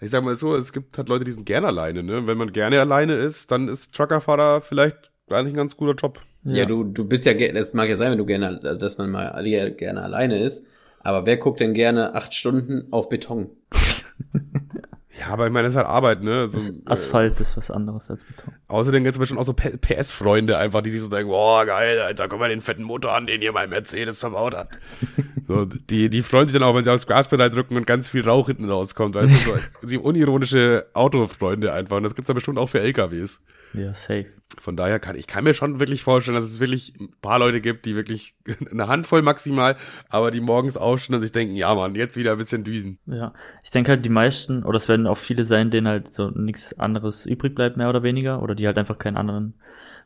ich 0.00 0.10
sag 0.10 0.22
mal 0.24 0.34
so, 0.34 0.54
es 0.54 0.72
gibt 0.74 0.98
halt 0.98 1.08
Leute, 1.08 1.24
die 1.24 1.32
sind 1.32 1.46
gerne 1.46 1.68
alleine, 1.68 2.02
ne? 2.02 2.26
Wenn 2.26 2.36
man 2.36 2.52
gerne 2.52 2.78
alleine 2.80 3.14
ist, 3.14 3.50
dann 3.50 3.68
ist 3.68 3.94
Truckerfahrer 3.94 4.60
vielleicht 4.60 5.10
eigentlich 5.30 5.54
ein 5.54 5.56
ganz 5.56 5.76
guter 5.78 5.94
Job. 5.94 6.20
Ja, 6.42 6.66
du, 6.66 6.84
du 6.84 7.06
bist 7.06 7.24
ja, 7.24 7.32
das 7.52 7.72
mag 7.72 7.88
ja 7.88 7.96
sein, 7.96 8.10
wenn 8.10 8.18
du 8.18 8.26
gerne, 8.26 8.58
dass 8.78 8.98
man 8.98 9.10
mal 9.10 9.28
alle- 9.28 9.70
gerne 9.72 10.02
alleine 10.02 10.42
ist. 10.42 10.66
Aber 11.00 11.24
wer 11.24 11.38
guckt 11.38 11.60
denn 11.60 11.72
gerne 11.72 12.14
acht 12.14 12.34
Stunden 12.34 12.88
auf 12.90 13.08
Beton? 13.08 13.50
Ja, 15.24 15.32
aber 15.32 15.46
ich 15.46 15.52
meine, 15.52 15.64
das 15.66 15.72
ist 15.72 15.76
halt 15.76 15.86
Arbeit, 15.86 16.22
ne? 16.22 16.46
So, 16.46 16.58
Das 16.58 16.68
äh, 16.68 16.72
Asphalt 16.86 17.40
ist 17.40 17.56
was 17.56 17.70
anderes 17.70 18.10
als 18.10 18.24
Beton. 18.24 18.54
Außerdem 18.68 19.04
gibt 19.04 19.16
es 19.18 19.28
schon 19.28 19.38
auch 19.38 19.44
so 19.44 19.54
PS-Freunde 19.54 20.58
einfach, 20.58 20.82
die 20.82 20.90
sich 20.90 21.02
so 21.02 21.08
denken, 21.08 21.30
boah, 21.30 21.64
geil, 21.64 22.00
Alter, 22.00 22.28
guck 22.28 22.40
mal 22.40 22.48
den 22.48 22.60
fetten 22.60 22.82
Motor 22.82 23.14
an, 23.14 23.26
den 23.26 23.40
hier 23.40 23.52
mein 23.52 23.70
Mercedes 23.70 24.20
verbaut 24.20 24.54
hat. 24.54 24.78
so, 25.46 25.64
die, 25.66 26.08
die 26.08 26.22
freuen 26.22 26.48
sich 26.48 26.58
dann 26.58 26.66
auch, 26.66 26.74
wenn 26.74 26.84
sie 26.84 26.92
aufs 26.92 27.06
Gaspedal 27.06 27.50
drücken 27.50 27.76
und 27.76 27.86
ganz 27.86 28.08
viel 28.08 28.26
Rauch 28.26 28.46
hinten 28.46 28.68
rauskommt, 28.68 29.14
weißt 29.14 29.46
du, 29.46 29.50
so, 29.50 29.56
sie 29.82 29.98
unironische 29.98 30.86
Autofreunde 30.94 31.72
einfach. 31.72 31.96
Und 31.96 32.02
das 32.02 32.14
gibt's 32.14 32.28
da 32.28 32.32
bestimmt 32.32 32.58
auch 32.58 32.68
für 32.68 32.80
LKWs. 32.80 33.42
Ja, 33.74 33.92
safe. 33.92 34.26
Von 34.58 34.76
daher 34.76 35.00
kann 35.00 35.16
ich 35.16 35.26
kann 35.26 35.44
mir 35.44 35.52
schon 35.52 35.80
wirklich 35.80 36.02
vorstellen, 36.02 36.36
dass 36.36 36.46
es 36.46 36.60
wirklich 36.60 36.94
ein 37.00 37.12
paar 37.20 37.40
Leute 37.40 37.60
gibt, 37.60 37.86
die 37.86 37.96
wirklich 37.96 38.36
eine 38.70 38.86
Handvoll 38.86 39.22
maximal, 39.22 39.76
aber 40.08 40.30
die 40.30 40.40
morgens 40.40 40.76
aufstehen 40.76 41.16
und 41.16 41.22
sich 41.22 41.32
denken, 41.32 41.56
ja 41.56 41.74
Mann, 41.74 41.94
jetzt 41.94 42.16
wieder 42.16 42.32
ein 42.32 42.38
bisschen 42.38 42.62
düsen. 42.62 42.98
Ja, 43.06 43.34
ich 43.64 43.70
denke 43.70 43.90
halt 43.90 44.04
die 44.04 44.10
meisten, 44.10 44.62
oder 44.62 44.76
es 44.76 44.88
werden 44.88 45.06
auch 45.08 45.16
viele 45.16 45.44
sein, 45.44 45.70
denen 45.70 45.88
halt 45.88 46.14
so 46.14 46.30
nichts 46.30 46.78
anderes 46.78 47.26
übrig 47.26 47.54
bleibt, 47.54 47.76
mehr 47.76 47.88
oder 47.88 48.02
weniger, 48.04 48.42
oder 48.42 48.54
die 48.54 48.66
halt 48.66 48.78
einfach 48.78 48.98
keinen 48.98 49.16
anderen, 49.16 49.54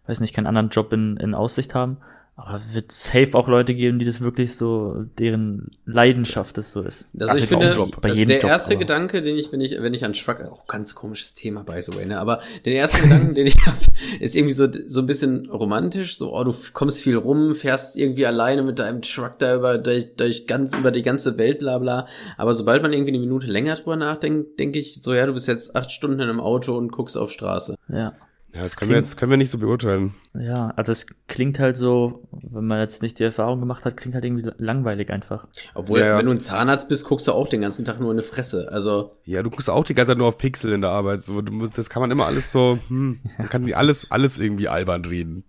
weiß 0.07 0.21
nicht, 0.21 0.35
keinen 0.35 0.47
anderen 0.47 0.71
Job 0.71 0.93
in, 0.93 1.19
in 1.19 1.35
Aussicht 1.35 1.75
haben. 1.75 1.99
Aber 2.41 2.61
wird 2.73 2.93
safe 2.93 3.31
auch 3.35 3.49
Leute 3.49 3.75
geben, 3.75 3.99
die 3.99 4.05
das 4.05 4.21
wirklich 4.21 4.55
so, 4.55 5.05
deren 5.19 5.73
Leidenschaft 5.87 6.57
das 6.57 6.71
so 6.71 6.83
ist. 6.83 7.09
Also 7.19 7.35
ich 7.35 7.43
Also 7.43 7.47
finde, 7.49 7.73
auch 7.73 7.77
Job. 7.77 8.01
Bei 8.01 8.11
also 8.11 8.17
jedem 8.17 8.29
der 8.29 8.39
Job, 8.39 8.51
erste 8.51 8.75
aber- 8.75 8.79
Gedanke, 8.79 9.23
den 9.23 9.37
ich, 9.37 9.51
wenn 9.51 9.61
ich, 9.61 9.73
wenn 9.81 9.93
ich 9.93 10.05
an 10.05 10.13
Trucker, 10.13 10.53
auch 10.53 10.69
ganz 10.69 10.95
komisches 10.95 11.35
Thema 11.35 11.65
by 11.65 11.83
the 11.83 11.93
way, 11.97 12.07
ne, 12.07 12.17
aber 12.21 12.41
den 12.65 12.75
ersten 12.77 13.03
Gedanken, 13.03 13.35
den 13.35 13.49
ich 13.49 13.57
habe, 13.67 13.77
ist 14.21 14.37
irgendwie 14.37 14.53
so, 14.55 14.69
so 14.87 15.01
ein 15.01 15.07
bisschen 15.09 15.51
romantisch, 15.51 16.17
so, 16.17 16.33
oh, 16.33 16.45
du 16.45 16.55
kommst 16.75 17.01
viel 17.01 17.17
rum, 17.17 17.57
fährst 17.57 17.97
irgendwie 17.97 18.25
alleine 18.25 18.63
mit 18.63 18.79
deinem 18.79 19.03
Truck 19.03 19.41
da 19.41 19.57
über, 19.57 19.77
durch, 19.77 20.15
durch 20.17 20.47
ganz, 20.47 20.77
über 20.77 20.93
die 20.93 21.03
ganze 21.03 21.39
Welt, 21.39 21.59
bla, 21.59 21.79
bla. 21.79 22.07
Aber 22.37 22.55
sobald 22.55 22.83
man 22.83 22.93
irgendwie 22.93 23.11
eine 23.11 23.19
Minute 23.19 23.49
länger 23.49 23.75
drüber 23.75 23.97
nachdenkt, 23.97 24.61
denke 24.61 24.79
ich, 24.79 25.03
so, 25.03 25.13
ja, 25.13 25.27
du 25.27 25.33
bist 25.33 25.49
jetzt 25.49 25.75
acht 25.75 25.91
Stunden 25.91 26.21
in 26.21 26.29
einem 26.31 26.41
Auto 26.41 26.77
und 26.79 26.93
guckst 26.93 27.19
auf 27.19 27.33
Straße. 27.33 27.75
Ja. 27.89 28.13
Ja, 28.59 28.65
das 28.65 28.73
Das 28.73 28.77
können 28.77 28.91
wir 28.91 28.97
jetzt 28.97 29.17
können 29.17 29.31
wir 29.31 29.37
nicht 29.37 29.51
so 29.51 29.59
beurteilen. 29.59 30.15
Ja, 30.35 30.73
also 30.75 30.91
es 30.91 31.07
klingt 31.29 31.61
halt 31.61 31.77
so, 31.77 32.27
wenn 32.33 32.67
man 32.67 32.81
jetzt 32.81 33.03
nicht 33.03 33.19
die 33.21 33.25
Erfahrung 33.25 33.61
gemacht 33.61 33.85
hat, 33.85 33.97
klingt 33.97 34.15
halt 34.17 34.25
irgendwie 34.25 34.51
langweilig 34.59 35.11
einfach. 35.11 35.47
Obwohl, 35.75 36.01
Ja, 36.01 36.07
ja. 36.07 36.19
wenn 36.19 36.27
du 36.27 36.33
ein 36.33 36.41
Zahnarzt 36.41 36.89
bist, 36.89 37.07
guckst 37.07 37.29
du 37.29 37.33
auch 37.33 37.49
den 37.49 37.61
ganzen 37.61 37.85
Tag 37.85 38.01
nur 38.01 38.11
in 38.11 38.17
eine 38.19 38.23
Fresse. 38.25 38.69
Also, 38.73 39.13
Ja, 39.25 39.43
du 39.45 39.51
guckst 39.51 39.71
auch 39.71 39.85
die 39.85 39.95
ganze 39.95 40.11
Zeit 40.11 40.19
nur 40.19 40.27
auf 40.27 40.39
Pixel 40.39 40.73
in 40.73 40.81
der 40.81 40.91
Arbeit. 40.91 41.23
So, 41.23 41.41
du 41.41 41.53
musst, 41.53 41.79
das 41.79 41.89
kann 41.89 42.01
man 42.01 42.11
immer 42.11 42.27
alles 42.27 42.51
so, 42.51 42.79
hm, 42.89 43.21
man 43.39 43.49
kann 43.49 43.73
alles, 43.73 44.11
alles 44.11 44.39
irgendwie 44.39 44.69
albern 44.69 45.05
reden. 45.05 45.45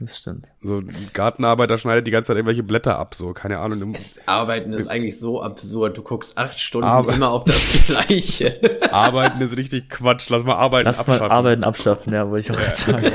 Das 0.00 0.18
stimmt. 0.18 0.46
So, 0.66 0.78
ein 0.78 1.08
Gartenarbeiter 1.12 1.78
schneidet 1.78 2.06
die 2.06 2.10
ganze 2.10 2.28
Zeit 2.28 2.36
irgendwelche 2.36 2.62
Blätter 2.62 2.98
ab, 2.98 3.14
so, 3.14 3.32
keine 3.32 3.58
Ahnung. 3.60 3.92
Das 3.92 4.20
Arbeiten 4.26 4.72
ist 4.72 4.86
eigentlich 4.88 5.18
so 5.18 5.40
absurd. 5.40 5.96
Du 5.96 6.02
guckst 6.02 6.36
acht 6.38 6.58
Stunden 6.60 6.88
Aber- 6.88 7.12
immer 7.14 7.30
auf 7.30 7.44
das 7.44 7.72
Gleiche. 7.86 8.60
Arbeiten 8.90 9.40
ist 9.40 9.56
richtig 9.56 9.88
Quatsch. 9.88 10.28
Lass 10.28 10.44
mal 10.44 10.54
arbeiten 10.56 10.86
Lass 10.86 10.98
abschaffen. 11.00 11.28
mal 11.28 11.30
Arbeiten 11.30 11.64
abschaffen, 11.64 12.12
ja, 12.12 12.28
wollte 12.30 12.52
ich 12.52 12.58
auch 12.58 12.62
gerade 12.62 12.76
sagen. 12.76 13.12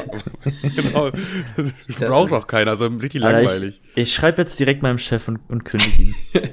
genau. 0.75 1.11
Das 1.57 2.09
braucht 2.09 2.31
doch 2.31 2.47
keiner, 2.47 2.75
so 2.75 2.87
richtig 2.87 3.23
Alter, 3.23 3.41
langweilig. 3.41 3.81
Ich, 3.95 4.03
ich 4.03 4.13
schreibe 4.13 4.41
jetzt 4.41 4.59
direkt 4.59 4.81
meinem 4.81 4.97
Chef 4.97 5.27
und, 5.27 5.39
und 5.49 5.65
kündige 5.65 6.01
ihn. 6.03 6.15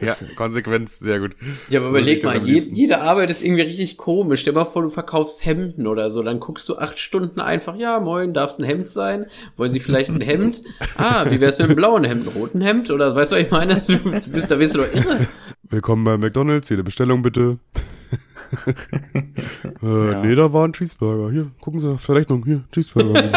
ja, 0.00 0.14
Konsequenz, 0.36 0.98
sehr 1.00 1.18
gut. 1.18 1.32
Ja, 1.68 1.80
aber 1.80 1.88
überleg 1.88 2.22
mal, 2.24 2.38
je, 2.46 2.58
jede 2.72 3.00
Arbeit 3.00 3.30
ist 3.30 3.42
irgendwie 3.42 3.62
richtig 3.62 3.96
komisch. 3.96 4.40
Stell 4.42 4.52
dir 4.52 4.60
mal 4.60 4.64
vor, 4.64 4.82
du 4.82 4.90
verkaufst 4.90 5.44
Hemden 5.44 5.86
oder 5.88 6.10
so, 6.10 6.22
dann 6.22 6.38
guckst 6.38 6.68
du 6.68 6.76
acht 6.78 6.98
Stunden 7.00 7.40
einfach, 7.40 7.74
ja, 7.76 7.98
moin, 7.98 8.34
darf's 8.34 8.58
ein 8.58 8.64
Hemd 8.64 8.86
sein? 8.86 9.26
Wollen 9.56 9.70
sie 9.70 9.80
vielleicht 9.80 10.10
ein 10.14 10.20
Hemd? 10.20 10.62
Ah, 10.96 11.24
wie 11.30 11.40
wär's 11.40 11.58
mit 11.58 11.66
einem 11.66 11.76
blauen 11.76 12.04
Hemd, 12.04 12.26
einem 12.28 12.36
roten 12.36 12.60
Hemd? 12.60 12.90
Oder 12.90 13.14
weißt 13.14 13.32
du, 13.32 13.36
was 13.36 13.42
ich 13.42 13.50
meine? 13.50 13.80
Du 13.86 13.98
bist, 14.30 14.50
da 14.50 14.58
wirst 14.58 14.74
du 14.74 14.78
doch 14.78 14.92
irre. 14.92 15.26
Willkommen 15.70 16.04
bei 16.04 16.16
McDonalds, 16.18 16.68
jede 16.68 16.82
Bestellung 16.84 17.22
bitte. 17.22 17.58
äh, 19.82 20.12
Ja. 20.12 20.22
Nee, 20.22 20.34
da 20.34 20.52
war 20.52 20.66
ein 20.66 20.72
Cheeseburger. 20.72 21.32
Hier, 21.32 21.50
gucken 21.60 21.80
Sie 21.80 21.88
auf 21.88 22.04
der 22.04 22.14
Rechnung. 22.16 22.44
Hier, 22.44 22.64
Cheeseburger. 22.72 23.22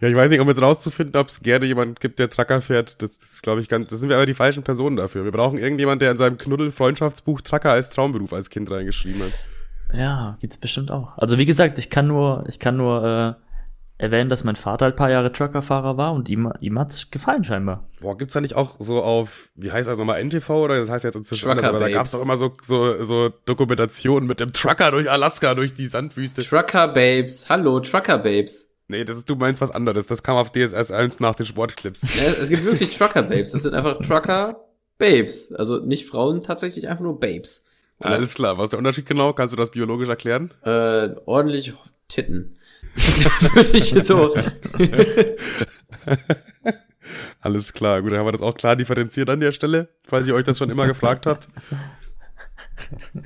ja, 0.00 0.08
ich 0.08 0.14
weiß 0.14 0.30
nicht, 0.30 0.40
um 0.40 0.48
jetzt 0.48 0.60
rauszufinden, 0.60 1.20
ob 1.20 1.28
es 1.28 1.40
gerne 1.40 1.64
jemand 1.66 2.00
gibt, 2.00 2.18
der 2.18 2.28
Trucker 2.28 2.60
fährt. 2.60 3.00
Das, 3.02 3.18
das 3.18 3.32
ist, 3.34 3.42
glaube 3.42 3.60
ich, 3.60 3.68
ganz. 3.68 3.86
Das 3.88 4.00
sind 4.00 4.08
wir 4.08 4.16
aber 4.16 4.26
die 4.26 4.34
falschen 4.34 4.62
Personen 4.62 4.96
dafür. 4.96 5.24
Wir 5.24 5.32
brauchen 5.32 5.58
irgendjemand, 5.58 6.02
der 6.02 6.10
in 6.10 6.16
seinem 6.16 6.36
Knuddel-Freundschaftsbuch 6.36 7.40
Trucker 7.40 7.70
als 7.72 7.90
Traumberuf 7.90 8.32
als 8.32 8.50
Kind 8.50 8.70
reingeschrieben 8.70 9.22
hat. 9.22 9.32
Ja, 9.96 10.36
gibt's 10.40 10.56
bestimmt 10.56 10.90
auch. 10.90 11.16
Also 11.16 11.38
wie 11.38 11.46
gesagt, 11.46 11.78
ich 11.78 11.90
kann 11.90 12.06
nur, 12.06 12.44
ich 12.48 12.58
kann 12.58 12.76
nur 12.76 13.38
äh, 13.38 14.02
erwähnen, 14.02 14.28
dass 14.28 14.44
mein 14.44 14.56
Vater 14.56 14.86
halt 14.86 14.94
ein 14.94 14.98
paar 14.98 15.10
Jahre 15.10 15.32
Truckerfahrer 15.32 15.96
war 15.96 16.12
und 16.12 16.28
ihm, 16.28 16.52
ihm 16.60 16.78
hat's 16.78 17.10
gefallen 17.10 17.44
scheinbar. 17.44 17.88
Boah, 18.00 18.16
gibt's 18.16 18.34
da 18.34 18.40
nicht 18.40 18.54
auch 18.54 18.76
so 18.78 19.02
auf, 19.02 19.50
wie 19.54 19.70
heißt 19.70 19.88
das 19.88 19.98
nochmal, 19.98 20.22
NTV 20.22 20.50
oder 20.50 20.80
das 20.80 20.90
heißt 20.90 21.04
jetzt 21.04 21.14
inzwischen 21.14 21.44
Trucker 21.44 21.58
anders, 21.58 21.68
aber 21.68 21.78
da 21.80 21.88
gab's 21.90 22.10
doch 22.10 22.22
immer 22.22 22.36
so, 22.36 22.52
so, 22.62 23.02
so 23.04 23.30
Dokumentationen 23.46 24.28
mit 24.28 24.40
dem 24.40 24.52
Trucker 24.52 24.90
durch 24.90 25.10
Alaska, 25.10 25.54
durch 25.54 25.74
die 25.74 25.86
Sandwüste. 25.86 26.42
Trucker 26.42 26.88
Babes. 26.88 27.48
Hallo, 27.48 27.80
Trucker 27.80 28.18
Babes. 28.18 28.76
Nee, 28.88 29.04
das 29.04 29.16
ist, 29.16 29.30
du 29.30 29.36
meinst 29.36 29.62
was 29.62 29.70
anderes. 29.70 30.06
Das 30.06 30.22
kam 30.22 30.36
auf 30.36 30.52
DSS 30.52 30.90
1 30.90 31.20
nach 31.20 31.34
den 31.34 31.46
Sportclips. 31.46 32.02
Ja, 32.16 32.32
es 32.32 32.48
gibt 32.48 32.64
wirklich 32.64 32.96
Trucker 32.96 33.22
Babes. 33.22 33.52
Das 33.52 33.62
sind 33.62 33.74
einfach 33.74 33.98
Trucker 33.98 34.60
Babes. 34.98 35.52
Also 35.54 35.78
nicht 35.78 36.06
Frauen, 36.06 36.40
tatsächlich 36.42 36.88
einfach 36.88 37.02
nur 37.02 37.18
Babes. 37.18 37.68
Alles 38.04 38.34
klar. 38.34 38.58
Was 38.58 38.64
ist 38.64 38.72
der 38.72 38.78
Unterschied 38.78 39.06
genau? 39.06 39.32
Kannst 39.32 39.52
du 39.52 39.56
das 39.56 39.70
biologisch 39.70 40.08
erklären? 40.08 40.52
Äh, 40.62 41.10
ordentlich 41.26 41.72
Titten. 42.08 42.56
Würde 42.94 43.78
ich 43.78 43.94
so. 44.04 44.34
Alles 47.40 47.72
klar. 47.72 48.02
Gut, 48.02 48.12
dann 48.12 48.20
haben 48.20 48.26
wir 48.26 48.32
das 48.32 48.42
auch 48.42 48.54
klar 48.54 48.76
differenziert 48.76 49.28
an 49.28 49.40
der 49.40 49.52
Stelle, 49.52 49.88
falls 50.04 50.28
ihr 50.28 50.34
euch 50.34 50.44
das 50.44 50.58
schon 50.58 50.70
immer 50.70 50.86
gefragt 50.86 51.26
habt. 51.26 51.48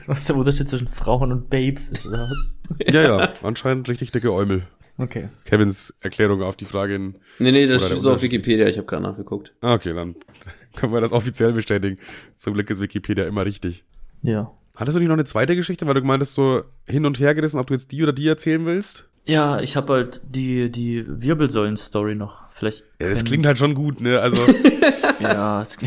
Was 0.07 0.25
der 0.25 0.37
Unterschied 0.37 0.69
zwischen 0.69 0.89
Frauen 0.89 1.33
und 1.33 1.51
Babes 1.51 1.89
ist, 1.89 2.07
oder 2.07 2.29
was? 2.29 2.93
Ja, 2.93 3.03
ja. 3.03 3.33
Anscheinend 3.43 3.89
richtig 3.89 4.11
dicke 4.11 4.33
Äumel. 4.33 4.67
Okay. 4.99 5.29
Kevins 5.45 5.95
Erklärung 6.01 6.43
auf 6.43 6.57
die 6.57 6.65
Frage 6.65 6.97
in. 6.97 7.15
Nee, 7.39 7.53
nee, 7.53 7.67
das 7.67 7.89
so 7.89 8.13
auf. 8.13 8.23
Wikipedia. 8.23 8.67
Ich 8.67 8.77
habe 8.77 8.87
gerade 8.87 9.05
nachgeguckt. 9.05 9.55
Ah, 9.61 9.75
okay, 9.75 9.95
dann 9.95 10.17
können 10.77 10.93
wir 10.93 11.01
das 11.01 11.13
offiziell 11.13 11.53
bestätigen. 11.53 11.99
Zum 12.35 12.55
Glück 12.55 12.69
ist 12.69 12.81
Wikipedia 12.81 13.25
immer 13.25 13.47
richtig. 13.47 13.85
Ja. 14.23 14.53
Hattest 14.79 14.95
du 14.95 15.01
nicht 15.01 15.09
noch 15.09 15.17
eine 15.17 15.25
zweite 15.25 15.57
Geschichte, 15.57 15.87
weil 15.87 15.95
du 15.95 16.03
gemeintest, 16.03 16.35
so 16.35 16.63
hin 16.87 17.05
und 17.05 17.19
her 17.19 17.35
gerissen, 17.35 17.59
ob 17.59 17.67
du 17.67 17.75
jetzt 17.75 17.91
die 17.91 18.01
oder 18.03 18.13
die 18.13 18.29
erzählen 18.29 18.65
willst? 18.65 19.09
Ja, 19.25 19.59
ich 19.61 19.77
habe 19.77 19.93
halt 19.93 20.23
die, 20.25 20.71
die 20.71 21.05
Wirbelsäulen-Story 21.07 22.15
noch. 22.15 22.49
Vielleicht. 22.51 22.85
Ja, 23.01 23.09
das 23.09 23.25
klingt 23.25 23.45
halt 23.45 23.59
schon 23.59 23.75
gut, 23.75 24.01
ne? 24.01 24.21
Also, 24.21 24.41
Ja, 25.21 25.61
es, 25.61 25.79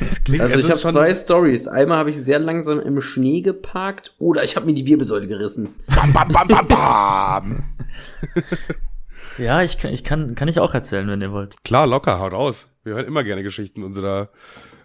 das 0.00 0.24
klingt 0.24 0.42
Also 0.42 0.58
es 0.58 0.64
ich 0.64 0.70
habe 0.70 0.80
zwei 0.80 1.14
Stories. 1.14 1.66
Einmal 1.66 1.98
habe 1.98 2.10
ich 2.10 2.18
sehr 2.18 2.38
langsam 2.38 2.80
im 2.80 3.00
Schnee 3.00 3.40
geparkt 3.40 4.14
oder 4.18 4.44
ich 4.44 4.54
habe 4.56 4.66
mir 4.66 4.74
die 4.74 4.86
Wirbelsäule 4.86 5.26
gerissen. 5.26 5.70
Bam, 5.88 6.12
bam, 6.12 6.28
bam, 6.28 6.48
bam, 6.48 6.68
bam. 6.68 7.64
ja, 9.38 9.62
ich 9.62 9.78
kann, 9.78 9.92
ich 9.92 10.04
kann, 10.04 10.34
kann 10.34 10.48
ich 10.48 10.60
auch 10.60 10.72
erzählen, 10.72 11.08
wenn 11.08 11.20
ihr 11.20 11.32
wollt. 11.32 11.64
Klar, 11.64 11.86
locker, 11.86 12.20
haut 12.20 12.32
raus. 12.32 12.68
Wir 12.84 12.94
hören 12.94 13.06
immer 13.06 13.24
gerne 13.24 13.42
Geschichten 13.42 13.82
unserer 13.82 14.28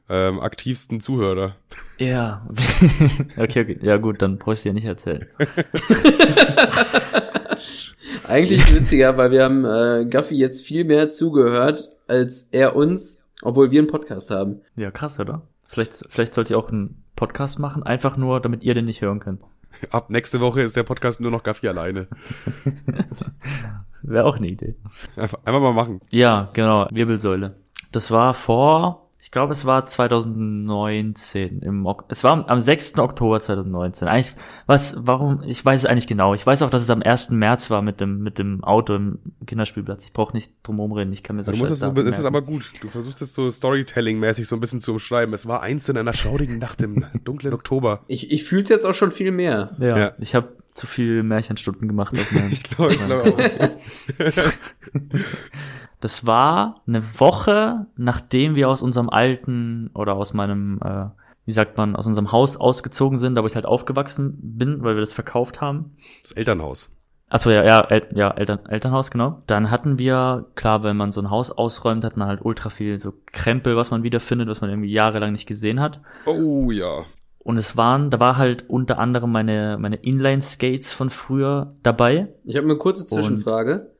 ähm, 0.09 0.39
aktivsten 0.39 0.99
Zuhörer. 1.01 1.55
Ja. 1.97 2.47
okay, 3.37 3.61
okay. 3.61 3.79
Ja 3.81 3.97
gut, 3.97 4.21
dann 4.21 4.37
brauchst 4.37 4.65
du 4.65 4.69
ja 4.69 4.73
nicht 4.73 4.87
erzählen. 4.87 5.27
Eigentlich 8.27 8.73
witziger, 8.73 9.17
weil 9.17 9.31
wir 9.31 9.43
haben 9.43 9.65
äh, 9.65 10.05
Gaffi 10.09 10.35
jetzt 10.35 10.65
viel 10.65 10.83
mehr 10.83 11.09
zugehört 11.09 11.89
als 12.07 12.43
er 12.51 12.75
uns, 12.75 13.25
obwohl 13.41 13.71
wir 13.71 13.79
einen 13.79 13.89
Podcast 13.89 14.31
haben. 14.31 14.61
Ja, 14.75 14.91
krass, 14.91 15.19
oder? 15.19 15.41
Vielleicht, 15.67 16.05
vielleicht 16.09 16.33
sollte 16.33 16.53
ich 16.53 16.55
auch 16.55 16.69
einen 16.69 17.03
Podcast 17.15 17.59
machen, 17.59 17.83
einfach 17.83 18.15
nur, 18.17 18.39
damit 18.39 18.63
ihr 18.63 18.73
den 18.73 18.85
nicht 18.85 19.01
hören 19.01 19.19
könnt. 19.19 19.41
Ab 19.91 20.09
nächste 20.09 20.39
Woche 20.39 20.61
ist 20.61 20.75
der 20.75 20.83
Podcast 20.83 21.19
nur 21.19 21.31
noch 21.31 21.43
Gaffi 21.43 21.67
alleine. 21.67 22.07
Wäre 24.01 24.25
auch 24.25 24.37
eine 24.37 24.47
Idee. 24.47 24.75
Einfach, 25.15 25.39
einfach 25.43 25.59
mal 25.61 25.73
machen. 25.73 25.99
Ja, 26.11 26.49
genau, 26.53 26.87
Wirbelsäule. 26.91 27.55
Das 27.91 28.09
war 28.09 28.33
vor, 28.33 29.06
ich 29.27 29.31
glaube, 29.31 29.51
es 29.51 29.65
war 29.65 29.85
2019. 29.85 31.59
Im, 31.61 31.85
Ok- 31.85 32.05
es 32.07 32.23
war 32.23 32.31
am, 32.31 32.45
am 32.45 32.61
6. 32.61 32.97
Oktober 32.97 33.41
2019. 33.41 34.07
Eigentlich, 34.07 34.33
was, 34.67 34.95
warum, 35.01 35.43
ich 35.45 35.65
weiß 35.65 35.81
es 35.81 35.85
eigentlich 35.85 36.07
genau. 36.07 36.33
Ich 36.33 36.47
weiß 36.47 36.61
auch, 36.61 36.69
dass 36.69 36.81
es 36.81 36.89
am 36.89 37.01
1. 37.01 37.31
März 37.31 37.69
war 37.69 37.81
mit 37.81 37.99
dem, 37.99 38.19
mit 38.23 38.39
dem 38.39 38.63
Auto 38.63 38.95
im 38.95 39.19
Kinderspielplatz. 39.45 40.05
Ich 40.05 40.13
brauche 40.13 40.31
nicht 40.33 40.53
drum 40.63 40.79
rumreden, 40.79 41.11
ich 41.11 41.23
kann 41.23 41.35
mir 41.35 41.43
so 41.43 41.51
Du 41.51 41.57
musst 41.57 41.73
es, 41.73 41.79
so, 41.81 41.91
es 41.91 42.19
ist 42.19 42.23
aber 42.23 42.41
gut. 42.41 42.71
Du 42.79 42.87
versuchst 42.87 43.21
es 43.21 43.33
so 43.33 43.49
Storytelling-mäßig 43.51 44.47
so 44.47 44.55
ein 44.55 44.61
bisschen 44.61 44.79
zu 44.79 44.93
umschreiben. 44.93 45.33
Es 45.35 45.45
war 45.45 45.61
eins 45.61 45.89
in 45.89 45.97
einer 45.97 46.13
schaurigen 46.13 46.57
Nacht 46.57 46.81
im 46.81 47.05
dunklen 47.25 47.53
Oktober. 47.53 48.05
Ich, 48.07 48.31
ich 48.31 48.45
fühl's 48.45 48.69
jetzt 48.69 48.85
auch 48.85 48.93
schon 48.93 49.11
viel 49.11 49.31
mehr. 49.33 49.75
Ja, 49.77 49.97
Ja. 49.97 50.11
ich 50.19 50.35
habe 50.35 50.55
zu 50.73 50.87
viel 50.87 51.21
Märchenstunden 51.23 51.89
gemacht. 51.89 52.13
Auf 52.17 52.31
meinem, 52.31 52.49
Ich 52.53 52.63
glaube, 52.63 52.93
ich 52.93 53.05
glaube 53.05 53.33
auch. 53.33 53.69
Das 55.99 56.25
war 56.25 56.81
eine 56.87 57.03
Woche, 57.19 57.87
nachdem 57.95 58.55
wir 58.55 58.69
aus 58.69 58.81
unserem 58.81 59.09
alten 59.09 59.89
oder 59.93 60.15
aus 60.15 60.33
meinem, 60.33 60.79
äh, 60.83 61.05
wie 61.45 61.51
sagt 61.51 61.77
man, 61.77 61.95
aus 61.95 62.05
unserem 62.05 62.31
Haus 62.31 62.57
ausgezogen 62.57 63.17
sind, 63.17 63.35
da 63.35 63.43
wo 63.43 63.47
ich 63.47 63.55
halt 63.55 63.65
aufgewachsen 63.65 64.37
bin, 64.41 64.83
weil 64.83 64.95
wir 64.95 65.01
das 65.01 65.13
verkauft 65.13 65.61
haben. 65.61 65.95
Das 66.21 66.33
Elternhaus. 66.33 66.89
Achso, 67.29 67.49
ja, 67.49 67.65
ja, 67.65 67.81
El 67.81 68.07
ja 68.13 68.31
Eltern 68.31 68.59
Elternhaus, 68.67 69.11
genau. 69.11 69.41
Dann 69.47 69.69
hatten 69.69 69.99
wir, 69.99 70.45
klar, 70.55 70.83
wenn 70.83 70.95
man 70.95 71.11
so 71.11 71.19
ein 71.19 71.29
Haus 71.29 71.51
ausräumt, 71.51 72.05
hat 72.05 72.15
man 72.15 72.27
halt 72.27 72.39
ultra 72.41 72.69
viel 72.69 72.99
so 72.99 73.13
Krempel, 73.33 73.75
was 73.75 73.91
man 73.91 74.03
wiederfindet, 74.03 74.47
was 74.47 74.61
man 74.61 74.69
irgendwie 74.69 74.91
jahrelang 74.91 75.33
nicht 75.33 75.45
gesehen 75.45 75.81
hat. 75.81 75.99
Oh 76.25 76.71
ja. 76.71 77.03
Und 77.39 77.57
es 77.57 77.75
waren, 77.75 78.11
da 78.11 78.19
war 78.19 78.37
halt 78.37 78.69
unter 78.69 78.99
anderem 78.99 79.31
meine, 79.31 79.77
meine 79.79 79.97
Inline-Skates 79.97 80.93
von 80.93 81.09
früher 81.09 81.75
dabei. 81.83 82.27
Ich 82.45 82.55
habe 82.55 82.65
eine 82.65 82.77
kurze 82.77 83.05
Zwischenfrage. 83.05 83.91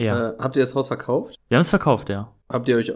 Ja. 0.00 0.30
Äh, 0.30 0.32
habt 0.38 0.56
ihr 0.56 0.62
das 0.62 0.74
Haus 0.74 0.88
verkauft? 0.88 1.36
Wir 1.48 1.56
haben 1.58 1.62
es 1.62 1.68
verkauft, 1.70 2.08
ja. 2.08 2.32
Habt 2.50 2.66
ihr 2.68 2.76
euch 2.76 2.92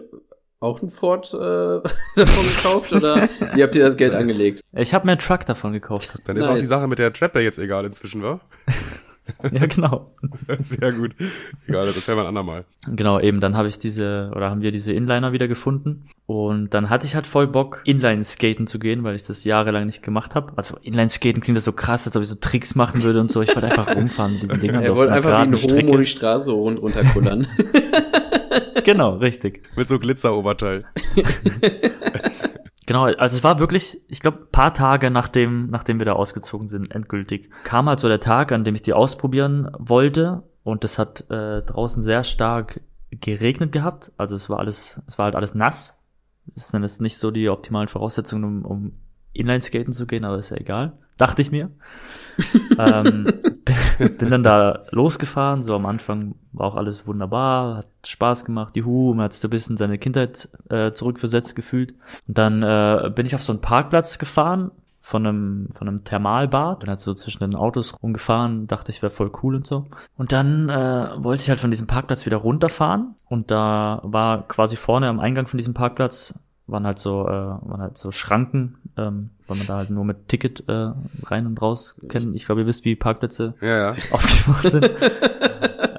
auch 0.59 0.81
ein 0.81 0.89
Ford 0.89 1.31
äh, 1.33 1.37
davon 2.15 2.45
gekauft 2.47 2.93
oder 2.93 3.29
wie 3.53 3.61
habt 3.61 3.75
ihr 3.75 3.83
das 3.83 3.95
Geld 3.95 4.13
angelegt? 4.15 4.61
Ich 4.73 4.93
habe 4.93 5.05
mir 5.05 5.11
einen 5.11 5.21
Truck 5.21 5.45
davon 5.45 5.73
gekauft. 5.73 6.19
Dann 6.25 6.35
ist 6.35 6.47
Nice. 6.47 6.51
auch 6.51 6.59
die 6.59 6.65
Sache 6.65 6.87
mit 6.87 6.97
der 6.97 7.13
Trapper 7.13 7.41
jetzt 7.41 7.59
egal 7.59 7.85
inzwischen, 7.85 8.23
wa? 8.23 8.39
ja, 9.51 9.65
genau. 9.65 10.11
Sehr 10.61 10.91
gut. 10.91 11.15
Egal, 11.67 11.85
das 11.85 11.95
erzählen 11.95 12.17
wir 12.17 12.23
ein 12.23 12.27
andermal. 12.27 12.65
Genau, 12.87 13.19
eben, 13.19 13.39
dann 13.39 13.55
habe 13.57 13.67
ich 13.67 13.79
diese, 13.79 14.31
oder 14.35 14.49
haben 14.49 14.61
wir 14.61 14.71
diese 14.71 14.93
Inliner 14.93 15.31
wieder 15.31 15.47
gefunden. 15.47 16.07
Und 16.27 16.73
dann 16.73 16.89
hatte 16.89 17.05
ich 17.05 17.15
halt 17.15 17.25
voll 17.27 17.47
Bock, 17.47 17.81
Inline-Skaten 17.85 18.67
zu 18.67 18.79
gehen, 18.79 19.03
weil 19.03 19.15
ich 19.15 19.23
das 19.23 19.43
jahrelang 19.43 19.85
nicht 19.85 20.03
gemacht 20.03 20.35
habe. 20.35 20.53
Also 20.55 20.77
Inline-Skaten 20.81 21.41
klingt 21.41 21.57
das 21.57 21.65
so 21.65 21.71
krass, 21.73 22.05
als 22.07 22.15
ob 22.15 22.23
ich 22.23 22.29
so 22.29 22.35
Tricks 22.35 22.75
machen 22.75 23.03
würde 23.03 23.19
und 23.19 23.31
so. 23.31 23.41
Ich 23.41 23.49
wollte 23.55 23.67
einfach 23.67 23.95
rumfahren 23.95 24.33
mit 24.33 24.43
diesen 24.43 24.59
Dingern. 24.59 24.83
so 24.83 24.89
Er 24.89 24.91
auf 24.93 24.97
wollte 24.99 25.13
einfach 25.13 25.29
wie 25.29 25.33
ein 25.33 25.47
Homo 25.47 25.57
Strecke. 25.57 25.97
die 25.97 26.05
Straße 26.05 26.51
run 26.51 26.77
runterkullern. 26.77 27.47
Genau, 28.83 29.15
richtig. 29.15 29.63
Mit 29.75 29.87
so 29.87 29.97
Glitzeroberteil. 29.97 30.85
Genau, 32.85 33.05
also 33.05 33.37
es 33.37 33.43
war 33.43 33.59
wirklich, 33.59 33.99
ich 34.07 34.19
glaube, 34.19 34.45
paar 34.51 34.73
Tage 34.73 35.09
nachdem, 35.09 35.69
nachdem 35.69 35.99
wir 35.99 36.05
da 36.05 36.13
ausgezogen 36.13 36.69
sind, 36.69 36.91
endgültig, 36.91 37.49
kam 37.63 37.89
halt 37.89 37.99
so 37.99 38.07
der 38.07 38.19
Tag, 38.19 38.51
an 38.51 38.63
dem 38.63 38.75
ich 38.75 38.83
die 38.83 38.93
ausprobieren 38.93 39.69
wollte. 39.77 40.43
Und 40.63 40.83
es 40.83 40.97
hat 40.97 41.29
äh, 41.29 41.61
draußen 41.61 42.01
sehr 42.01 42.23
stark 42.23 42.81
geregnet 43.11 43.71
gehabt. 43.71 44.11
Also 44.17 44.35
es 44.35 44.49
war 44.49 44.59
alles, 44.59 45.01
es 45.07 45.17
war 45.17 45.25
halt 45.25 45.35
alles 45.35 45.55
nass. 45.55 46.03
Es 46.55 46.69
sind 46.69 46.83
jetzt 46.83 47.01
nicht 47.01 47.17
so 47.17 47.31
die 47.31 47.49
optimalen 47.49 47.87
Voraussetzungen, 47.87 48.43
um, 48.43 48.65
um 48.65 48.91
Inline-Skaten 49.33 49.91
zu 49.91 50.05
gehen, 50.05 50.23
aber 50.23 50.37
ist 50.37 50.51
ja 50.51 50.57
egal. 50.57 50.93
Dachte 51.17 51.41
ich 51.41 51.51
mir. 51.51 51.71
ähm, 52.77 53.27
bin, 53.97 54.29
dann 54.29 54.43
da 54.43 54.85
losgefahren. 54.91 55.63
So 55.63 55.75
am 55.75 55.85
Anfang 55.85 56.35
war 56.53 56.67
auch 56.67 56.75
alles 56.75 57.07
wunderbar, 57.07 57.77
hat 57.77 57.87
Spaß 58.05 58.45
gemacht, 58.45 58.75
juhu, 58.75 59.13
man 59.13 59.25
hat 59.25 59.33
sich 59.33 59.41
so 59.41 59.47
ein 59.47 59.51
bisschen 59.51 59.77
seine 59.77 59.97
Kindheit 59.97 60.49
äh, 60.69 60.91
zurückversetzt 60.91 61.55
gefühlt. 61.55 61.91
Und 62.27 62.37
dann 62.37 62.63
äh, 62.63 63.09
bin 63.13 63.25
ich 63.25 63.35
auf 63.35 63.43
so 63.43 63.51
einen 63.51 63.61
Parkplatz 63.61 64.19
gefahren 64.19 64.71
von 65.01 65.25
einem, 65.25 65.69
von 65.73 65.87
einem 65.87 66.03
Thermalbad. 66.03 66.79
Bin 66.79 66.89
halt 66.89 66.99
so 66.99 67.13
zwischen 67.13 67.39
den 67.39 67.55
Autos 67.55 67.95
rumgefahren, 68.01 68.67
dachte 68.67 68.91
ich 68.91 69.01
wäre 69.01 69.11
voll 69.11 69.31
cool 69.43 69.55
und 69.55 69.67
so. 69.67 69.85
Und 70.17 70.31
dann 70.31 70.69
äh, 70.69 71.09
wollte 71.17 71.43
ich 71.43 71.49
halt 71.49 71.59
von 71.59 71.71
diesem 71.71 71.87
Parkplatz 71.87 72.25
wieder 72.25 72.37
runterfahren. 72.37 73.15
Und 73.27 73.51
da 73.51 73.99
war 74.03 74.47
quasi 74.47 74.75
vorne 74.75 75.07
am 75.07 75.19
Eingang 75.19 75.47
von 75.47 75.57
diesem 75.57 75.73
Parkplatz 75.73 76.39
waren 76.67 76.85
halt 76.85 76.99
so, 76.99 77.27
äh, 77.27 77.31
waren 77.31 77.81
halt 77.81 77.97
so 77.97 78.11
Schranken, 78.11 78.77
ähm, 78.97 79.29
weil 79.47 79.57
man 79.57 79.67
da 79.67 79.75
halt 79.77 79.89
nur 79.91 80.03
mit 80.05 80.27
Ticket 80.27 80.63
äh, 80.67 80.91
rein 81.23 81.45
und 81.45 81.61
raus 81.61 81.95
kennt. 82.09 82.35
Ich 82.35 82.45
glaube, 82.45 82.61
ihr 82.61 82.67
wisst, 82.67 82.85
wie 82.85 82.95
Parkplätze 82.95 83.53
Ja, 83.61 83.77
ja. 83.77 83.89
aufgemacht 84.11 84.71
sind. 84.71 84.89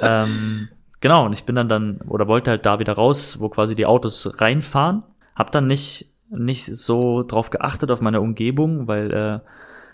ähm, 0.00 0.68
genau, 1.00 1.26
und 1.26 1.32
ich 1.32 1.44
bin 1.44 1.54
dann 1.54 1.68
dann, 1.68 1.98
oder 2.08 2.26
wollte 2.26 2.50
halt 2.50 2.66
da 2.66 2.78
wieder 2.78 2.94
raus, 2.94 3.38
wo 3.40 3.48
quasi 3.48 3.74
die 3.74 3.86
Autos 3.86 4.40
reinfahren. 4.40 5.02
Hab 5.36 5.52
dann 5.52 5.66
nicht, 5.66 6.10
nicht 6.30 6.66
so 6.66 7.22
drauf 7.22 7.50
geachtet 7.50 7.90
auf 7.90 8.00
meine 8.00 8.20
Umgebung, 8.20 8.88
weil 8.88 9.12
äh, 9.12 9.40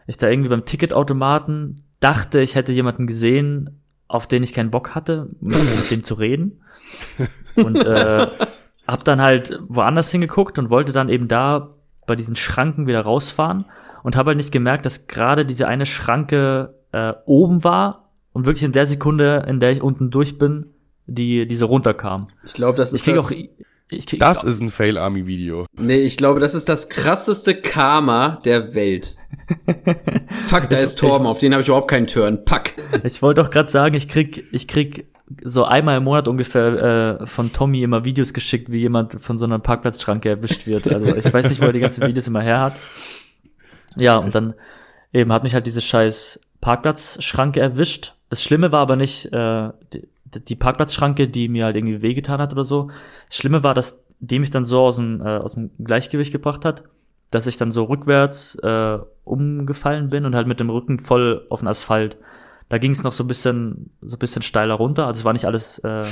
ich 0.06 0.16
da 0.16 0.28
irgendwie 0.28 0.48
beim 0.48 0.64
Ticketautomaten 0.64 1.76
dachte, 2.00 2.40
ich 2.40 2.54
hätte 2.54 2.72
jemanden 2.72 3.06
gesehen, 3.06 3.78
auf 4.08 4.26
den 4.26 4.42
ich 4.42 4.52
keinen 4.52 4.70
Bock 4.70 4.94
hatte, 4.94 5.28
mit 5.40 5.54
mit 5.54 5.90
dem 5.90 6.02
zu 6.02 6.14
reden. 6.14 6.60
Und 7.56 7.84
äh, 7.84 8.26
hab 8.92 9.04
dann 9.04 9.20
halt 9.22 9.58
woanders 9.68 10.10
hingeguckt 10.10 10.58
und 10.58 10.70
wollte 10.70 10.92
dann 10.92 11.08
eben 11.08 11.26
da 11.28 11.74
bei 12.06 12.14
diesen 12.16 12.36
Schranken 12.36 12.86
wieder 12.86 13.00
rausfahren 13.00 13.64
und 14.02 14.16
habe 14.16 14.28
halt 14.28 14.36
nicht 14.36 14.52
gemerkt, 14.52 14.86
dass 14.86 15.06
gerade 15.06 15.46
diese 15.46 15.66
eine 15.66 15.86
Schranke 15.86 16.74
äh, 16.92 17.12
oben 17.26 17.64
war 17.64 18.10
und 18.32 18.44
wirklich 18.44 18.64
in 18.64 18.72
der 18.72 18.86
Sekunde, 18.86 19.44
in 19.48 19.60
der 19.60 19.72
ich 19.72 19.82
unten 19.82 20.10
durch 20.10 20.38
bin, 20.38 20.66
die 21.06 21.46
diese 21.46 21.64
runterkam. 21.64 22.28
Ich 22.44 22.54
glaube, 22.54 22.76
das 22.76 22.90
Ich 22.92 23.00
ist 23.00 23.04
krieg 23.04 23.16
das, 23.16 23.26
auch 23.26 23.30
ich 23.88 24.06
krieg, 24.06 24.20
Das 24.20 24.42
ist 24.42 24.60
ein 24.60 24.70
Fail-Army-Video. 24.70 25.66
Nee, 25.78 25.98
ich 26.00 26.16
glaube, 26.16 26.40
das 26.40 26.54
ist 26.54 26.68
das 26.68 26.88
krasseste 26.88 27.54
Karma 27.60 28.40
der 28.44 28.74
Welt. 28.74 29.16
Fuck, 30.46 30.70
da 30.70 30.78
ist 30.78 30.98
Torben, 30.98 31.26
auf 31.26 31.38
den 31.38 31.52
habe 31.52 31.62
ich 31.62 31.68
überhaupt 31.68 31.90
keinen 31.90 32.06
Turn. 32.06 32.44
Pack. 32.44 32.74
Ich 33.04 33.20
wollte 33.22 33.42
doch 33.42 33.50
gerade 33.50 33.68
sagen, 33.70 33.94
ich 33.94 34.08
krieg, 34.08 34.44
ich 34.52 34.66
krieg 34.66 35.06
so 35.42 35.64
einmal 35.64 35.98
im 35.98 36.04
Monat 36.04 36.28
ungefähr 36.28 37.20
äh, 37.20 37.26
von 37.26 37.52
Tommy 37.52 37.82
immer 37.82 38.04
Videos 38.04 38.32
geschickt, 38.32 38.70
wie 38.70 38.80
jemand 38.80 39.20
von 39.20 39.38
so 39.38 39.44
einer 39.44 39.58
Parkplatzschranke 39.58 40.28
erwischt 40.28 40.66
wird. 40.66 40.86
Also 40.88 41.14
ich 41.14 41.32
weiß 41.32 41.48
nicht, 41.48 41.60
wo 41.60 41.66
er 41.66 41.72
die 41.72 41.80
ganzen 41.80 42.06
Videos 42.06 42.26
immer 42.26 42.42
her 42.42 42.60
hat. 42.60 42.76
Ja, 43.96 44.16
und 44.16 44.34
dann 44.34 44.54
eben 45.12 45.32
hat 45.32 45.42
mich 45.42 45.54
halt 45.54 45.66
diese 45.66 45.80
scheiß 45.80 46.40
Parkplatzschranke 46.60 47.60
erwischt. 47.60 48.14
Das 48.28 48.42
Schlimme 48.42 48.72
war 48.72 48.80
aber 48.80 48.96
nicht 48.96 49.32
äh, 49.32 49.70
die, 49.92 50.08
die 50.44 50.56
Parkplatzschranke, 50.56 51.28
die 51.28 51.48
mir 51.48 51.66
halt 51.66 51.76
irgendwie 51.76 52.02
wehgetan 52.02 52.40
hat 52.40 52.52
oder 52.52 52.64
so. 52.64 52.90
Das 53.28 53.36
Schlimme 53.36 53.62
war, 53.62 53.74
dass 53.74 54.02
die 54.20 54.38
mich 54.38 54.50
dann 54.50 54.64
so 54.64 54.80
aus 54.80 54.96
dem, 54.96 55.20
äh, 55.20 55.38
aus 55.38 55.54
dem 55.54 55.70
Gleichgewicht 55.82 56.32
gebracht 56.32 56.64
hat, 56.64 56.84
dass 57.30 57.46
ich 57.46 57.56
dann 57.56 57.70
so 57.70 57.84
rückwärts 57.84 58.54
äh, 58.56 58.98
umgefallen 59.24 60.10
bin 60.10 60.24
und 60.24 60.34
halt 60.34 60.46
mit 60.46 60.60
dem 60.60 60.70
Rücken 60.70 60.98
voll 60.98 61.46
auf 61.50 61.60
den 61.60 61.68
Asphalt. 61.68 62.16
Da 62.68 62.78
ging 62.78 62.92
es 62.92 63.02
noch 63.04 63.12
so 63.12 63.24
ein 63.24 63.28
bisschen, 63.28 63.90
so 64.00 64.16
ein 64.16 64.18
bisschen 64.18 64.42
steiler 64.42 64.74
runter. 64.74 65.06
Also 65.06 65.20
es 65.20 65.24
war 65.24 65.32
nicht 65.32 65.44
alles 65.44 65.78
äh, 65.80 66.04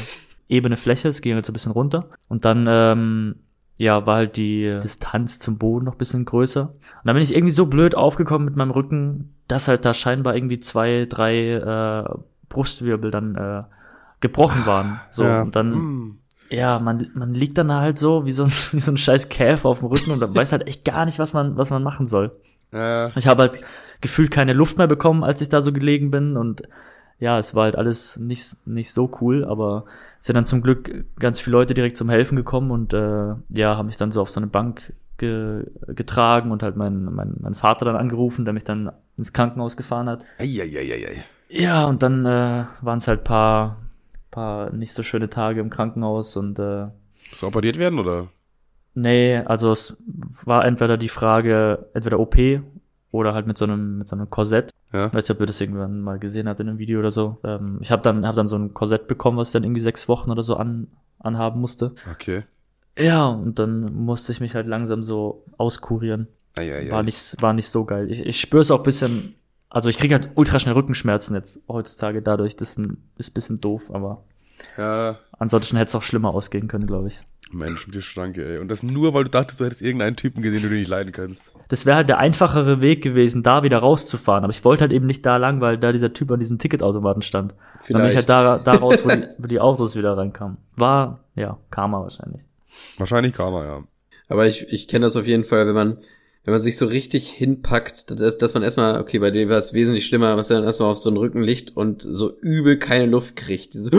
ebene 0.49 0.77
Fläche, 0.77 1.09
es 1.09 1.23
ging 1.23 1.35
halt 1.35 1.47
so 1.47 1.53
ein 1.53 1.55
bisschen 1.55 1.73
runter. 1.73 2.07
Und 2.29 2.45
dann, 2.45 2.67
ähm, 2.69 3.37
ja, 3.77 4.05
war 4.05 4.17
halt 4.17 4.37
die 4.37 4.79
Distanz 4.83 5.39
zum 5.39 5.57
Boden 5.57 5.87
noch 5.87 5.95
ein 5.95 5.99
bisschen 5.99 6.27
größer. 6.27 6.63
Und 6.63 6.75
dann 7.05 7.15
bin 7.15 7.23
ich 7.23 7.35
irgendwie 7.35 7.55
so 7.55 7.65
blöd 7.67 7.95
aufgekommen 7.95 8.45
mit 8.45 8.57
meinem 8.57 8.73
Rücken, 8.73 9.33
dass 9.49 9.69
halt 9.69 9.85
da 9.87 9.95
scheinbar 9.95 10.37
irgendwie 10.37 10.61
zwei, 10.61 11.07
drei 11.09 11.53
äh, 11.55 12.05
Brustwirbel 12.51 13.11
dann 13.11 13.37
äh, 13.37 13.63
gebrochen 14.21 14.67
waren. 14.67 15.01
So, 15.11 15.25
ja. 15.25 15.41
und 15.43 15.57
dann 15.57 15.73
Hm. 15.73 16.19
ja, 16.51 16.79
man, 16.79 17.11
man 17.15 17.33
liegt 17.33 17.57
dann 17.57 17.73
halt 17.73 17.97
so 17.97 18.27
wie 18.27 18.33
so, 18.33 18.45
ein, 18.45 18.51
wie 18.73 18.81
so 18.81 18.93
ein 18.93 18.99
scheiß 18.99 19.31
Käfer 19.31 19.69
auf 19.71 19.79
dem 19.79 19.89
Rücken 19.89 20.11
und 20.11 20.35
weiß 20.35 20.53
halt 20.53 20.67
echt 20.67 20.85
gar 20.85 21.07
nicht, 21.07 21.19
was 21.19 21.33
man, 21.33 21.57
was 21.57 21.71
man 21.71 21.83
machen 21.83 22.07
soll. 22.07 22.33
Ja, 22.73 23.09
Ich 23.17 23.27
habe 23.27 23.43
halt 23.43 23.61
gefühlt 24.01 24.31
keine 24.31 24.53
Luft 24.53 24.79
mehr 24.79 24.87
bekommen, 24.87 25.25
als 25.25 25.41
ich 25.41 25.49
da 25.49 25.61
so 25.61 25.73
gelegen 25.73 26.11
bin 26.11 26.37
und 26.37 26.63
ja, 27.21 27.39
es 27.39 27.55
war 27.55 27.65
halt 27.65 27.77
alles 27.77 28.17
nicht, 28.17 28.67
nicht 28.67 28.93
so 28.93 29.11
cool, 29.21 29.45
aber 29.45 29.85
es 30.19 30.27
sind 30.27 30.37
dann 30.37 30.47
zum 30.47 30.63
Glück 30.63 31.05
ganz 31.19 31.39
viele 31.39 31.53
Leute 31.53 31.75
direkt 31.75 31.97
zum 31.97 32.09
Helfen 32.09 32.35
gekommen 32.35 32.71
und 32.71 32.95
äh, 32.95 33.35
ja, 33.51 33.77
haben 33.77 33.87
mich 33.87 33.99
dann 33.99 34.11
so 34.11 34.23
auf 34.23 34.31
so 34.31 34.41
eine 34.41 34.47
Bank 34.47 34.95
ge 35.19 35.67
getragen 35.89 36.51
und 36.51 36.63
halt 36.63 36.77
mein, 36.77 37.05
mein, 37.05 37.35
mein 37.39 37.55
Vater 37.55 37.85
dann 37.85 37.97
angerufen, 37.97 38.47
der 38.47 38.55
mich 38.55 38.65
dann 38.65 38.91
ins 39.19 39.35
Krankenhaus 39.35 39.77
gefahren 39.77 40.09
hat. 40.09 40.25
Eieieiei. 40.39 41.25
Ja, 41.51 41.85
und 41.85 42.03
dann 42.03 42.25
äh, 42.25 42.65
waren 42.81 42.99
es 42.99 43.07
halt 43.07 43.23
paar, 43.23 43.77
paar 44.31 44.73
nicht 44.73 44.95
so 44.95 45.03
schöne 45.03 45.29
Tage 45.29 45.61
im 45.61 45.69
Krankenhaus 45.69 46.37
und 46.37 46.59
äh, 46.59 46.87
Muss 47.31 47.45
operiert 47.45 47.77
werden, 47.77 47.99
oder? 47.99 48.29
Nee, 48.95 49.37
also 49.37 49.71
es 49.73 50.03
war 50.45 50.65
entweder 50.65 50.97
die 50.97 51.09
Frage, 51.09 51.87
entweder 51.93 52.19
OP 52.19 52.37
oder 53.13 53.35
halt 53.35 53.47
mit 53.47 53.59
so 53.59 53.65
einem, 53.65 53.99
mit 53.99 54.09
so 54.09 54.17
einem 54.17 54.31
Korsett. 54.31 54.71
Ja. 54.93 55.13
Weiß 55.13 55.25
nicht, 55.25 55.31
ob 55.31 55.41
ihr 55.41 55.47
das 55.47 55.61
irgendwann 55.61 56.01
mal 56.01 56.19
gesehen 56.19 56.49
habt 56.49 56.61
in 56.61 56.69
einem 56.69 56.79
Video 56.79 56.99
oder 57.01 57.11
so. 57.11 57.39
Ähm, 57.45 57.79
ich 57.81 57.91
habe 57.91 58.03
dann, 58.03 58.27
hab 58.27 58.37
dann 58.37 58.49
so 58.49 58.57
ein 58.57 58.75
Korsett 58.75 59.07
bekommen, 59.09 59.39
was 59.39 59.49
ich 59.49 59.53
dann 59.53 59.65
irgendwie 59.65 59.81
sechs 59.81 60.09
Wochen 60.09 60.31
oder 60.31 60.43
so 60.43 60.57
an, 60.57 60.89
anhaben 61.19 61.61
musste. 61.61 61.93
Okay. 62.11 62.45
Ja, 62.99 63.29
und 63.29 63.59
dann 63.59 63.95
musste 63.95 64.33
ich 64.33 64.41
mich 64.41 64.55
halt 64.55 64.67
langsam 64.67 65.03
so 65.03 65.45
auskurieren. 65.59 66.29
Eieiei. 66.59 66.91
War 66.91 67.03
nicht, 67.03 67.41
war 67.41 67.53
nicht 67.53 67.69
so 67.69 67.85
geil. 67.85 68.11
Ich, 68.11 68.25
ich 68.27 68.41
spüre 68.41 68.61
es 68.61 68.71
auch 68.71 68.79
ein 68.79 68.85
bisschen, 68.85 69.35
also 69.69 69.89
ich 69.89 69.99
kriege 69.99 70.15
halt 70.15 70.31
ultra 70.35 70.59
schnell 70.59 70.75
Rückenschmerzen 70.75 71.35
jetzt 71.37 71.63
heutzutage 71.69 72.23
dadurch. 72.23 72.57
Das 72.57 72.71
ist 72.71 72.79
ein, 72.79 73.09
ist 73.17 73.31
ein 73.31 73.35
bisschen 73.35 73.61
doof, 73.61 73.91
aber 73.93 74.25
Ja, 74.77 75.19
ansonsten 75.39 75.77
hätte 75.77 75.89
es 75.89 75.95
auch 75.95 76.03
schlimmer 76.03 76.35
ausgehen 76.35 76.69
können, 76.69 76.87
glaube 76.87 77.09
ich. 77.09 77.21
Mensch, 77.53 77.87
mit 77.87 77.97
der 77.97 78.01
Schranke, 78.01 78.45
ey. 78.45 78.59
Und 78.59 78.69
das 78.69 78.83
nur, 78.83 79.15
weil 79.15 79.25
du 79.25 79.31
dachtest, 79.31 79.61
du 79.61 79.65
hättest 79.65 79.83
irgendeinen 79.83 80.17
Typen 80.17 80.43
gesehen, 80.43 80.63
den 80.63 80.71
du 80.71 80.77
nicht 80.77 80.89
leiden 80.89 81.13
kannst. 81.13 81.53
Das 81.69 81.87
wäre 81.87 81.97
halt 81.97 82.09
der 82.09 82.19
einfachere 82.19 82.81
Weg 82.81 83.03
gewesen, 83.03 83.43
da 83.43 83.63
wieder 83.63 83.79
rauszufahren. 83.79 84.45
Aber 84.45 84.53
ich 84.53 84.65
wollte 84.65 84.83
halt 84.83 84.93
eben 84.93 85.07
nicht 85.07 85.27
da 85.27 85.37
lang, 85.37 85.61
weil 85.61 85.79
da 85.79 85.93
dieser 85.93 86.13
Typ 86.13 86.31
an 86.31 86.39
diesem 86.39 86.59
Ticketautomaten 86.59 87.23
stand. 87.23 87.55
Dann 87.89 88.03
bin 88.03 88.11
ich 88.11 88.17
halt 88.17 88.27
Vielleicht. 88.27 88.29
da, 88.29 88.59
da 88.59 88.73
raus, 88.73 89.05
wo 89.05 89.09
die, 89.09 89.25
wo 89.39 89.47
die 89.47 89.61
Autos 89.61 89.97
wieder 89.97 90.17
reinkamen. 90.17 90.59
War, 90.77 91.21
ja, 91.35 91.59
Karma 91.71 92.01
wahrscheinlich. 92.03 92.43
Wahrscheinlich 92.99 93.35
Karma, 93.35 93.65
ja. 93.65 93.85
Aber 94.29 94.47
ich, 94.47 94.73
ich 94.73 94.87
kenne 94.87 95.07
das 95.07 95.17
auf 95.17 95.27
jeden 95.27 95.45
Fall, 95.45 95.67
wenn 95.67 95.75
man, 95.75 95.99
wenn 96.45 96.53
man 96.53 96.61
sich 96.61 96.77
so 96.77 96.87
richtig 96.87 97.31
hinpackt, 97.31 98.11
dass, 98.11 98.39
dass 98.39 98.55
man 98.55 98.63
erstmal, 98.63 99.01
okay, 99.01 99.19
bei 99.19 99.31
dir 99.31 99.49
war 99.49 99.59
es 99.59 99.75
wesentlich 99.75 100.07
schlimmer, 100.07 100.37
was 100.37 100.49
dann 100.49 100.63
erstmal 100.63 100.91
auf 100.91 100.99
so 100.99 101.11
einen 101.11 101.19
Rücken 101.19 101.43
liegt 101.43 101.77
und 101.77 102.03
so 102.03 102.39
übel 102.41 102.79
keine 102.79 103.07
Luft 103.07 103.35
kriegt. 103.37 103.75
Diese 103.75 103.91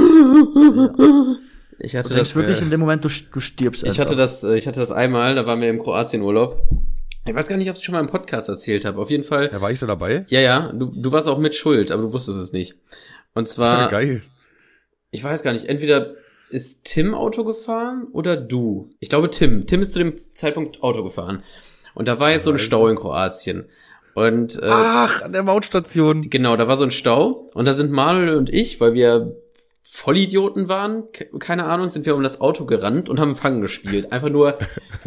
Ich 1.83 1.93
Du 1.93 1.97
hatte 1.97 2.09
denkst 2.13 2.29
das, 2.29 2.35
wirklich 2.35 2.59
äh, 2.59 2.63
in 2.63 2.69
dem 2.69 2.79
Moment, 2.79 3.03
du, 3.03 3.09
du 3.09 3.39
stirbst 3.39 3.83
ich 3.83 3.99
hatte 3.99 4.15
das, 4.15 4.43
äh, 4.43 4.55
ich 4.55 4.67
hatte 4.67 4.79
das 4.79 4.91
einmal, 4.91 5.35
da 5.35 5.45
waren 5.47 5.61
wir 5.61 5.69
im 5.69 5.79
Kroatien-Urlaub. 5.79 6.61
Ich 7.25 7.35
weiß 7.35 7.47
gar 7.47 7.57
nicht, 7.57 7.69
ob 7.69 7.75
ich 7.75 7.79
es 7.79 7.83
schon 7.83 7.93
mal 7.93 7.99
im 7.99 8.07
Podcast 8.07 8.49
erzählt 8.49 8.85
habe. 8.85 8.99
Auf 8.99 9.09
jeden 9.09 9.23
Fall. 9.23 9.49
Ja, 9.51 9.61
war 9.61 9.71
ich 9.71 9.79
da 9.79 9.85
dabei? 9.85 10.25
Ja, 10.29 10.39
ja, 10.39 10.71
du, 10.71 10.87
du 10.87 11.11
warst 11.11 11.27
auch 11.27 11.37
mit 11.37 11.55
schuld, 11.55 11.91
aber 11.91 12.03
du 12.03 12.13
wusstest 12.13 12.39
es 12.39 12.51
nicht. 12.51 12.75
Und 13.33 13.47
zwar, 13.47 13.89
Geil. 13.89 14.21
ich 15.11 15.23
weiß 15.23 15.43
gar 15.43 15.53
nicht, 15.53 15.65
entweder 15.69 16.15
ist 16.49 16.85
Tim 16.85 17.13
Auto 17.13 17.43
gefahren 17.43 18.07
oder 18.11 18.35
du. 18.35 18.89
Ich 18.99 19.09
glaube 19.09 19.29
Tim. 19.29 19.65
Tim 19.67 19.81
ist 19.81 19.93
zu 19.93 19.99
dem 19.99 20.15
Zeitpunkt 20.33 20.83
Auto 20.83 21.03
gefahren. 21.03 21.43
Und 21.93 22.07
da 22.07 22.19
war 22.19 22.31
jetzt 22.31 22.43
so 22.43 22.51
ein 22.51 22.57
Stau 22.57 22.87
in 22.87 22.95
Kroatien. 22.95 23.65
Und 24.13 24.57
äh, 24.57 24.67
Ach, 24.69 25.21
an 25.21 25.31
der 25.31 25.43
Mautstation. 25.43 26.29
Genau, 26.29 26.57
da 26.57 26.67
war 26.67 26.75
so 26.75 26.83
ein 26.83 26.91
Stau 26.91 27.49
und 27.53 27.65
da 27.65 27.73
sind 27.73 27.91
Manuel 27.91 28.35
und 28.35 28.49
ich, 28.49 28.81
weil 28.81 28.93
wir 28.93 29.35
Vollidioten 29.93 30.69
waren, 30.69 31.11
ke- 31.11 31.27
keine 31.37 31.65
Ahnung, 31.65 31.89
sind 31.89 32.05
wir 32.05 32.15
um 32.15 32.23
das 32.23 32.39
Auto 32.39 32.63
gerannt 32.65 33.09
und 33.09 33.19
haben 33.19 33.35
Fangen 33.35 33.59
gespielt. 33.61 34.13
Einfach 34.13 34.29
nur, 34.29 34.57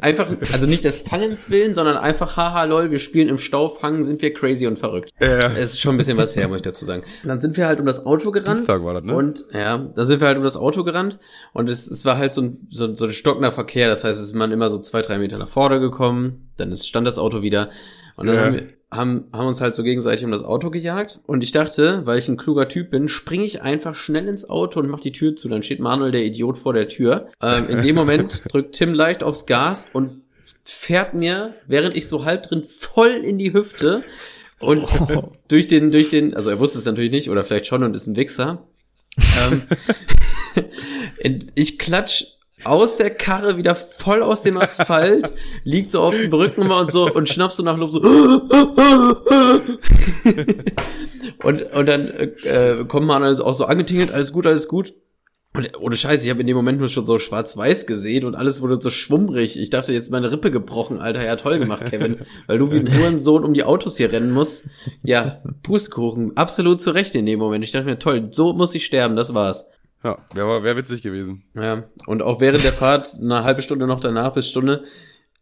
einfach, 0.03 0.29
also 0.53 0.67
nicht 0.67 0.85
des 0.85 1.01
Fangens 1.01 1.49
willen, 1.49 1.73
sondern 1.73 1.97
einfach, 1.97 2.37
haha, 2.37 2.65
lol, 2.65 2.91
wir 2.91 2.99
spielen 2.99 3.31
im 3.31 3.39
Stau 3.39 3.71
Fangen, 3.71 4.05
sind 4.05 4.21
wir 4.21 4.35
crazy 4.35 4.67
und 4.67 4.79
verrückt. 4.79 5.11
Ja. 5.21 5.53
Es 5.57 5.73
ist 5.73 5.81
schon 5.81 5.95
ein 5.95 5.97
bisschen 5.97 6.19
was 6.19 6.37
her, 6.37 6.49
muss 6.49 6.57
ich 6.59 6.63
dazu 6.63 6.85
sagen. 6.85 7.03
Und 7.23 7.29
dann 7.31 7.41
sind 7.41 7.57
wir 7.57 7.67
halt 7.67 7.81
um 7.81 7.87
das 7.87 8.05
Auto 8.05 8.31
gerannt. 8.31 8.59
Dienstag 8.59 8.85
war 8.85 8.93
das, 8.93 9.05
ne? 9.05 9.17
Und 9.17 9.47
ja, 9.55 9.79
da 9.79 10.05
sind 10.05 10.21
wir 10.21 10.27
halt 10.29 10.37
um 10.37 10.45
das 10.45 10.59
Auto 10.59 10.85
gerannt 10.85 11.19
und 11.55 11.71
es, 11.71 11.91
es 11.91 12.05
war 12.05 12.19
halt 12.19 12.35
so 12.35 12.43
ein, 12.43 12.69
so, 12.71 12.95
so 12.95 13.07
ein 13.07 13.13
stockender 13.13 13.53
Verkehr. 13.53 13.89
Das 13.89 14.05
heißt, 14.05 14.21
es 14.21 14.27
ist 14.27 14.35
man 14.35 14.53
immer 14.53 14.69
so 14.69 14.79
zwei, 14.79 15.01
drei 15.01 15.17
Meter 15.19 15.39
nach 15.39 15.49
vorne 15.49 15.81
gekommen, 15.81 16.51
dann 16.59 16.71
ist, 16.71 16.87
stand 16.87 17.07
das 17.07 17.19
Auto 17.19 17.41
wieder 17.41 17.71
und 18.17 18.27
dann 18.27 18.37
Ja. 18.37 18.45
haben, 18.45 18.55
wir, 18.55 18.67
haben, 18.95 19.27
haben 19.33 19.49
uns 19.49 19.61
halt 19.61 19.75
so 19.75 19.83
gegenseitig 19.83 20.25
um 20.25 20.31
das 20.31 20.43
Auto 20.43 20.71
gejagt. 20.71 21.21
Und 21.27 21.45
ich 21.45 21.53
dachte, 21.53 22.03
weil 22.05 22.19
ich 22.19 22.29
ein 22.29 22.37
kluger 22.37 22.69
Typ 22.69 22.91
bin, 22.91 23.09
springe 23.09 23.45
ich 23.45 23.63
einfach 23.63 23.95
schnell 23.95 24.29
ins 24.29 24.49
Auto 24.49 24.81
und 24.81 24.89
mach 24.89 25.01
die 25.01 25.13
Tür 25.13 25.37
zu. 25.37 25.49
Dann 25.49 25.63
steht 25.63 25.81
Manuel, 25.81 26.13
der 26.13 26.25
Idiot, 26.25 26.59
vor 26.59 26.73
der 26.73 26.89
Tür. 26.89 27.29
Ähm, 27.43 27.69
in 27.69 27.83
dem 27.83 27.95
Moment 27.95 28.43
drückt 28.53 28.75
Tim 28.75 28.95
leicht 28.95 29.23
aufs 29.23 29.47
Gas 29.47 29.89
und 29.93 30.23
fährt 30.65 31.15
mir, 31.15 31.55
während 31.67 31.97
ich 31.97 32.09
so 32.09 32.25
halb 32.25 32.45
drin, 32.45 32.65
voll 32.65 33.11
in 33.11 33.39
die 33.39 33.53
Hüfte. 33.53 34.03
Und 34.61 34.89
durch 35.49 35.69
den, 35.69 35.91
durch 35.91 36.09
den, 36.09 36.35
also 36.35 36.51
er 36.51 36.59
wusste 36.59 36.79
es 36.79 36.85
natürlich 36.85 37.11
nicht, 37.11 37.31
oder 37.31 37.45
vielleicht 37.45 37.67
schon 37.67 37.83
und 37.83 37.95
ist 37.95 38.07
ein 38.07 38.17
Wichser. 38.17 38.67
Ähm, 39.19 39.63
ich 41.55 41.79
klatsch 41.79 42.25
aus 42.65 42.97
der 42.97 43.11
Karre 43.11 43.57
wieder 43.57 43.75
voll 43.75 44.23
aus 44.23 44.43
dem 44.43 44.57
Asphalt, 44.57 45.33
liegt 45.65 45.91
so 45.91 46.01
auf 46.03 46.15
dem 46.15 46.33
Rücken 46.33 46.71
und 46.71 46.91
so 46.91 47.13
und 47.13 47.29
schnappst 47.29 47.59
so 47.59 47.63
nach 47.63 47.77
Luft 47.77 47.93
so. 47.93 48.01
und, 51.43 51.63
und 51.63 51.87
dann 51.87 52.09
äh, 52.09 52.85
kommt 52.89 53.07
man 53.07 53.23
also 53.23 53.45
auch 53.45 53.55
so 53.55 53.67
angetingelt, 53.67 54.13
alles 54.13 54.33
gut, 54.33 54.47
alles 54.47 54.69
gut. 54.69 54.95
Und 55.57 55.71
ohne 55.79 55.97
Scheiß, 55.97 56.25
ich 56.25 56.31
habe 56.31 56.41
in 56.41 56.49
dem 56.49 56.57
Moment 56.57 56.81
nur 56.81 56.89
schon 56.89 57.07
so 57.07 57.21
schwarz-weiß 57.21 57.87
gesehen 57.87 58.25
und 58.25 58.35
alles 58.35 58.61
wurde 58.61 58.81
so 58.81 58.91
schwummrig. 58.91 59.57
Ich 59.57 59.71
dachte, 59.71 59.93
jetzt 59.93 60.11
meine 60.11 60.33
Rippe 60.33 60.51
gebrochen, 60.51 60.99
Alter. 60.99 61.25
Ja, 61.25 61.37
toll 61.37 61.61
gemacht, 61.61 61.85
Kevin. 61.89 62.17
Weil 62.49 62.59
du 62.59 62.73
wie 62.73 62.81
ein 62.81 62.93
Hurensohn 62.93 63.45
um 63.45 63.55
die 63.55 63.63
Autos 63.63 63.97
hier 63.97 64.11
rennen 64.11 64.33
musst. 64.33 64.69
Ja, 65.05 65.43
Pustekuchen. 65.63 66.37
Absolut 66.37 66.81
zu 66.81 66.91
Recht 66.91 67.15
in 67.15 67.25
dem 67.25 67.39
Moment. 67.39 67.63
Ich 67.63 67.71
dachte 67.71 67.87
mir, 67.87 68.01
toll, 68.01 68.29
so 68.33 68.53
muss 68.53 68.75
ich 68.75 68.85
sterben, 68.85 69.15
das 69.15 69.33
war's. 69.33 69.71
Ja, 70.05 70.19
wäre 70.35 70.63
wär 70.63 70.77
witzig 70.77 71.03
gewesen. 71.03 71.43
Ja, 71.55 71.85
und 72.07 72.23
auch 72.23 72.41
während 72.41 72.63
der 72.63 72.73
Fahrt, 72.73 73.15
eine 73.21 73.43
halbe 73.43 73.63
Stunde 73.63 73.87
noch 73.87 74.01
danach 74.01 74.35
bis 74.35 74.47
Stunde, 74.49 74.85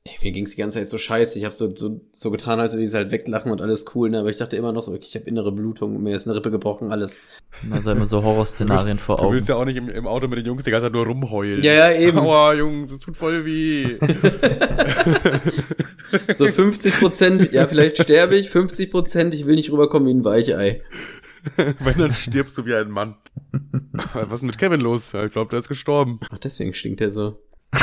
ey, 0.04 0.12
mir 0.22 0.32
ging's 0.32 0.52
die 0.52 0.60
ganze 0.60 0.78
Zeit 0.78 0.88
so 0.88 0.98
scheiße. 0.98 1.38
Ich 1.38 1.44
habe 1.44 1.54
so, 1.54 1.74
so, 1.74 2.00
so 2.12 2.30
getan, 2.30 2.58
als 2.60 2.72
würde 2.72 2.82
ich 2.84 2.88
es 2.88 2.94
halt 2.94 3.10
weglachen 3.10 3.50
und 3.52 3.60
alles 3.60 3.84
cool, 3.94 4.08
ne? 4.10 4.20
aber 4.20 4.30
ich 4.30 4.36
dachte 4.36 4.56
immer 4.56 4.72
noch 4.72 4.82
so, 4.82 4.92
okay, 4.92 5.04
ich 5.08 5.14
habe 5.16 5.26
innere 5.26 5.52
Blutung, 5.52 6.02
mir 6.02 6.16
ist 6.16 6.26
eine 6.26 6.36
Rippe 6.36 6.50
gebrochen, 6.50 6.90
alles. 6.92 7.18
Da 7.68 7.76
sind 7.82 7.88
immer 7.88 8.06
so 8.06 8.22
Horrorszenarien 8.22 8.98
vor 8.98 9.16
Du 9.18 9.22
Augen. 9.24 9.34
willst 9.34 9.48
ja 9.48 9.56
auch 9.56 9.64
nicht 9.64 9.76
im, 9.76 9.88
im 9.88 10.06
Auto 10.06 10.26
mit 10.28 10.38
den 10.38 10.46
Jungs 10.46 10.64
die 10.64 10.70
ganze 10.70 10.86
Zeit 10.86 10.92
nur 10.92 11.06
rumheulen. 11.06 11.62
Ja, 11.62 11.72
ja, 11.72 11.92
eben. 11.92 12.18
Aua, 12.18 12.54
Jungs, 12.54 12.90
es 12.90 13.00
tut 13.00 13.16
voll 13.16 13.44
weh. 13.44 13.98
So 16.34 16.46
50 16.46 16.98
Prozent, 17.00 17.52
ja, 17.52 17.66
vielleicht 17.66 18.02
sterbe 18.02 18.36
ich, 18.36 18.50
50 18.50 18.90
Prozent, 18.90 19.32
ich 19.34 19.46
will 19.46 19.54
nicht 19.54 19.72
rüberkommen 19.72 20.08
wie 20.08 20.12
ein 20.12 20.24
Weichei. 20.24 20.82
Wenn, 21.80 21.98
dann 21.98 22.14
stirbst 22.14 22.56
du 22.58 22.66
wie 22.66 22.74
ein 22.74 22.90
Mann. 22.90 23.16
Was 24.14 24.40
ist 24.40 24.44
mit 24.44 24.58
Kevin 24.58 24.80
los? 24.80 25.12
Ich 25.14 25.32
glaube, 25.32 25.50
der 25.50 25.58
ist 25.58 25.68
gestorben. 25.68 26.20
Ach, 26.30 26.38
deswegen 26.38 26.74
stinkt 26.74 27.00
er 27.00 27.10
so. 27.10 27.40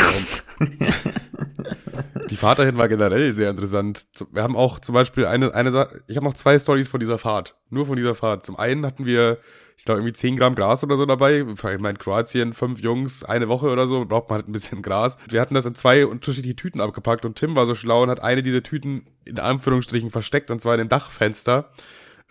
Die 2.30 2.36
Fahrt 2.36 2.60
dahin 2.60 2.78
war 2.78 2.88
generell 2.88 3.34
sehr 3.34 3.50
interessant. 3.50 4.06
Wir 4.32 4.44
haben 4.44 4.56
auch 4.56 4.78
zum 4.80 4.94
Beispiel 4.94 5.26
eine, 5.26 5.54
eine 5.54 5.72
Sache, 5.72 6.04
ich 6.08 6.16
habe 6.16 6.26
noch 6.26 6.36
zwei 6.36 6.60
Stories 6.60 6.88
von 6.88 7.00
dieser 7.00 7.18
Fahrt. 7.18 7.56
Nur 7.70 7.88
von 7.88 7.96
dieser 7.96 8.14
Fahrt. 8.14 8.46
Zum 8.46 8.56
einen 8.56 8.86
hatten 8.86 9.06
wir, 9.06 9.40
ich 9.78 9.86
glaube, 9.86 10.00
irgendwie 10.02 10.14
10 10.14 10.36
Gramm 10.36 10.54
Gras 10.54 10.84
oder 10.84 10.96
so 10.96 11.08
dabei. 11.08 11.40
Ich 11.40 11.80
meine, 11.80 11.98
Kroatien, 11.98 12.54
fünf 12.54 12.82
Jungs, 12.82 13.24
eine 13.24 13.48
Woche 13.48 13.68
oder 13.68 13.88
so, 13.88 14.06
braucht 14.06 14.30
man 14.30 14.38
halt 14.38 14.48
ein 14.48 14.52
bisschen 14.52 14.84
Gras. 14.84 15.18
Wir 15.28 15.42
hatten 15.42 15.56
das 15.56 15.66
in 15.66 15.74
zwei 15.74 16.06
unterschiedliche 16.06 16.56
Tüten 16.56 16.82
abgepackt 16.82 17.26
und 17.26 17.36
Tim 17.36 17.56
war 17.56 17.66
so 17.66 17.74
schlau 17.74 18.04
und 18.04 18.10
hat 18.12 18.22
eine 18.22 18.44
dieser 18.44 18.62
Tüten 18.62 19.08
in 19.26 19.40
Anführungsstrichen 19.40 20.12
versteckt 20.12 20.52
und 20.52 20.62
zwar 20.62 20.76
in 20.76 20.80
den 20.80 20.90
Dachfenster. 20.90 21.72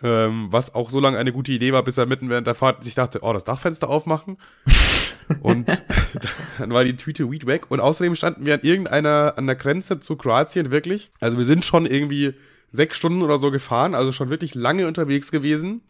Ähm, 0.01 0.47
was 0.49 0.75
auch 0.75 0.89
so 0.89 0.99
lange 0.99 1.17
eine 1.17 1.33
gute 1.33 1.51
Idee 1.51 1.73
war, 1.73 1.83
bis 1.83 1.97
er 1.97 2.05
mitten 2.05 2.29
während 2.29 2.47
der 2.47 2.55
Fahrt 2.55 2.83
sich 2.83 2.95
dachte, 2.95 3.19
oh, 3.21 3.33
das 3.33 3.43
Dachfenster 3.43 3.89
aufmachen. 3.89 4.37
Und 5.41 5.67
dann 6.59 6.71
war 6.71 6.83
die 6.83 6.95
Tüte 6.95 7.29
Weed 7.29 7.45
weg. 7.45 7.69
Und 7.69 7.79
außerdem 7.79 8.15
standen 8.15 8.45
wir 8.45 8.55
an 8.55 8.61
irgendeiner, 8.61 9.33
an 9.37 9.45
der 9.45 9.55
Grenze 9.55 9.99
zu 9.99 10.15
Kroatien 10.15 10.71
wirklich. 10.71 11.11
Also 11.19 11.37
wir 11.37 11.45
sind 11.45 11.65
schon 11.65 11.85
irgendwie 11.85 12.33
sechs 12.71 12.97
Stunden 12.97 13.21
oder 13.21 13.37
so 13.37 13.51
gefahren, 13.51 13.95
also 13.95 14.11
schon 14.11 14.29
wirklich 14.29 14.55
lange 14.55 14.87
unterwegs 14.87 15.31
gewesen. 15.31 15.81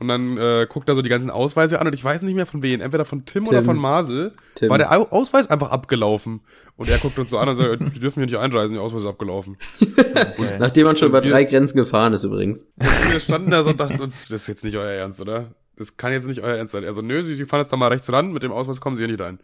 Und 0.00 0.08
dann 0.08 0.38
äh, 0.38 0.66
guckt 0.68 0.88
er 0.88 0.94
so 0.94 1.02
die 1.02 1.10
ganzen 1.10 1.30
Ausweise 1.30 1.78
an 1.78 1.86
und 1.86 1.92
ich 1.92 2.02
weiß 2.02 2.22
nicht 2.22 2.34
mehr 2.34 2.46
von 2.46 2.62
wem, 2.62 2.80
entweder 2.80 3.04
von 3.04 3.26
Tim, 3.26 3.46
oder 3.46 3.58
Tim. 3.58 3.66
von 3.66 3.76
Marcel, 3.76 4.32
Tim. 4.54 4.70
war 4.70 4.78
der 4.78 4.90
Au- 4.90 5.08
Ausweis 5.10 5.48
einfach 5.50 5.70
abgelaufen. 5.70 6.40
Und 6.76 6.88
er 6.88 6.96
guckt 6.98 7.18
uns 7.18 7.28
so 7.30 7.36
an 7.38 7.50
und 7.50 7.56
sagt, 7.56 7.82
Sie 7.92 8.00
dürfen 8.00 8.20
hier 8.20 8.26
nicht 8.26 8.38
einreisen, 8.38 8.74
der 8.74 8.82
Ausweis 8.82 9.02
ist 9.02 9.08
abgelaufen. 9.08 9.56
Okay. 10.10 10.56
Nachdem 10.58 10.86
man 10.86 10.96
schon 10.96 11.08
über 11.08 11.20
drei 11.20 11.44
Grenzen 11.44 11.76
gefahren 11.76 12.12
ist 12.12 12.24
übrigens. 12.24 12.66
Wir 13.10 13.20
standen 13.20 13.50
da 13.50 13.62
so 13.62 13.70
und 13.70 13.78
dachten 13.80 14.00
uns, 14.00 14.28
das 14.28 14.42
ist 14.42 14.48
jetzt 14.48 14.64
nicht 14.64 14.76
euer 14.76 14.90
Ernst, 14.90 15.20
oder? 15.20 15.54
Das 15.76 15.96
kann 15.96 16.12
jetzt 16.12 16.26
nicht 16.26 16.40
euer 16.42 16.56
Ernst 16.56 16.72
sein. 16.72 16.84
Also 16.84 17.00
nö, 17.00 17.22
sie 17.22 17.44
fahren 17.44 17.60
jetzt 17.60 17.72
da 17.72 17.76
mal 17.76 17.88
rechts 17.88 18.12
ran, 18.12 18.32
mit 18.32 18.42
dem 18.42 18.50
Ausweis 18.52 18.80
kommen 18.80 18.96
sie 18.96 19.02
hier 19.02 19.10
nicht 19.12 19.20
rein. 19.20 19.38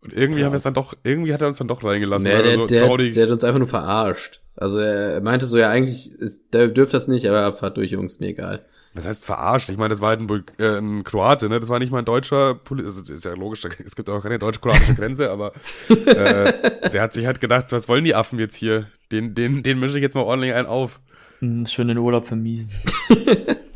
Und 0.00 0.12
irgendwie 0.12 0.44
haben 0.44 0.52
wir 0.52 0.56
es 0.56 0.62
dann 0.62 0.74
doch, 0.74 0.94
irgendwie 1.04 1.32
hat 1.34 1.42
er 1.42 1.48
uns 1.48 1.58
dann 1.58 1.68
doch 1.68 1.84
reingelassen. 1.84 2.26
Nee, 2.28 2.42
der, 2.42 2.52
also, 2.52 2.66
der, 2.66 2.86
traurig. 2.86 3.12
der 3.14 3.24
hat 3.24 3.30
uns 3.32 3.44
einfach 3.44 3.58
nur 3.58 3.68
verarscht. 3.68 4.40
Also 4.56 4.78
er 4.78 5.20
meinte 5.20 5.46
so, 5.46 5.58
ja 5.58 5.68
eigentlich, 5.70 6.12
ist, 6.12 6.52
der 6.54 6.68
dürft 6.68 6.94
das 6.94 7.06
nicht, 7.08 7.26
aber 7.28 7.56
fahrt 7.56 7.76
durch, 7.76 7.90
Jungs, 7.90 8.20
mir 8.20 8.28
egal. 8.28 8.64
Was 8.94 9.06
heißt 9.06 9.24
verarscht? 9.24 9.70
Ich 9.70 9.76
meine, 9.76 9.88
das 9.90 10.00
war 10.00 10.10
halt 10.10 10.20
ein, 10.20 10.28
Bul 10.28 10.44
äh, 10.58 10.78
ein 10.78 11.02
Kroate, 11.02 11.48
ne? 11.48 11.58
Das 11.58 11.68
war 11.68 11.80
nicht 11.80 11.90
mal 11.90 11.98
ein 11.98 12.04
deutscher 12.04 12.54
Poli 12.54 12.84
also, 12.84 13.00
das 13.00 13.10
ist 13.10 13.24
ja 13.24 13.34
logisch, 13.34 13.64
es 13.84 13.96
gibt 13.96 14.08
auch 14.08 14.22
keine 14.22 14.38
deutsch-kroatische 14.38 14.94
Grenze, 14.94 15.30
aber 15.30 15.52
äh, 15.88 16.90
der 16.90 17.02
hat 17.02 17.12
sich 17.12 17.26
halt 17.26 17.40
gedacht, 17.40 17.72
was 17.72 17.88
wollen 17.88 18.04
die 18.04 18.14
Affen 18.14 18.38
jetzt 18.38 18.54
hier? 18.54 18.86
Den, 19.10 19.34
den, 19.34 19.62
den 19.62 19.80
mische 19.80 19.98
ich 19.98 20.02
jetzt 20.02 20.14
mal 20.14 20.22
ordentlich 20.22 20.54
einen 20.54 20.68
auf. 20.68 21.00
Hm, 21.40 21.66
Schön 21.66 21.88
den 21.88 21.98
Urlaub 21.98 22.26
vermiesen. 22.26 22.70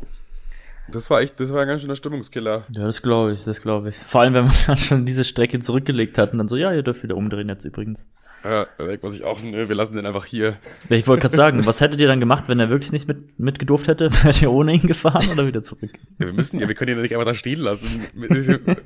Das 0.91 1.09
war 1.09 1.21
echt, 1.21 1.39
das 1.39 1.51
war 1.53 1.61
ein 1.61 1.67
ganz 1.67 1.81
schöner 1.81 1.95
Stimmungskiller. 1.95 2.63
Ja, 2.71 2.83
das 2.85 3.01
glaube 3.01 3.33
ich, 3.33 3.43
das 3.43 3.61
glaube 3.61 3.89
ich. 3.89 3.97
Vor 3.97 4.21
allem, 4.21 4.33
wenn 4.33 4.45
man 4.45 4.53
dann 4.67 4.77
schon 4.77 5.05
diese 5.05 5.23
Strecke 5.23 5.59
zurückgelegt 5.59 6.17
hat 6.17 6.31
und 6.31 6.37
dann 6.39 6.47
so, 6.47 6.55
ja, 6.55 6.73
ihr 6.73 6.83
dürft 6.83 7.03
wieder 7.03 7.15
umdrehen 7.17 7.49
jetzt 7.49 7.65
übrigens. 7.65 8.07
Ja, 8.43 8.65
da 8.77 8.85
denkt 8.85 9.03
man 9.03 9.11
sich 9.11 9.25
auch, 9.25 9.41
nö, 9.41 9.67
wir 9.67 9.75
lassen 9.75 9.93
den 9.95 10.05
einfach 10.05 10.23
hier. 10.23 10.55
Ja, 10.87 10.95
Ich 10.95 11.07
wollte 11.07 11.23
gerade 11.23 11.35
sagen, 11.35 11.65
was 11.65 11.81
hättet 11.81 11.99
ihr 11.99 12.07
dann 12.07 12.21
gemacht, 12.21 12.45
wenn 12.47 12.57
er 12.61 12.69
wirklich 12.69 12.93
nicht 12.93 13.05
mit, 13.05 13.37
mitgedurft 13.37 13.89
hätte? 13.89 14.09
Wärt 14.23 14.41
ihr 14.41 14.49
ohne 14.49 14.73
ihn 14.73 14.87
gefahren 14.87 15.27
oder 15.29 15.45
wieder 15.45 15.61
zurück? 15.61 15.91
Ja, 16.19 16.27
wir 16.27 16.33
müssen 16.33 16.57
ja, 16.59 16.67
wir 16.69 16.75
können 16.75 16.91
ihn 16.91 16.97
ja 16.97 17.01
nicht 17.01 17.13
einfach 17.13 17.27
da 17.27 17.35
stehen 17.35 17.59
lassen. 17.59 18.07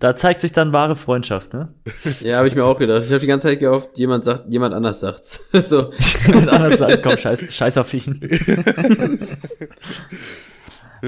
Da 0.00 0.14
zeigt 0.16 0.42
sich 0.42 0.52
dann 0.52 0.72
wahre 0.74 0.96
Freundschaft, 0.96 1.54
ne? 1.54 1.72
Ja, 2.20 2.38
habe 2.38 2.48
ich 2.48 2.54
mir 2.54 2.64
auch 2.64 2.78
gedacht. 2.78 3.04
Ich 3.04 3.08
habe 3.10 3.20
die 3.20 3.26
ganze 3.26 3.48
Zeit 3.48 3.60
gehofft, 3.60 3.96
jemand 3.96 4.24
sagt, 4.24 4.50
jemand 4.50 4.74
anders 4.74 5.00
sagt's. 5.00 5.42
so, 5.62 5.92
Mit 6.26 6.48
anderen 6.48 6.76
sagen, 6.76 7.00
komm, 7.02 7.16
scheiß, 7.16 7.54
scheiß 7.54 7.78
auf 7.78 7.94
ihn. 7.94 8.20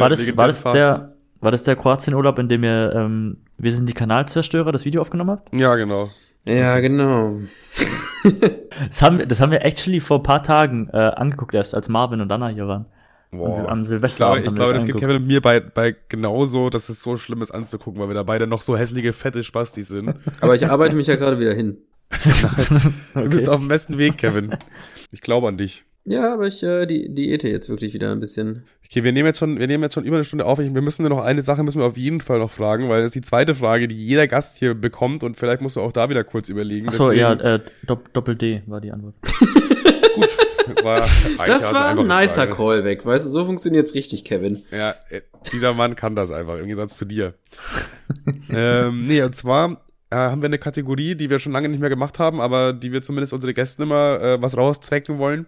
War 0.01 0.09
das, 0.11 0.37
war 0.37 0.47
das 0.49 0.63
der, 0.63 1.15
war 1.41 1.51
das 1.51 1.65
der 1.65 1.77
Kroatien-Urlaub, 1.77 2.39
in 2.39 2.49
dem 2.49 2.65
ihr, 2.65 2.93
ähm, 2.95 3.39
wir 3.59 3.73
sind 3.73 3.89
die 3.89 3.93
Kanalzerstörer, 3.95 4.73
das 4.73 4.85
Video 4.85 5.01
aufgenommen 5.01 5.31
habt? 5.31 5.55
Ja, 5.55 5.75
genau. 5.77 6.11
ja, 6.47 6.79
genau. 6.81 7.41
Das 8.89 9.01
haben, 9.03 9.19
wir- 9.19 9.27
das 9.27 9.41
haben 9.41 9.53
wir 9.53 9.65
actually 9.65 10.01
vor 10.01 10.19
ein 10.19 10.23
paar 10.25 10.43
Tagen 10.43 10.89
äh, 10.93 10.97
angeguckt 10.97 11.55
erst, 11.55 11.75
als 11.75 11.89
Marvin 11.89 12.21
und 12.21 12.31
Anna 12.33 12.49
hier 12.49 12.67
waren. 12.67 12.87
Boah. 13.31 13.47
Am 13.47 13.55
Ich 13.57 13.65
glaube, 13.67 13.85
Silvesterabend 13.85 14.41
ich 14.43 14.47
haben 14.49 14.55
wir 14.57 14.59
glaube 14.59 14.73
das 14.75 14.83
das 14.83 14.87
geht 14.87 14.95
angeguckt. 14.97 15.01
Kevin 15.01 15.17
und 15.23 15.27
mir 15.29 15.41
bei, 15.41 15.61
bei 15.61 15.97
genauso, 16.09 16.69
dass 16.69 16.89
es 16.89 17.03
so 17.03 17.17
schlimm 17.17 17.41
ist 17.43 17.53
anzugucken, 17.53 18.01
weil 18.01 18.09
wir 18.09 18.15
da 18.15 18.23
beide 18.25 18.47
noch 18.47 18.63
so 18.63 18.77
hässliche, 18.77 19.13
fette 19.13 19.45
Spastis 19.45 19.89
sind. 19.89 20.15
Aber 20.41 20.55
ich 20.57 20.67
arbeite 20.67 20.97
mich 20.97 21.07
ja 21.07 21.17
gerade 21.17 21.39
wieder 21.39 21.55
hin. 21.55 21.79
Du 23.15 23.29
bist 23.31 23.49
auf 23.49 23.59
dem 23.61 23.69
besten 23.69 23.99
Weg, 23.99 24.19
Kevin. 24.19 24.57
Ich 25.13 25.21
glaube 25.21 25.49
an 25.49 25.57
dich. 25.57 25.85
Ja, 26.05 26.35
aber 26.35 26.47
ich 26.47 26.63
äh, 26.63 26.87
die 26.87 27.13
diete 27.13 27.49
jetzt 27.49 27.69
wirklich 27.69 27.93
wieder 27.95 28.13
ein 28.13 28.21
bisschen. 28.21 28.65
Okay, 28.91 29.03
wir 29.05 29.13
nehmen 29.13 29.27
jetzt 29.27 29.39
schon, 29.39 29.59
wir 29.59 29.67
nehmen 29.67 29.83
jetzt 29.83 29.95
schon 29.95 30.05
über 30.05 30.17
eine 30.17 30.25
Stunde 30.25 30.47
auf. 30.47 30.59
Wir 30.59 30.71
müssen 30.71 31.03
nur 31.03 31.11
noch 31.11 31.25
eine 31.25 31.43
Sache 31.43 31.63
müssen 31.63 31.79
wir 31.81 31.87
auf 31.87 31.97
jeden 31.97 32.21
Fall 32.21 32.39
noch 32.39 32.51
fragen, 32.51 32.89
weil 32.89 33.01
das 33.03 33.07
ist 33.07 33.15
die 33.17 33.21
zweite 33.23 33.55
Frage, 33.55 33.89
die 33.89 33.97
jeder 33.97 34.27
Gast 34.29 34.59
hier 34.59 34.75
bekommt 34.75 35.23
und 35.25 35.37
vielleicht 35.37 35.61
musst 35.61 35.77
du 35.77 35.81
auch 35.81 35.93
da 35.93 36.09
wieder 36.09 36.25
kurz 36.25 36.49
überlegen. 36.49 36.89
Achso, 36.89 37.11
ja, 37.13 37.33
äh, 37.33 37.61
Dopp- 37.87 38.13
Doppel-D 38.13 38.63
war 38.67 38.81
die 38.81 38.93
Antwort. 38.93 39.15
gut. 40.15 40.29
War, 40.83 41.01
Das 41.47 41.69
du 41.69 41.75
war 41.75 41.91
ein 41.91 41.97
nicer 42.07 42.29
Frage. 42.47 42.55
Callback, 42.55 43.07
weißt 43.07 43.27
du, 43.27 43.31
so 43.31 43.45
funktioniert's 43.45 43.95
richtig, 43.95 44.25
Kevin. 44.25 44.65
Ja, 44.73 44.95
äh, 45.11 45.21
dieser 45.53 45.75
Mann 45.75 45.95
kann 45.95 46.17
das 46.17 46.33
einfach, 46.33 46.55
im 46.57 46.63
Gegensatz 46.65 46.97
zu 46.97 47.05
dir. 47.05 47.35
ähm, 48.51 49.07
nee, 49.07 49.23
und 49.23 49.35
zwar 49.35 49.81
äh, 50.11 50.17
haben 50.17 50.43
wir 50.43 50.47
eine 50.47 50.59
Kategorie, 50.59 51.15
die 51.15 51.31
wir 51.31 51.39
schon 51.39 51.53
lange 51.53 51.69
nicht 51.69 51.81
mehr 51.81 51.89
gemacht 51.91 52.19
haben, 52.19 52.41
aber 52.41 52.73
die 52.73 52.93
wir 52.93 53.03
zumindest 53.03 53.33
unsere 53.33 53.55
Gästen 53.55 53.83
immer 53.83 54.21
äh, 54.21 54.43
was 54.43 54.57
rauszwecken 54.57 55.19
wollen. 55.19 55.47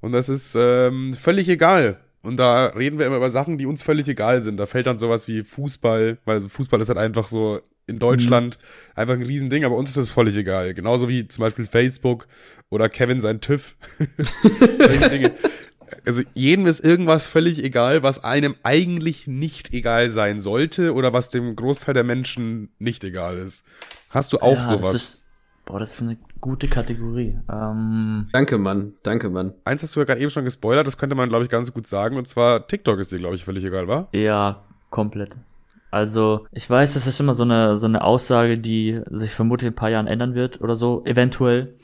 Und 0.00 0.12
das 0.12 0.28
ist 0.28 0.54
ähm, 0.58 1.14
völlig 1.14 1.48
egal. 1.48 1.98
Und 2.22 2.36
da 2.36 2.66
reden 2.66 2.98
wir 2.98 3.06
immer 3.06 3.16
über 3.16 3.30
Sachen, 3.30 3.58
die 3.58 3.66
uns 3.66 3.82
völlig 3.82 4.08
egal 4.08 4.42
sind. 4.42 4.58
Da 4.58 4.66
fällt 4.66 4.86
dann 4.86 4.98
sowas 4.98 5.28
wie 5.28 5.42
Fußball, 5.42 6.18
weil 6.24 6.40
Fußball 6.40 6.80
ist 6.80 6.88
halt 6.88 6.98
einfach 6.98 7.28
so 7.28 7.60
in 7.86 7.98
Deutschland 7.98 8.58
mhm. 8.58 8.92
einfach 9.00 9.14
ein 9.14 9.22
Riesending, 9.22 9.64
aber 9.64 9.76
uns 9.76 9.90
ist 9.90 9.96
das 9.96 10.10
völlig 10.10 10.36
egal. 10.36 10.74
Genauso 10.74 11.08
wie 11.08 11.26
zum 11.26 11.42
Beispiel 11.42 11.66
Facebook 11.66 12.26
oder 12.70 12.88
Kevin 12.88 13.20
sein 13.20 13.40
TÜV. 13.40 13.76
also 16.04 16.22
jedem 16.34 16.66
ist 16.66 16.80
irgendwas 16.80 17.26
völlig 17.26 17.62
egal, 17.64 18.02
was 18.02 18.22
einem 18.22 18.56
eigentlich 18.62 19.26
nicht 19.26 19.72
egal 19.72 20.10
sein 20.10 20.40
sollte 20.40 20.92
oder 20.92 21.12
was 21.12 21.30
dem 21.30 21.56
Großteil 21.56 21.94
der 21.94 22.04
Menschen 22.04 22.70
nicht 22.78 23.04
egal 23.04 23.38
ist. 23.38 23.64
Hast 24.10 24.32
du 24.32 24.38
auch 24.38 24.56
ja, 24.56 24.64
sowas? 24.64 25.22
Das 25.68 25.72
ist, 25.72 25.72
boah, 25.72 25.78
das 25.80 25.94
ist 25.94 26.02
eine 26.02 26.16
gute 26.40 26.68
Kategorie. 26.68 27.38
Ähm, 27.50 28.28
danke, 28.32 28.58
Mann. 28.58 28.94
Danke, 29.02 29.30
Mann. 29.30 29.54
Eins 29.64 29.82
hast 29.82 29.94
du 29.96 30.00
ja 30.00 30.06
gerade 30.06 30.20
eben 30.20 30.30
schon 30.30 30.44
gespoilert, 30.44 30.86
das 30.86 30.96
könnte 30.96 31.16
man, 31.16 31.28
glaube 31.28 31.44
ich, 31.44 31.50
ganz 31.50 31.72
gut 31.72 31.86
sagen. 31.86 32.16
Und 32.16 32.26
zwar 32.26 32.66
TikTok 32.66 32.98
ist 32.98 33.12
dir, 33.12 33.18
glaube 33.18 33.34
ich, 33.34 33.44
völlig 33.44 33.64
egal, 33.64 33.88
war? 33.88 34.08
Ja, 34.12 34.62
komplett. 34.90 35.30
Also, 35.90 36.46
ich 36.52 36.68
weiß, 36.68 36.94
das 36.94 37.06
ist 37.06 37.18
immer 37.20 37.34
so 37.34 37.44
eine, 37.44 37.78
so 37.78 37.86
eine 37.86 38.04
Aussage, 38.04 38.58
die 38.58 39.00
sich 39.10 39.30
vermutlich 39.30 39.68
in 39.68 39.72
ein 39.72 39.76
paar 39.76 39.90
Jahren 39.90 40.06
ändern 40.06 40.34
wird 40.34 40.60
oder 40.60 40.76
so, 40.76 41.02
eventuell. 41.06 41.74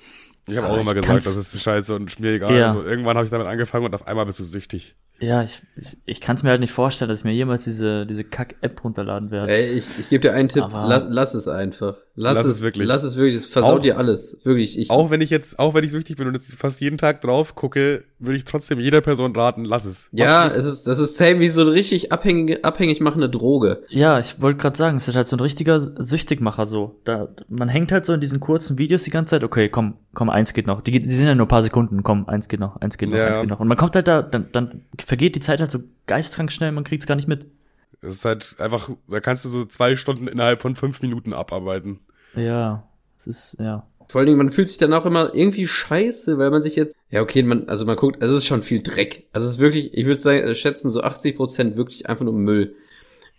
Ich 0.47 0.59
habe 0.59 0.66
auch 0.66 0.76
immer 0.76 0.93
gesagt, 0.93 1.24
das 1.24 1.37
ist 1.37 1.59
scheiße 1.59 1.95
und 1.95 2.20
mir 2.20 2.35
egal. 2.35 2.55
Ja. 2.55 2.66
Also, 2.66 2.82
irgendwann 2.82 3.16
habe 3.16 3.24
ich 3.24 3.30
damit 3.30 3.47
angefangen 3.47 3.87
und 3.87 3.95
auf 3.95 4.07
einmal 4.07 4.26
bist 4.26 4.41
du 4.41 4.45
süchtig. 4.45 4.95
Ja, 5.20 5.43
ich, 5.43 5.62
ich, 5.76 5.97
ich 6.05 6.20
kann 6.20 6.37
es 6.37 6.43
mir 6.43 6.51
halt 6.51 6.61
nicht 6.61 6.72
vorstellen, 6.72 7.09
dass 7.09 7.20
ich 7.20 7.24
mir 7.24 7.32
jemals 7.32 7.64
diese, 7.64 8.05
diese 8.05 8.24
Kack-App 8.24 8.82
runterladen 8.82 9.30
werde. 9.30 9.53
Ey, 9.53 9.78
ich, 9.78 9.89
ich 9.99 10.09
gebe 10.11 10.20
dir 10.20 10.35
einen 10.35 10.49
Tipp, 10.49 10.64
lass, 10.70 11.07
lass 11.09 11.35
es 11.35 11.47
einfach. 11.49 11.97
Lass, 12.17 12.37
lass 12.37 12.47
es, 12.47 12.57
es, 12.59 12.62
wirklich. 12.62 12.87
Lass 12.87 13.03
es 13.03 13.17
wirklich, 13.17 13.35
es 13.35 13.47
versaut 13.47 13.79
auch, 13.79 13.83
dir 13.83 13.99
alles. 13.99 14.39
Wirklich. 14.45 14.79
Ich, 14.79 14.89
auch 14.89 15.11
wenn 15.11 15.21
ich 15.21 15.31
jetzt, 15.31 15.59
auch 15.59 15.75
wenn 15.75 15.83
ich 15.83 15.91
süchtig 15.91 16.17
bin 16.17 16.29
und 16.29 16.35
jetzt 16.35 16.55
fast 16.55 16.81
jeden 16.81 16.97
Tag 16.97 17.21
drauf 17.23 17.57
gucke, 17.57 18.05
würde 18.21 18.37
ich 18.37 18.45
trotzdem 18.45 18.79
jeder 18.79 19.01
Person 19.01 19.35
raten, 19.35 19.65
lass 19.65 19.85
es. 19.85 20.09
Ja, 20.12 20.49
es 20.49 20.65
ist, 20.65 20.87
das 20.87 21.01
ist 21.01 21.17
same 21.17 21.41
wie 21.41 21.49
so 21.49 21.62
eine 21.62 21.73
richtig 21.73 22.12
abhängige, 22.12 22.62
abhängig 22.62 23.01
machende 23.01 23.29
Droge. 23.29 23.83
Ja, 23.89 24.21
ich 24.21 24.41
wollte 24.41 24.61
gerade 24.61 24.77
sagen, 24.77 24.97
es 24.97 25.09
ist 25.09 25.17
halt 25.17 25.27
so 25.27 25.35
ein 25.35 25.41
richtiger 25.41 25.81
Süchtigmacher 25.81 26.67
so. 26.67 27.01
Da, 27.05 27.29
man 27.49 27.69
hängt 27.69 27.91
halt 27.91 28.05
so 28.05 28.12
in 28.12 28.21
diesen 28.21 28.39
kurzen 28.39 28.79
Videos 28.79 29.03
die 29.03 29.11
ganze 29.11 29.31
Zeit, 29.31 29.43
okay, 29.43 29.69
komm, 29.69 29.95
komm, 30.15 30.31
eins 30.31 30.53
geht 30.53 30.69
noch. 30.69 30.83
Die, 30.83 30.93
die 30.93 31.11
sind 31.11 31.27
ja 31.27 31.35
nur 31.35 31.47
ein 31.47 31.49
paar 31.49 31.65
Sekunden, 31.65 32.05
komm, 32.05 32.29
eins 32.29 32.47
geht 32.47 32.61
noch, 32.61 32.77
eins 32.77 32.97
geht 32.97 33.11
noch, 33.11 33.17
ja. 33.17 33.27
eins 33.27 33.41
geht 33.41 33.51
noch. 33.51 33.59
Und 33.59 33.67
man 33.67 33.77
kommt 33.77 33.97
halt 33.97 34.07
da, 34.07 34.23
dann, 34.23 34.47
dann 34.53 34.83
vergeht 35.05 35.35
die 35.35 35.41
Zeit 35.41 35.59
halt 35.59 35.73
so 35.73 35.81
geisteskrank 36.07 36.53
schnell, 36.53 36.71
man 36.71 36.85
kriegt's 36.85 37.09
gar 37.09 37.17
nicht 37.17 37.27
mit. 37.27 37.47
Es 38.05 38.16
ist 38.16 38.24
halt 38.24 38.57
einfach, 38.59 38.90
da 39.09 39.20
kannst 39.20 39.44
du 39.44 39.48
so 39.48 39.64
zwei 39.64 39.96
Stunden 39.96 40.28
innerhalb 40.28 40.61
von 40.61 40.76
fünf 40.76 41.02
Minuten 41.02 41.32
abarbeiten. 41.32 42.00
Ja, 42.36 42.86
es 43.18 43.26
ist, 43.26 43.57
ja. 43.59 43.86
Vor 44.09 44.18
allen 44.18 44.26
Dingen, 44.26 44.38
man 44.38 44.50
fühlt 44.50 44.68
sich 44.68 44.78
dann 44.78 44.92
auch 44.92 45.07
immer 45.07 45.34
irgendwie 45.34 45.66
scheiße, 45.66 46.36
weil 46.36 46.50
man 46.50 46.62
sich 46.62 46.76
jetzt, 46.76 46.96
ja 47.11 47.22
okay, 47.22 47.42
man, 47.42 47.68
also 47.68 47.86
man 47.86 47.96
guckt, 47.96 48.20
also 48.22 48.34
es 48.34 48.42
ist 48.42 48.46
schon 48.46 48.62
viel 48.62 48.82
Dreck. 48.82 49.28
Also 49.32 49.48
es 49.48 49.55
ist 49.55 49.61
wirklich, 49.61 49.94
ich 49.94 50.05
würde 50.05 50.20
sagen, 50.20 50.40
äh, 50.40 50.55
schätzen 50.55 50.90
so 50.90 51.02
80 51.02 51.36
Prozent 51.36 51.76
wirklich 51.76 52.09
einfach 52.09 52.24
nur 52.24 52.34
Müll. 52.34 52.76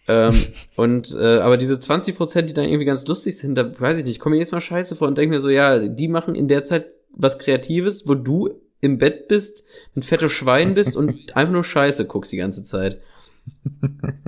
ähm, 0.08 0.34
und 0.76 1.14
äh, 1.14 1.38
aber 1.40 1.58
diese 1.58 1.80
20 1.80 2.18
Prozent, 2.18 2.50
die 2.50 2.54
dann 2.54 2.66
irgendwie 2.66 2.86
ganz 2.86 3.06
lustig 3.08 3.38
sind, 3.38 3.56
da 3.56 3.80
weiß 3.80 4.00
ich 4.00 4.06
nicht, 4.06 4.20
komme 4.20 4.36
mir 4.36 4.42
jetzt 4.42 4.54
mal 4.54 4.62
scheiße 4.62 4.96
vor 4.96 5.08
und 5.08 5.18
denke 5.18 5.36
mir 5.36 5.42
so, 5.42 5.50
ja, 5.50 5.80
die 5.80 6.08
machen 6.08 6.36
in 6.36 6.48
der 6.48 6.64
Zeit 6.64 6.88
was 7.12 7.38
Kreatives, 7.38 8.08
wo 8.08 8.16
du 8.16 8.50
im 8.82 8.98
Bett 8.98 9.28
bist, 9.28 9.64
ein 9.96 10.04
fettes 10.04 10.32
Schwein 10.32 10.74
bist 10.74 10.96
und 10.98 11.36
einfach 11.36 11.54
nur 11.54 11.64
Scheiße 11.64 12.06
guckst 12.06 12.32
die 12.32 12.38
ganze 12.38 12.64
Zeit. 12.64 13.02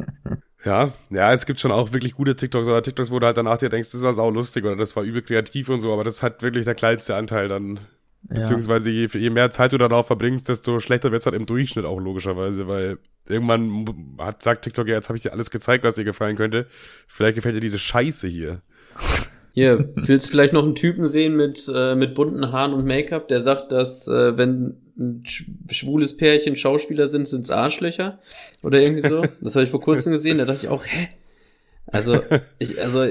Ja, 0.65 0.91
ja, 1.09 1.33
es 1.33 1.45
gibt 1.45 1.59
schon 1.59 1.71
auch 1.71 1.93
wirklich 1.93 2.13
gute 2.13 2.35
TikToks 2.35 2.67
oder 2.67 2.81
TikToks, 2.81 3.11
wo 3.11 3.19
du 3.19 3.25
halt 3.25 3.37
danach 3.37 3.57
dir 3.57 3.69
denkst, 3.69 3.91
das 3.91 4.01
war 4.01 4.13
sau 4.13 4.29
lustig 4.29 4.65
oder 4.65 4.75
das 4.75 4.95
war 4.95 5.03
übel 5.03 5.21
kreativ 5.21 5.69
und 5.69 5.79
so, 5.79 5.93
aber 5.93 6.03
das 6.03 6.23
hat 6.23 6.41
wirklich 6.41 6.65
der 6.65 6.75
kleinste 6.75 7.15
Anteil 7.15 7.47
dann. 7.47 7.79
Beziehungsweise 8.23 8.89
je, 8.89 9.07
je 9.13 9.29
mehr 9.29 9.51
Zeit 9.51 9.71
du 9.71 9.77
darauf 9.77 10.07
verbringst, 10.07 10.49
desto 10.49 10.79
schlechter 10.79 11.11
wird's 11.11 11.25
halt 11.25 11.35
im 11.35 11.45
Durchschnitt 11.45 11.85
auch 11.85 11.99
logischerweise, 11.99 12.67
weil 12.67 12.97
irgendwann 13.29 13.85
hat, 14.17 14.43
sagt 14.43 14.63
TikTok, 14.65 14.87
ja, 14.87 14.95
jetzt 14.95 15.07
habe 15.07 15.17
ich 15.17 15.23
dir 15.23 15.31
alles 15.31 15.49
gezeigt, 15.49 15.83
was 15.83 15.95
dir 15.95 16.03
gefallen 16.03 16.35
könnte. 16.35 16.67
Vielleicht 17.07 17.35
gefällt 17.35 17.55
dir 17.55 17.61
diese 17.61 17.79
Scheiße 17.79 18.27
hier. 18.27 18.61
Hier, 19.53 19.89
willst 19.95 20.25
du 20.27 20.31
vielleicht 20.31 20.53
noch 20.53 20.63
einen 20.63 20.75
Typen 20.75 21.07
sehen 21.07 21.35
mit, 21.35 21.71
äh, 21.73 21.95
mit 21.95 22.15
bunten 22.15 22.51
Haaren 22.51 22.73
und 22.73 22.85
Make-up, 22.85 23.27
der 23.27 23.39
sagt, 23.39 23.71
dass 23.71 24.07
äh, 24.07 24.37
wenn 24.37 24.86
ein 24.97 25.23
schwules 25.69 26.17
Pärchen 26.17 26.55
Schauspieler 26.55 27.07
sind, 27.07 27.27
sind's 27.27 27.51
Arschlöcher 27.51 28.19
oder 28.63 28.81
irgendwie 28.81 29.07
so. 29.07 29.23
Das 29.41 29.55
habe 29.55 29.65
ich 29.65 29.71
vor 29.71 29.81
kurzem 29.81 30.11
gesehen, 30.11 30.37
da 30.37 30.45
dachte 30.45 30.65
ich 30.65 30.69
auch, 30.69 30.85
hä? 30.85 31.09
Also, 31.87 32.21
ich, 32.59 32.81
also, 32.81 33.05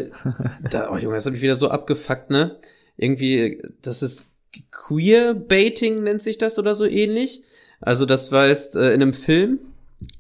da, 0.71 0.91
oh 0.91 0.97
Junge, 0.97 1.15
das 1.15 1.27
habe 1.27 1.37
ich 1.37 1.43
wieder 1.43 1.55
so 1.55 1.69
abgefuckt, 1.69 2.31
ne? 2.31 2.59
Irgendwie, 2.97 3.63
das 3.83 4.03
ist 4.03 4.33
Queer-Baiting 4.71 6.03
nennt 6.03 6.23
sich 6.23 6.39
das 6.39 6.59
oder 6.59 6.75
so 6.75 6.85
ähnlich. 6.85 7.43
Also, 7.81 8.07
das 8.07 8.31
heißt, 8.31 8.77
äh, 8.77 8.93
in 8.93 9.03
einem 9.03 9.15
Film 9.15 9.61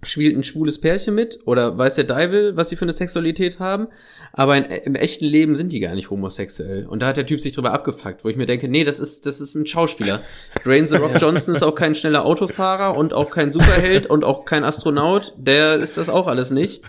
spielt 0.03 0.37
ein 0.37 0.45
schwules 0.45 0.81
Pärchen 0.81 1.15
mit 1.15 1.41
oder 1.45 1.77
weiß 1.77 1.97
der 1.97 2.05
Deivel, 2.05 2.57
was 2.57 2.71
sie 2.71 2.77
für 2.77 2.85
eine 2.85 2.93
Sexualität 2.93 3.59
haben, 3.59 3.89
aber 4.37 4.57
in, 4.57 4.65
im 4.65 4.95
echten 4.95 5.25
Leben 5.25 5.55
sind 5.55 5.73
die 5.73 5.81
gar 5.81 5.95
nicht 5.95 6.11
homosexuell. 6.11 6.87
Und 6.87 7.01
da 7.01 7.07
hat 7.07 7.17
der 7.17 7.27
Typ 7.27 7.41
sich 7.41 7.55
drüber 7.55 7.73
abgefuckt, 7.73 8.23
wo 8.23 8.29
ich 8.29 8.37
mir 8.37 8.47
denke, 8.47 8.69
nee, 8.69 8.85
das 8.85 9.01
ist, 9.01 9.27
das 9.27 9.41
ist 9.41 9.55
ein 9.55 9.67
Schauspieler. 9.67 10.23
Dwayne 10.63 10.87
The 10.87 10.97
Rock 10.97 11.13
Johnson 11.21 11.55
ist 11.55 11.63
auch 11.63 11.75
kein 11.75 11.95
schneller 11.95 12.25
Autofahrer 12.25 12.97
und 12.97 13.15
auch 13.15 13.31
kein 13.31 13.51
Superheld 13.51 14.07
und 14.07 14.25
auch 14.25 14.45
kein 14.45 14.63
Astronaut. 14.63 15.35
Der 15.39 15.77
ist 15.77 15.97
das 15.97 16.09
auch 16.09 16.27
alles 16.27 16.51
nicht. 16.51 16.83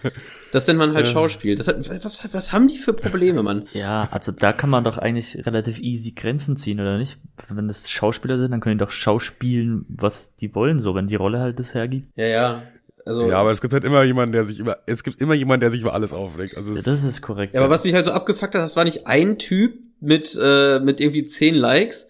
Das 0.52 0.68
nennt 0.68 0.80
man 0.80 0.93
halt 0.93 1.08
Schauspiel. 1.08 1.56
Das 1.56 1.68
hat, 1.68 1.78
was, 2.04 2.34
was 2.34 2.54
haben 2.54 2.68
die 2.68 2.78
für 2.78 2.93
Probleme, 2.93 3.43
Mann? 3.43 3.68
Ja, 3.74 4.08
also 4.12 4.32
da 4.32 4.54
kann 4.54 4.70
man 4.70 4.84
doch 4.84 4.98
eigentlich 4.98 5.45
relativ 5.45 5.80
easy 5.80 6.12
Grenzen 6.12 6.58
ziehen, 6.58 6.80
oder 6.80 6.98
nicht? 6.98 7.18
Wenn 7.50 7.68
das 7.68 7.89
Schauspieler 7.89 8.38
sind, 8.38 8.52
dann 8.52 8.60
können 8.60 8.78
die 8.78 8.84
doch 8.84 8.91
schauspielen, 8.91 9.86
was 9.89 10.36
die 10.36 10.54
wollen, 10.54 10.80
so, 10.80 10.95
wenn 10.95 11.08
die 11.08 11.16
Rolle 11.16 11.39
halt 11.39 11.60
das 11.60 11.74
hergibt. 11.74 12.08
Ja, 12.16 12.28
ja. 12.28 12.64
Also, 13.08 13.30
ja, 13.30 13.38
aber 13.38 13.51
es 13.51 13.62
gibt 13.62 13.74
halt 13.74 13.84
immer 13.84 14.03
jemanden, 14.03 14.34
der 14.34 14.43
sich 14.43 14.60
über, 14.60 14.80
es 14.86 15.03
gibt 15.03 15.22
immer 15.22 15.34
jemanden, 15.34 15.62
der 15.62 15.72
sich 15.72 15.82
über 15.82 15.93
alles 15.93 16.12
aufregt. 16.12 16.58
Also 16.58 16.74
ja, 16.74 16.82
das 16.82 17.03
ist 17.03 17.22
korrekt. 17.22 17.53
Ja, 17.53 17.62
aber 17.62 17.70
was 17.70 17.86
mich 17.86 17.93
halt 17.93 18.05
so 18.05 18.12
abgefuckt 18.12 18.53
hat, 18.53 18.62
das 18.62 18.76
war 18.76 18.84
nicht 18.84 19.08
ein 19.08 19.39
Typ 19.39 19.80
mit, 19.99 20.38
äh, 20.39 20.80
mit 20.80 20.99
irgendwie 20.99 21.24
zehn 21.24 21.55
Likes, 21.55 22.10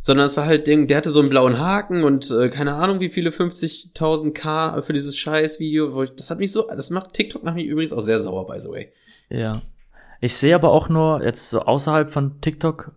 sondern 0.00 0.24
es 0.24 0.36
war 0.36 0.46
halt, 0.46 0.66
der, 0.66 0.86
der 0.86 0.96
hatte 0.96 1.10
so 1.10 1.20
einen 1.20 1.28
blauen 1.28 1.58
Haken 1.58 2.04
und 2.04 2.30
äh, 2.30 2.48
keine 2.48 2.74
Ahnung, 2.74 3.00
wie 3.00 3.10
viele 3.10 3.30
50.000 3.30 4.32
K 4.32 4.80
für 4.80 4.94
dieses 4.94 5.16
Scheiß-Video. 5.18 5.92
Wo 5.94 6.02
ich, 6.02 6.14
Das 6.14 6.30
hat 6.30 6.38
mich 6.38 6.52
so, 6.52 6.66
das 6.68 6.88
macht 6.90 7.12
TikTok 7.12 7.44
macht 7.44 7.56
mich 7.56 7.66
übrigens 7.66 7.92
auch 7.92 8.00
sehr 8.00 8.18
sauer, 8.18 8.46
by 8.46 8.58
the 8.58 8.68
way. 8.70 8.92
Ja. 9.28 9.60
Ich 10.20 10.36
sehe 10.36 10.54
aber 10.54 10.72
auch 10.72 10.88
nur 10.88 11.22
jetzt 11.22 11.50
so 11.50 11.60
außerhalb 11.60 12.10
von 12.10 12.40
TikTok, 12.40 12.92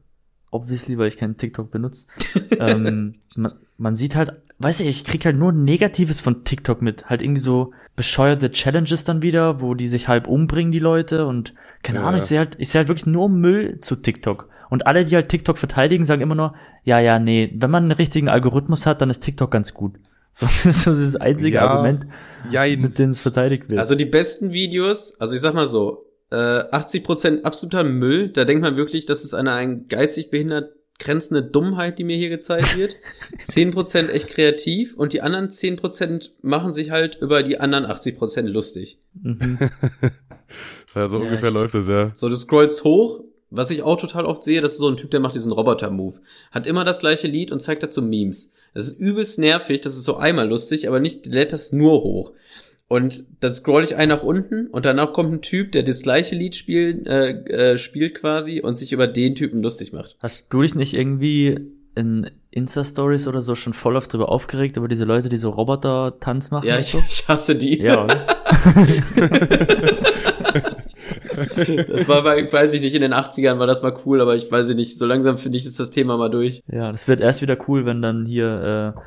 obviously, 0.50 0.98
weil 0.98 1.08
ich 1.08 1.18
keinen 1.18 1.38
TikTok 1.38 1.72
benutze, 1.72 2.08
ähm, 2.60 3.16
man, 3.36 3.54
man 3.78 3.96
sieht 3.96 4.16
halt 4.16 4.32
weiß 4.64 4.80
ich, 4.80 4.88
ich 4.88 5.04
krieg 5.04 5.26
halt 5.26 5.38
nur 5.38 5.52
Negatives 5.52 6.20
von 6.22 6.44
TikTok 6.44 6.82
mit. 6.82 7.10
Halt 7.10 7.22
irgendwie 7.22 7.42
so 7.42 7.74
bescheuerte 7.96 8.52
Challenges 8.52 9.04
dann 9.04 9.22
wieder, 9.22 9.62
wo 9.62 9.74
die 9.74 9.88
sich 9.88 10.08
halb 10.08 10.28
umbringen, 10.28 10.72
die 10.72 10.80
Leute. 10.80 11.26
Und 11.26 11.54
keine 11.84 12.00
ja. 12.00 12.06
Ahnung, 12.06 12.20
ich 12.20 12.26
sehe 12.26 12.40
halt, 12.40 12.56
ich 12.58 12.70
sehe 12.70 12.80
halt 12.80 12.88
wirklich 12.88 13.06
nur 13.06 13.30
Müll 13.30 13.80
zu 13.82 13.96
TikTok. 13.96 14.50
Und 14.70 14.88
alle, 14.88 15.06
die 15.06 15.16
halt 15.16 15.30
TikTok 15.30 15.58
verteidigen, 15.58 16.06
sagen 16.06 16.22
immer 16.22 16.36
nur, 16.36 16.56
ja, 16.84 17.00
ja, 17.00 17.20
nee, 17.20 17.54
wenn 17.56 17.70
man 17.70 17.84
einen 17.84 17.92
richtigen 17.92 18.30
Algorithmus 18.30 18.86
hat, 18.86 19.02
dann 19.02 19.10
ist 19.10 19.22
TikTok 19.22 19.52
ganz 19.52 19.74
gut. 19.74 19.96
So, 20.36 20.48
das 20.48 20.66
ist 20.66 20.88
das 20.88 21.16
einzige 21.16 21.58
ja, 21.58 21.68
Argument, 21.68 22.08
ja, 22.50 22.66
mit 22.76 22.98
dem 22.98 23.12
es 23.12 23.22
verteidigt 23.22 23.70
wird. 23.70 23.78
Also 23.78 23.94
die 23.94 24.06
besten 24.06 24.52
Videos, 24.52 25.22
also 25.22 25.36
ich 25.36 25.42
sag 25.42 25.54
mal 25.54 25.68
so, 25.68 26.08
äh, 26.32 26.36
80% 26.36 27.44
absoluter 27.44 27.84
Müll, 27.84 28.30
da 28.30 28.44
denkt 28.44 28.64
man 28.64 28.76
wirklich, 28.76 29.06
dass 29.06 29.24
es 29.24 29.36
eine 29.36 29.52
ein 29.52 29.88
geistig 29.88 30.32
behindert 30.32 30.72
grenzende 31.04 31.44
Dummheit, 31.44 32.00
die 32.00 32.04
mir 32.04 32.18
hier 32.18 32.30
gezeigt 32.30 32.78
wird. 32.78 32.96
10% 33.46 34.10
echt 34.10 34.28
kreativ 34.28 34.96
und 34.96 35.14
die 35.14 35.22
anderen 35.22 35.50
10% 35.50 36.32
machen 36.42 36.74
sich 36.74 36.92
halt 36.92 37.18
über 37.22 37.44
die 37.44 37.60
anderen 37.60 37.86
80% 37.86 38.44
lustig. 38.44 38.98
Mhm. 39.22 39.60
ja, 40.96 41.08
so 41.08 41.18
ja, 41.18 41.24
ungefähr 41.26 41.50
ich, 41.50 41.56
läuft 41.56 41.76
es, 41.76 41.88
ja. 41.88 42.12
So, 42.16 42.30
du 42.30 42.36
scrollst 42.36 42.84
hoch, 42.84 43.24
was 43.50 43.70
ich 43.70 43.84
auch 43.84 43.98
total 43.98 44.26
oft 44.26 44.44
sehe, 44.44 44.62
das 44.62 44.74
ist 44.74 44.80
so 44.80 44.90
ein 44.90 44.98
Typ, 44.98 45.12
der 45.12 45.20
macht 45.20 45.36
diesen 45.36 45.52
Roboter-Move. 45.52 46.20
Hat 46.52 46.66
immer 46.66 46.86
das 46.86 47.00
gleiche 47.00 47.28
Lied 47.28 47.52
und 47.52 47.60
zeigt 47.60 47.84
dazu 47.84 48.02
Memes. 48.02 48.54
Das 48.74 48.88
ist 48.88 49.00
übelst 49.00 49.38
nervig, 49.38 49.82
das 49.82 49.96
ist 49.96 50.04
so 50.06 50.18
einmal 50.18 50.50
lustig, 50.50 50.88
aber 50.88 51.00
nicht 51.00 51.28
lädt 51.28 51.54
das 51.54 51.72
nur 51.72 52.02
hoch. 52.02 52.32
Und 52.90 53.24
dann 53.40 53.54
scroll 53.54 53.84
ich 53.84 53.96
ein 53.96 54.10
nach 54.10 54.24
unten 54.24 54.68
und 54.68 54.86
danach 54.86 55.14
kommt 55.14 55.34
ein 55.34 55.42
Typ, 55.42 55.72
der 55.72 55.84
das 55.84 56.04
gleiche 56.04 56.36
Lied 56.36 56.56
spielt, 56.56 57.08
äh, 57.08 57.32
äh, 57.74 57.78
spielt 57.78 58.16
quasi 58.16 58.62
und 58.62 58.78
sich 58.78 58.92
über 58.92 59.08
den 59.08 59.36
Typen 59.36 59.64
lustig 59.64 59.94
macht. 59.94 60.16
Hast 60.20 60.48
du 60.50 60.62
dich 60.62 60.76
nicht 60.76 60.94
irgendwie 60.94 61.60
in 61.96 62.30
Insta-Stories 62.52 63.28
oder 63.28 63.42
so 63.42 63.56
schon 63.56 63.74
voll 63.74 63.96
oft 63.96 64.14
drüber 64.14 64.30
aufgeregt, 64.30 64.78
über 64.78 64.88
diese 64.88 65.06
Leute, 65.06 65.30
die 65.30 65.38
so 65.38 65.50
Roboter-Tanz 65.50 66.52
machen? 66.52 66.68
Ja, 66.68 66.78
ich, 66.78 66.88
so? 66.88 67.02
ich 67.08 67.28
hasse 67.28 67.56
die. 67.56 67.80
Ja, 67.80 68.06
das 71.88 72.08
war 72.08 72.24
bei, 72.24 72.52
weiß 72.52 72.74
ich 72.74 72.82
nicht, 72.82 72.96
in 72.96 73.02
den 73.02 73.14
80ern 73.14 73.60
war 73.60 73.68
das 73.68 73.82
mal 73.82 73.94
cool, 74.06 74.22
aber 74.22 74.36
ich 74.36 74.52
weiß 74.52 74.70
nicht, 74.70 74.98
so 74.98 75.06
langsam 75.06 75.38
finde 75.38 75.58
ich, 75.58 75.66
ist 75.66 75.80
das 75.80 75.90
Thema 75.90 76.18
mal 76.18 76.30
durch. 76.30 76.62
Ja, 76.72 76.92
das 76.92 77.08
wird 77.08 77.22
erst 77.22 77.42
wieder 77.42 77.58
cool, 77.68 77.86
wenn 77.86 78.02
dann 78.02 78.26
hier 78.26 78.96
äh, 78.96 79.02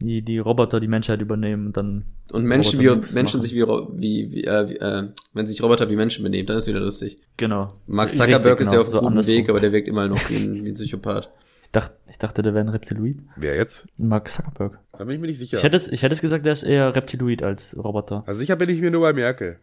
die, 0.00 0.22
die 0.22 0.38
Roboter 0.38 0.80
die 0.80 0.88
Menschheit 0.88 1.20
übernehmen 1.20 1.66
und 1.66 1.76
dann. 1.76 2.04
Und 2.32 2.44
Menschen 2.44 2.80
wie 2.80 2.88
Menschen 2.88 3.14
machen. 3.14 3.40
sich 3.42 3.54
wie, 3.54 3.62
wie, 3.62 4.32
wie, 4.32 4.44
äh, 4.44 4.68
wie 4.68 4.76
äh, 4.76 5.08
wenn 5.34 5.46
sich 5.46 5.62
Roboter 5.62 5.90
wie 5.90 5.96
Menschen 5.96 6.22
benehmen, 6.22 6.46
dann 6.46 6.56
ist 6.56 6.66
wieder 6.66 6.80
lustig. 6.80 7.18
Genau. 7.36 7.68
Mark 7.86 8.10
Zuckerberg 8.10 8.58
Richtig, 8.60 8.66
ist 8.66 8.70
genau, 8.70 8.82
ja 8.82 8.88
auf 8.88 8.94
einem 8.94 9.22
so 9.22 9.22
guten 9.22 9.26
Weg, 9.26 9.50
aber 9.50 9.60
der 9.60 9.72
wirkt 9.72 9.88
immer 9.88 10.08
noch 10.08 10.30
wie 10.30 10.36
ein, 10.36 10.64
wie 10.64 10.68
ein 10.68 10.74
Psychopath. 10.74 11.30
Ich 11.62 11.76
Ich 11.76 11.80
dachte, 11.80 11.94
ich 12.08 12.18
dachte, 12.18 12.42
der 12.42 12.52
wäre 12.52 12.64
ein 12.64 12.68
Reptiloid. 12.68 13.18
Wer 13.36 13.54
jetzt? 13.54 13.86
Mark 13.96 14.28
Zuckerberg. 14.28 14.80
Da 14.90 15.04
bin 15.04 15.14
ich 15.14 15.20
mir 15.20 15.28
nicht 15.28 15.38
sicher. 15.38 15.56
Ich 15.56 15.62
hätte 15.62 15.76
es, 15.76 15.86
ich 15.86 16.02
hätte 16.02 16.14
es 16.14 16.20
gesagt, 16.20 16.44
der 16.44 16.52
ist 16.52 16.64
eher 16.64 16.96
Reptiloid 16.96 17.44
als 17.44 17.76
Roboter. 17.78 18.24
also 18.26 18.40
sicher 18.40 18.56
bin 18.56 18.68
ich 18.70 18.80
mir 18.80 18.90
nur 18.90 19.02
bei 19.02 19.12
Merkel. 19.12 19.56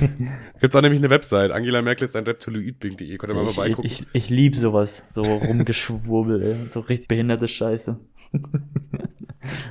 Gibt's 0.60 0.74
auch 0.74 0.80
nämlich 0.80 0.98
eine 0.98 1.10
Website. 1.10 1.50
Angela 1.50 1.82
Merkel 1.82 2.08
ist 2.08 2.16
ein 2.16 2.24
Reptiloid.de. 2.24 3.18
Könnt 3.18 3.32
ihr 3.32 3.36
mal 3.36 3.44
ich, 3.44 3.54
vorbeigucken. 3.54 3.84
ich, 3.84 4.06
ich 4.14 4.30
lieb 4.30 4.56
sowas, 4.56 5.02
so 5.12 5.20
rumgeschwurbel, 5.20 6.42
ey. 6.42 6.56
so 6.70 6.80
richtig 6.80 7.08
behinderte 7.08 7.46
Scheiße. 7.46 7.98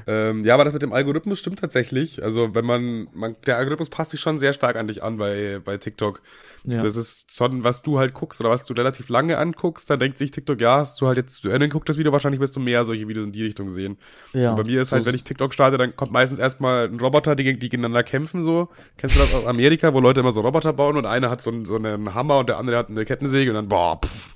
Ähm, 0.08 0.44
ja, 0.44 0.54
aber 0.54 0.66
das 0.66 0.74
mit 0.74 0.82
dem 0.82 0.94
Algorithmus 0.94 1.40
stimmt 1.40 1.60
tatsächlich. 1.60 2.24
Also 2.24 2.56
wenn 2.56 2.66
man, 2.66 3.08
man 3.14 3.36
der 3.46 3.58
Algorithmus 3.58 3.90
passt 3.90 4.12
sich 4.12 4.20
schon 4.20 4.40
sehr 4.40 4.54
stark 4.54 4.76
an 4.76 4.88
dich 4.88 5.04
an 5.04 5.18
bei, 5.18 5.60
bei 5.64 5.78
TikTok. 5.78 6.22
Ja. 6.64 6.84
Das 6.84 6.96
ist 6.96 7.36
schon, 7.36 7.64
was 7.64 7.82
du 7.82 7.98
halt 7.98 8.14
guckst 8.14 8.40
oder 8.40 8.50
was 8.52 8.64
du 8.64 8.74
relativ 8.74 9.10
lange 9.10 9.38
anguckst, 9.40 9.90
dann 9.90 10.00
denkt 10.00 10.18
sich 10.20 10.30
TikTok, 10.30 10.62
ja, 10.62 10.78
hast 10.78 11.02
du 11.02 11.08
halt 11.08 11.18
jetzt 11.18 11.38
zu 11.42 11.50
Ende 11.50 11.68
geguckt 11.68 11.90
das 11.90 11.98
Video, 11.98 12.12
wahrscheinlich 12.12 12.40
wirst 12.40 12.56
du 12.56 12.60
mehr 12.60 12.86
solche 12.86 13.08
Videos 13.08 13.26
in 13.26 13.32
die 13.32 13.44
Richtung 13.44 13.70
sehen. 13.70 13.98
ja. 14.34 14.52
Und 14.52 14.58
bei 14.58 14.64
mir 14.64 14.80
ist 14.82 14.92
halt, 14.92 15.06
wenn 15.06 15.16
ich 15.16 15.24
TikTok 15.24 15.54
starte, 15.54 15.78
dann 15.80 15.96
kommt 15.96 16.12
meistens 16.12 16.38
erstmal 16.40 16.88
ein 16.88 17.00
Roboter, 17.00 17.36
die, 17.36 17.44
die 17.54 17.60
gegeneinander 17.70 18.04
kämpfen 18.04 18.44
so. 18.44 18.70
Kennst 18.98 19.16
du 19.16 19.20
das 19.20 19.34
aus 19.34 19.48
Amerika, 19.48 19.94
wo 19.94 20.00
Leute 20.00 20.20
immer 20.20 20.32
so 20.32 20.42
Roboter 20.42 20.74
bauen 20.74 20.98
und 20.98 21.06
einer 21.08 21.30
hat 21.32 21.42
so, 21.42 21.50
einen- 21.52 21.66
so 21.66 21.76
einen 21.78 22.14
Hammer 22.14 22.38
und 22.40 22.50
der 22.50 22.58
andere 22.58 22.78
hat 22.78 22.90
eine 22.90 23.06
Kettensäge 23.06 23.50
und 23.52 23.56
dann, 23.56 23.68
boah, 23.68 24.00
pff. 24.04 24.36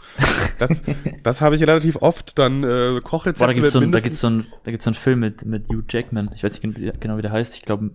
Das, 0.60 0.82
das 1.24 1.42
habe 1.42 1.56
ich 1.58 1.62
relativ 1.62 1.98
oft. 1.98 2.40
Dann 2.40 2.64
äh, 2.64 3.02
Kochrezepte 3.04 3.44
Boah, 3.44 3.48
da 3.48 3.54
gibt's 3.54 3.72
so, 3.74 3.80
ein, 3.80 3.92
da 3.92 4.00
gibt's 4.00 4.20
so 4.20 4.28
ein, 4.30 4.48
da 4.64 4.72
gibt's 4.72 4.86
so 4.86 4.90
einen 4.90 4.96
Film 4.96 5.20
mit, 5.20 5.46
mit 5.46 5.68
Hugh 5.68 5.84
Jackman. 5.90 6.32
Ich 6.34 6.44
weiß 6.44 6.54
nicht 6.62 6.76
gen- 6.76 6.94
genau, 7.00 7.18
wie 7.18 7.22
der 7.22 7.32
heißt. 7.32 7.56
Ich 7.56 7.64
glaube, 7.64 7.92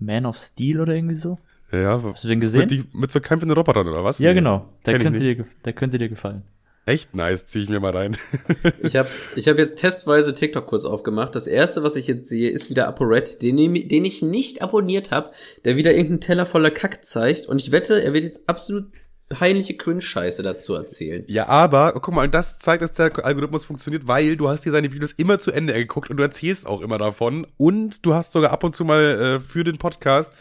Man 0.00 0.26
of 0.26 0.36
Steel 0.36 0.80
oder 0.80 0.94
irgendwie 0.94 1.14
so. 1.14 1.38
Ja, 1.82 2.02
Hast 2.02 2.24
du 2.24 2.28
den 2.28 2.40
gesehen? 2.40 2.60
mit, 2.60 2.70
die, 2.70 2.84
mit 2.92 3.10
so 3.12 3.20
kämpfenden 3.20 3.56
Robotern 3.56 3.88
oder 3.88 4.04
was? 4.04 4.18
ja, 4.18 4.30
Nee. 4.30 4.36
genau. 4.36 4.68
Der 4.86 4.98
könnte, 4.98 5.20
dir, 5.20 5.44
der 5.64 5.72
könnte 5.72 5.98
dir 5.98 6.08
gefallen. 6.08 6.42
Echt 6.86 7.14
nice, 7.14 7.46
zieh 7.46 7.62
ich 7.62 7.68
mir 7.70 7.80
mal 7.80 7.96
rein. 7.96 8.16
Ich 8.82 8.96
habe 8.96 9.08
ich 9.36 9.48
hab 9.48 9.56
jetzt 9.56 9.76
testweise 9.78 10.34
TikTok 10.34 10.66
kurz 10.66 10.84
aufgemacht. 10.84 11.34
Das 11.34 11.46
erste, 11.46 11.82
was 11.82 11.96
ich 11.96 12.06
jetzt 12.06 12.28
sehe, 12.28 12.50
ist 12.50 12.68
wieder 12.68 12.86
ApoRed, 12.88 13.40
den, 13.40 13.56
den 13.56 14.04
ich 14.04 14.20
nicht 14.20 14.60
abonniert 14.60 15.10
habe, 15.10 15.30
der 15.64 15.76
wieder 15.76 15.92
irgendeinen 15.92 16.20
Teller 16.20 16.44
voller 16.44 16.70
Kack 16.70 17.02
zeigt. 17.04 17.46
Und 17.46 17.60
ich 17.62 17.72
wette, 17.72 18.02
er 18.02 18.12
wird 18.12 18.24
jetzt 18.24 18.46
absolut 18.48 18.92
peinliche 19.30 19.74
Cringe-Scheiße 19.74 20.42
dazu 20.42 20.74
erzählen. 20.74 21.24
Ja, 21.26 21.48
aber 21.48 21.92
guck 21.94 22.14
mal, 22.14 22.28
das 22.28 22.58
zeigt, 22.58 22.82
dass 22.82 22.92
der 22.92 23.24
Algorithmus 23.24 23.64
funktioniert, 23.64 24.06
weil 24.06 24.36
du 24.36 24.48
hast 24.50 24.66
dir 24.66 24.70
seine 24.70 24.92
Videos 24.92 25.12
immer 25.12 25.38
zu 25.38 25.50
Ende 25.52 25.72
geguckt 25.72 26.10
und 26.10 26.18
du 26.18 26.22
erzählst 26.22 26.66
auch 26.66 26.82
immer 26.82 26.98
davon 26.98 27.46
und 27.56 28.04
du 28.04 28.12
hast 28.14 28.32
sogar 28.32 28.52
ab 28.52 28.62
und 28.62 28.74
zu 28.74 28.84
mal 28.84 29.00
äh, 29.02 29.40
für 29.40 29.64
den 29.64 29.78
Podcast 29.78 30.34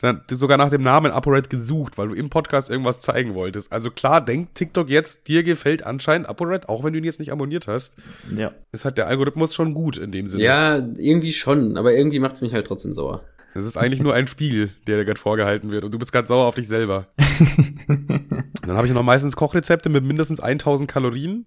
dann 0.00 0.22
sogar 0.28 0.58
nach 0.58 0.70
dem 0.70 0.82
Namen 0.82 1.12
ApoRed 1.12 1.50
gesucht, 1.50 1.98
weil 1.98 2.08
du 2.08 2.14
im 2.14 2.28
Podcast 2.30 2.70
irgendwas 2.70 3.00
zeigen 3.00 3.34
wolltest. 3.34 3.72
Also 3.72 3.90
klar, 3.90 4.24
denkt 4.24 4.54
TikTok 4.54 4.88
jetzt, 4.88 5.28
dir 5.28 5.42
gefällt 5.42 5.84
anscheinend 5.86 6.28
ApoRed, 6.28 6.68
auch 6.68 6.84
wenn 6.84 6.92
du 6.92 6.98
ihn 6.98 7.04
jetzt 7.04 7.20
nicht 7.20 7.32
abonniert 7.32 7.66
hast. 7.66 7.96
Ja. 8.34 8.52
Ist 8.72 8.84
halt 8.84 8.98
der 8.98 9.06
Algorithmus 9.06 9.54
schon 9.54 9.74
gut 9.74 9.96
in 9.96 10.10
dem 10.10 10.26
Sinne. 10.26 10.42
Ja, 10.44 10.76
irgendwie 10.76 11.32
schon, 11.32 11.76
aber 11.76 11.94
irgendwie 11.94 12.18
macht's 12.18 12.40
mich 12.40 12.52
halt 12.52 12.66
trotzdem 12.66 12.92
sauer. 12.92 13.22
Das 13.54 13.64
ist 13.64 13.78
eigentlich 13.78 14.02
nur 14.02 14.12
ein 14.12 14.28
Spiegel, 14.28 14.68
der 14.86 14.98
dir 14.98 15.06
gerade 15.06 15.18
vorgehalten 15.18 15.70
wird 15.70 15.82
und 15.84 15.90
du 15.92 15.98
bist 15.98 16.12
ganz 16.12 16.28
sauer 16.28 16.44
auf 16.44 16.56
dich 16.56 16.68
selber. 16.68 17.06
Dann 17.88 18.76
habe 18.76 18.86
ich 18.86 18.92
noch 18.92 19.02
meistens 19.02 19.34
Kochrezepte 19.34 19.88
mit 19.88 20.04
mindestens 20.04 20.40
1000 20.40 20.90
Kalorien 20.90 21.46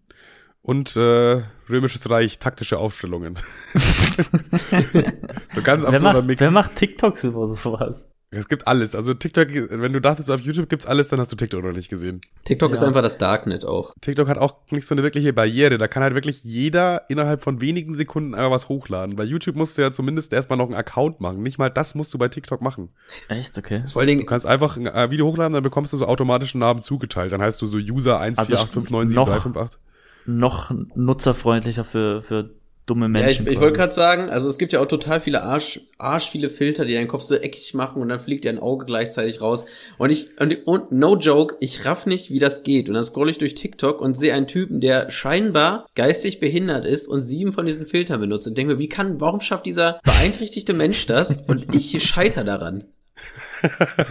und 0.64 0.96
äh, 0.96 1.44
Römisches 1.70 2.10
Reich 2.10 2.40
taktische 2.40 2.80
Aufstellungen. 2.80 3.38
so 3.76 5.62
ganz 5.62 5.84
Wer 5.84 5.90
absurder 5.90 6.14
macht, 6.14 6.26
Mix. 6.26 6.42
wer 6.42 6.52
macht 6.52 6.76
TikToks 6.78 7.26
über 7.26 7.48
sowas? 7.56 8.08
Es 8.32 8.48
gibt 8.48 8.68
alles. 8.68 8.94
Also 8.94 9.14
TikTok, 9.14 9.48
wenn 9.52 9.92
du 9.92 10.00
dachtest, 10.00 10.30
auf 10.30 10.42
YouTube 10.42 10.70
gibt's 10.70 10.86
alles, 10.86 11.08
dann 11.08 11.20
hast 11.20 11.32
du 11.32 11.36
TikTok 11.36 11.64
noch 11.64 11.72
nicht 11.72 11.90
gesehen. 11.90 12.22
TikTok 12.46 12.72
ist 12.72 12.82
Ja. 12.82 12.88
einfach 12.88 13.02
das 13.02 13.18
Darknet 13.18 13.66
auch. 13.66 13.94
TikTok 14.02 14.28
hat 14.28 14.38
auch 14.38 14.56
nicht 14.70 14.86
so 14.86 14.94
eine 14.94 15.02
wirkliche 15.04 15.34
Barriere. 15.34 15.78
Da 15.80 15.88
kann 15.88 16.04
halt 16.04 16.14
wirklich 16.14 16.44
jeder 16.44 17.10
innerhalb 17.10 17.44
von 17.44 17.60
wenigen 17.60 17.96
Sekunden 17.96 18.36
einfach 18.36 18.52
was 18.52 18.70
hochladen. 18.70 19.16
Bei 19.16 19.24
YouTube 19.24 19.56
musst 19.56 19.78
du 19.78 19.82
ja 19.82 19.92
zumindest 19.92 20.32
erstmal 20.32 20.58
noch 20.58 20.66
einen 20.66 20.76
Account 20.76 21.20
machen. 21.22 21.42
Nicht 21.42 21.58
mal 21.58 21.70
das 21.70 21.96
musst 21.96 22.14
du 22.14 22.18
bei 22.20 22.28
TikTok 22.28 22.62
machen. 22.62 22.90
Echt, 23.30 23.58
okay. 23.58 23.84
Vor 23.88 24.02
allen 24.02 24.08
Dingen, 24.08 24.22
Du 24.22 24.26
kannst 24.28 24.46
einfach 24.46 24.78
ein 24.78 24.86
äh, 24.86 25.10
Video 25.10 25.26
hochladen, 25.26 25.54
dann 25.54 25.64
bekommst 25.64 25.94
du 25.94 25.98
so 25.98 26.06
automatisch 26.06 26.54
einen 26.54 26.60
Namen 26.60 26.84
zugeteilt. 26.84 27.32
Dann 27.32 27.42
heißt 27.42 27.60
du 27.62 27.66
so 27.68 27.78
User 27.78 28.20
Also 28.20 28.44
148597358. 28.44 29.78
Noch 30.26 30.72
nutzerfreundlicher 30.94 31.84
für, 31.84 32.22
für 32.22 32.52
dumme 32.90 33.06
Ja, 33.06 33.10
Menschen. 33.10 33.30
ich, 33.30 33.40
ich 33.40 33.46
quasi. 33.46 33.60
wollte 33.62 33.78
gerade 33.78 33.94
sagen, 33.94 34.30
also 34.30 34.50
es 34.50 34.58
gibt 34.58 34.74
ja 34.74 34.80
auch 34.82 34.88
total 34.88 35.22
viele 35.22 35.44
Arsch, 35.44 35.82
Arsch 35.98 36.30
viele 36.30 36.50
Filter, 36.50 36.86
die 36.86 36.94
deinen 36.94 37.08
Kopf 37.08 37.22
so 37.24 37.36
eckig 37.36 37.74
machen 37.74 38.02
und 38.02 38.10
dann 38.10 38.20
fliegt 38.20 38.44
dir 38.46 38.50
ein 38.50 38.60
Auge 38.60 38.86
gleichzeitig 38.86 39.42
raus. 39.42 39.66
Und 39.98 40.10
ich, 40.10 40.40
und, 40.40 40.68
und 40.68 40.92
no 40.92 41.18
joke, 41.18 41.56
ich 41.60 41.86
raff 41.86 42.06
nicht, 42.06 42.30
wie 42.30 42.40
das 42.40 42.64
geht. 42.64 42.88
Und 42.88 42.96
dann 42.96 43.06
scroll 43.06 43.30
ich 43.30 43.38
durch 43.38 43.56
TikTok 43.56 44.02
und 44.02 44.18
sehe 44.18 44.34
einen 44.34 44.48
Typen, 44.48 44.82
der 44.82 45.12
scheinbar 45.12 45.86
geistig 45.96 46.40
behindert 46.40 46.86
ist 46.86 47.08
und 47.08 47.22
sieben 47.24 47.54
von 47.54 47.66
diesen 47.66 47.86
Filtern 47.86 48.20
benutzt 48.20 48.48
und 48.48 48.58
denke 48.58 48.74
mir, 48.74 48.80
wie 48.80 48.90
kann, 48.90 49.20
warum 49.22 49.42
schafft 49.42 49.66
dieser 49.66 50.00
beeinträchtigte 50.04 50.74
Mensch 50.74 51.06
das 51.06 51.42
und 51.48 51.74
ich 51.76 52.04
scheiter 52.08 52.44
daran? 52.44 52.86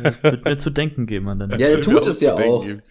Das 0.02 0.22
wird 0.22 0.44
mir 0.44 0.56
zu 0.58 0.70
denken 0.70 1.06
geben 1.06 1.28
an 1.28 1.38
dann. 1.38 1.50
Ja, 1.58 1.68
er 1.68 1.80
tut 1.80 2.06
es 2.06 2.20
ja 2.20 2.34
auch. 2.34 2.64
geben. 2.64 2.82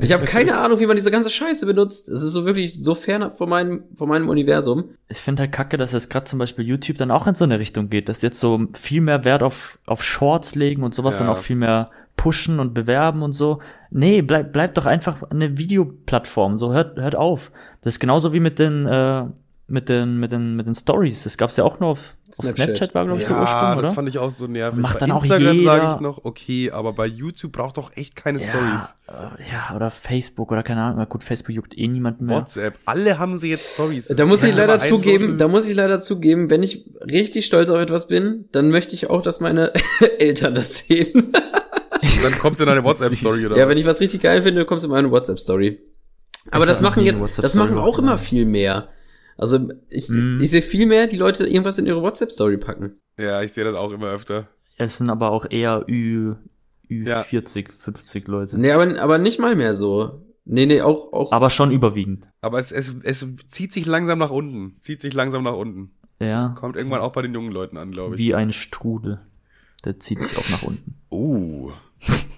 Ich 0.00 0.12
habe 0.12 0.24
keine 0.24 0.58
Ahnung, 0.58 0.80
wie 0.80 0.86
man 0.86 0.96
diese 0.96 1.10
ganze 1.10 1.30
Scheiße 1.30 1.66
benutzt. 1.66 2.08
Es 2.08 2.22
ist 2.22 2.32
so 2.32 2.46
wirklich 2.46 2.82
so 2.82 2.94
fernab 2.94 3.36
von 3.38 3.48
meinem, 3.48 3.84
von 3.94 4.08
meinem 4.08 4.28
Universum. 4.28 4.90
Ich 5.08 5.18
finde 5.18 5.42
halt 5.42 5.52
kacke, 5.52 5.76
dass 5.76 5.92
jetzt 5.92 6.10
gerade 6.10 6.24
zum 6.24 6.38
Beispiel 6.38 6.64
YouTube 6.64 6.96
dann 6.98 7.10
auch 7.10 7.26
in 7.26 7.34
so 7.34 7.44
eine 7.44 7.58
Richtung 7.58 7.90
geht, 7.90 8.08
dass 8.08 8.22
jetzt 8.22 8.40
so 8.40 8.66
viel 8.74 9.00
mehr 9.00 9.24
Wert 9.24 9.42
auf, 9.42 9.78
auf 9.86 10.02
Shorts 10.04 10.54
legen 10.54 10.82
und 10.82 10.94
sowas 10.94 11.14
Ja. 11.16 11.20
dann 11.20 11.28
auch 11.28 11.38
viel 11.38 11.56
mehr 11.56 11.90
pushen 12.16 12.60
und 12.60 12.74
bewerben 12.74 13.22
und 13.22 13.32
so. 13.32 13.60
Nee, 13.90 14.20
bleib, 14.22 14.52
bleib 14.52 14.74
doch 14.74 14.86
einfach 14.86 15.22
eine 15.30 15.56
Videoplattform. 15.58 16.56
So, 16.58 16.72
hört, 16.72 16.98
hört 16.98 17.16
auf. 17.16 17.50
Das 17.82 17.94
ist 17.94 18.00
genauso 18.00 18.32
wie 18.32 18.40
mit 18.40 18.58
den, 18.58 18.86
äh, 18.86 19.24
mit 19.70 19.88
den, 19.88 20.18
mit 20.18 20.32
den, 20.32 20.56
mit 20.56 20.66
den 20.66 20.74
Stories. 20.74 21.22
Das 21.22 21.36
gab's 21.36 21.56
ja 21.56 21.64
auch 21.64 21.80
nur 21.80 21.90
auf 21.90 22.16
Snapchat, 22.32 22.50
auf 22.50 22.54
Snapchat. 22.56 22.94
War, 22.94 23.04
glaube 23.06 23.20
ich, 23.20 23.26
der 23.26 23.36
Ja, 23.36 23.42
Ursprung, 23.42 23.70
das 23.70 23.78
oder? 23.78 23.94
fand 23.94 24.08
ich 24.08 24.18
auch 24.18 24.30
so 24.30 24.46
nervig. 24.46 24.80
Macht 24.80 24.94
bei 24.94 25.00
dann 25.00 25.12
auch 25.12 25.22
Instagram 25.22 25.60
sage 25.60 25.92
ich 25.94 26.00
noch, 26.00 26.24
okay, 26.24 26.70
aber 26.70 26.92
bei 26.92 27.06
YouTube 27.06 27.52
braucht 27.52 27.76
doch 27.76 27.96
echt 27.96 28.16
keine 28.16 28.38
Stories. 28.40 28.94
äh, 29.08 29.12
ja, 29.52 29.74
oder 29.76 29.90
Facebook 29.90 30.50
oder 30.52 30.62
keine 30.62 30.82
Ahnung. 30.82 30.98
Na 30.98 31.04
Gut, 31.04 31.22
Facebook 31.22 31.54
juckt 31.54 31.76
eh 31.78 31.88
niemanden 31.88 32.26
mehr. 32.26 32.36
WhatsApp, 32.38 32.78
alle 32.84 33.18
haben 33.18 33.38
sie 33.38 33.48
jetzt 33.50 33.74
Stories. 33.74 34.08
Da 34.08 34.26
muss 34.26 34.42
ich 34.42 34.50
Ja, 34.54 34.60
leider 34.60 34.78
zugeben, 34.78 35.38
da 35.38 35.48
muss 35.48 35.68
ich 35.68 35.74
leider 35.76 36.00
zugeben, 36.00 36.50
wenn 36.50 36.62
ich 36.62 36.84
richtig 37.00 37.46
stolz 37.46 37.70
auf 37.70 37.78
etwas 37.78 38.08
bin, 38.08 38.46
dann 38.52 38.70
möchte 38.70 38.94
ich 38.94 39.08
auch, 39.08 39.22
dass 39.22 39.40
meine 39.40 39.72
Eltern 40.18 40.54
das 40.54 40.78
sehen. 40.78 41.32
dann 42.22 42.38
kommst 42.38 42.60
du 42.60 42.64
in 42.64 42.70
eine 42.70 42.84
WhatsApp-Story 42.84 43.46
oder 43.46 43.56
ja, 43.56 43.64
was? 43.64 43.70
wenn 43.70 43.78
ich 43.78 43.86
was 43.86 44.00
richtig 44.00 44.20
geil 44.22 44.42
finde, 44.42 44.64
kommst 44.64 44.82
du 44.84 44.88
in 44.88 44.92
meine 44.92 45.10
WhatsApp-Story. 45.10 45.80
Aber 46.50 46.66
das 46.66 46.80
machen 46.80 47.04
jetzt, 47.04 47.38
das 47.38 47.54
machen 47.54 47.76
auch 47.78 47.98
immer 47.98 48.12
hochgeladen. 48.12 48.18
viel 48.24 48.46
mehr. 48.46 48.88
Also 49.40 49.58
ich, 49.88 50.08
Mhm. 50.10 50.38
ich 50.40 50.50
sehe 50.50 50.60
viel 50.62 50.84
mehr, 50.86 51.06
die 51.06 51.16
Leute 51.16 51.46
irgendwas 51.46 51.78
in 51.78 51.86
ihre 51.86 52.02
WhatsApp-Story 52.02 52.58
packen. 52.58 53.00
Ja, 53.18 53.42
ich 53.42 53.52
sehe 53.52 53.64
das 53.64 53.74
auch 53.74 53.90
immer 53.92 54.08
öfter. 54.08 54.48
Es 54.76 54.98
sind 54.98 55.08
aber 55.08 55.30
auch 55.30 55.46
eher 55.48 55.84
Ü, 55.88 56.34
Ja. 56.88 57.22
Ü40, 57.22 57.72
50 57.72 58.28
Leute. 58.28 58.58
Nee, 58.60 58.72
aber, 58.72 59.00
aber 59.00 59.18
nicht 59.18 59.38
mal 59.38 59.56
mehr 59.56 59.74
so. 59.74 60.26
Nee, 60.44 60.66
nee, 60.66 60.82
auch, 60.82 61.12
auch. 61.12 61.32
Aber 61.32 61.48
schon 61.50 61.70
überwiegend. 61.70 62.26
Aber 62.40 62.58
es, 62.58 62.70
es, 62.72 62.94
es 63.02 63.26
zieht 63.48 63.72
sich 63.72 63.86
langsam 63.86 64.18
nach 64.18 64.30
unten. 64.30 64.74
Zieht 64.74 65.00
sich 65.00 65.14
langsam 65.14 65.44
nach 65.44 65.54
unten. 65.54 65.92
Ja. 66.18 66.50
Kommt 66.58 66.76
irgendwann 66.76 67.00
auch 67.00 67.12
bei 67.12 67.22
den 67.22 67.32
jungen 67.32 67.52
Leuten 67.52 67.76
an, 67.78 67.92
glaube 67.92 68.14
ich. 68.16 68.20
Wie 68.20 68.34
ein 68.34 68.52
Strudel. 68.52 69.20
Der 69.84 69.98
zieht 70.00 70.20
sich 70.20 70.36
auch 70.36 70.50
nach 70.50 70.62
unten. 70.64 70.96
Oh. 71.08 71.72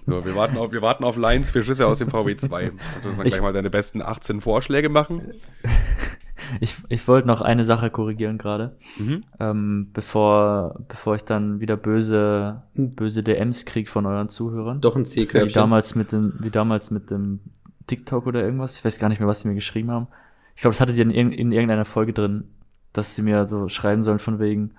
So, 0.05 0.25
wir 0.25 0.35
warten 0.35 0.57
auf, 0.57 0.71
wir 0.71 0.81
warten 0.81 1.03
auf 1.05 1.17
Lines 1.17 1.49
für 1.49 1.63
Schüsse 1.63 1.87
aus 1.87 1.97
dem 1.99 2.09
VW2. 2.09 2.71
Also 2.93 3.07
müssen 3.07 3.19
dann 3.19 3.27
Ich- 3.27 3.33
gleich 3.33 3.41
mal 3.41 3.53
deine 3.53 3.69
besten 3.69 4.01
18 4.01 4.41
Vorschläge 4.41 4.89
machen. 4.89 5.33
Ich, 6.59 6.77
ich 6.89 7.07
wollte 7.07 7.27
noch 7.27 7.41
eine 7.41 7.65
Sache 7.65 7.89
korrigieren 7.89 8.37
gerade. 8.37 8.75
Mhm. 8.97 9.23
Ähm, 9.39 9.89
bevor, 9.93 10.79
bevor 10.87 11.15
ich 11.15 11.23
dann 11.23 11.59
wieder 11.59 11.77
böse, 11.77 12.63
böse 12.75 13.23
DMs 13.23 13.65
krieg 13.65 13.89
von 13.89 14.05
euren 14.05 14.29
Zuhörern. 14.29 14.81
doch 14.81 14.95
ein 14.95 15.01
Wie 15.01 15.09
C-Körbchen. 15.09 15.53
damals 15.53 15.95
mit 15.95 16.11
dem, 16.11 16.33
wie 16.39 16.49
damals 16.49 16.91
mit 16.91 17.09
dem 17.09 17.39
TikTok 17.87 18.27
oder 18.27 18.43
irgendwas. 18.43 18.77
Ich 18.77 18.85
weiß 18.85 18.99
gar 18.99 19.09
nicht 19.09 19.19
mehr, 19.19 19.27
was 19.27 19.41
sie 19.41 19.47
mir 19.47 19.55
geschrieben 19.55 19.91
haben. 19.91 20.07
Ich 20.55 20.61
glaube, 20.61 20.73
das 20.73 20.81
hattet 20.81 20.97
ihr 20.97 21.03
in, 21.03 21.31
in 21.31 21.51
irgendeiner 21.51 21.85
Folge 21.85 22.13
drin, 22.13 22.45
dass 22.93 23.15
sie 23.15 23.21
mir 23.23 23.47
so 23.47 23.67
schreiben 23.69 24.01
sollen 24.01 24.19
von 24.19 24.39
wegen, 24.39 24.71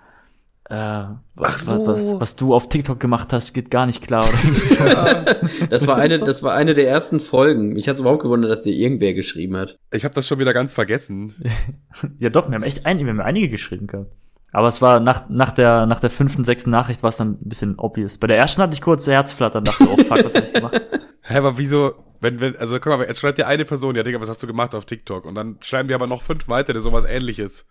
äh, 0.71 1.05
was, 1.35 1.67
so. 1.67 1.87
was, 1.87 2.21
was, 2.21 2.37
du 2.37 2.55
auf 2.55 2.71
TikTok 2.71 2.99
gemacht 2.99 3.33
hast, 3.35 3.53
geht 3.53 3.71
gar 3.71 3.85
nicht 3.85 4.03
klar. 4.03 4.25
Oder. 4.25 5.37
Das 5.69 5.87
war 5.87 5.97
eine, 5.97 6.19
das 6.19 6.43
war 6.43 6.55
eine 6.55 6.75
der 6.75 6.89
ersten 6.89 7.21
Folgen. 7.21 7.75
Mich 7.75 7.89
hat's 7.89 8.01
überhaupt 8.01 8.23
gewundert, 8.23 8.51
dass 8.51 8.63
dir 8.63 8.73
irgendwer 8.73 9.13
geschrieben 9.13 9.57
hat. 9.57 9.79
Ich 9.93 10.05
habe 10.05 10.15
das 10.15 10.27
schon 10.27 10.39
wieder 10.39 10.55
ganz 10.55 10.73
vergessen. 10.73 11.35
ja 12.19 12.31
doch, 12.31 12.49
wir 12.49 12.55
haben 12.55 12.63
echt 12.63 12.87
ein, 12.87 12.99
wir 12.99 13.07
haben 13.07 13.21
einige 13.21 13.51
geschrieben 13.51 13.87
gehabt. 13.87 14.13
Aber 14.53 14.69
es 14.69 14.81
war 14.81 15.01
nach, 15.01 15.29
nach 15.29 15.51
der, 15.51 15.85
nach 15.87 16.01
der 16.01 16.11
fünften, 16.11 16.45
sechsten 16.45 16.71
Nachricht 16.71 17.03
war 17.03 17.11
es 17.11 17.17
dann 17.17 17.33
ein 17.33 17.49
bisschen 17.49 17.79
obvious. 17.79 18.19
Bei 18.19 18.29
der 18.29 18.39
ersten 18.39 18.63
hatte 18.63 18.73
ich 18.73 18.81
kurz 18.81 19.07
Herzflattern, 19.07 19.65
dachte, 19.65 19.89
oh 19.89 19.97
fuck, 19.97 20.25
was 20.25 20.35
hab 20.35 20.45
ich 20.45 20.53
gemacht? 20.53 20.81
Hä, 21.23 21.39
aber 21.39 21.59
wieso, 21.59 21.95
wenn, 22.21 22.41
wenn, 22.41 22.57
also 22.57 22.79
guck 22.79 22.97
mal, 22.97 23.05
jetzt 23.07 23.19
schreibt 23.19 23.39
dir 23.39 23.49
eine 23.49 23.65
Person, 23.65 23.97
ja, 23.97 24.03
Digga, 24.03 24.21
was 24.21 24.29
hast 24.29 24.43
du 24.43 24.47
gemacht 24.47 24.75
auf 24.75 24.85
TikTok? 24.85 25.25
Und 25.25 25.35
dann 25.35 25.57
schreiben 25.61 25.89
dir 25.89 25.97
aber 25.97 26.07
noch 26.07 26.23
fünf 26.23 26.49
weitere 26.49 26.81
sowas 26.81 27.05
ähnliches. 27.05 27.67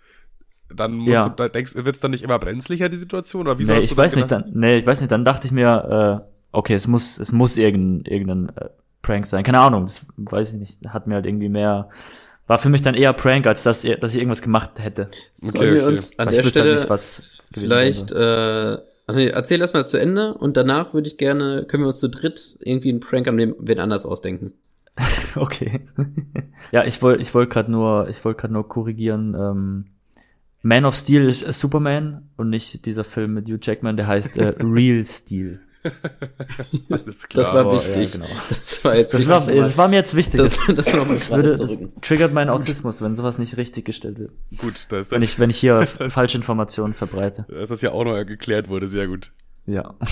Dann 0.76 0.94
musst 0.94 1.14
Ja. 1.14 1.30
du, 1.30 1.36
da 1.36 1.50
denkst, 1.50 1.76
wird's 1.76 2.00
dann 2.00 2.12
nicht 2.12 2.24
immer 2.24 2.40
brenzlicher, 2.40 2.90
die 2.90 2.98
Situation? 2.98 3.48
Oder 3.48 3.60
wieso 3.60 3.74
nee, 3.74 3.80
hast 3.80 3.86
ich 3.86 3.98
weiß 3.98 4.14
dann 4.14 4.20
nicht, 4.20 4.32
dann, 4.32 4.45
nee, 4.54 4.78
ich 4.78 4.86
weiß 4.86 5.02
nicht, 5.02 5.12
dann 5.12 5.26
dachte 5.26 5.48
ich 5.48 5.52
mir, 5.52 6.24
äh, 6.24 6.30
okay, 6.52 6.74
es 6.74 6.88
muss, 6.88 7.20
es 7.20 7.32
muss 7.32 7.58
irgendein, 7.58 8.12
irgendein 8.12 8.50
äh, 8.56 8.70
Prank 9.02 9.26
sein. 9.26 9.44
Keine 9.44 9.60
Ahnung, 9.60 9.84
das 9.84 10.06
weiß 10.18 10.54
ich 10.54 10.60
nicht. 10.60 10.78
Hat 10.88 11.08
mir 11.08 11.16
halt 11.16 11.26
irgendwie 11.26 11.50
mehr, 11.50 11.90
war 12.48 12.60
für 12.60 12.70
mich 12.70 12.82
dann 12.82 12.95
eher 12.95 13.14
Prank, 13.14 13.45
als 13.48 13.64
dass, 13.64 13.84
ihr, 13.84 13.98
dass 13.98 14.14
ich 14.14 14.20
irgendwas 14.20 14.41
gemacht 14.41 14.72
hätte. 14.78 15.10
Sollen 15.34 15.74
wir 15.74 15.84
okay. 15.84 15.94
uns 15.94 16.18
an 16.20 16.28
Weil 16.28 16.36
der 16.36 16.44
halt 16.44 16.52
Stelle 16.52 16.76
nicht, 16.76 16.90
was 16.90 17.24
gewesen 17.52 17.70
vielleicht, 17.70 18.12
äh, 18.12 18.78
nee, 19.12 19.28
erzähl 19.28 19.62
erst 19.62 19.74
mal 19.74 19.86
zu 19.86 19.98
Ende 19.98 20.34
und 20.34 20.58
danach 20.58 20.94
würde 20.94 21.08
ich 21.08 21.18
gerne, 21.18 21.66
können 21.68 21.84
wir 21.84 21.88
uns 21.88 22.00
zu 22.00 22.10
dritt 22.10 22.58
irgendwie 22.62 22.90
einen 22.90 23.00
Prank 23.00 23.28
am 23.28 23.38
dem 23.38 23.56
wen 23.60 23.80
anders 23.80 24.06
ausdenken. 24.06 24.54
Okay. 25.36 25.82
ja, 26.72 26.86
ich 26.86 27.02
wollte 27.02 27.20
ich 27.20 27.34
wollte 27.34 27.52
gerade 27.52 27.72
nur, 27.72 28.08
ich 28.08 28.24
wollte 28.24 28.41
gerade 28.41 28.54
nur 28.54 28.70
korrigieren. 28.70 29.34
Ähm, 29.34 29.86
Man 30.64 30.85
of 30.85 30.95
Steel 30.95 31.27
ist 31.30 31.44
äh, 31.45 31.53
Superman 31.53 32.30
und 32.38 32.49
nicht 32.49 32.85
dieser 32.85 33.03
Film 33.03 33.34
mit 33.35 33.48
Hugh 33.48 33.60
Jackman, 33.61 33.95
der 33.98 34.07
heißt 34.07 34.38
äh, 34.38 34.56
Real 34.60 35.06
Steel. 35.06 35.60
Alles 36.90 37.27
klar. 37.27 37.44
Das 37.44 37.53
war 37.53 37.60
aber, 37.65 37.76
wichtig. 37.76 38.14
ja, 38.14 38.19
genau. 38.22 38.34
Das 38.49 38.85
war 38.85 38.95
jetzt 38.95 39.14
Das 39.14 39.19
wichtig. 39.19 39.31
war, 39.34 39.45
das 39.53 39.77
war 39.77 39.88
mir 39.90 39.98
jetzt 39.98 40.15
wichtig. 40.15 40.38
das, 40.40 40.57
Das, 40.65 40.76
das 40.85 40.85
das, 40.85 41.30
würde, 41.30 41.49
das 41.49 41.77
triggert 42.02 42.34
meinen 42.34 42.49
Autismus, 42.49 43.02
wenn 43.02 43.18
sowas 43.18 43.38
nicht 43.38 43.57
richtig 43.57 43.84
gestellt 43.84 44.18
wird. 44.18 44.31
gut, 44.57 44.90
dass 44.94 45.11
Wenn 45.11 45.19
das, 45.19 45.30
ich, 45.30 45.40
wenn 45.40 45.49
ich 45.49 45.57
hier 45.57 45.85
falsche 46.07 46.38
Informationen 46.38 46.94
verbreite. 46.94 47.45
dass 47.49 47.68
das 47.68 47.81
ja 47.81 47.91
auch 47.91 48.06
noch 48.06 48.15
geklärt 48.26 48.69
wurde, 48.69 48.88
sehr 48.88 49.07
gut. 49.07 49.31
Ja. 49.65 49.95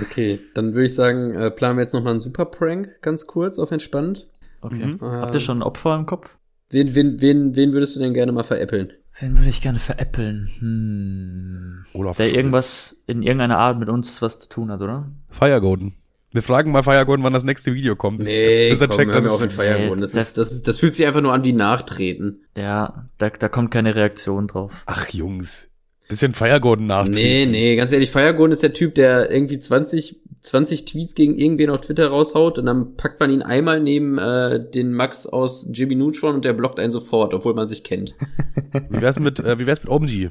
Okay, 0.00 0.38
dann 0.54 0.74
würde 0.74 0.84
ich 0.84 0.94
sagen, 0.94 1.34
äh, 1.34 1.50
planen 1.50 1.76
wir 1.76 1.82
jetzt 1.82 1.92
noch 1.94 2.04
mal 2.04 2.10
einen 2.10 2.20
super 2.20 2.44
Prank, 2.44 3.00
ganz 3.02 3.26
kurz, 3.26 3.58
auf 3.58 3.72
entspannt. 3.72 4.28
Okay. 4.60 4.86
Mhm. 4.86 5.00
Habt 5.00 5.34
ihr 5.34 5.40
schon 5.40 5.58
ein 5.58 5.62
Opfer 5.62 5.96
im 5.96 6.06
Kopf? 6.06 6.36
Wen, 6.70 6.94
wen, 6.94 7.20
wen, 7.20 7.56
wen 7.56 7.72
würdest 7.72 7.96
du 7.96 8.00
denn 8.00 8.12
gerne 8.12 8.32
mal 8.32 8.42
veräppeln? 8.42 8.92
Wen 9.20 9.36
würde 9.36 9.48
ich 9.48 9.60
gerne 9.60 9.78
veräppeln? 9.78 10.50
Hm. 10.58 11.84
Olaf 11.94 12.16
Der 12.18 12.24
Scholz. 12.24 12.36
irgendwas 12.36 13.02
in 13.06 13.22
irgendeiner 13.22 13.58
Art 13.58 13.78
mit 13.78 13.88
uns 13.88 14.20
was 14.20 14.38
zu 14.38 14.48
tun 14.48 14.70
hat, 14.70 14.80
oder? 14.80 15.10
Firegolden. 15.30 15.94
Wir 16.30 16.42
fragen 16.42 16.70
mal 16.70 16.82
Firegolden, 16.82 17.24
wann 17.24 17.32
das 17.32 17.44
nächste 17.44 17.74
Video 17.74 17.96
kommt. 17.96 18.20
Nee, 18.22 18.68
Bis 18.68 18.82
er 18.82 18.88
komm, 18.88 18.98
checkt, 18.98 19.12
hör 19.12 19.22
mir 19.22 19.30
auf 19.30 19.40
mit 19.40 19.52
Feiergrund. 19.52 20.02
Das, 20.02 20.14
ist, 20.14 20.36
das, 20.36 20.52
ist, 20.52 20.68
das 20.68 20.78
fühlt 20.78 20.94
sich 20.94 21.06
einfach 21.06 21.22
nur 21.22 21.32
an 21.32 21.42
wie 21.42 21.54
Nachtreten. 21.54 22.42
Ja, 22.54 23.08
da, 23.16 23.30
da 23.30 23.48
kommt 23.48 23.70
keine 23.70 23.94
Reaktion 23.94 24.46
drauf. 24.46 24.82
Ach, 24.84 25.08
Jungs. 25.08 25.68
Bisschen 26.06 26.34
Firegolden 26.34 26.86
nachtreten. 26.86 27.14
Nee, 27.14 27.46
nee, 27.46 27.76
ganz 27.76 27.92
ehrlich, 27.92 28.10
Feiergrund 28.10 28.52
ist 28.52 28.62
der 28.62 28.74
Typ, 28.74 28.94
der 28.94 29.30
irgendwie 29.30 29.58
20, 29.58 30.20
20 30.40 30.84
Tweets 30.84 31.14
gegen 31.14 31.36
irgendwen 31.36 31.70
auf 31.70 31.80
Twitter 31.80 32.08
raushaut 32.08 32.58
und 32.58 32.66
dann 32.66 32.96
packt 32.96 33.20
man 33.20 33.30
ihn 33.30 33.42
einmal 33.42 33.80
neben 33.80 34.18
äh, 34.18 34.60
den 34.70 34.92
Max 34.92 35.26
aus 35.26 35.68
Jimmy 35.72 35.94
Neutron 35.94 36.36
und 36.36 36.44
der 36.44 36.52
blockt 36.52 36.78
einen 36.78 36.92
sofort, 36.92 37.34
obwohl 37.34 37.54
man 37.54 37.68
sich 37.68 37.84
kennt. 37.84 38.14
Wie 38.90 39.00
wär's 39.00 39.18
mit, 39.18 39.40
äh, 39.40 39.58
wie 39.58 39.66
wär's 39.66 39.82
mit 39.82 39.90
OMG? 39.90 40.30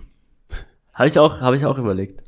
Habe 0.94 1.08
ich 1.08 1.20
auch, 1.20 1.42
habe 1.42 1.56
ich 1.56 1.66
auch 1.66 1.78
überlegt. 1.78 2.22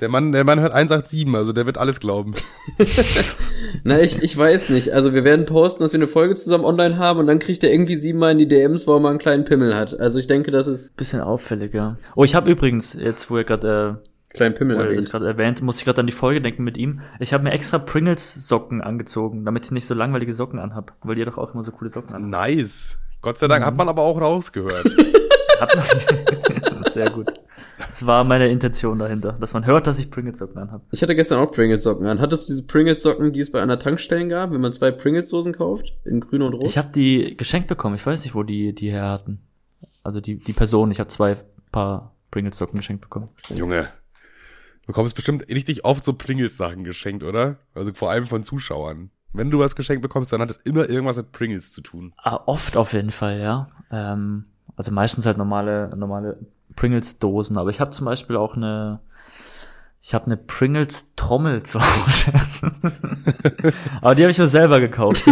Der 0.00 0.08
Mann, 0.08 0.32
der 0.32 0.44
Mann 0.44 0.60
hört 0.60 0.72
187, 0.72 1.34
also 1.34 1.52
der 1.52 1.66
wird 1.66 1.76
alles 1.76 2.00
glauben. 2.00 2.32
Na, 3.84 4.00
ich, 4.00 4.22
ich 4.22 4.34
weiß 4.34 4.70
nicht. 4.70 4.92
Also 4.92 5.12
wir 5.12 5.24
werden 5.24 5.44
posten, 5.44 5.82
dass 5.82 5.92
wir 5.92 5.98
eine 5.98 6.06
Folge 6.06 6.34
zusammen 6.36 6.64
online 6.64 6.96
haben 6.96 7.20
und 7.20 7.26
dann 7.26 7.38
kriegt 7.38 7.62
er 7.62 7.70
irgendwie 7.70 7.96
siebenmal 7.96 8.32
in 8.32 8.38
die 8.38 8.48
DMs, 8.48 8.86
warum 8.86 9.04
er 9.04 9.10
einen 9.10 9.18
kleinen 9.18 9.44
Pimmel 9.44 9.76
hat. 9.76 9.98
Also 10.00 10.18
ich 10.18 10.26
denke, 10.26 10.50
das 10.50 10.66
ist 10.66 10.96
Bisschen 10.96 11.20
auffällig, 11.20 11.74
ja. 11.74 11.98
Oh, 12.16 12.24
ich 12.24 12.34
habe 12.34 12.50
übrigens, 12.50 12.94
jetzt 12.94 13.30
wo 13.30 13.36
ihr 13.36 13.44
gerade 13.44 14.02
kleinen 14.30 14.54
Pimmel 14.54 14.76
wo 14.76 14.80
ihr 14.80 14.86
das 14.86 14.94
erwähnt. 14.94 15.10
gerade 15.10 15.26
erwähnt, 15.26 15.62
muss 15.62 15.78
ich 15.78 15.84
gerade 15.84 16.00
an 16.00 16.06
die 16.06 16.12
Folge 16.12 16.40
denken 16.40 16.64
mit 16.64 16.76
ihm. 16.76 17.00
Ich 17.18 17.32
habe 17.32 17.44
mir 17.44 17.52
extra 17.52 17.78
Pringles 17.78 18.34
Socken 18.48 18.80
angezogen, 18.80 19.44
damit 19.44 19.64
ich 19.66 19.70
nicht 19.72 19.86
so 19.86 19.94
langweilige 19.94 20.32
Socken 20.32 20.58
anhab, 20.58 20.92
weil 21.02 21.18
ihr 21.18 21.26
doch 21.26 21.38
auch 21.38 21.52
immer 21.54 21.64
so 21.64 21.72
coole 21.72 21.90
Socken 21.90 22.14
anhabt. 22.14 22.30
Nice. 22.30 22.98
Gott 23.22 23.38
sei 23.38 23.48
Dank 23.48 23.64
hat 23.64 23.76
man 23.76 23.88
aber 23.88 24.02
auch 24.02 24.20
rausgehört. 24.20 24.84
Hat 25.60 25.76
man- 25.76 26.84
Sehr 26.92 27.10
gut. 27.10 27.28
Das 27.78 28.06
war 28.06 28.24
meine 28.24 28.48
Intention 28.48 28.98
dahinter, 28.98 29.32
dass 29.40 29.52
man 29.52 29.66
hört, 29.66 29.86
dass 29.86 29.98
ich 29.98 30.10
Pringles 30.10 30.38
Socken 30.38 30.58
anhab. 30.58 30.80
Ich 30.90 31.02
hatte 31.02 31.14
gestern 31.14 31.38
auch 31.38 31.50
Pringles-Socken 31.52 32.06
an. 32.06 32.18
Hattest 32.20 32.48
du 32.48 32.52
diese 32.54 32.66
Pringles-Socken, 32.66 33.32
die 33.32 33.40
es 33.40 33.52
bei 33.52 33.60
einer 33.60 33.78
Tankstelle 33.78 34.26
gab, 34.28 34.52
wenn 34.52 34.60
man 34.62 34.72
zwei 34.72 34.90
Pringles-Dosen 34.90 35.52
kauft? 35.54 35.92
In 36.04 36.20
grün 36.20 36.40
und 36.42 36.54
rot? 36.54 36.64
Ich 36.64 36.78
habe 36.78 36.88
die 36.94 37.36
geschenkt 37.36 37.68
bekommen. 37.68 37.94
Ich 37.96 38.06
weiß 38.06 38.24
nicht, 38.24 38.34
wo 38.34 38.42
die 38.42 38.74
die 38.74 38.90
her 38.90 39.08
hatten. 39.10 39.40
Also 40.02 40.20
die 40.20 40.36
die 40.36 40.52
Person. 40.54 40.90
Ich 40.90 40.98
habe 40.98 41.08
zwei 41.08 41.36
Paar 41.72 42.14
Pringles 42.30 42.56
Socken 42.56 42.78
geschenkt 42.78 43.02
bekommen. 43.02 43.28
Junge. 43.54 43.88
Bekommst 44.90 45.14
bestimmt 45.14 45.48
richtig 45.48 45.84
oft 45.84 46.04
so 46.04 46.12
Pringles-Sachen 46.14 46.82
geschenkt, 46.82 47.22
oder? 47.22 47.58
Also 47.74 47.92
vor 47.92 48.10
allem 48.10 48.26
von 48.26 48.42
Zuschauern. 48.42 49.10
Wenn 49.32 49.50
du 49.50 49.60
was 49.60 49.76
geschenkt 49.76 50.02
bekommst, 50.02 50.32
dann 50.32 50.40
hat 50.40 50.50
es 50.50 50.56
immer 50.58 50.88
irgendwas 50.88 51.16
mit 51.16 51.30
Pringles 51.30 51.70
zu 51.70 51.80
tun. 51.80 52.12
Ah, 52.16 52.40
oft 52.46 52.76
auf 52.76 52.92
jeden 52.92 53.12
Fall, 53.12 53.38
ja. 53.38 53.68
Ähm, 53.92 54.46
also 54.76 54.90
meistens 54.90 55.26
halt 55.26 55.38
normale 55.38 55.94
normale 55.96 56.38
Pringles 56.74 57.20
Dosen. 57.20 57.56
Aber 57.56 57.70
ich 57.70 57.80
habe 57.80 57.90
zum 57.90 58.06
Beispiel 58.06 58.36
auch 58.36 58.56
eine 58.56 59.00
ich 60.02 60.14
habe 60.14 60.26
eine 60.26 60.36
Pringles 60.36 61.12
Trommel 61.14 61.62
zu 61.62 61.78
Hause. 61.80 62.32
Aber 64.00 64.14
die 64.14 64.22
habe 64.22 64.30
ich 64.30 64.38
mir 64.38 64.48
selber 64.48 64.80
gekauft. 64.80 65.24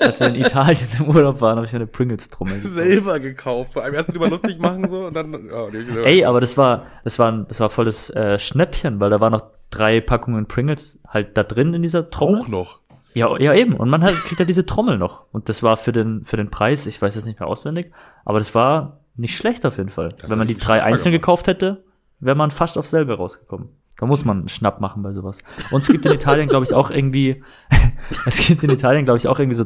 Als 0.00 0.20
wir 0.20 0.28
in 0.28 0.36
Italien 0.36 0.86
im 1.00 1.08
Urlaub 1.08 1.40
waren, 1.40 1.56
habe 1.56 1.66
ich 1.66 1.72
mir 1.72 1.78
eine 1.80 1.86
Pringles 1.88 2.30
Trommel 2.30 2.60
gekauft. 2.60 2.74
Selber 2.74 3.20
gekauft. 3.20 3.72
Vor 3.72 3.82
allem 3.82 3.94
erst 3.94 4.12
drüber 4.14 4.28
lustig 4.28 4.60
machen 4.60 4.86
so 4.86 5.06
und 5.06 5.14
dann. 5.14 5.50
Oh, 5.50 5.68
Ey, 6.04 6.24
aber 6.24 6.40
das 6.40 6.56
war, 6.56 6.86
das 7.02 7.18
war, 7.18 7.32
das 7.32 7.58
war 7.58 7.70
volles 7.70 8.10
äh, 8.10 8.38
Schnäppchen, 8.38 9.00
weil 9.00 9.10
da 9.10 9.20
waren 9.20 9.32
noch 9.32 9.42
drei 9.70 10.00
Packungen 10.00 10.46
Pringles 10.46 11.00
halt 11.08 11.36
da 11.36 11.42
drin 11.42 11.74
in 11.74 11.82
dieser 11.82 12.08
Trommel. 12.10 12.42
auch 12.42 12.48
noch. 12.48 12.78
Ja, 13.14 13.36
ja 13.38 13.52
eben. 13.54 13.74
Und 13.74 13.90
man 13.90 14.04
halt, 14.04 14.14
kriegt 14.16 14.38
ja 14.38 14.46
diese 14.46 14.64
Trommel 14.64 14.96
noch. 14.96 15.24
Und 15.32 15.48
das 15.48 15.62
war 15.64 15.76
für 15.76 15.92
den, 15.92 16.24
für 16.24 16.36
den 16.36 16.50
Preis, 16.50 16.86
ich 16.86 17.02
weiß 17.02 17.16
jetzt 17.16 17.24
nicht 17.24 17.40
mehr 17.40 17.48
auswendig, 17.48 17.90
aber 18.24 18.38
das 18.38 18.54
war 18.54 19.00
nicht 19.16 19.36
schlecht 19.36 19.66
auf 19.66 19.78
jeden 19.78 19.88
Fall. 19.88 20.10
Das 20.18 20.30
Wenn 20.30 20.38
man 20.38 20.46
hat 20.46 20.54
die 20.54 20.60
drei 20.60 20.82
einzeln 20.84 21.12
gemacht. 21.12 21.22
gekauft 21.22 21.46
hätte, 21.48 21.82
wäre 22.20 22.36
man 22.36 22.52
fast 22.52 22.78
aufs 22.78 22.90
selbe 22.90 23.16
rausgekommen. 23.16 23.70
Da 23.98 24.06
muss 24.06 24.24
man 24.24 24.38
einen 24.38 24.48
Schnapp 24.48 24.80
machen 24.80 25.02
bei 25.02 25.12
sowas. 25.12 25.42
Und 25.70 25.82
es 25.82 25.88
gibt 25.88 26.06
in 26.06 26.12
Italien, 26.12 26.48
glaube 26.48 26.64
ich, 26.64 26.72
auch 26.72 26.90
irgendwie, 26.90 27.42
es 28.26 28.46
gibt 28.46 28.62
in 28.62 28.70
Italien, 28.70 29.04
glaube 29.04 29.18
ich, 29.18 29.26
auch 29.26 29.38
irgendwie 29.38 29.56
so 29.56 29.64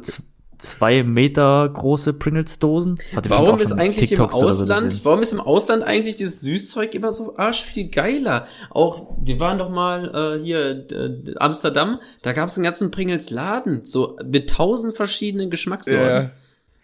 zwei 0.58 1.02
Meter 1.02 1.68
große 1.68 2.14
Pringles-Dosen. 2.14 2.96
Warum 3.28 3.58
ist 3.58 3.72
eigentlich 3.72 4.12
im 4.12 4.16
TikToks 4.16 4.38
so 4.38 4.48
Ausland, 4.48 4.84
gesehen. 4.84 5.00
warum 5.04 5.20
ist 5.20 5.32
im 5.32 5.40
Ausland 5.40 5.82
eigentlich 5.82 6.16
dieses 6.16 6.40
Süßzeug 6.40 6.94
immer 6.94 7.12
so 7.12 7.36
arsch 7.36 7.62
viel 7.62 7.88
geiler? 7.88 8.46
Auch, 8.70 9.16
wir 9.20 9.38
waren 9.38 9.58
doch 9.58 9.68
mal 9.68 10.38
äh, 10.38 10.42
hier 10.42 10.90
äh, 10.90 11.34
Amsterdam, 11.36 11.98
da 12.22 12.32
gab 12.32 12.48
es 12.48 12.56
einen 12.56 12.64
ganzen 12.64 12.90
Pringles 12.90 13.30
Laden, 13.30 13.84
so 13.84 14.16
mit 14.24 14.48
tausend 14.48 14.96
verschiedenen 14.96 15.50
Geschmackssorten. 15.50 16.06
Ja. 16.06 16.30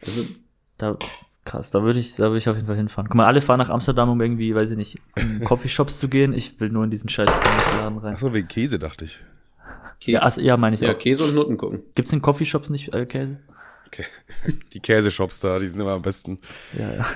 Also, 0.05 0.25
Da, 0.77 0.99
krass, 1.49 1.71
da 1.71 1.83
würde 1.83 1.99
ich, 1.99 2.15
da 2.15 2.25
würde 2.25 2.39
ich 2.39 2.49
auf 2.49 2.57
jeden 2.57 2.67
Fall 2.67 2.77
hinfahren. 2.77 3.09
Guck 3.09 3.17
mal, 3.17 3.27
alle 3.27 3.41
fahren 3.41 3.59
nach 3.59 3.71
Amsterdam, 3.71 4.11
um 4.11 4.21
irgendwie, 4.21 4.55
weiß 4.55 4.71
ich 4.71 4.77
nicht, 4.77 4.99
in 5.17 5.41
Coffeeshops 5.45 5.99
zu 5.99 6.09
gehen. 6.09 6.33
Ich 6.33 6.61
will 6.61 6.69
nur 6.69 6.85
in 6.85 6.91
diesen 6.91 7.09
scheiß 7.09 7.29
Laden 7.29 7.99
rein. 7.99 8.15
Achso, 8.15 8.33
wegen 8.33 8.49
Käse, 8.49 8.79
dachte 8.79 9.07
ich. 9.07 9.19
Kä 10.01 10.13
Ja, 10.13 10.21
also, 10.21 10.41
ja, 10.41 10.57
meine 10.57 10.77
ich 10.77 10.83
ja, 10.83 10.93
auch. 10.93 10.99
Käse 10.99 11.25
und 11.25 11.35
Nutten 11.35 11.57
gucken. 11.57 11.83
Gibt's 11.95 12.13
in 12.13 12.23
Coffeeshops 12.23 12.71
nicht 12.71 12.93
äh, 12.95 13.07
Käse? 13.07 13.39
Okay. 13.87 14.05
Die 14.73 14.81
Käseshops 14.81 15.41
da, 15.41 15.59
die 15.59 15.69
sind 15.69 15.81
immer 15.81 15.93
am 15.93 16.03
besten. 16.03 16.39
Ja, 16.79 16.93
ja. 16.95 17.07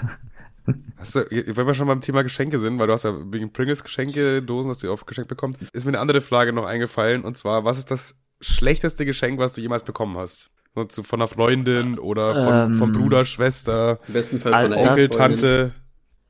Hast 0.96 1.16
du, 1.16 1.24
wenn 1.30 1.66
wir 1.66 1.74
schon 1.74 1.88
beim 1.88 2.00
Thema 2.00 2.22
Geschenke 2.22 2.58
sind, 2.60 2.78
weil 2.78 2.86
du 2.86 2.92
hast 2.92 3.02
ja 3.02 3.12
wegen 3.32 3.52
Pringles 3.52 3.82
Geschenke-Dosen, 3.82 4.70
hast 4.70 4.80
du 4.80 4.86
ja 4.86 4.92
oft 4.92 5.08
geschenkt 5.08 5.28
bekommen, 5.28 5.56
ist 5.72 5.84
mir 5.84 5.90
eine 5.90 5.98
andere 5.98 6.20
Frage 6.20 6.52
noch 6.52 6.64
eingefallen 6.64 7.24
und 7.24 7.36
zwar, 7.36 7.64
was 7.64 7.78
ist 7.78 7.90
das 7.90 8.14
schlechteste 8.40 9.04
Geschenk, 9.04 9.40
was 9.40 9.54
du 9.54 9.60
jemals 9.60 9.82
bekommen 9.82 10.16
hast? 10.16 10.51
So 10.74 10.84
zu- 10.84 11.02
Von 11.02 11.20
einer 11.20 11.28
Freundin 11.28 11.98
oder 11.98 12.42
von, 12.44 12.54
Ähm, 12.72 12.74
vom 12.76 12.92
Bruder, 12.92 13.24
Schwester, 13.24 13.98
Im 14.08 14.14
besten 14.14 14.40
Fall 14.40 14.54
Al- 14.54 14.68
von 14.72 14.78
Onkel. 14.88 15.08
Tante. 15.08 15.72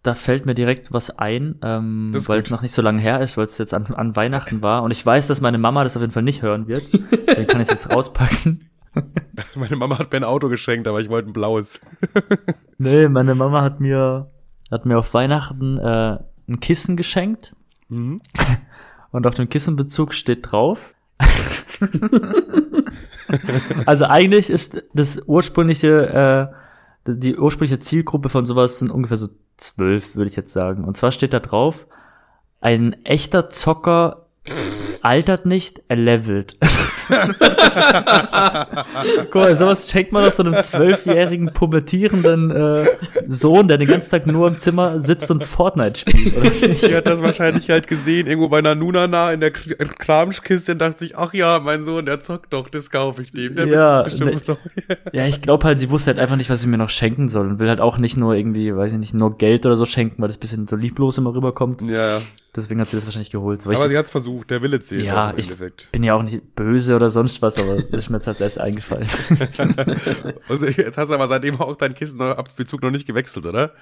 Da 0.03 0.17
fällt 0.17 0.47
mir 0.47 0.55
direkt 0.55 0.93
was 0.93 1.17
ein, 1.17 1.61
ähm, 1.63 2.11
weil 2.13 2.39
gut. 2.39 2.45
es 2.47 2.51
noch 2.51 2.61
nicht 2.63 2.73
so 2.73 2.83
lange 2.83 3.01
her 3.01 3.21
ist, 3.21 3.37
weil 3.37 3.45
es 3.45 3.57
jetzt 3.59 3.73
an, 3.73 3.87
an 3.87 4.17
Weihnachten 4.17 4.61
war. 4.61 4.83
Und 4.83 4.91
ich 4.91 5.07
weiß, 5.07 5.29
dass 5.29 5.41
meine 5.41 5.59
Mama 5.59 5.85
das 5.85 5.97
auf 5.97 6.01
jeden 6.03 6.13
Fall 6.13 6.25
nicht 6.25 6.43
hören 6.43 6.67
wird. 6.67 6.83
Deswegen 7.29 7.47
kann 7.47 7.61
ich 7.61 7.69
es 7.69 7.83
jetzt 7.85 7.95
rauspacken. 7.95 8.69
Meine 9.55 9.77
Mama 9.77 9.99
hat 9.99 10.13
mir 10.13 10.19
ein 10.19 10.25
Auto 10.25 10.51
geschenkt, 10.51 10.87
aber 10.87 11.01
ich 11.01 11.09
wollte 11.09 11.31
ein 11.31 11.33
blaues. 11.33 11.81
Nee, 12.79 13.07
meine 13.09 13.35
Mama 13.37 13.63
hat 13.63 13.79
mir, 13.81 14.29
hat 14.71 14.85
mir 14.87 14.99
auf 14.99 15.15
Weihnachten 15.15 15.79
äh, 15.79 16.19
ein 16.49 16.59
Kissen 16.61 16.97
geschenkt. 16.97 17.55
Mhm. 17.89 18.21
Und 19.13 19.27
auf 19.27 19.35
dem 19.35 19.49
Kissenbezug 19.49 20.13
steht 20.15 20.51
drauf. 20.51 20.95
also 23.87 24.05
eigentlich 24.05 24.51
ist 24.51 24.83
das 24.95 25.23
ursprüngliche, 25.27 26.53
äh, 27.07 27.13
die 27.13 27.37
ursprüngliche 27.37 27.79
Zielgruppe 27.81 28.29
von 28.29 28.47
sowas 28.47 28.79
sind 28.79 28.91
ungefähr 28.91 29.17
so 29.17 29.29
zwölf, 29.57 30.17
würde 30.17 30.31
ich 30.31 30.37
jetzt 30.37 30.53
sagen. 30.53 30.85
Und 30.85 30.97
zwar 30.97 31.13
steht 31.13 31.33
da 31.33 31.41
drauf, 31.41 31.87
ein 32.61 33.05
echter 33.05 33.51
Zocker 33.51 34.27
altert 35.03 35.47
nicht, 35.47 35.83
er 35.89 35.97
levelt. 35.97 36.57
Guck 39.31 39.35
mal, 39.35 39.57
sowas 39.57 39.91
schenkt 39.91 40.13
man 40.13 40.25
doch 40.25 40.33
so 40.33 40.43
einem 40.43 40.57
zwölfjährigen 40.57 41.53
pubertierenden 41.53 42.51
äh, 42.51 42.87
Sohn, 43.27 43.69
der 43.69 43.79
den 43.79 43.89
ganzen 43.89 44.11
Tag 44.11 44.27
nur 44.27 44.49
im 44.49 44.59
Zimmer 44.59 45.01
sitzt 45.01 45.31
und 45.31 45.45
Fortnite 45.45 46.01
spielt, 46.01 46.37
oder? 46.37 46.51
Die 46.51 46.95
hat 46.95 47.07
das 47.07 47.23
wahrscheinlich 47.23 47.71
halt 47.71 47.87
gesehen, 47.89 48.27
irgendwo 48.27 48.49
bei 48.49 48.59
einer 48.59 48.75
Nunana 48.75 49.33
in 49.33 49.41
der 49.41 49.51
Kramschkiste 49.51 50.73
und 50.73 50.79
dachte 50.79 51.01
sich, 51.01 51.17
ach 51.17 51.35
ja, 51.35 51.61
mein 51.61 51.83
Sohn, 51.83 52.07
der 52.07 52.21
zockt 52.21 52.53
doch, 52.53 52.69
das 52.69 52.91
kaufe 52.91 53.23
ich 53.23 53.33
dem. 53.33 53.55
Der 53.57 53.67
Ja, 53.67 54.03
bestimmt 54.03 54.45
freuen. 54.45 54.59
Ja, 55.13 55.27
ich 55.27 55.43
glaube 55.43 55.67
halt, 55.67 55.79
sie 55.79 55.91
wusste 55.91 56.09
halt 56.11 56.19
einfach 56.19 56.37
nicht, 56.37 56.51
was 56.51 56.63
sie 56.63 56.69
mir 56.69 56.79
noch 56.79 56.89
schenken 56.89 57.29
soll 57.29 57.49
und 57.49 57.59
will 57.59 57.69
halt 57.69 57.81
auch 57.81 57.99
nicht 57.99 58.17
nur 58.17 58.35
irgendwie, 58.35 58.75
weiß 58.75 58.93
ich 58.93 58.99
nicht, 58.99 59.15
nur 59.15 59.37
Geld 59.37 59.67
oder 59.67 59.77
so 59.77 59.87
schenken, 59.87 60.23
weil 60.23 60.29
das 60.29 60.39
bisschen 60.39 60.67
so 60.67 60.77
lieblos 60.77 61.19
immer 61.19 61.35
rüberkommt. 61.35 61.83
Ja, 61.83 62.21
Deswegen 62.55 62.83
hat 62.83 62.89
sie 62.89 62.97
das 62.97 63.07
wahrscheinlich 63.07 63.31
geholt. 63.31 63.67
aber 63.67 63.89
sie 63.89 63.97
hat 63.97 64.05
es 64.05 64.11
versucht, 64.11 64.51
der 64.51 64.61
Wille 64.61 64.79
zählt. 64.79 65.07
Ja, 65.07 65.31
im 65.31 65.39
ich 65.39 65.47
Endeffekt. 65.47 65.91
bin 65.91 66.05
ja 66.05 66.15
auch 66.15 66.23
nicht 66.23 66.55
böse 66.55 66.95
oder 66.95 67.09
sonst 67.09 67.41
was, 67.41 67.59
aber 67.59 67.77
das 67.81 68.03
ist 68.03 68.11
mir 68.11 68.19
jetzt 68.19 68.29
als 68.29 68.43
erstes 68.43 68.63
eingefallen. 68.63 69.07
Und 70.49 70.77
jetzt 70.77 70.99
hast 70.99 71.09
du 71.09 71.15
aber 71.15 71.27
seitdem 71.29 71.59
auch 71.63 71.75
deinen 71.77 71.95
Kissenabzug 71.95 72.83
noch 72.83 72.91
nicht 72.91 73.07
gewechselt, 73.07 73.47
oder? 73.47 73.73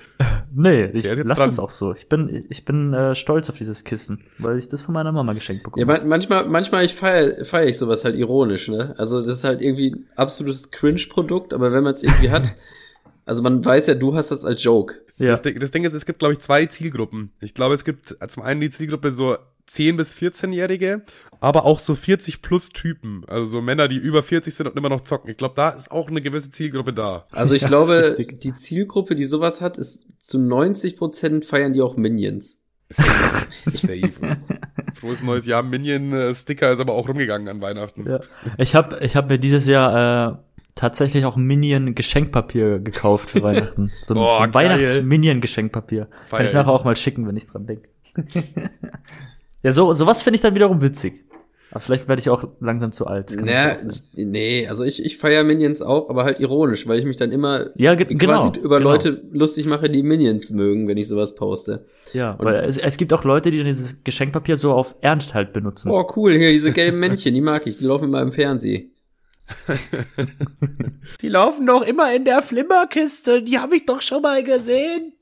Nee, 0.55 0.85
ich 0.93 1.05
lasse 1.25 1.49
es 1.49 1.59
auch 1.59 1.71
so. 1.71 1.93
Ich 1.95 2.09
bin, 2.09 2.45
ich 2.49 2.65
bin 2.65 2.95
äh, 2.95 3.17
stolz 3.17 3.51
auf 3.51 3.59
dieses 3.59 3.83
Kissen, 3.83 4.23
weil 4.39 4.57
ich 4.59 4.69
das 4.69 4.83
von 4.83 4.95
meiner 4.95 5.11
Mama 5.11 5.33
geschenkt 5.33 5.65
bekomme. 5.65 5.85
Ja, 5.85 6.05
manchmal, 6.05 6.47
manchmal 6.47 6.85
ich 6.85 6.95
feier, 6.95 7.45
feier 7.45 7.67
ich 7.67 7.77
sowas 7.77 8.05
halt 8.05 8.15
ironisch, 8.15 8.69
ne? 8.69 8.95
Also 8.99 9.21
das 9.21 9.39
ist 9.39 9.45
halt 9.45 9.63
irgendwie 9.63 9.91
ein 9.91 10.07
absolutes 10.15 10.71
Cringe-Produkt, 10.71 11.53
aber 11.53 11.73
wenn 11.73 11.83
man 11.83 11.95
es 11.95 12.05
irgendwie 12.05 12.31
hat, 12.31 12.55
also 13.25 13.43
man 13.43 13.65
weiß 13.65 13.89
ja, 13.89 13.95
du 13.95 14.15
hast 14.15 14.31
das 14.31 14.45
als 14.45 14.63
Joke. 14.63 14.95
Ja. 15.21 15.31
Das, 15.31 15.43
das 15.43 15.71
Ding 15.71 15.85
ist, 15.85 15.93
es 15.93 16.07
gibt, 16.07 16.19
glaube 16.19 16.33
ich, 16.33 16.41
zwei 16.41 16.67
Zielgruppen. 16.67 17.33
Ich 17.41 17.55
glaube, 17.55 17.75
es 17.75 17.85
gibt 17.85 18.17
zum 18.29 18.43
einen 18.43 18.61
die 18.61 18.71
Zielgruppe 18.71 19.13
so 19.13 19.37
10- 19.69 19.97
bis 19.97 20.17
14-Jährige, 20.17 21.03
aber 21.41 21.65
auch 21.65 21.79
so 21.79 21.95
40 21.95 22.43
plus 22.43 22.71
Typen. 22.71 23.25
Also 23.29 23.45
so 23.45 23.61
Männer, 23.61 23.87
die 23.87 23.97
über 23.97 24.23
40 24.23 24.53
sind 24.53 24.67
und 24.67 24.77
immer 24.77 24.89
noch 24.89 25.03
zocken. 25.03 25.31
Ich 25.31 25.37
glaube, 25.37 25.55
da 25.55 25.71
ist 25.71 25.91
auch 25.91 26.09
eine 26.09 26.23
gewisse 26.23 26.51
Zielgruppe 26.51 26.93
da. 26.93 27.27
Also 27.31 27.55
ich 27.55 27.63
ja, 27.63 27.69
glaube, 27.69 28.17
die 28.19 28.55
Zielgruppe, 28.55 29.15
die 29.15 29.27
sowas 29.27 29.61
hat, 29.61 29.77
ist 29.77 30.09
zu 30.19 30.39
90 30.39 30.97
Prozent 30.97 31.45
feiern 31.45 31.75
die 31.75 31.83
auch 31.83 31.97
Minions. 31.97 32.65
Safe. 33.73 34.11
Frohes 34.99 35.23
neues 35.23 35.47
Jahr. 35.47 35.63
Minion-Sticker 35.63 36.73
ist 36.73 36.81
aber 36.81 36.95
auch 36.95 37.09
rumgegangen 37.09 37.49
an 37.49 37.61
Weihnachten. 37.61 38.09
Ja. 38.09 38.21
Ich 38.59 38.75
habe 38.75 38.99
ich 39.05 39.15
hab 39.15 39.29
mir 39.29 39.39
dieses 39.39 39.67
Jahr 39.67 40.33
äh, 40.33 40.37
tatsächlich 40.75 41.25
auch 41.25 41.37
Minion-Geschenkpapier 41.37 42.79
gekauft 42.79 43.31
für 43.31 43.43
Weihnachten. 43.43 43.91
So, 44.03 44.15
oh, 44.15 44.37
so 44.37 44.43
ein 44.43 44.55
Weihnachts-Minion-Geschenkpapier. 44.55 46.09
Kann 46.31 46.47
ich 46.47 46.53
nachher 46.53 46.73
auch 46.73 46.85
mal 46.85 46.97
schicken, 46.97 47.27
wenn 47.27 47.37
ich 47.37 47.47
dran 47.47 47.67
denke. 47.67 47.89
ja, 49.63 49.73
so 49.73 49.95
sowas 49.95 50.23
finde 50.23 50.37
ich 50.37 50.41
dann 50.41 50.55
wiederum 50.55 50.83
witzig. 50.83 51.25
Aber 51.71 51.81
vielleicht 51.81 52.09
werde 52.09 52.21
ich 52.21 52.29
auch 52.29 52.49
langsam 52.59 52.91
zu 52.91 53.07
alt. 53.07 53.37
Naja, 53.41 53.77
nee, 54.15 54.67
also 54.67 54.83
ich, 54.83 55.05
ich 55.05 55.19
feiere 55.19 55.45
Minions 55.45 55.83
auch, 55.83 56.11
aber 56.11 56.25
halt 56.25 56.41
ironisch, 56.41 56.89
weil 56.89 56.99
ich 56.99 57.05
mich 57.05 57.17
dann 57.17 57.31
immer 57.31 57.67
ja, 57.77 57.95
ge 57.95 58.07
genau, 58.13 58.53
über 58.55 58.79
genau. 58.79 58.91
Leute 58.91 59.23
lustig 59.31 59.67
mache, 59.67 59.89
die 59.89 60.03
Minions 60.03 60.51
mögen, 60.51 60.89
wenn 60.89 60.97
ich 60.97 61.07
sowas 61.07 61.37
poste. 61.37 61.85
Ja, 62.13 62.33
Und 62.33 62.45
weil 62.45 62.65
es, 62.65 62.77
es 62.77 62.97
gibt 62.97 63.13
auch 63.13 63.23
Leute, 63.23 63.53
die 63.53 63.63
dieses 63.63 64.03
Geschenkpapier 64.03 64.57
so 64.57 64.73
auf 64.73 64.97
Ernst 65.01 65.35
halt 65.35 65.53
benutzen. 65.53 65.91
Oh, 65.93 66.05
cool, 66.17 66.33
hier 66.33 66.51
diese 66.51 66.73
gelben 66.73 66.99
Männchen, 66.99 67.35
die 67.35 67.41
mag 67.41 67.69
ich, 67.69 67.79
die 67.79 67.85
laufen 67.85 68.07
immer 68.07 68.21
im 68.21 68.33
Fernsehen. 68.33 68.91
Die 71.21 71.29
laufen 71.29 71.67
doch 71.67 71.83
immer 71.83 72.13
in 72.15 72.25
der 72.25 72.43
Flimmerkiste, 72.43 73.43
die 73.43 73.59
habe 73.59 73.77
ich 73.77 73.87
doch 73.87 74.03
schon 74.03 74.23
mal 74.23 74.43
gesehen. 74.45 75.13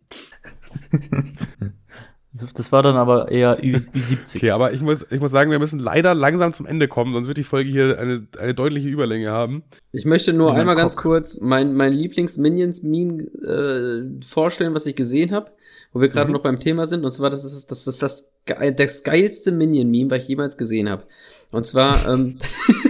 Das 2.54 2.72
war 2.72 2.82
dann 2.82 2.96
aber 2.96 3.30
eher 3.30 3.58
Ü, 3.62 3.76
70 3.94 4.40
Okay, 4.40 4.50
aber 4.50 4.72
ich 4.72 4.80
muss, 4.80 5.06
ich 5.10 5.20
muss 5.20 5.30
sagen, 5.30 5.50
wir 5.50 5.58
müssen 5.58 5.80
leider 5.80 6.14
langsam 6.14 6.52
zum 6.52 6.66
Ende 6.66 6.88
kommen, 6.88 7.12
sonst 7.12 7.26
wird 7.26 7.38
die 7.38 7.44
Folge 7.44 7.70
hier 7.70 7.98
eine, 7.98 8.26
eine 8.38 8.54
deutliche 8.54 8.88
Überlänge 8.88 9.30
haben. 9.30 9.64
Ich 9.92 10.04
möchte 10.04 10.32
nur 10.32 10.54
einmal 10.54 10.76
ganz 10.76 10.96
kurz 10.96 11.40
mein, 11.40 11.74
mein 11.74 11.92
Lieblings-Minions-Meme 11.92 13.22
äh, 13.42 14.24
vorstellen, 14.24 14.74
was 14.74 14.86
ich 14.86 14.94
gesehen 14.94 15.32
habe, 15.32 15.50
wo 15.92 16.00
wir 16.00 16.08
gerade 16.08 16.28
mhm. 16.28 16.34
noch 16.34 16.42
beim 16.42 16.60
Thema 16.60 16.86
sind. 16.86 17.04
Und 17.04 17.12
zwar, 17.12 17.30
das 17.30 17.44
ist 17.44 17.70
das, 17.70 17.86
ist 17.86 18.02
das, 18.02 18.34
das 18.46 19.02
geilste 19.02 19.50
Minion-Meme, 19.50 20.10
was 20.10 20.22
ich 20.22 20.28
jemals 20.28 20.56
gesehen 20.56 20.88
habe. 20.90 21.04
Und 21.50 21.66
zwar, 21.66 22.08
ähm, 22.08 22.38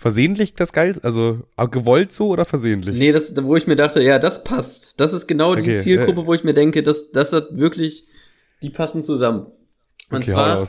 versehentlich 0.00 0.54
das 0.54 0.72
geil? 0.72 0.98
Also 1.02 1.42
gewollt 1.70 2.10
so 2.10 2.28
oder 2.28 2.46
versehentlich? 2.46 2.96
Nee, 2.96 3.12
das, 3.12 3.36
wo 3.44 3.54
ich 3.56 3.66
mir 3.66 3.76
dachte, 3.76 4.02
ja, 4.02 4.18
das 4.18 4.44
passt. 4.44 4.98
Das 4.98 5.12
ist 5.12 5.26
genau 5.26 5.54
die 5.54 5.62
okay, 5.62 5.76
Zielgruppe, 5.76 6.22
äh, 6.22 6.26
wo 6.26 6.32
ich 6.32 6.42
mir 6.42 6.54
denke, 6.54 6.82
das, 6.82 7.12
das 7.12 7.34
hat 7.34 7.48
wirklich, 7.52 8.08
die 8.62 8.70
passen 8.70 9.02
zusammen. 9.02 9.52
Und 10.10 10.22
okay, 10.22 10.30
zwar. 10.30 10.66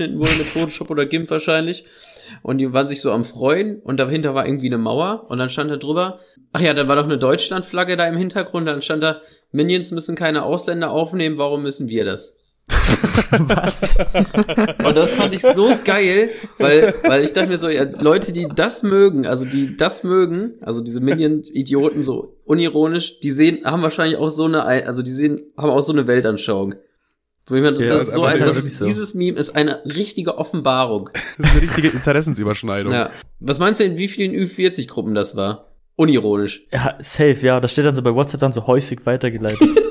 Wohl 0.00 0.10
mit 0.10 0.46
Photoshop 0.46 0.90
oder 0.90 1.06
GIMP 1.06 1.28
wahrscheinlich. 1.28 1.84
Und 2.42 2.58
die 2.58 2.72
waren 2.72 2.86
sich 2.86 3.00
so 3.00 3.10
am 3.10 3.24
Freuen 3.24 3.80
und 3.80 3.98
dahinter 3.98 4.32
war 4.32 4.46
irgendwie 4.46 4.66
eine 4.66 4.78
Mauer 4.78 5.26
und 5.28 5.38
dann 5.38 5.50
stand 5.50 5.72
da 5.72 5.76
drüber, 5.76 6.20
ach 6.52 6.60
ja, 6.60 6.72
dann 6.72 6.86
war 6.86 6.94
doch 6.94 7.04
eine 7.04 7.18
Deutschlandflagge 7.18 7.96
da 7.96 8.06
im 8.06 8.16
Hintergrund, 8.16 8.68
dann 8.68 8.80
stand 8.80 9.02
da, 9.02 9.22
Minions 9.50 9.90
müssen 9.90 10.14
keine 10.14 10.44
Ausländer 10.44 10.92
aufnehmen, 10.92 11.36
warum 11.38 11.62
müssen 11.62 11.88
wir 11.88 12.04
das? 12.04 12.37
Was? 13.30 13.94
Und 14.84 14.96
das 14.96 15.10
fand 15.10 15.34
ich 15.34 15.42
so 15.42 15.76
geil, 15.84 16.30
weil, 16.58 16.94
weil 17.02 17.24
ich 17.24 17.32
dachte 17.32 17.48
mir 17.48 17.58
so, 17.58 17.68
ja, 17.68 17.84
Leute, 18.00 18.32
die 18.32 18.48
das 18.48 18.82
mögen, 18.82 19.26
also 19.26 19.44
die 19.44 19.76
das 19.76 20.04
mögen, 20.04 20.54
also 20.62 20.80
diese 20.80 21.00
Minion-Idioten 21.00 22.02
so 22.02 22.36
unironisch, 22.44 23.20
die 23.20 23.30
sehen, 23.30 23.64
haben 23.64 23.82
wahrscheinlich 23.82 24.16
auch 24.18 24.30
so 24.30 24.44
eine, 24.44 24.64
also 24.64 25.02
die 25.02 25.10
sehen, 25.10 25.40
haben 25.56 25.70
auch 25.70 25.82
so 25.82 25.92
eine 25.92 26.06
Weltanschauung. 26.06 26.74
Mir, 27.50 27.62
ja, 27.62 27.88
das, 27.88 28.06
das 28.06 28.14
so 28.14 28.24
ein, 28.24 28.38
das, 28.40 28.78
so. 28.78 28.84
Dieses 28.84 29.14
Meme 29.14 29.38
ist 29.38 29.56
eine 29.56 29.82
richtige 29.86 30.36
Offenbarung. 30.36 31.08
Das 31.38 31.46
ist 31.46 31.52
eine 31.52 31.62
richtige 31.62 31.88
Interessensüberschneidung. 31.88 32.92
Ja. 32.92 33.10
Was 33.40 33.58
meinst 33.58 33.80
du, 33.80 33.84
in 33.84 33.96
wie 33.96 34.08
vielen 34.08 34.32
Ü40-Gruppen 34.34 35.14
das 35.14 35.34
war? 35.34 35.72
Unironisch. 35.96 36.66
Ja, 36.70 36.96
safe, 36.98 37.38
ja. 37.40 37.60
Das 37.60 37.72
steht 37.72 37.86
dann 37.86 37.94
so 37.94 38.02
bei 38.02 38.14
WhatsApp 38.14 38.40
dann 38.40 38.52
so 38.52 38.66
häufig 38.66 39.06
weitergeleitet. 39.06 39.68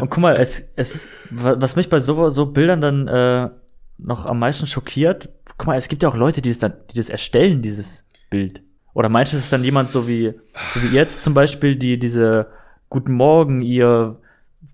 Und 0.00 0.10
guck 0.10 0.18
mal, 0.18 0.36
es, 0.36 0.72
es, 0.76 1.08
was 1.30 1.76
mich 1.76 1.88
bei 1.88 2.00
so, 2.00 2.28
so 2.30 2.46
Bildern 2.46 2.80
dann 2.80 3.08
äh, 3.08 3.50
noch 3.98 4.26
am 4.26 4.38
meisten 4.38 4.66
schockiert, 4.66 5.28
guck 5.58 5.66
mal, 5.66 5.76
es 5.76 5.88
gibt 5.88 6.02
ja 6.02 6.08
auch 6.08 6.16
Leute, 6.16 6.42
die 6.42 6.48
das 6.48 6.58
dann, 6.58 6.74
die 6.90 6.96
das 6.96 7.08
erstellen, 7.08 7.62
dieses 7.62 8.04
Bild. 8.30 8.62
Oder 8.94 9.08
meinst 9.08 9.32
du, 9.32 9.36
es 9.36 9.44
ist 9.44 9.52
dann 9.52 9.64
jemand 9.64 9.90
so 9.90 10.06
wie, 10.06 10.34
so 10.74 10.82
wie 10.82 10.94
jetzt 10.94 11.22
zum 11.22 11.34
Beispiel, 11.34 11.76
die 11.76 11.98
diese 11.98 12.48
Guten 12.88 13.12
Morgen, 13.12 13.62
ihr 13.62 14.16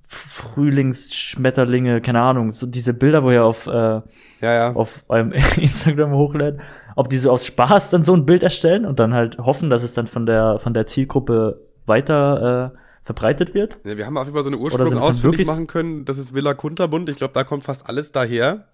Frühlingsschmetterlinge, 0.08 2.00
keine 2.00 2.20
Ahnung, 2.20 2.52
so 2.52 2.66
diese 2.66 2.94
Bilder, 2.94 3.22
wo 3.22 3.30
ihr 3.30 3.44
auf, 3.44 3.66
äh, 3.66 3.70
ja, 3.70 4.02
ja. 4.40 4.72
auf 4.72 5.04
eurem 5.08 5.32
Instagram 5.56 6.12
hochlädt, 6.12 6.58
ob 6.96 7.08
die 7.08 7.18
so 7.18 7.30
aus 7.30 7.46
Spaß 7.46 7.90
dann 7.90 8.02
so 8.02 8.14
ein 8.14 8.26
Bild 8.26 8.42
erstellen 8.42 8.86
und 8.86 8.98
dann 8.98 9.14
halt 9.14 9.38
hoffen, 9.38 9.70
dass 9.70 9.82
es 9.82 9.94
dann 9.94 10.06
von 10.06 10.26
der, 10.26 10.58
von 10.58 10.74
der 10.74 10.86
Zielgruppe 10.86 11.60
weiter 11.86 12.72
äh, 12.74 12.78
verbreitet 13.08 13.54
wird. 13.54 13.78
Ja, 13.86 13.96
wir 13.96 14.04
haben 14.04 14.18
auf 14.18 14.26
jeden 14.26 14.34
Fall 14.34 14.44
so 14.44 14.50
eine 14.50 14.58
Ursprung 14.58 14.98
ausfindig 14.98 15.46
machen 15.46 15.66
können. 15.66 16.04
Das 16.04 16.18
ist 16.18 16.34
Villa 16.34 16.52
Kunterbund. 16.52 17.08
Ich 17.08 17.16
glaube, 17.16 17.32
da 17.32 17.42
kommt 17.42 17.64
fast 17.64 17.88
alles 17.88 18.12
daher. 18.12 18.68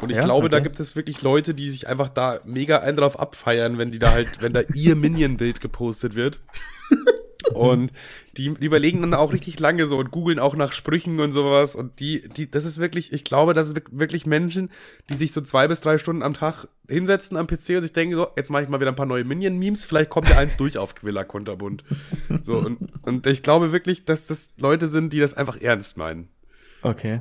Und 0.00 0.10
ich 0.10 0.16
ja, 0.16 0.24
glaube, 0.24 0.46
okay. 0.46 0.50
da 0.50 0.58
gibt 0.58 0.80
es 0.80 0.96
wirklich 0.96 1.22
Leute, 1.22 1.54
die 1.54 1.70
sich 1.70 1.86
einfach 1.86 2.08
da 2.08 2.40
mega 2.44 2.80
ein 2.80 2.96
drauf 2.96 3.20
abfeiern, 3.20 3.78
wenn 3.78 3.92
die 3.92 4.00
da 4.00 4.10
halt, 4.10 4.42
wenn 4.42 4.52
da 4.52 4.62
ihr 4.74 4.96
Minion-Bild 4.96 5.60
gepostet 5.60 6.16
wird. 6.16 6.40
Und 7.54 7.92
die, 8.38 8.54
die 8.54 8.66
überlegen 8.66 9.00
dann 9.00 9.14
auch 9.14 9.32
richtig 9.32 9.58
lange 9.58 9.84
so 9.86 9.98
und 9.98 10.12
googeln 10.12 10.38
auch 10.38 10.54
nach 10.54 10.72
Sprüchen 10.72 11.18
und 11.18 11.32
sowas. 11.32 11.74
Und 11.74 11.98
die, 11.98 12.28
die, 12.28 12.48
das 12.48 12.64
ist 12.64 12.78
wirklich, 12.78 13.12
ich 13.12 13.24
glaube, 13.24 13.52
das 13.52 13.68
ist 13.68 13.76
wirklich 13.90 14.26
Menschen, 14.26 14.70
die 15.10 15.16
sich 15.16 15.32
so 15.32 15.40
zwei 15.40 15.66
bis 15.66 15.80
drei 15.80 15.98
Stunden 15.98 16.22
am 16.22 16.34
Tag 16.34 16.68
hinsetzen 16.88 17.36
am 17.36 17.48
PC 17.48 17.70
und 17.70 17.82
sich 17.82 17.92
denken, 17.92 18.14
so, 18.14 18.28
jetzt 18.36 18.50
mache 18.50 18.62
ich 18.62 18.68
mal 18.68 18.80
wieder 18.80 18.92
ein 18.92 18.96
paar 18.96 19.06
neue 19.06 19.24
Minion-Memes, 19.24 19.84
vielleicht 19.84 20.08
kommt 20.08 20.28
ja 20.28 20.38
eins 20.38 20.56
durch 20.56 20.78
auf 20.78 20.94
Quilla 20.94 21.24
Kunterbund. 21.24 21.84
So, 22.40 22.58
und, 22.58 22.78
und 23.02 23.26
ich 23.26 23.42
glaube 23.42 23.72
wirklich, 23.72 24.04
dass 24.04 24.26
das 24.26 24.52
Leute 24.56 24.86
sind, 24.86 25.12
die 25.12 25.18
das 25.18 25.34
einfach 25.34 25.60
ernst 25.60 25.96
meinen. 25.96 26.28
Okay. 26.82 27.20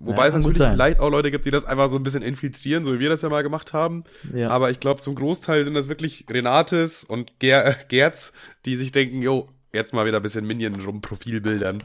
Wobei 0.00 0.22
ja, 0.22 0.28
es 0.28 0.34
natürlich 0.34 0.58
vielleicht 0.58 1.00
auch 1.00 1.10
Leute 1.10 1.30
gibt, 1.30 1.44
die 1.44 1.50
das 1.50 1.64
einfach 1.64 1.90
so 1.90 1.96
ein 1.96 2.02
bisschen 2.02 2.22
infiltrieren, 2.22 2.84
so 2.84 2.94
wie 2.94 3.00
wir 3.00 3.08
das 3.08 3.22
ja 3.22 3.28
mal 3.28 3.42
gemacht 3.42 3.72
haben. 3.72 4.04
Ja. 4.34 4.48
Aber 4.48 4.70
ich 4.70 4.80
glaube, 4.80 5.00
zum 5.00 5.14
Großteil 5.14 5.64
sind 5.64 5.74
das 5.74 5.88
wirklich 5.88 6.26
Renates 6.30 7.04
und 7.04 7.38
Ger 7.38 7.76
Gerz, 7.88 8.32
die 8.64 8.76
sich 8.76 8.92
denken, 8.92 9.22
jo, 9.22 9.48
jetzt 9.78 9.94
mal 9.94 10.06
wieder 10.06 10.18
ein 10.18 10.22
bisschen 10.22 10.46
Minion 10.46 10.74
rum 10.80 11.00
Profilbildern. 11.00 11.82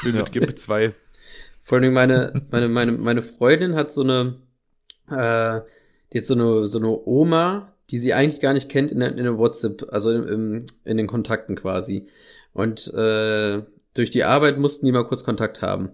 Schön 0.00 0.16
mit 0.16 0.32
GIMP 0.32 0.58
2. 0.58 0.92
Vor 1.62 1.78
allem 1.78 1.92
meine, 1.92 2.42
meine, 2.50 2.68
meine, 2.68 2.92
meine 2.92 3.22
Freundin 3.22 3.74
hat 3.74 3.92
so 3.92 4.02
eine, 4.02 4.36
äh, 5.08 5.60
hat 6.18 6.26
so 6.26 6.34
eine, 6.34 6.66
so 6.66 6.78
eine 6.78 7.06
Oma, 7.06 7.72
die 7.90 7.98
sie 7.98 8.14
eigentlich 8.14 8.40
gar 8.40 8.52
nicht 8.52 8.68
kennt 8.68 8.90
in 8.90 9.00
der, 9.00 9.10
in 9.10 9.24
der 9.24 9.38
WhatsApp, 9.38 9.86
also 9.90 10.10
im, 10.10 10.64
in 10.84 10.96
den 10.96 11.06
Kontakten 11.06 11.56
quasi. 11.56 12.08
Und 12.52 12.92
äh, 12.92 13.62
durch 13.94 14.10
die 14.10 14.24
Arbeit 14.24 14.58
mussten 14.58 14.86
die 14.86 14.92
mal 14.92 15.06
kurz 15.06 15.24
Kontakt 15.24 15.62
haben. 15.62 15.90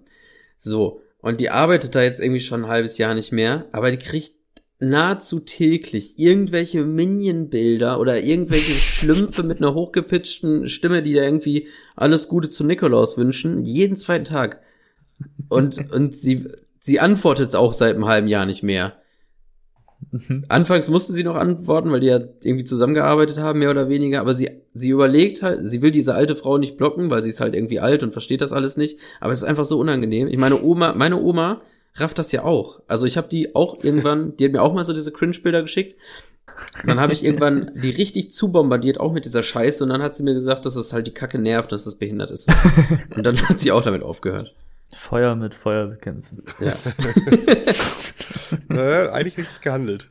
So. 0.57 1.03
Und 1.19 1.41
die 1.41 1.51
arbeitet 1.51 1.95
da 1.95 2.03
jetzt 2.03 2.21
irgendwie 2.21 2.41
schon 2.41 2.65
ein 2.65 2.71
halbes 2.71 2.97
Jahr 2.97 3.15
nicht 3.15 3.33
mehr, 3.33 3.67
aber 3.73 3.91
die 3.91 3.99
kriegt 3.99 4.40
nahezu 4.81 5.41
täglich 5.41 6.19
irgendwelche 6.19 6.85
Minion-Bilder 6.85 8.01
oder 8.01 8.23
irgendwelche 8.23 8.73
Schlümpfe 8.75 9.43
mit 9.43 9.59
einer 9.59 9.75
hochgepitchten 9.75 10.69
Stimme, 10.69 11.03
die 11.03 11.15
da 11.15 11.23
irgendwie 11.23 11.69
alles 11.97 12.29
Gute 12.29 12.49
zu 12.49 12.65
Nikolaus 12.65 13.17
wünschen, 13.17 13.65
jeden 13.65 13.97
zweiten 13.97 14.25
Tag. 14.25 14.63
Und, 15.49 15.91
und 15.93 16.17
sie, 16.17 16.49
sie 16.79 16.99
antwortet 16.99 17.55
auch 17.55 17.75
seit 17.75 17.95
einem 17.95 18.07
halben 18.07 18.29
Jahr 18.29 18.47
nicht 18.47 18.63
mehr. 18.63 18.95
Mhm. 20.11 20.47
Anfangs 20.49 20.89
musste 20.89 21.13
sie 21.13 21.25
noch 21.25 21.37
antworten, 21.37 21.93
weil 21.93 22.01
die 22.01 22.07
ja 22.07 22.21
irgendwie 22.43 22.65
zusammengearbeitet 22.65 23.37
haben, 23.37 23.59
mehr 23.59 23.71
oder 23.71 23.91
weniger, 23.91 24.23
aber 24.23 24.35
sie, 24.35 24.49
sie 24.73 24.89
überlegt 24.89 25.43
halt, 25.43 25.61
sie 25.63 25.83
will 25.83 25.91
diese 25.91 26.15
alte 26.15 26.37
Frau 26.37 26.57
nicht 26.57 26.79
blocken, 26.79 27.11
weil 27.11 27.23
sie 27.23 27.29
ist 27.29 27.41
halt 27.41 27.55
irgendwie 27.55 27.81
alt 27.81 28.03
und 28.03 28.13
versteht 28.13 28.41
das 28.41 28.53
alles 28.53 28.79
nicht, 28.79 28.99
aber 29.21 29.33
es 29.33 29.43
ist 29.43 29.49
einfach 29.49 29.67
so 29.67 29.79
unangenehm. 29.79 30.27
Ich 30.29 30.39
meine 30.39 30.63
Oma, 30.63 30.95
meine 30.95 31.21
Oma 31.21 31.61
rafft 31.95 32.19
das 32.19 32.33
ja 32.33 32.45
auch. 32.45 32.81
Also 32.87 33.07
ich 33.07 33.17
habe 33.17 33.29
die 33.29 33.55
auch 33.55 33.83
irgendwann, 33.83 34.37
die 34.37 34.45
hat 34.45 34.53
mir 34.53 34.63
auch 34.63 34.75
mal 34.75 34.85
so 34.85 34.93
diese 34.93 35.13
Cringe-Bilder 35.13 35.63
geschickt 35.63 35.97
Und 36.83 36.89
dann 36.89 37.01
habe 37.01 37.13
ich 37.13 37.25
irgendwann 37.25 37.73
die 37.75 37.91
richtig 37.91 38.33
zubombardiert, 38.33 39.01
auch 39.01 39.13
mit 39.13 39.25
dieser 39.25 39.43
Scheiße. 39.43 39.85
Und 39.85 39.91
dann 39.91 40.03
hat 40.03 40.15
sie 40.15 40.23
mir 40.23 40.35
gesagt, 40.35 40.67
dass 40.67 40.77
es 40.77 40.93
halt 40.93 41.07
die 41.07 41.15
Kacke 41.15 41.39
nervt, 41.39 41.73
dass 41.73 41.87
es 41.87 41.99
behindert 41.99 42.31
ist. 42.31 42.49
Und 43.17 43.25
dann 43.25 43.37
hat 43.49 43.61
sie 43.61 43.73
auch 43.73 43.83
damit 43.83 44.03
aufgehört. 44.03 44.55
Feuer 44.95 45.37
mit 45.37 45.55
Feuer 45.55 45.87
bekämpfen. 45.87 46.43
Ja. 46.59 46.75
äh, 48.71 49.09
eigentlich 49.11 49.39
richtig 49.39 49.61
gehandelt. 49.61 50.11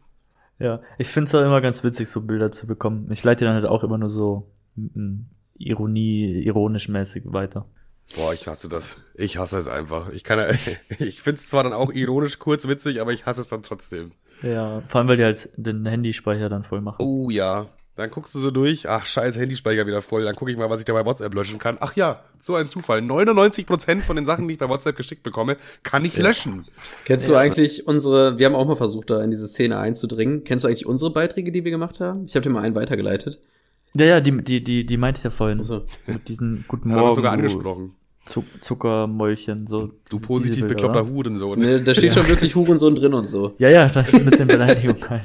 Ja, 0.58 0.82
ich 0.98 1.08
finde 1.08 1.28
es 1.28 1.36
auch 1.36 1.42
immer 1.42 1.62
ganz 1.62 1.84
witzig, 1.84 2.10
so 2.10 2.22
Bilder 2.22 2.52
zu 2.52 2.68
bekommen. 2.68 3.10
Ich 3.12 3.24
leite 3.24 3.40
die 3.40 3.46
dann 3.46 3.56
halt 3.56 3.66
auch 3.66 3.84
immer 3.84 3.98
nur 3.98 4.10
so 4.10 4.52
Ironie, 5.58 6.44
ironisch 6.46 6.88
mäßig 6.90 7.24
weiter. 7.26 7.66
Boah, 8.16 8.34
ich 8.34 8.48
hasse 8.48 8.70
das. 8.70 8.98
Ich 9.16 9.38
hasse 9.38 9.58
es 9.58 9.68
einfach. 9.68 10.10
Ich 10.10 10.24
kann, 10.24 10.40
ich 11.00 11.22
finde 11.22 11.40
es 11.40 11.50
zwar 11.50 11.64
dann 11.64 11.74
auch 11.74 11.92
ironisch 11.92 12.40
kurz 12.40 12.68
witzig, 12.68 13.02
aber 13.02 13.14
ich 13.14 13.26
hasse 13.26 13.42
es 13.42 13.48
dann 13.48 13.64
trotzdem. 13.64 14.12
Ja, 14.42 14.82
vor 14.88 15.00
allem, 15.00 15.08
weil 15.10 15.18
die 15.18 15.24
halt 15.24 15.50
den 15.58 15.86
Handyspeicher 15.86 16.50
dann 16.50 16.64
voll 16.64 16.82
machen. 16.82 16.98
Oh 17.00 17.30
ja. 17.30 17.68
Dann 17.98 18.12
guckst 18.12 18.34
du 18.34 18.40
so 18.40 18.50
durch, 18.50 18.88
ach 18.88 19.06
scheiße, 19.06 19.38
Handyspeicher 19.38 19.86
wieder 19.86 20.02
voll. 20.02 20.24
Dann 20.24 20.34
gucke 20.34 20.50
ich 20.50 20.56
mal, 20.58 20.70
was 20.70 20.80
ich 20.80 20.86
da 20.86 20.94
bei 20.94 21.06
WhatsApp 21.06 21.34
löschen 21.34 21.60
kann. 21.60 21.76
Ach 21.82 21.98
ja, 21.98 22.24
so 22.40 22.56
ein 22.56 22.70
Zufall. 22.70 23.00
99% 23.00 24.00
von 24.04 24.16
den 24.16 24.26
Sachen, 24.26 24.48
die 24.48 24.54
ich 24.54 24.60
bei 24.60 24.70
WhatsApp 24.70 24.96
geschickt 24.96 25.22
bekomme, 25.22 25.58
kann 25.84 26.06
ich 26.06 26.16
Ja. 26.16 26.24
löschen. 26.24 26.66
Kennst 27.04 27.28
du 27.28 27.36
eigentlich 27.36 27.88
unsere, 27.88 28.40
wir 28.40 28.46
haben 28.46 28.56
auch 28.56 28.66
mal 28.66 28.78
versucht, 28.78 29.10
da 29.10 29.22
in 29.22 29.32
diese 29.32 29.48
Szene 29.50 29.78
einzudringen. 29.80 30.46
Kennst 30.46 30.64
du 30.64 30.70
eigentlich 30.70 30.86
unsere 30.86 31.12
Beiträge, 31.12 31.52
die 31.52 31.66
wir 31.66 31.72
gemacht 31.72 32.00
haben? 32.00 32.24
Ich 32.26 32.36
habe 32.36 32.44
dir 32.44 32.50
mal 32.52 32.62
einen 32.64 32.76
weitergeleitet. 32.76 33.42
Ja, 33.96 34.06
ja, 34.06 34.22
die, 34.22 34.44
die, 34.44 34.64
die, 34.64 34.86
die 34.86 34.98
meinte 34.98 35.18
ich 35.18 35.24
ja 35.26 35.30
vorhin. 35.30 35.60
Also, 35.60 35.86
Mit 36.08 36.30
diesen 36.30 36.64
Guten 36.70 36.92
Hat 36.92 36.98
er 37.00 37.02
Morgen, 37.02 37.16
sogar 37.18 37.34
angesprochen. 37.34 37.96
Zuck 38.30 38.46
Zuckermäulchen, 38.62 39.66
so. 39.66 39.92
Du 40.10 40.20
positiv 40.20 40.68
bekloppter? 40.68 41.08
Hurensohn. 41.08 41.60
ne, 41.60 41.82
da 41.82 41.96
steht 41.96 42.14
schon 42.14 42.28
wirklich 42.28 42.56
Hurensohn 42.56 42.96
drin 42.96 43.14
und 43.16 43.26
so. 43.26 43.56
Ja, 43.58 43.70
ja, 43.70 43.88
das 43.88 44.14
ist 44.14 44.24
mit 44.24 44.38
den 44.38 44.48
Beleidigungen 44.48 45.10
halt. 45.10 45.24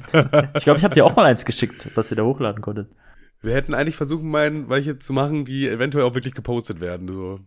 Ich 0.56 0.64
glaube, 0.64 0.78
ich 0.78 0.85
habe 0.85 0.94
dir 0.94 1.05
auch 1.05 1.14
mal 1.14 1.26
eins 1.26 1.44
geschickt, 1.44 1.89
was 1.94 2.10
ihr 2.10 2.16
da 2.16 2.24
hochladen 2.24 2.62
konntet. 2.62 2.89
Wir 3.43 3.52
hätten 3.52 3.74
eigentlich 3.74 3.97
versuchen, 3.97 4.31
meinen, 4.31 4.70
welche 4.70 4.98
zu 4.98 5.12
machen, 5.12 5.44
die 5.44 5.68
eventuell 5.68 6.05
auch 6.05 6.14
wirklich 6.14 6.35
gepostet 6.35 6.81
werden. 6.81 7.09
So. 7.09 7.40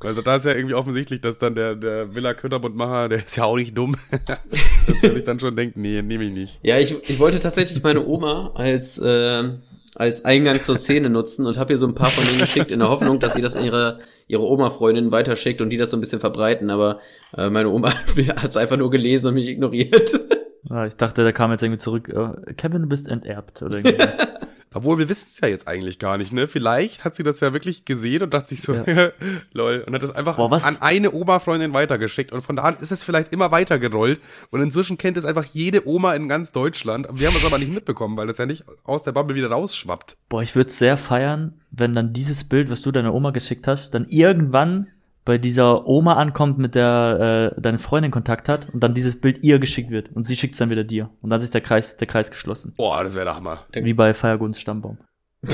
Also 0.00 0.20
da 0.20 0.36
ist 0.36 0.44
ja 0.44 0.52
irgendwie 0.52 0.74
offensichtlich, 0.74 1.22
dass 1.22 1.38
dann 1.38 1.54
der, 1.54 1.74
der 1.74 2.14
Villa 2.14 2.34
Kötterbundmacher, 2.34 3.08
der 3.08 3.24
ist 3.24 3.36
ja 3.36 3.44
auch 3.44 3.56
nicht 3.56 3.76
dumm, 3.76 3.96
dass 4.26 5.02
er 5.02 5.14
sich 5.14 5.24
dann 5.24 5.40
schon 5.40 5.56
denkt, 5.56 5.78
nee, 5.78 6.02
nehme 6.02 6.24
ich 6.24 6.34
nicht. 6.34 6.58
Ja, 6.62 6.78
ich, 6.78 6.94
ich 7.08 7.18
wollte 7.18 7.40
tatsächlich 7.40 7.82
meine 7.82 8.04
Oma 8.06 8.52
als, 8.54 8.98
äh, 8.98 9.54
als 9.96 10.24
Eingang 10.26 10.62
zur 10.62 10.76
Szene 10.76 11.08
nutzen 11.08 11.46
und 11.46 11.56
habe 11.56 11.72
ihr 11.72 11.78
so 11.78 11.86
ein 11.86 11.94
paar 11.94 12.10
von 12.10 12.24
denen 12.24 12.38
geschickt, 12.38 12.70
in 12.70 12.80
der 12.80 12.90
Hoffnung, 12.90 13.18
dass 13.18 13.32
sie 13.32 13.40
das 13.40 13.56
an 13.56 13.64
ihre, 13.64 14.00
ihre 14.28 14.42
Oma-Freundin 14.42 15.10
weiterschickt 15.10 15.60
und 15.62 15.70
die 15.70 15.78
das 15.78 15.90
so 15.90 15.96
ein 15.96 16.00
bisschen 16.00 16.20
verbreiten. 16.20 16.68
Aber 16.70 17.00
äh, 17.36 17.48
meine 17.48 17.70
Oma 17.70 17.92
hat 18.36 18.50
es 18.50 18.56
einfach 18.56 18.76
nur 18.76 18.90
gelesen 18.90 19.28
und 19.28 19.34
mich 19.34 19.48
ignoriert. 19.48 20.20
Ja, 20.68 20.84
ich 20.86 20.96
dachte, 20.96 21.22
der 21.22 21.32
kam 21.32 21.50
jetzt 21.50 21.62
irgendwie 21.62 21.78
zurück. 21.78 22.08
äh, 22.08 22.52
Kevin, 22.54 22.82
du 22.82 22.88
bist 22.88 23.08
enterbt. 23.08 23.62
Oder 23.62 23.78
irgendwie. 23.78 24.04
Obwohl, 24.76 24.98
wir 24.98 25.08
wissen 25.08 25.28
es 25.30 25.40
ja 25.40 25.48
jetzt 25.48 25.66
eigentlich 25.66 25.98
gar 25.98 26.18
nicht, 26.18 26.34
ne? 26.34 26.46
Vielleicht 26.46 27.04
hat 27.04 27.14
sie 27.14 27.22
das 27.22 27.40
ja 27.40 27.54
wirklich 27.54 27.86
gesehen 27.86 28.22
und 28.22 28.34
dachte 28.34 28.50
sich 28.50 28.60
so, 28.60 28.74
Ja. 28.74 29.10
lol, 29.52 29.82
und 29.86 29.94
hat 29.94 30.02
das 30.02 30.14
einfach 30.14 30.36
Boah, 30.36 30.52
an 30.52 30.76
eine 30.80 31.12
Oma-Freundin 31.12 31.72
weitergeschickt. 31.72 32.30
Und 32.30 32.42
von 32.42 32.56
da 32.56 32.62
an 32.64 32.76
ist 32.80 32.92
es 32.92 33.02
vielleicht 33.02 33.32
immer 33.32 33.50
weitergerollt. 33.50 34.20
Und 34.50 34.60
inzwischen 34.60 34.98
kennt 34.98 35.16
es 35.16 35.24
einfach 35.24 35.46
jede 35.46 35.88
Oma 35.88 36.14
in 36.14 36.28
ganz 36.28 36.52
Deutschland. 36.52 37.08
Wir 37.10 37.28
haben 37.28 37.36
es 37.36 37.46
aber 37.46 37.58
nicht 37.58 37.72
mitbekommen, 37.72 38.16
weil 38.18 38.26
das 38.26 38.36
ja 38.36 38.44
nicht 38.44 38.64
aus 38.84 39.02
der 39.02 39.12
Bubble 39.12 39.34
wieder 39.34 39.50
rausschwappt. 39.50 40.18
Boah, 40.28 40.42
ich 40.42 40.54
würde 40.54 40.70
sehr 40.70 40.98
feiern, 40.98 41.60
wenn 41.70 41.94
dann 41.94 42.12
dieses 42.12 42.44
Bild, 42.44 42.70
was 42.70 42.82
du 42.82 42.92
deiner 42.92 43.14
Oma 43.14 43.30
geschickt 43.30 43.66
hast, 43.66 43.92
dann 43.94 44.06
irgendwann 44.08 44.88
bei 45.26 45.36
dieser 45.36 45.86
Oma 45.86 46.14
ankommt, 46.14 46.56
mit 46.56 46.74
der 46.74 47.52
äh, 47.54 47.60
deine 47.60 47.78
Freundin 47.78 48.10
Kontakt 48.10 48.48
hat 48.48 48.68
und 48.72 48.80
dann 48.80 48.94
dieses 48.94 49.20
Bild 49.20 49.42
ihr 49.42 49.58
geschickt 49.58 49.90
wird 49.90 50.10
und 50.14 50.24
sie 50.24 50.36
schickt 50.36 50.54
es 50.54 50.58
dann 50.58 50.70
wieder 50.70 50.84
dir 50.84 51.10
und 51.20 51.28
dann 51.28 51.42
ist 51.42 51.52
der 51.52 51.60
Kreis 51.60 51.98
der 51.98 52.06
Kreis 52.06 52.30
geschlossen, 52.30 52.72
Boah, 52.78 53.02
das 53.04 53.14
wäre 53.14 53.26
der 53.26 53.36
Hammer. 53.36 53.66
wie 53.74 53.92
bei 53.92 54.14
Feierguns 54.14 54.58
Stammbaum. 54.58 54.96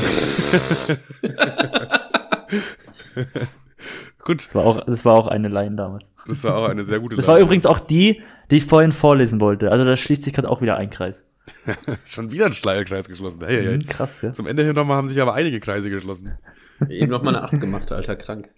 Gut, 4.25 4.45
Das 4.45 4.55
war 4.55 4.65
auch 4.65 4.85
das 4.87 5.05
war 5.05 5.15
auch 5.15 5.27
eine 5.27 5.49
Line 5.49 5.77
damals. 5.77 6.05
das 6.27 6.45
war 6.45 6.57
auch 6.57 6.69
eine 6.69 6.85
sehr 6.85 7.01
gute 7.01 7.17
Das 7.17 7.27
war 7.27 7.39
übrigens 7.39 7.67
auch 7.67 7.81
die, 7.81 8.23
die 8.51 8.57
ich 8.57 8.67
vorhin 8.67 8.93
vorlesen 8.93 9.41
wollte. 9.41 9.71
Also 9.73 9.85
da 9.85 9.97
schließt 9.97 10.23
sich 10.23 10.33
gerade 10.33 10.49
auch 10.49 10.61
wieder 10.63 10.77
ein 10.77 10.91
Kreis. 10.91 11.25
Schon 12.05 12.31
wieder 12.31 12.47
ein 12.47 12.53
Schleierkreis 12.53 13.09
geschlossen. 13.09 13.43
Hey, 13.45 13.65
hey. 13.65 13.79
Krass, 13.81 14.23
ja. 14.23 14.33
Zum 14.33 14.47
Ende 14.47 14.63
hin 14.65 14.75
nochmal 14.77 14.97
haben 14.97 15.09
sich 15.09 15.21
aber 15.21 15.35
einige 15.35 15.59
Kreise 15.59 15.91
geschlossen. 15.91 16.39
Eben 16.89 17.11
noch 17.11 17.23
mal 17.23 17.35
eine 17.35 17.43
Acht 17.43 17.59
gemacht, 17.61 17.91
alter 17.91 18.15
krank. 18.15 18.51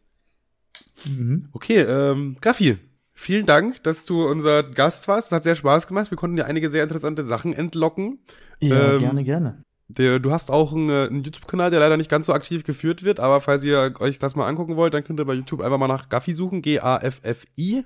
Mhm. 1.05 1.49
Okay, 1.53 1.81
ähm, 1.81 2.37
Gaffi, 2.41 2.79
vielen 3.13 3.47
Dank, 3.47 3.83
dass 3.83 4.05
du 4.05 4.27
unser 4.27 4.63
Gast 4.63 5.09
warst. 5.09 5.29
Es 5.29 5.33
hat 5.33 5.45
sehr 5.45 5.55
Spaß 5.55 5.87
gemacht. 5.87 6.11
Wir 6.11 6.17
konnten 6.19 6.37
dir 6.37 6.47
einige 6.47 6.71
sehr 6.71 6.83
interessante 6.85 7.23
Sachen 7.23 7.53
entlocken. 7.53 8.21
Ja, 8.61 8.95
Ähm, 8.95 9.01
gerne, 9.01 9.25
gerne. 9.25 9.65
Der, 9.89 10.19
du 10.19 10.31
hast 10.33 10.51
auch 10.51 10.73
einen, 10.75 10.89
äh, 10.89 11.07
einen 11.09 11.25
YouTube-Kanal, 11.25 11.71
der 11.71 11.81
leider 11.81 11.97
nicht 11.99 12.11
ganz 12.11 12.27
so 12.27 12.33
aktiv 12.33 12.65
geführt 12.65 13.03
wird, 13.05 13.21
aber 13.21 13.41
falls 13.43 13.63
ihr 13.65 13.95
euch 14.01 14.19
das 14.19 14.35
mal 14.35 14.49
angucken 14.49 14.77
wollt, 14.77 14.95
dann 14.95 15.05
könnt 15.05 15.21
ihr 15.21 15.27
bei 15.27 15.35
YouTube 15.35 15.61
einfach 15.61 15.77
mal 15.79 15.89
nach 15.89 16.09
Gaffi 16.09 16.33
suchen, 16.33 16.63
G-A-F-F-I. 16.63 17.85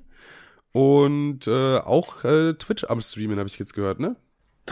Und 0.73 1.47
äh, 1.49 1.79
auch 1.79 2.25
äh, 2.25 2.55
Twitch 2.55 2.85
am 2.85 3.01
Streamen, 3.01 3.39
habe 3.39 3.49
ich 3.49 3.59
jetzt 3.59 3.75
gehört, 3.75 4.01
ne? 4.01 4.17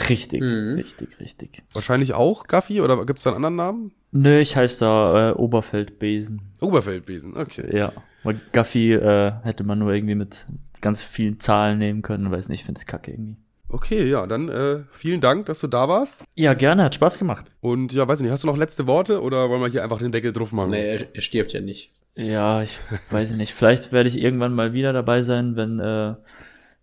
Richtig, 0.09 0.43
Mhm. 0.43 0.75
richtig, 0.77 1.19
richtig. 1.19 1.63
Wahrscheinlich 1.73 2.13
auch 2.13 2.47
Gaffi 2.47 2.81
oder 2.83 3.05
gibt's 3.07 3.23
da 3.23 3.31
einen 3.31 3.45
anderen 3.45 3.57
Namen? 3.57 3.93
Nö, 4.17 4.41
ich 4.41 4.57
heiße 4.57 4.81
da 4.81 5.31
äh, 5.31 5.33
Oberfeldbesen. 5.35 6.41
Oberfeldbesen, 6.61 7.37
okay. 7.37 7.77
Ja, 7.77 7.93
weil 8.23 8.41
Gaffi 8.53 8.95
äh, 8.95 9.33
hätte 9.43 9.65
man 9.65 9.79
nur 9.79 9.93
irgendwie 9.93 10.15
mit 10.15 10.47
ganz 10.81 11.03
vielen 11.03 11.39
Zahlen 11.39 11.79
nehmen 11.79 12.03
können, 12.03 12.31
weiß 12.31 12.49
nicht, 12.49 12.61
ich 12.61 12.67
finde 12.67 12.79
es 12.79 12.87
kacke 12.87 13.11
irgendwie. 13.11 13.37
Okay, 13.69 14.09
ja, 14.09 14.27
dann 14.27 14.49
äh, 14.49 14.85
vielen 14.93 15.21
Dank, 15.21 15.47
dass 15.47 15.61
du 15.61 15.67
da 15.67 15.89
warst. 15.89 16.25
Ja, 16.37 16.55
gerne, 16.55 16.85
hat 16.85 16.95
Spaß 16.95 17.19
gemacht. 17.19 17.51
Und 17.61 17.93
ja, 17.93 18.07
weiß 18.07 18.21
nicht, 18.21 18.31
hast 18.31 18.45
du 18.45 18.47
noch 18.47 18.57
letzte 18.57 18.87
Worte 18.87 19.21
oder 19.21 19.51
wollen 19.51 19.61
wir 19.61 19.69
hier 19.69 19.83
einfach 19.83 19.99
den 19.99 20.13
Deckel 20.13 20.33
drauf 20.33 20.53
machen? 20.53 20.71
Nee, 20.71 20.87
er, 20.87 21.15
er 21.15 21.21
stirbt 21.21 21.53
ja 21.53 21.61
nicht. 21.61 21.91
Ja, 22.15 22.63
ich 22.63 22.79
weiß 23.11 23.33
nicht. 23.33 23.53
Vielleicht 23.53 23.93
werde 23.93 24.09
ich 24.09 24.19
irgendwann 24.19 24.55
mal 24.55 24.73
wieder 24.73 24.93
dabei 24.93 25.23
sein, 25.23 25.57
wenn, 25.57 25.81
äh, 25.81 26.15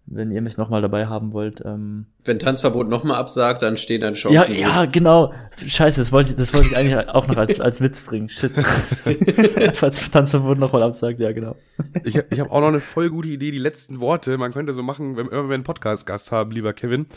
wenn 0.06 0.32
ihr 0.32 0.42
mich 0.42 0.58
nochmal 0.58 0.82
dabei 0.82 1.08
haben 1.08 1.32
wollt. 1.32 1.62
Ähm, 1.66 2.08
Wenn 2.26 2.38
Tanzverbot 2.38 2.90
noch 2.90 3.04
mal 3.04 3.16
absagt, 3.16 3.62
dann 3.62 3.78
stehen 3.78 4.02
dann 4.02 4.16
Chancen. 4.16 4.54
ja, 4.54 4.84
ja, 4.84 4.86
genau. 4.86 5.34
Scheiße, 5.66 6.02
das 6.02 6.12
wollte 6.12 6.32
ich, 6.32 6.36
das 6.36 6.54
wollte 6.54 6.68
ich 6.68 6.78
eigentlich 6.78 7.08
auch 7.10 7.28
noch 7.28 7.38
als, 7.38 7.62
als 7.62 7.80
Witz 7.80 8.02
bringen. 8.02 8.28
Shit. 8.28 8.52
Falls 9.76 10.12
Tanzverbot 10.12 10.58
nochmal 10.60 10.84
absagt, 10.84 11.20
ja, 11.20 11.32
genau. 11.32 11.56
Ich, 12.04 12.18
ich 12.18 12.40
habe 12.40 12.52
auch 12.52 12.60
noch 12.60 12.68
eine 12.68 12.82
voll 12.82 13.10
gute 13.10 13.30
Idee, 13.30 13.52
die 13.52 13.58
letzten 13.58 14.02
Worte. 14.02 14.38
Man 14.38 14.52
könnte 14.52 14.74
so 14.74 14.84
machen, 14.84 15.16
wenn 15.16 15.28
immer 15.28 15.48
wir 15.48 15.56
einen 15.56 15.64
Podcast-Gast 15.64 16.32
haben, 16.32 16.52
lieber 16.52 16.74
Kevin, 16.74 17.08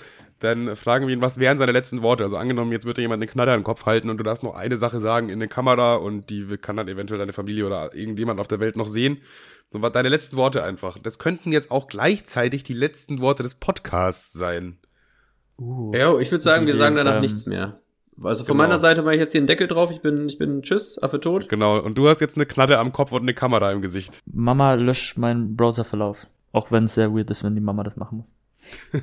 dann 0.40 0.76
fragen 0.76 1.06
wir 1.06 1.14
ihn, 1.14 1.22
was 1.22 1.38
wären 1.38 1.58
seine 1.58 1.72
letzten 1.72 2.02
Worte? 2.02 2.22
Also 2.22 2.36
angenommen, 2.36 2.70
jetzt 2.70 2.84
wird 2.84 2.98
dir 2.98 3.02
jemand 3.02 3.22
einen 3.22 3.30
Knaller 3.30 3.54
im 3.54 3.64
Kopf 3.64 3.86
halten 3.86 4.10
und 4.10 4.18
du 4.18 4.24
darfst 4.24 4.44
noch 4.44 4.54
eine 4.54 4.76
Sache 4.76 5.00
sagen 5.00 5.28
in 5.28 5.36
eine 5.36 5.48
Kamera 5.48 5.96
und 5.96 6.28
die 6.30 6.56
kann 6.58 6.76
dann 6.76 6.88
eventuell 6.88 7.18
deine 7.18 7.32
Familie 7.32 7.66
oder 7.66 7.94
irgendjemand 7.94 8.38
auf 8.38 8.48
der 8.48 8.60
Welt 8.60 8.76
noch 8.76 8.86
sehen. 8.86 9.18
So, 9.76 9.82
was 9.82 9.92
deine 9.92 10.08
letzten 10.08 10.36
Worte 10.36 10.64
einfach. 10.64 10.96
Das 10.96 11.18
könnten 11.18 11.52
jetzt 11.52 11.70
auch 11.70 11.86
gleichzeitig 11.86 12.62
die 12.62 12.72
letzten 12.72 13.20
Worte 13.20 13.42
des 13.42 13.56
Podcasts 13.56 14.32
sein. 14.32 14.78
Uh, 15.58 15.92
Ja, 15.94 16.18
ich 16.18 16.30
würde 16.30 16.42
sagen, 16.42 16.66
wir 16.66 16.74
sagen 16.74 16.96
danach 16.96 17.16
ähm, 17.16 17.20
nichts 17.20 17.44
mehr. 17.44 17.78
Also 18.22 18.44
von 18.44 18.56
genau. 18.56 18.68
meiner 18.68 18.78
Seite 18.78 19.02
mache 19.02 19.16
ich 19.16 19.20
jetzt 19.20 19.32
hier 19.32 19.40
einen 19.40 19.48
Deckel 19.48 19.66
drauf. 19.66 19.90
Ich 19.90 20.00
bin, 20.00 20.30
ich 20.30 20.38
bin 20.38 20.62
tschüss, 20.62 20.98
Affe 21.02 21.20
tot. 21.20 21.50
Genau. 21.50 21.78
Und 21.78 21.98
du 21.98 22.08
hast 22.08 22.22
jetzt 22.22 22.36
eine 22.36 22.46
Knalle 22.46 22.78
am 22.78 22.92
Kopf 22.92 23.12
und 23.12 23.20
eine 23.20 23.34
Kamera 23.34 23.70
im 23.70 23.82
Gesicht. 23.82 24.22
Mama 24.24 24.72
löscht 24.72 25.18
meinen 25.18 25.56
Browserverlauf. 25.56 26.26
Auch 26.52 26.70
wenn 26.70 26.84
es 26.84 26.94
sehr 26.94 27.14
weird 27.14 27.28
ist, 27.28 27.44
wenn 27.44 27.54
die 27.54 27.60
Mama 27.60 27.82
das 27.82 27.96
machen 27.96 28.16
muss. 28.16 28.34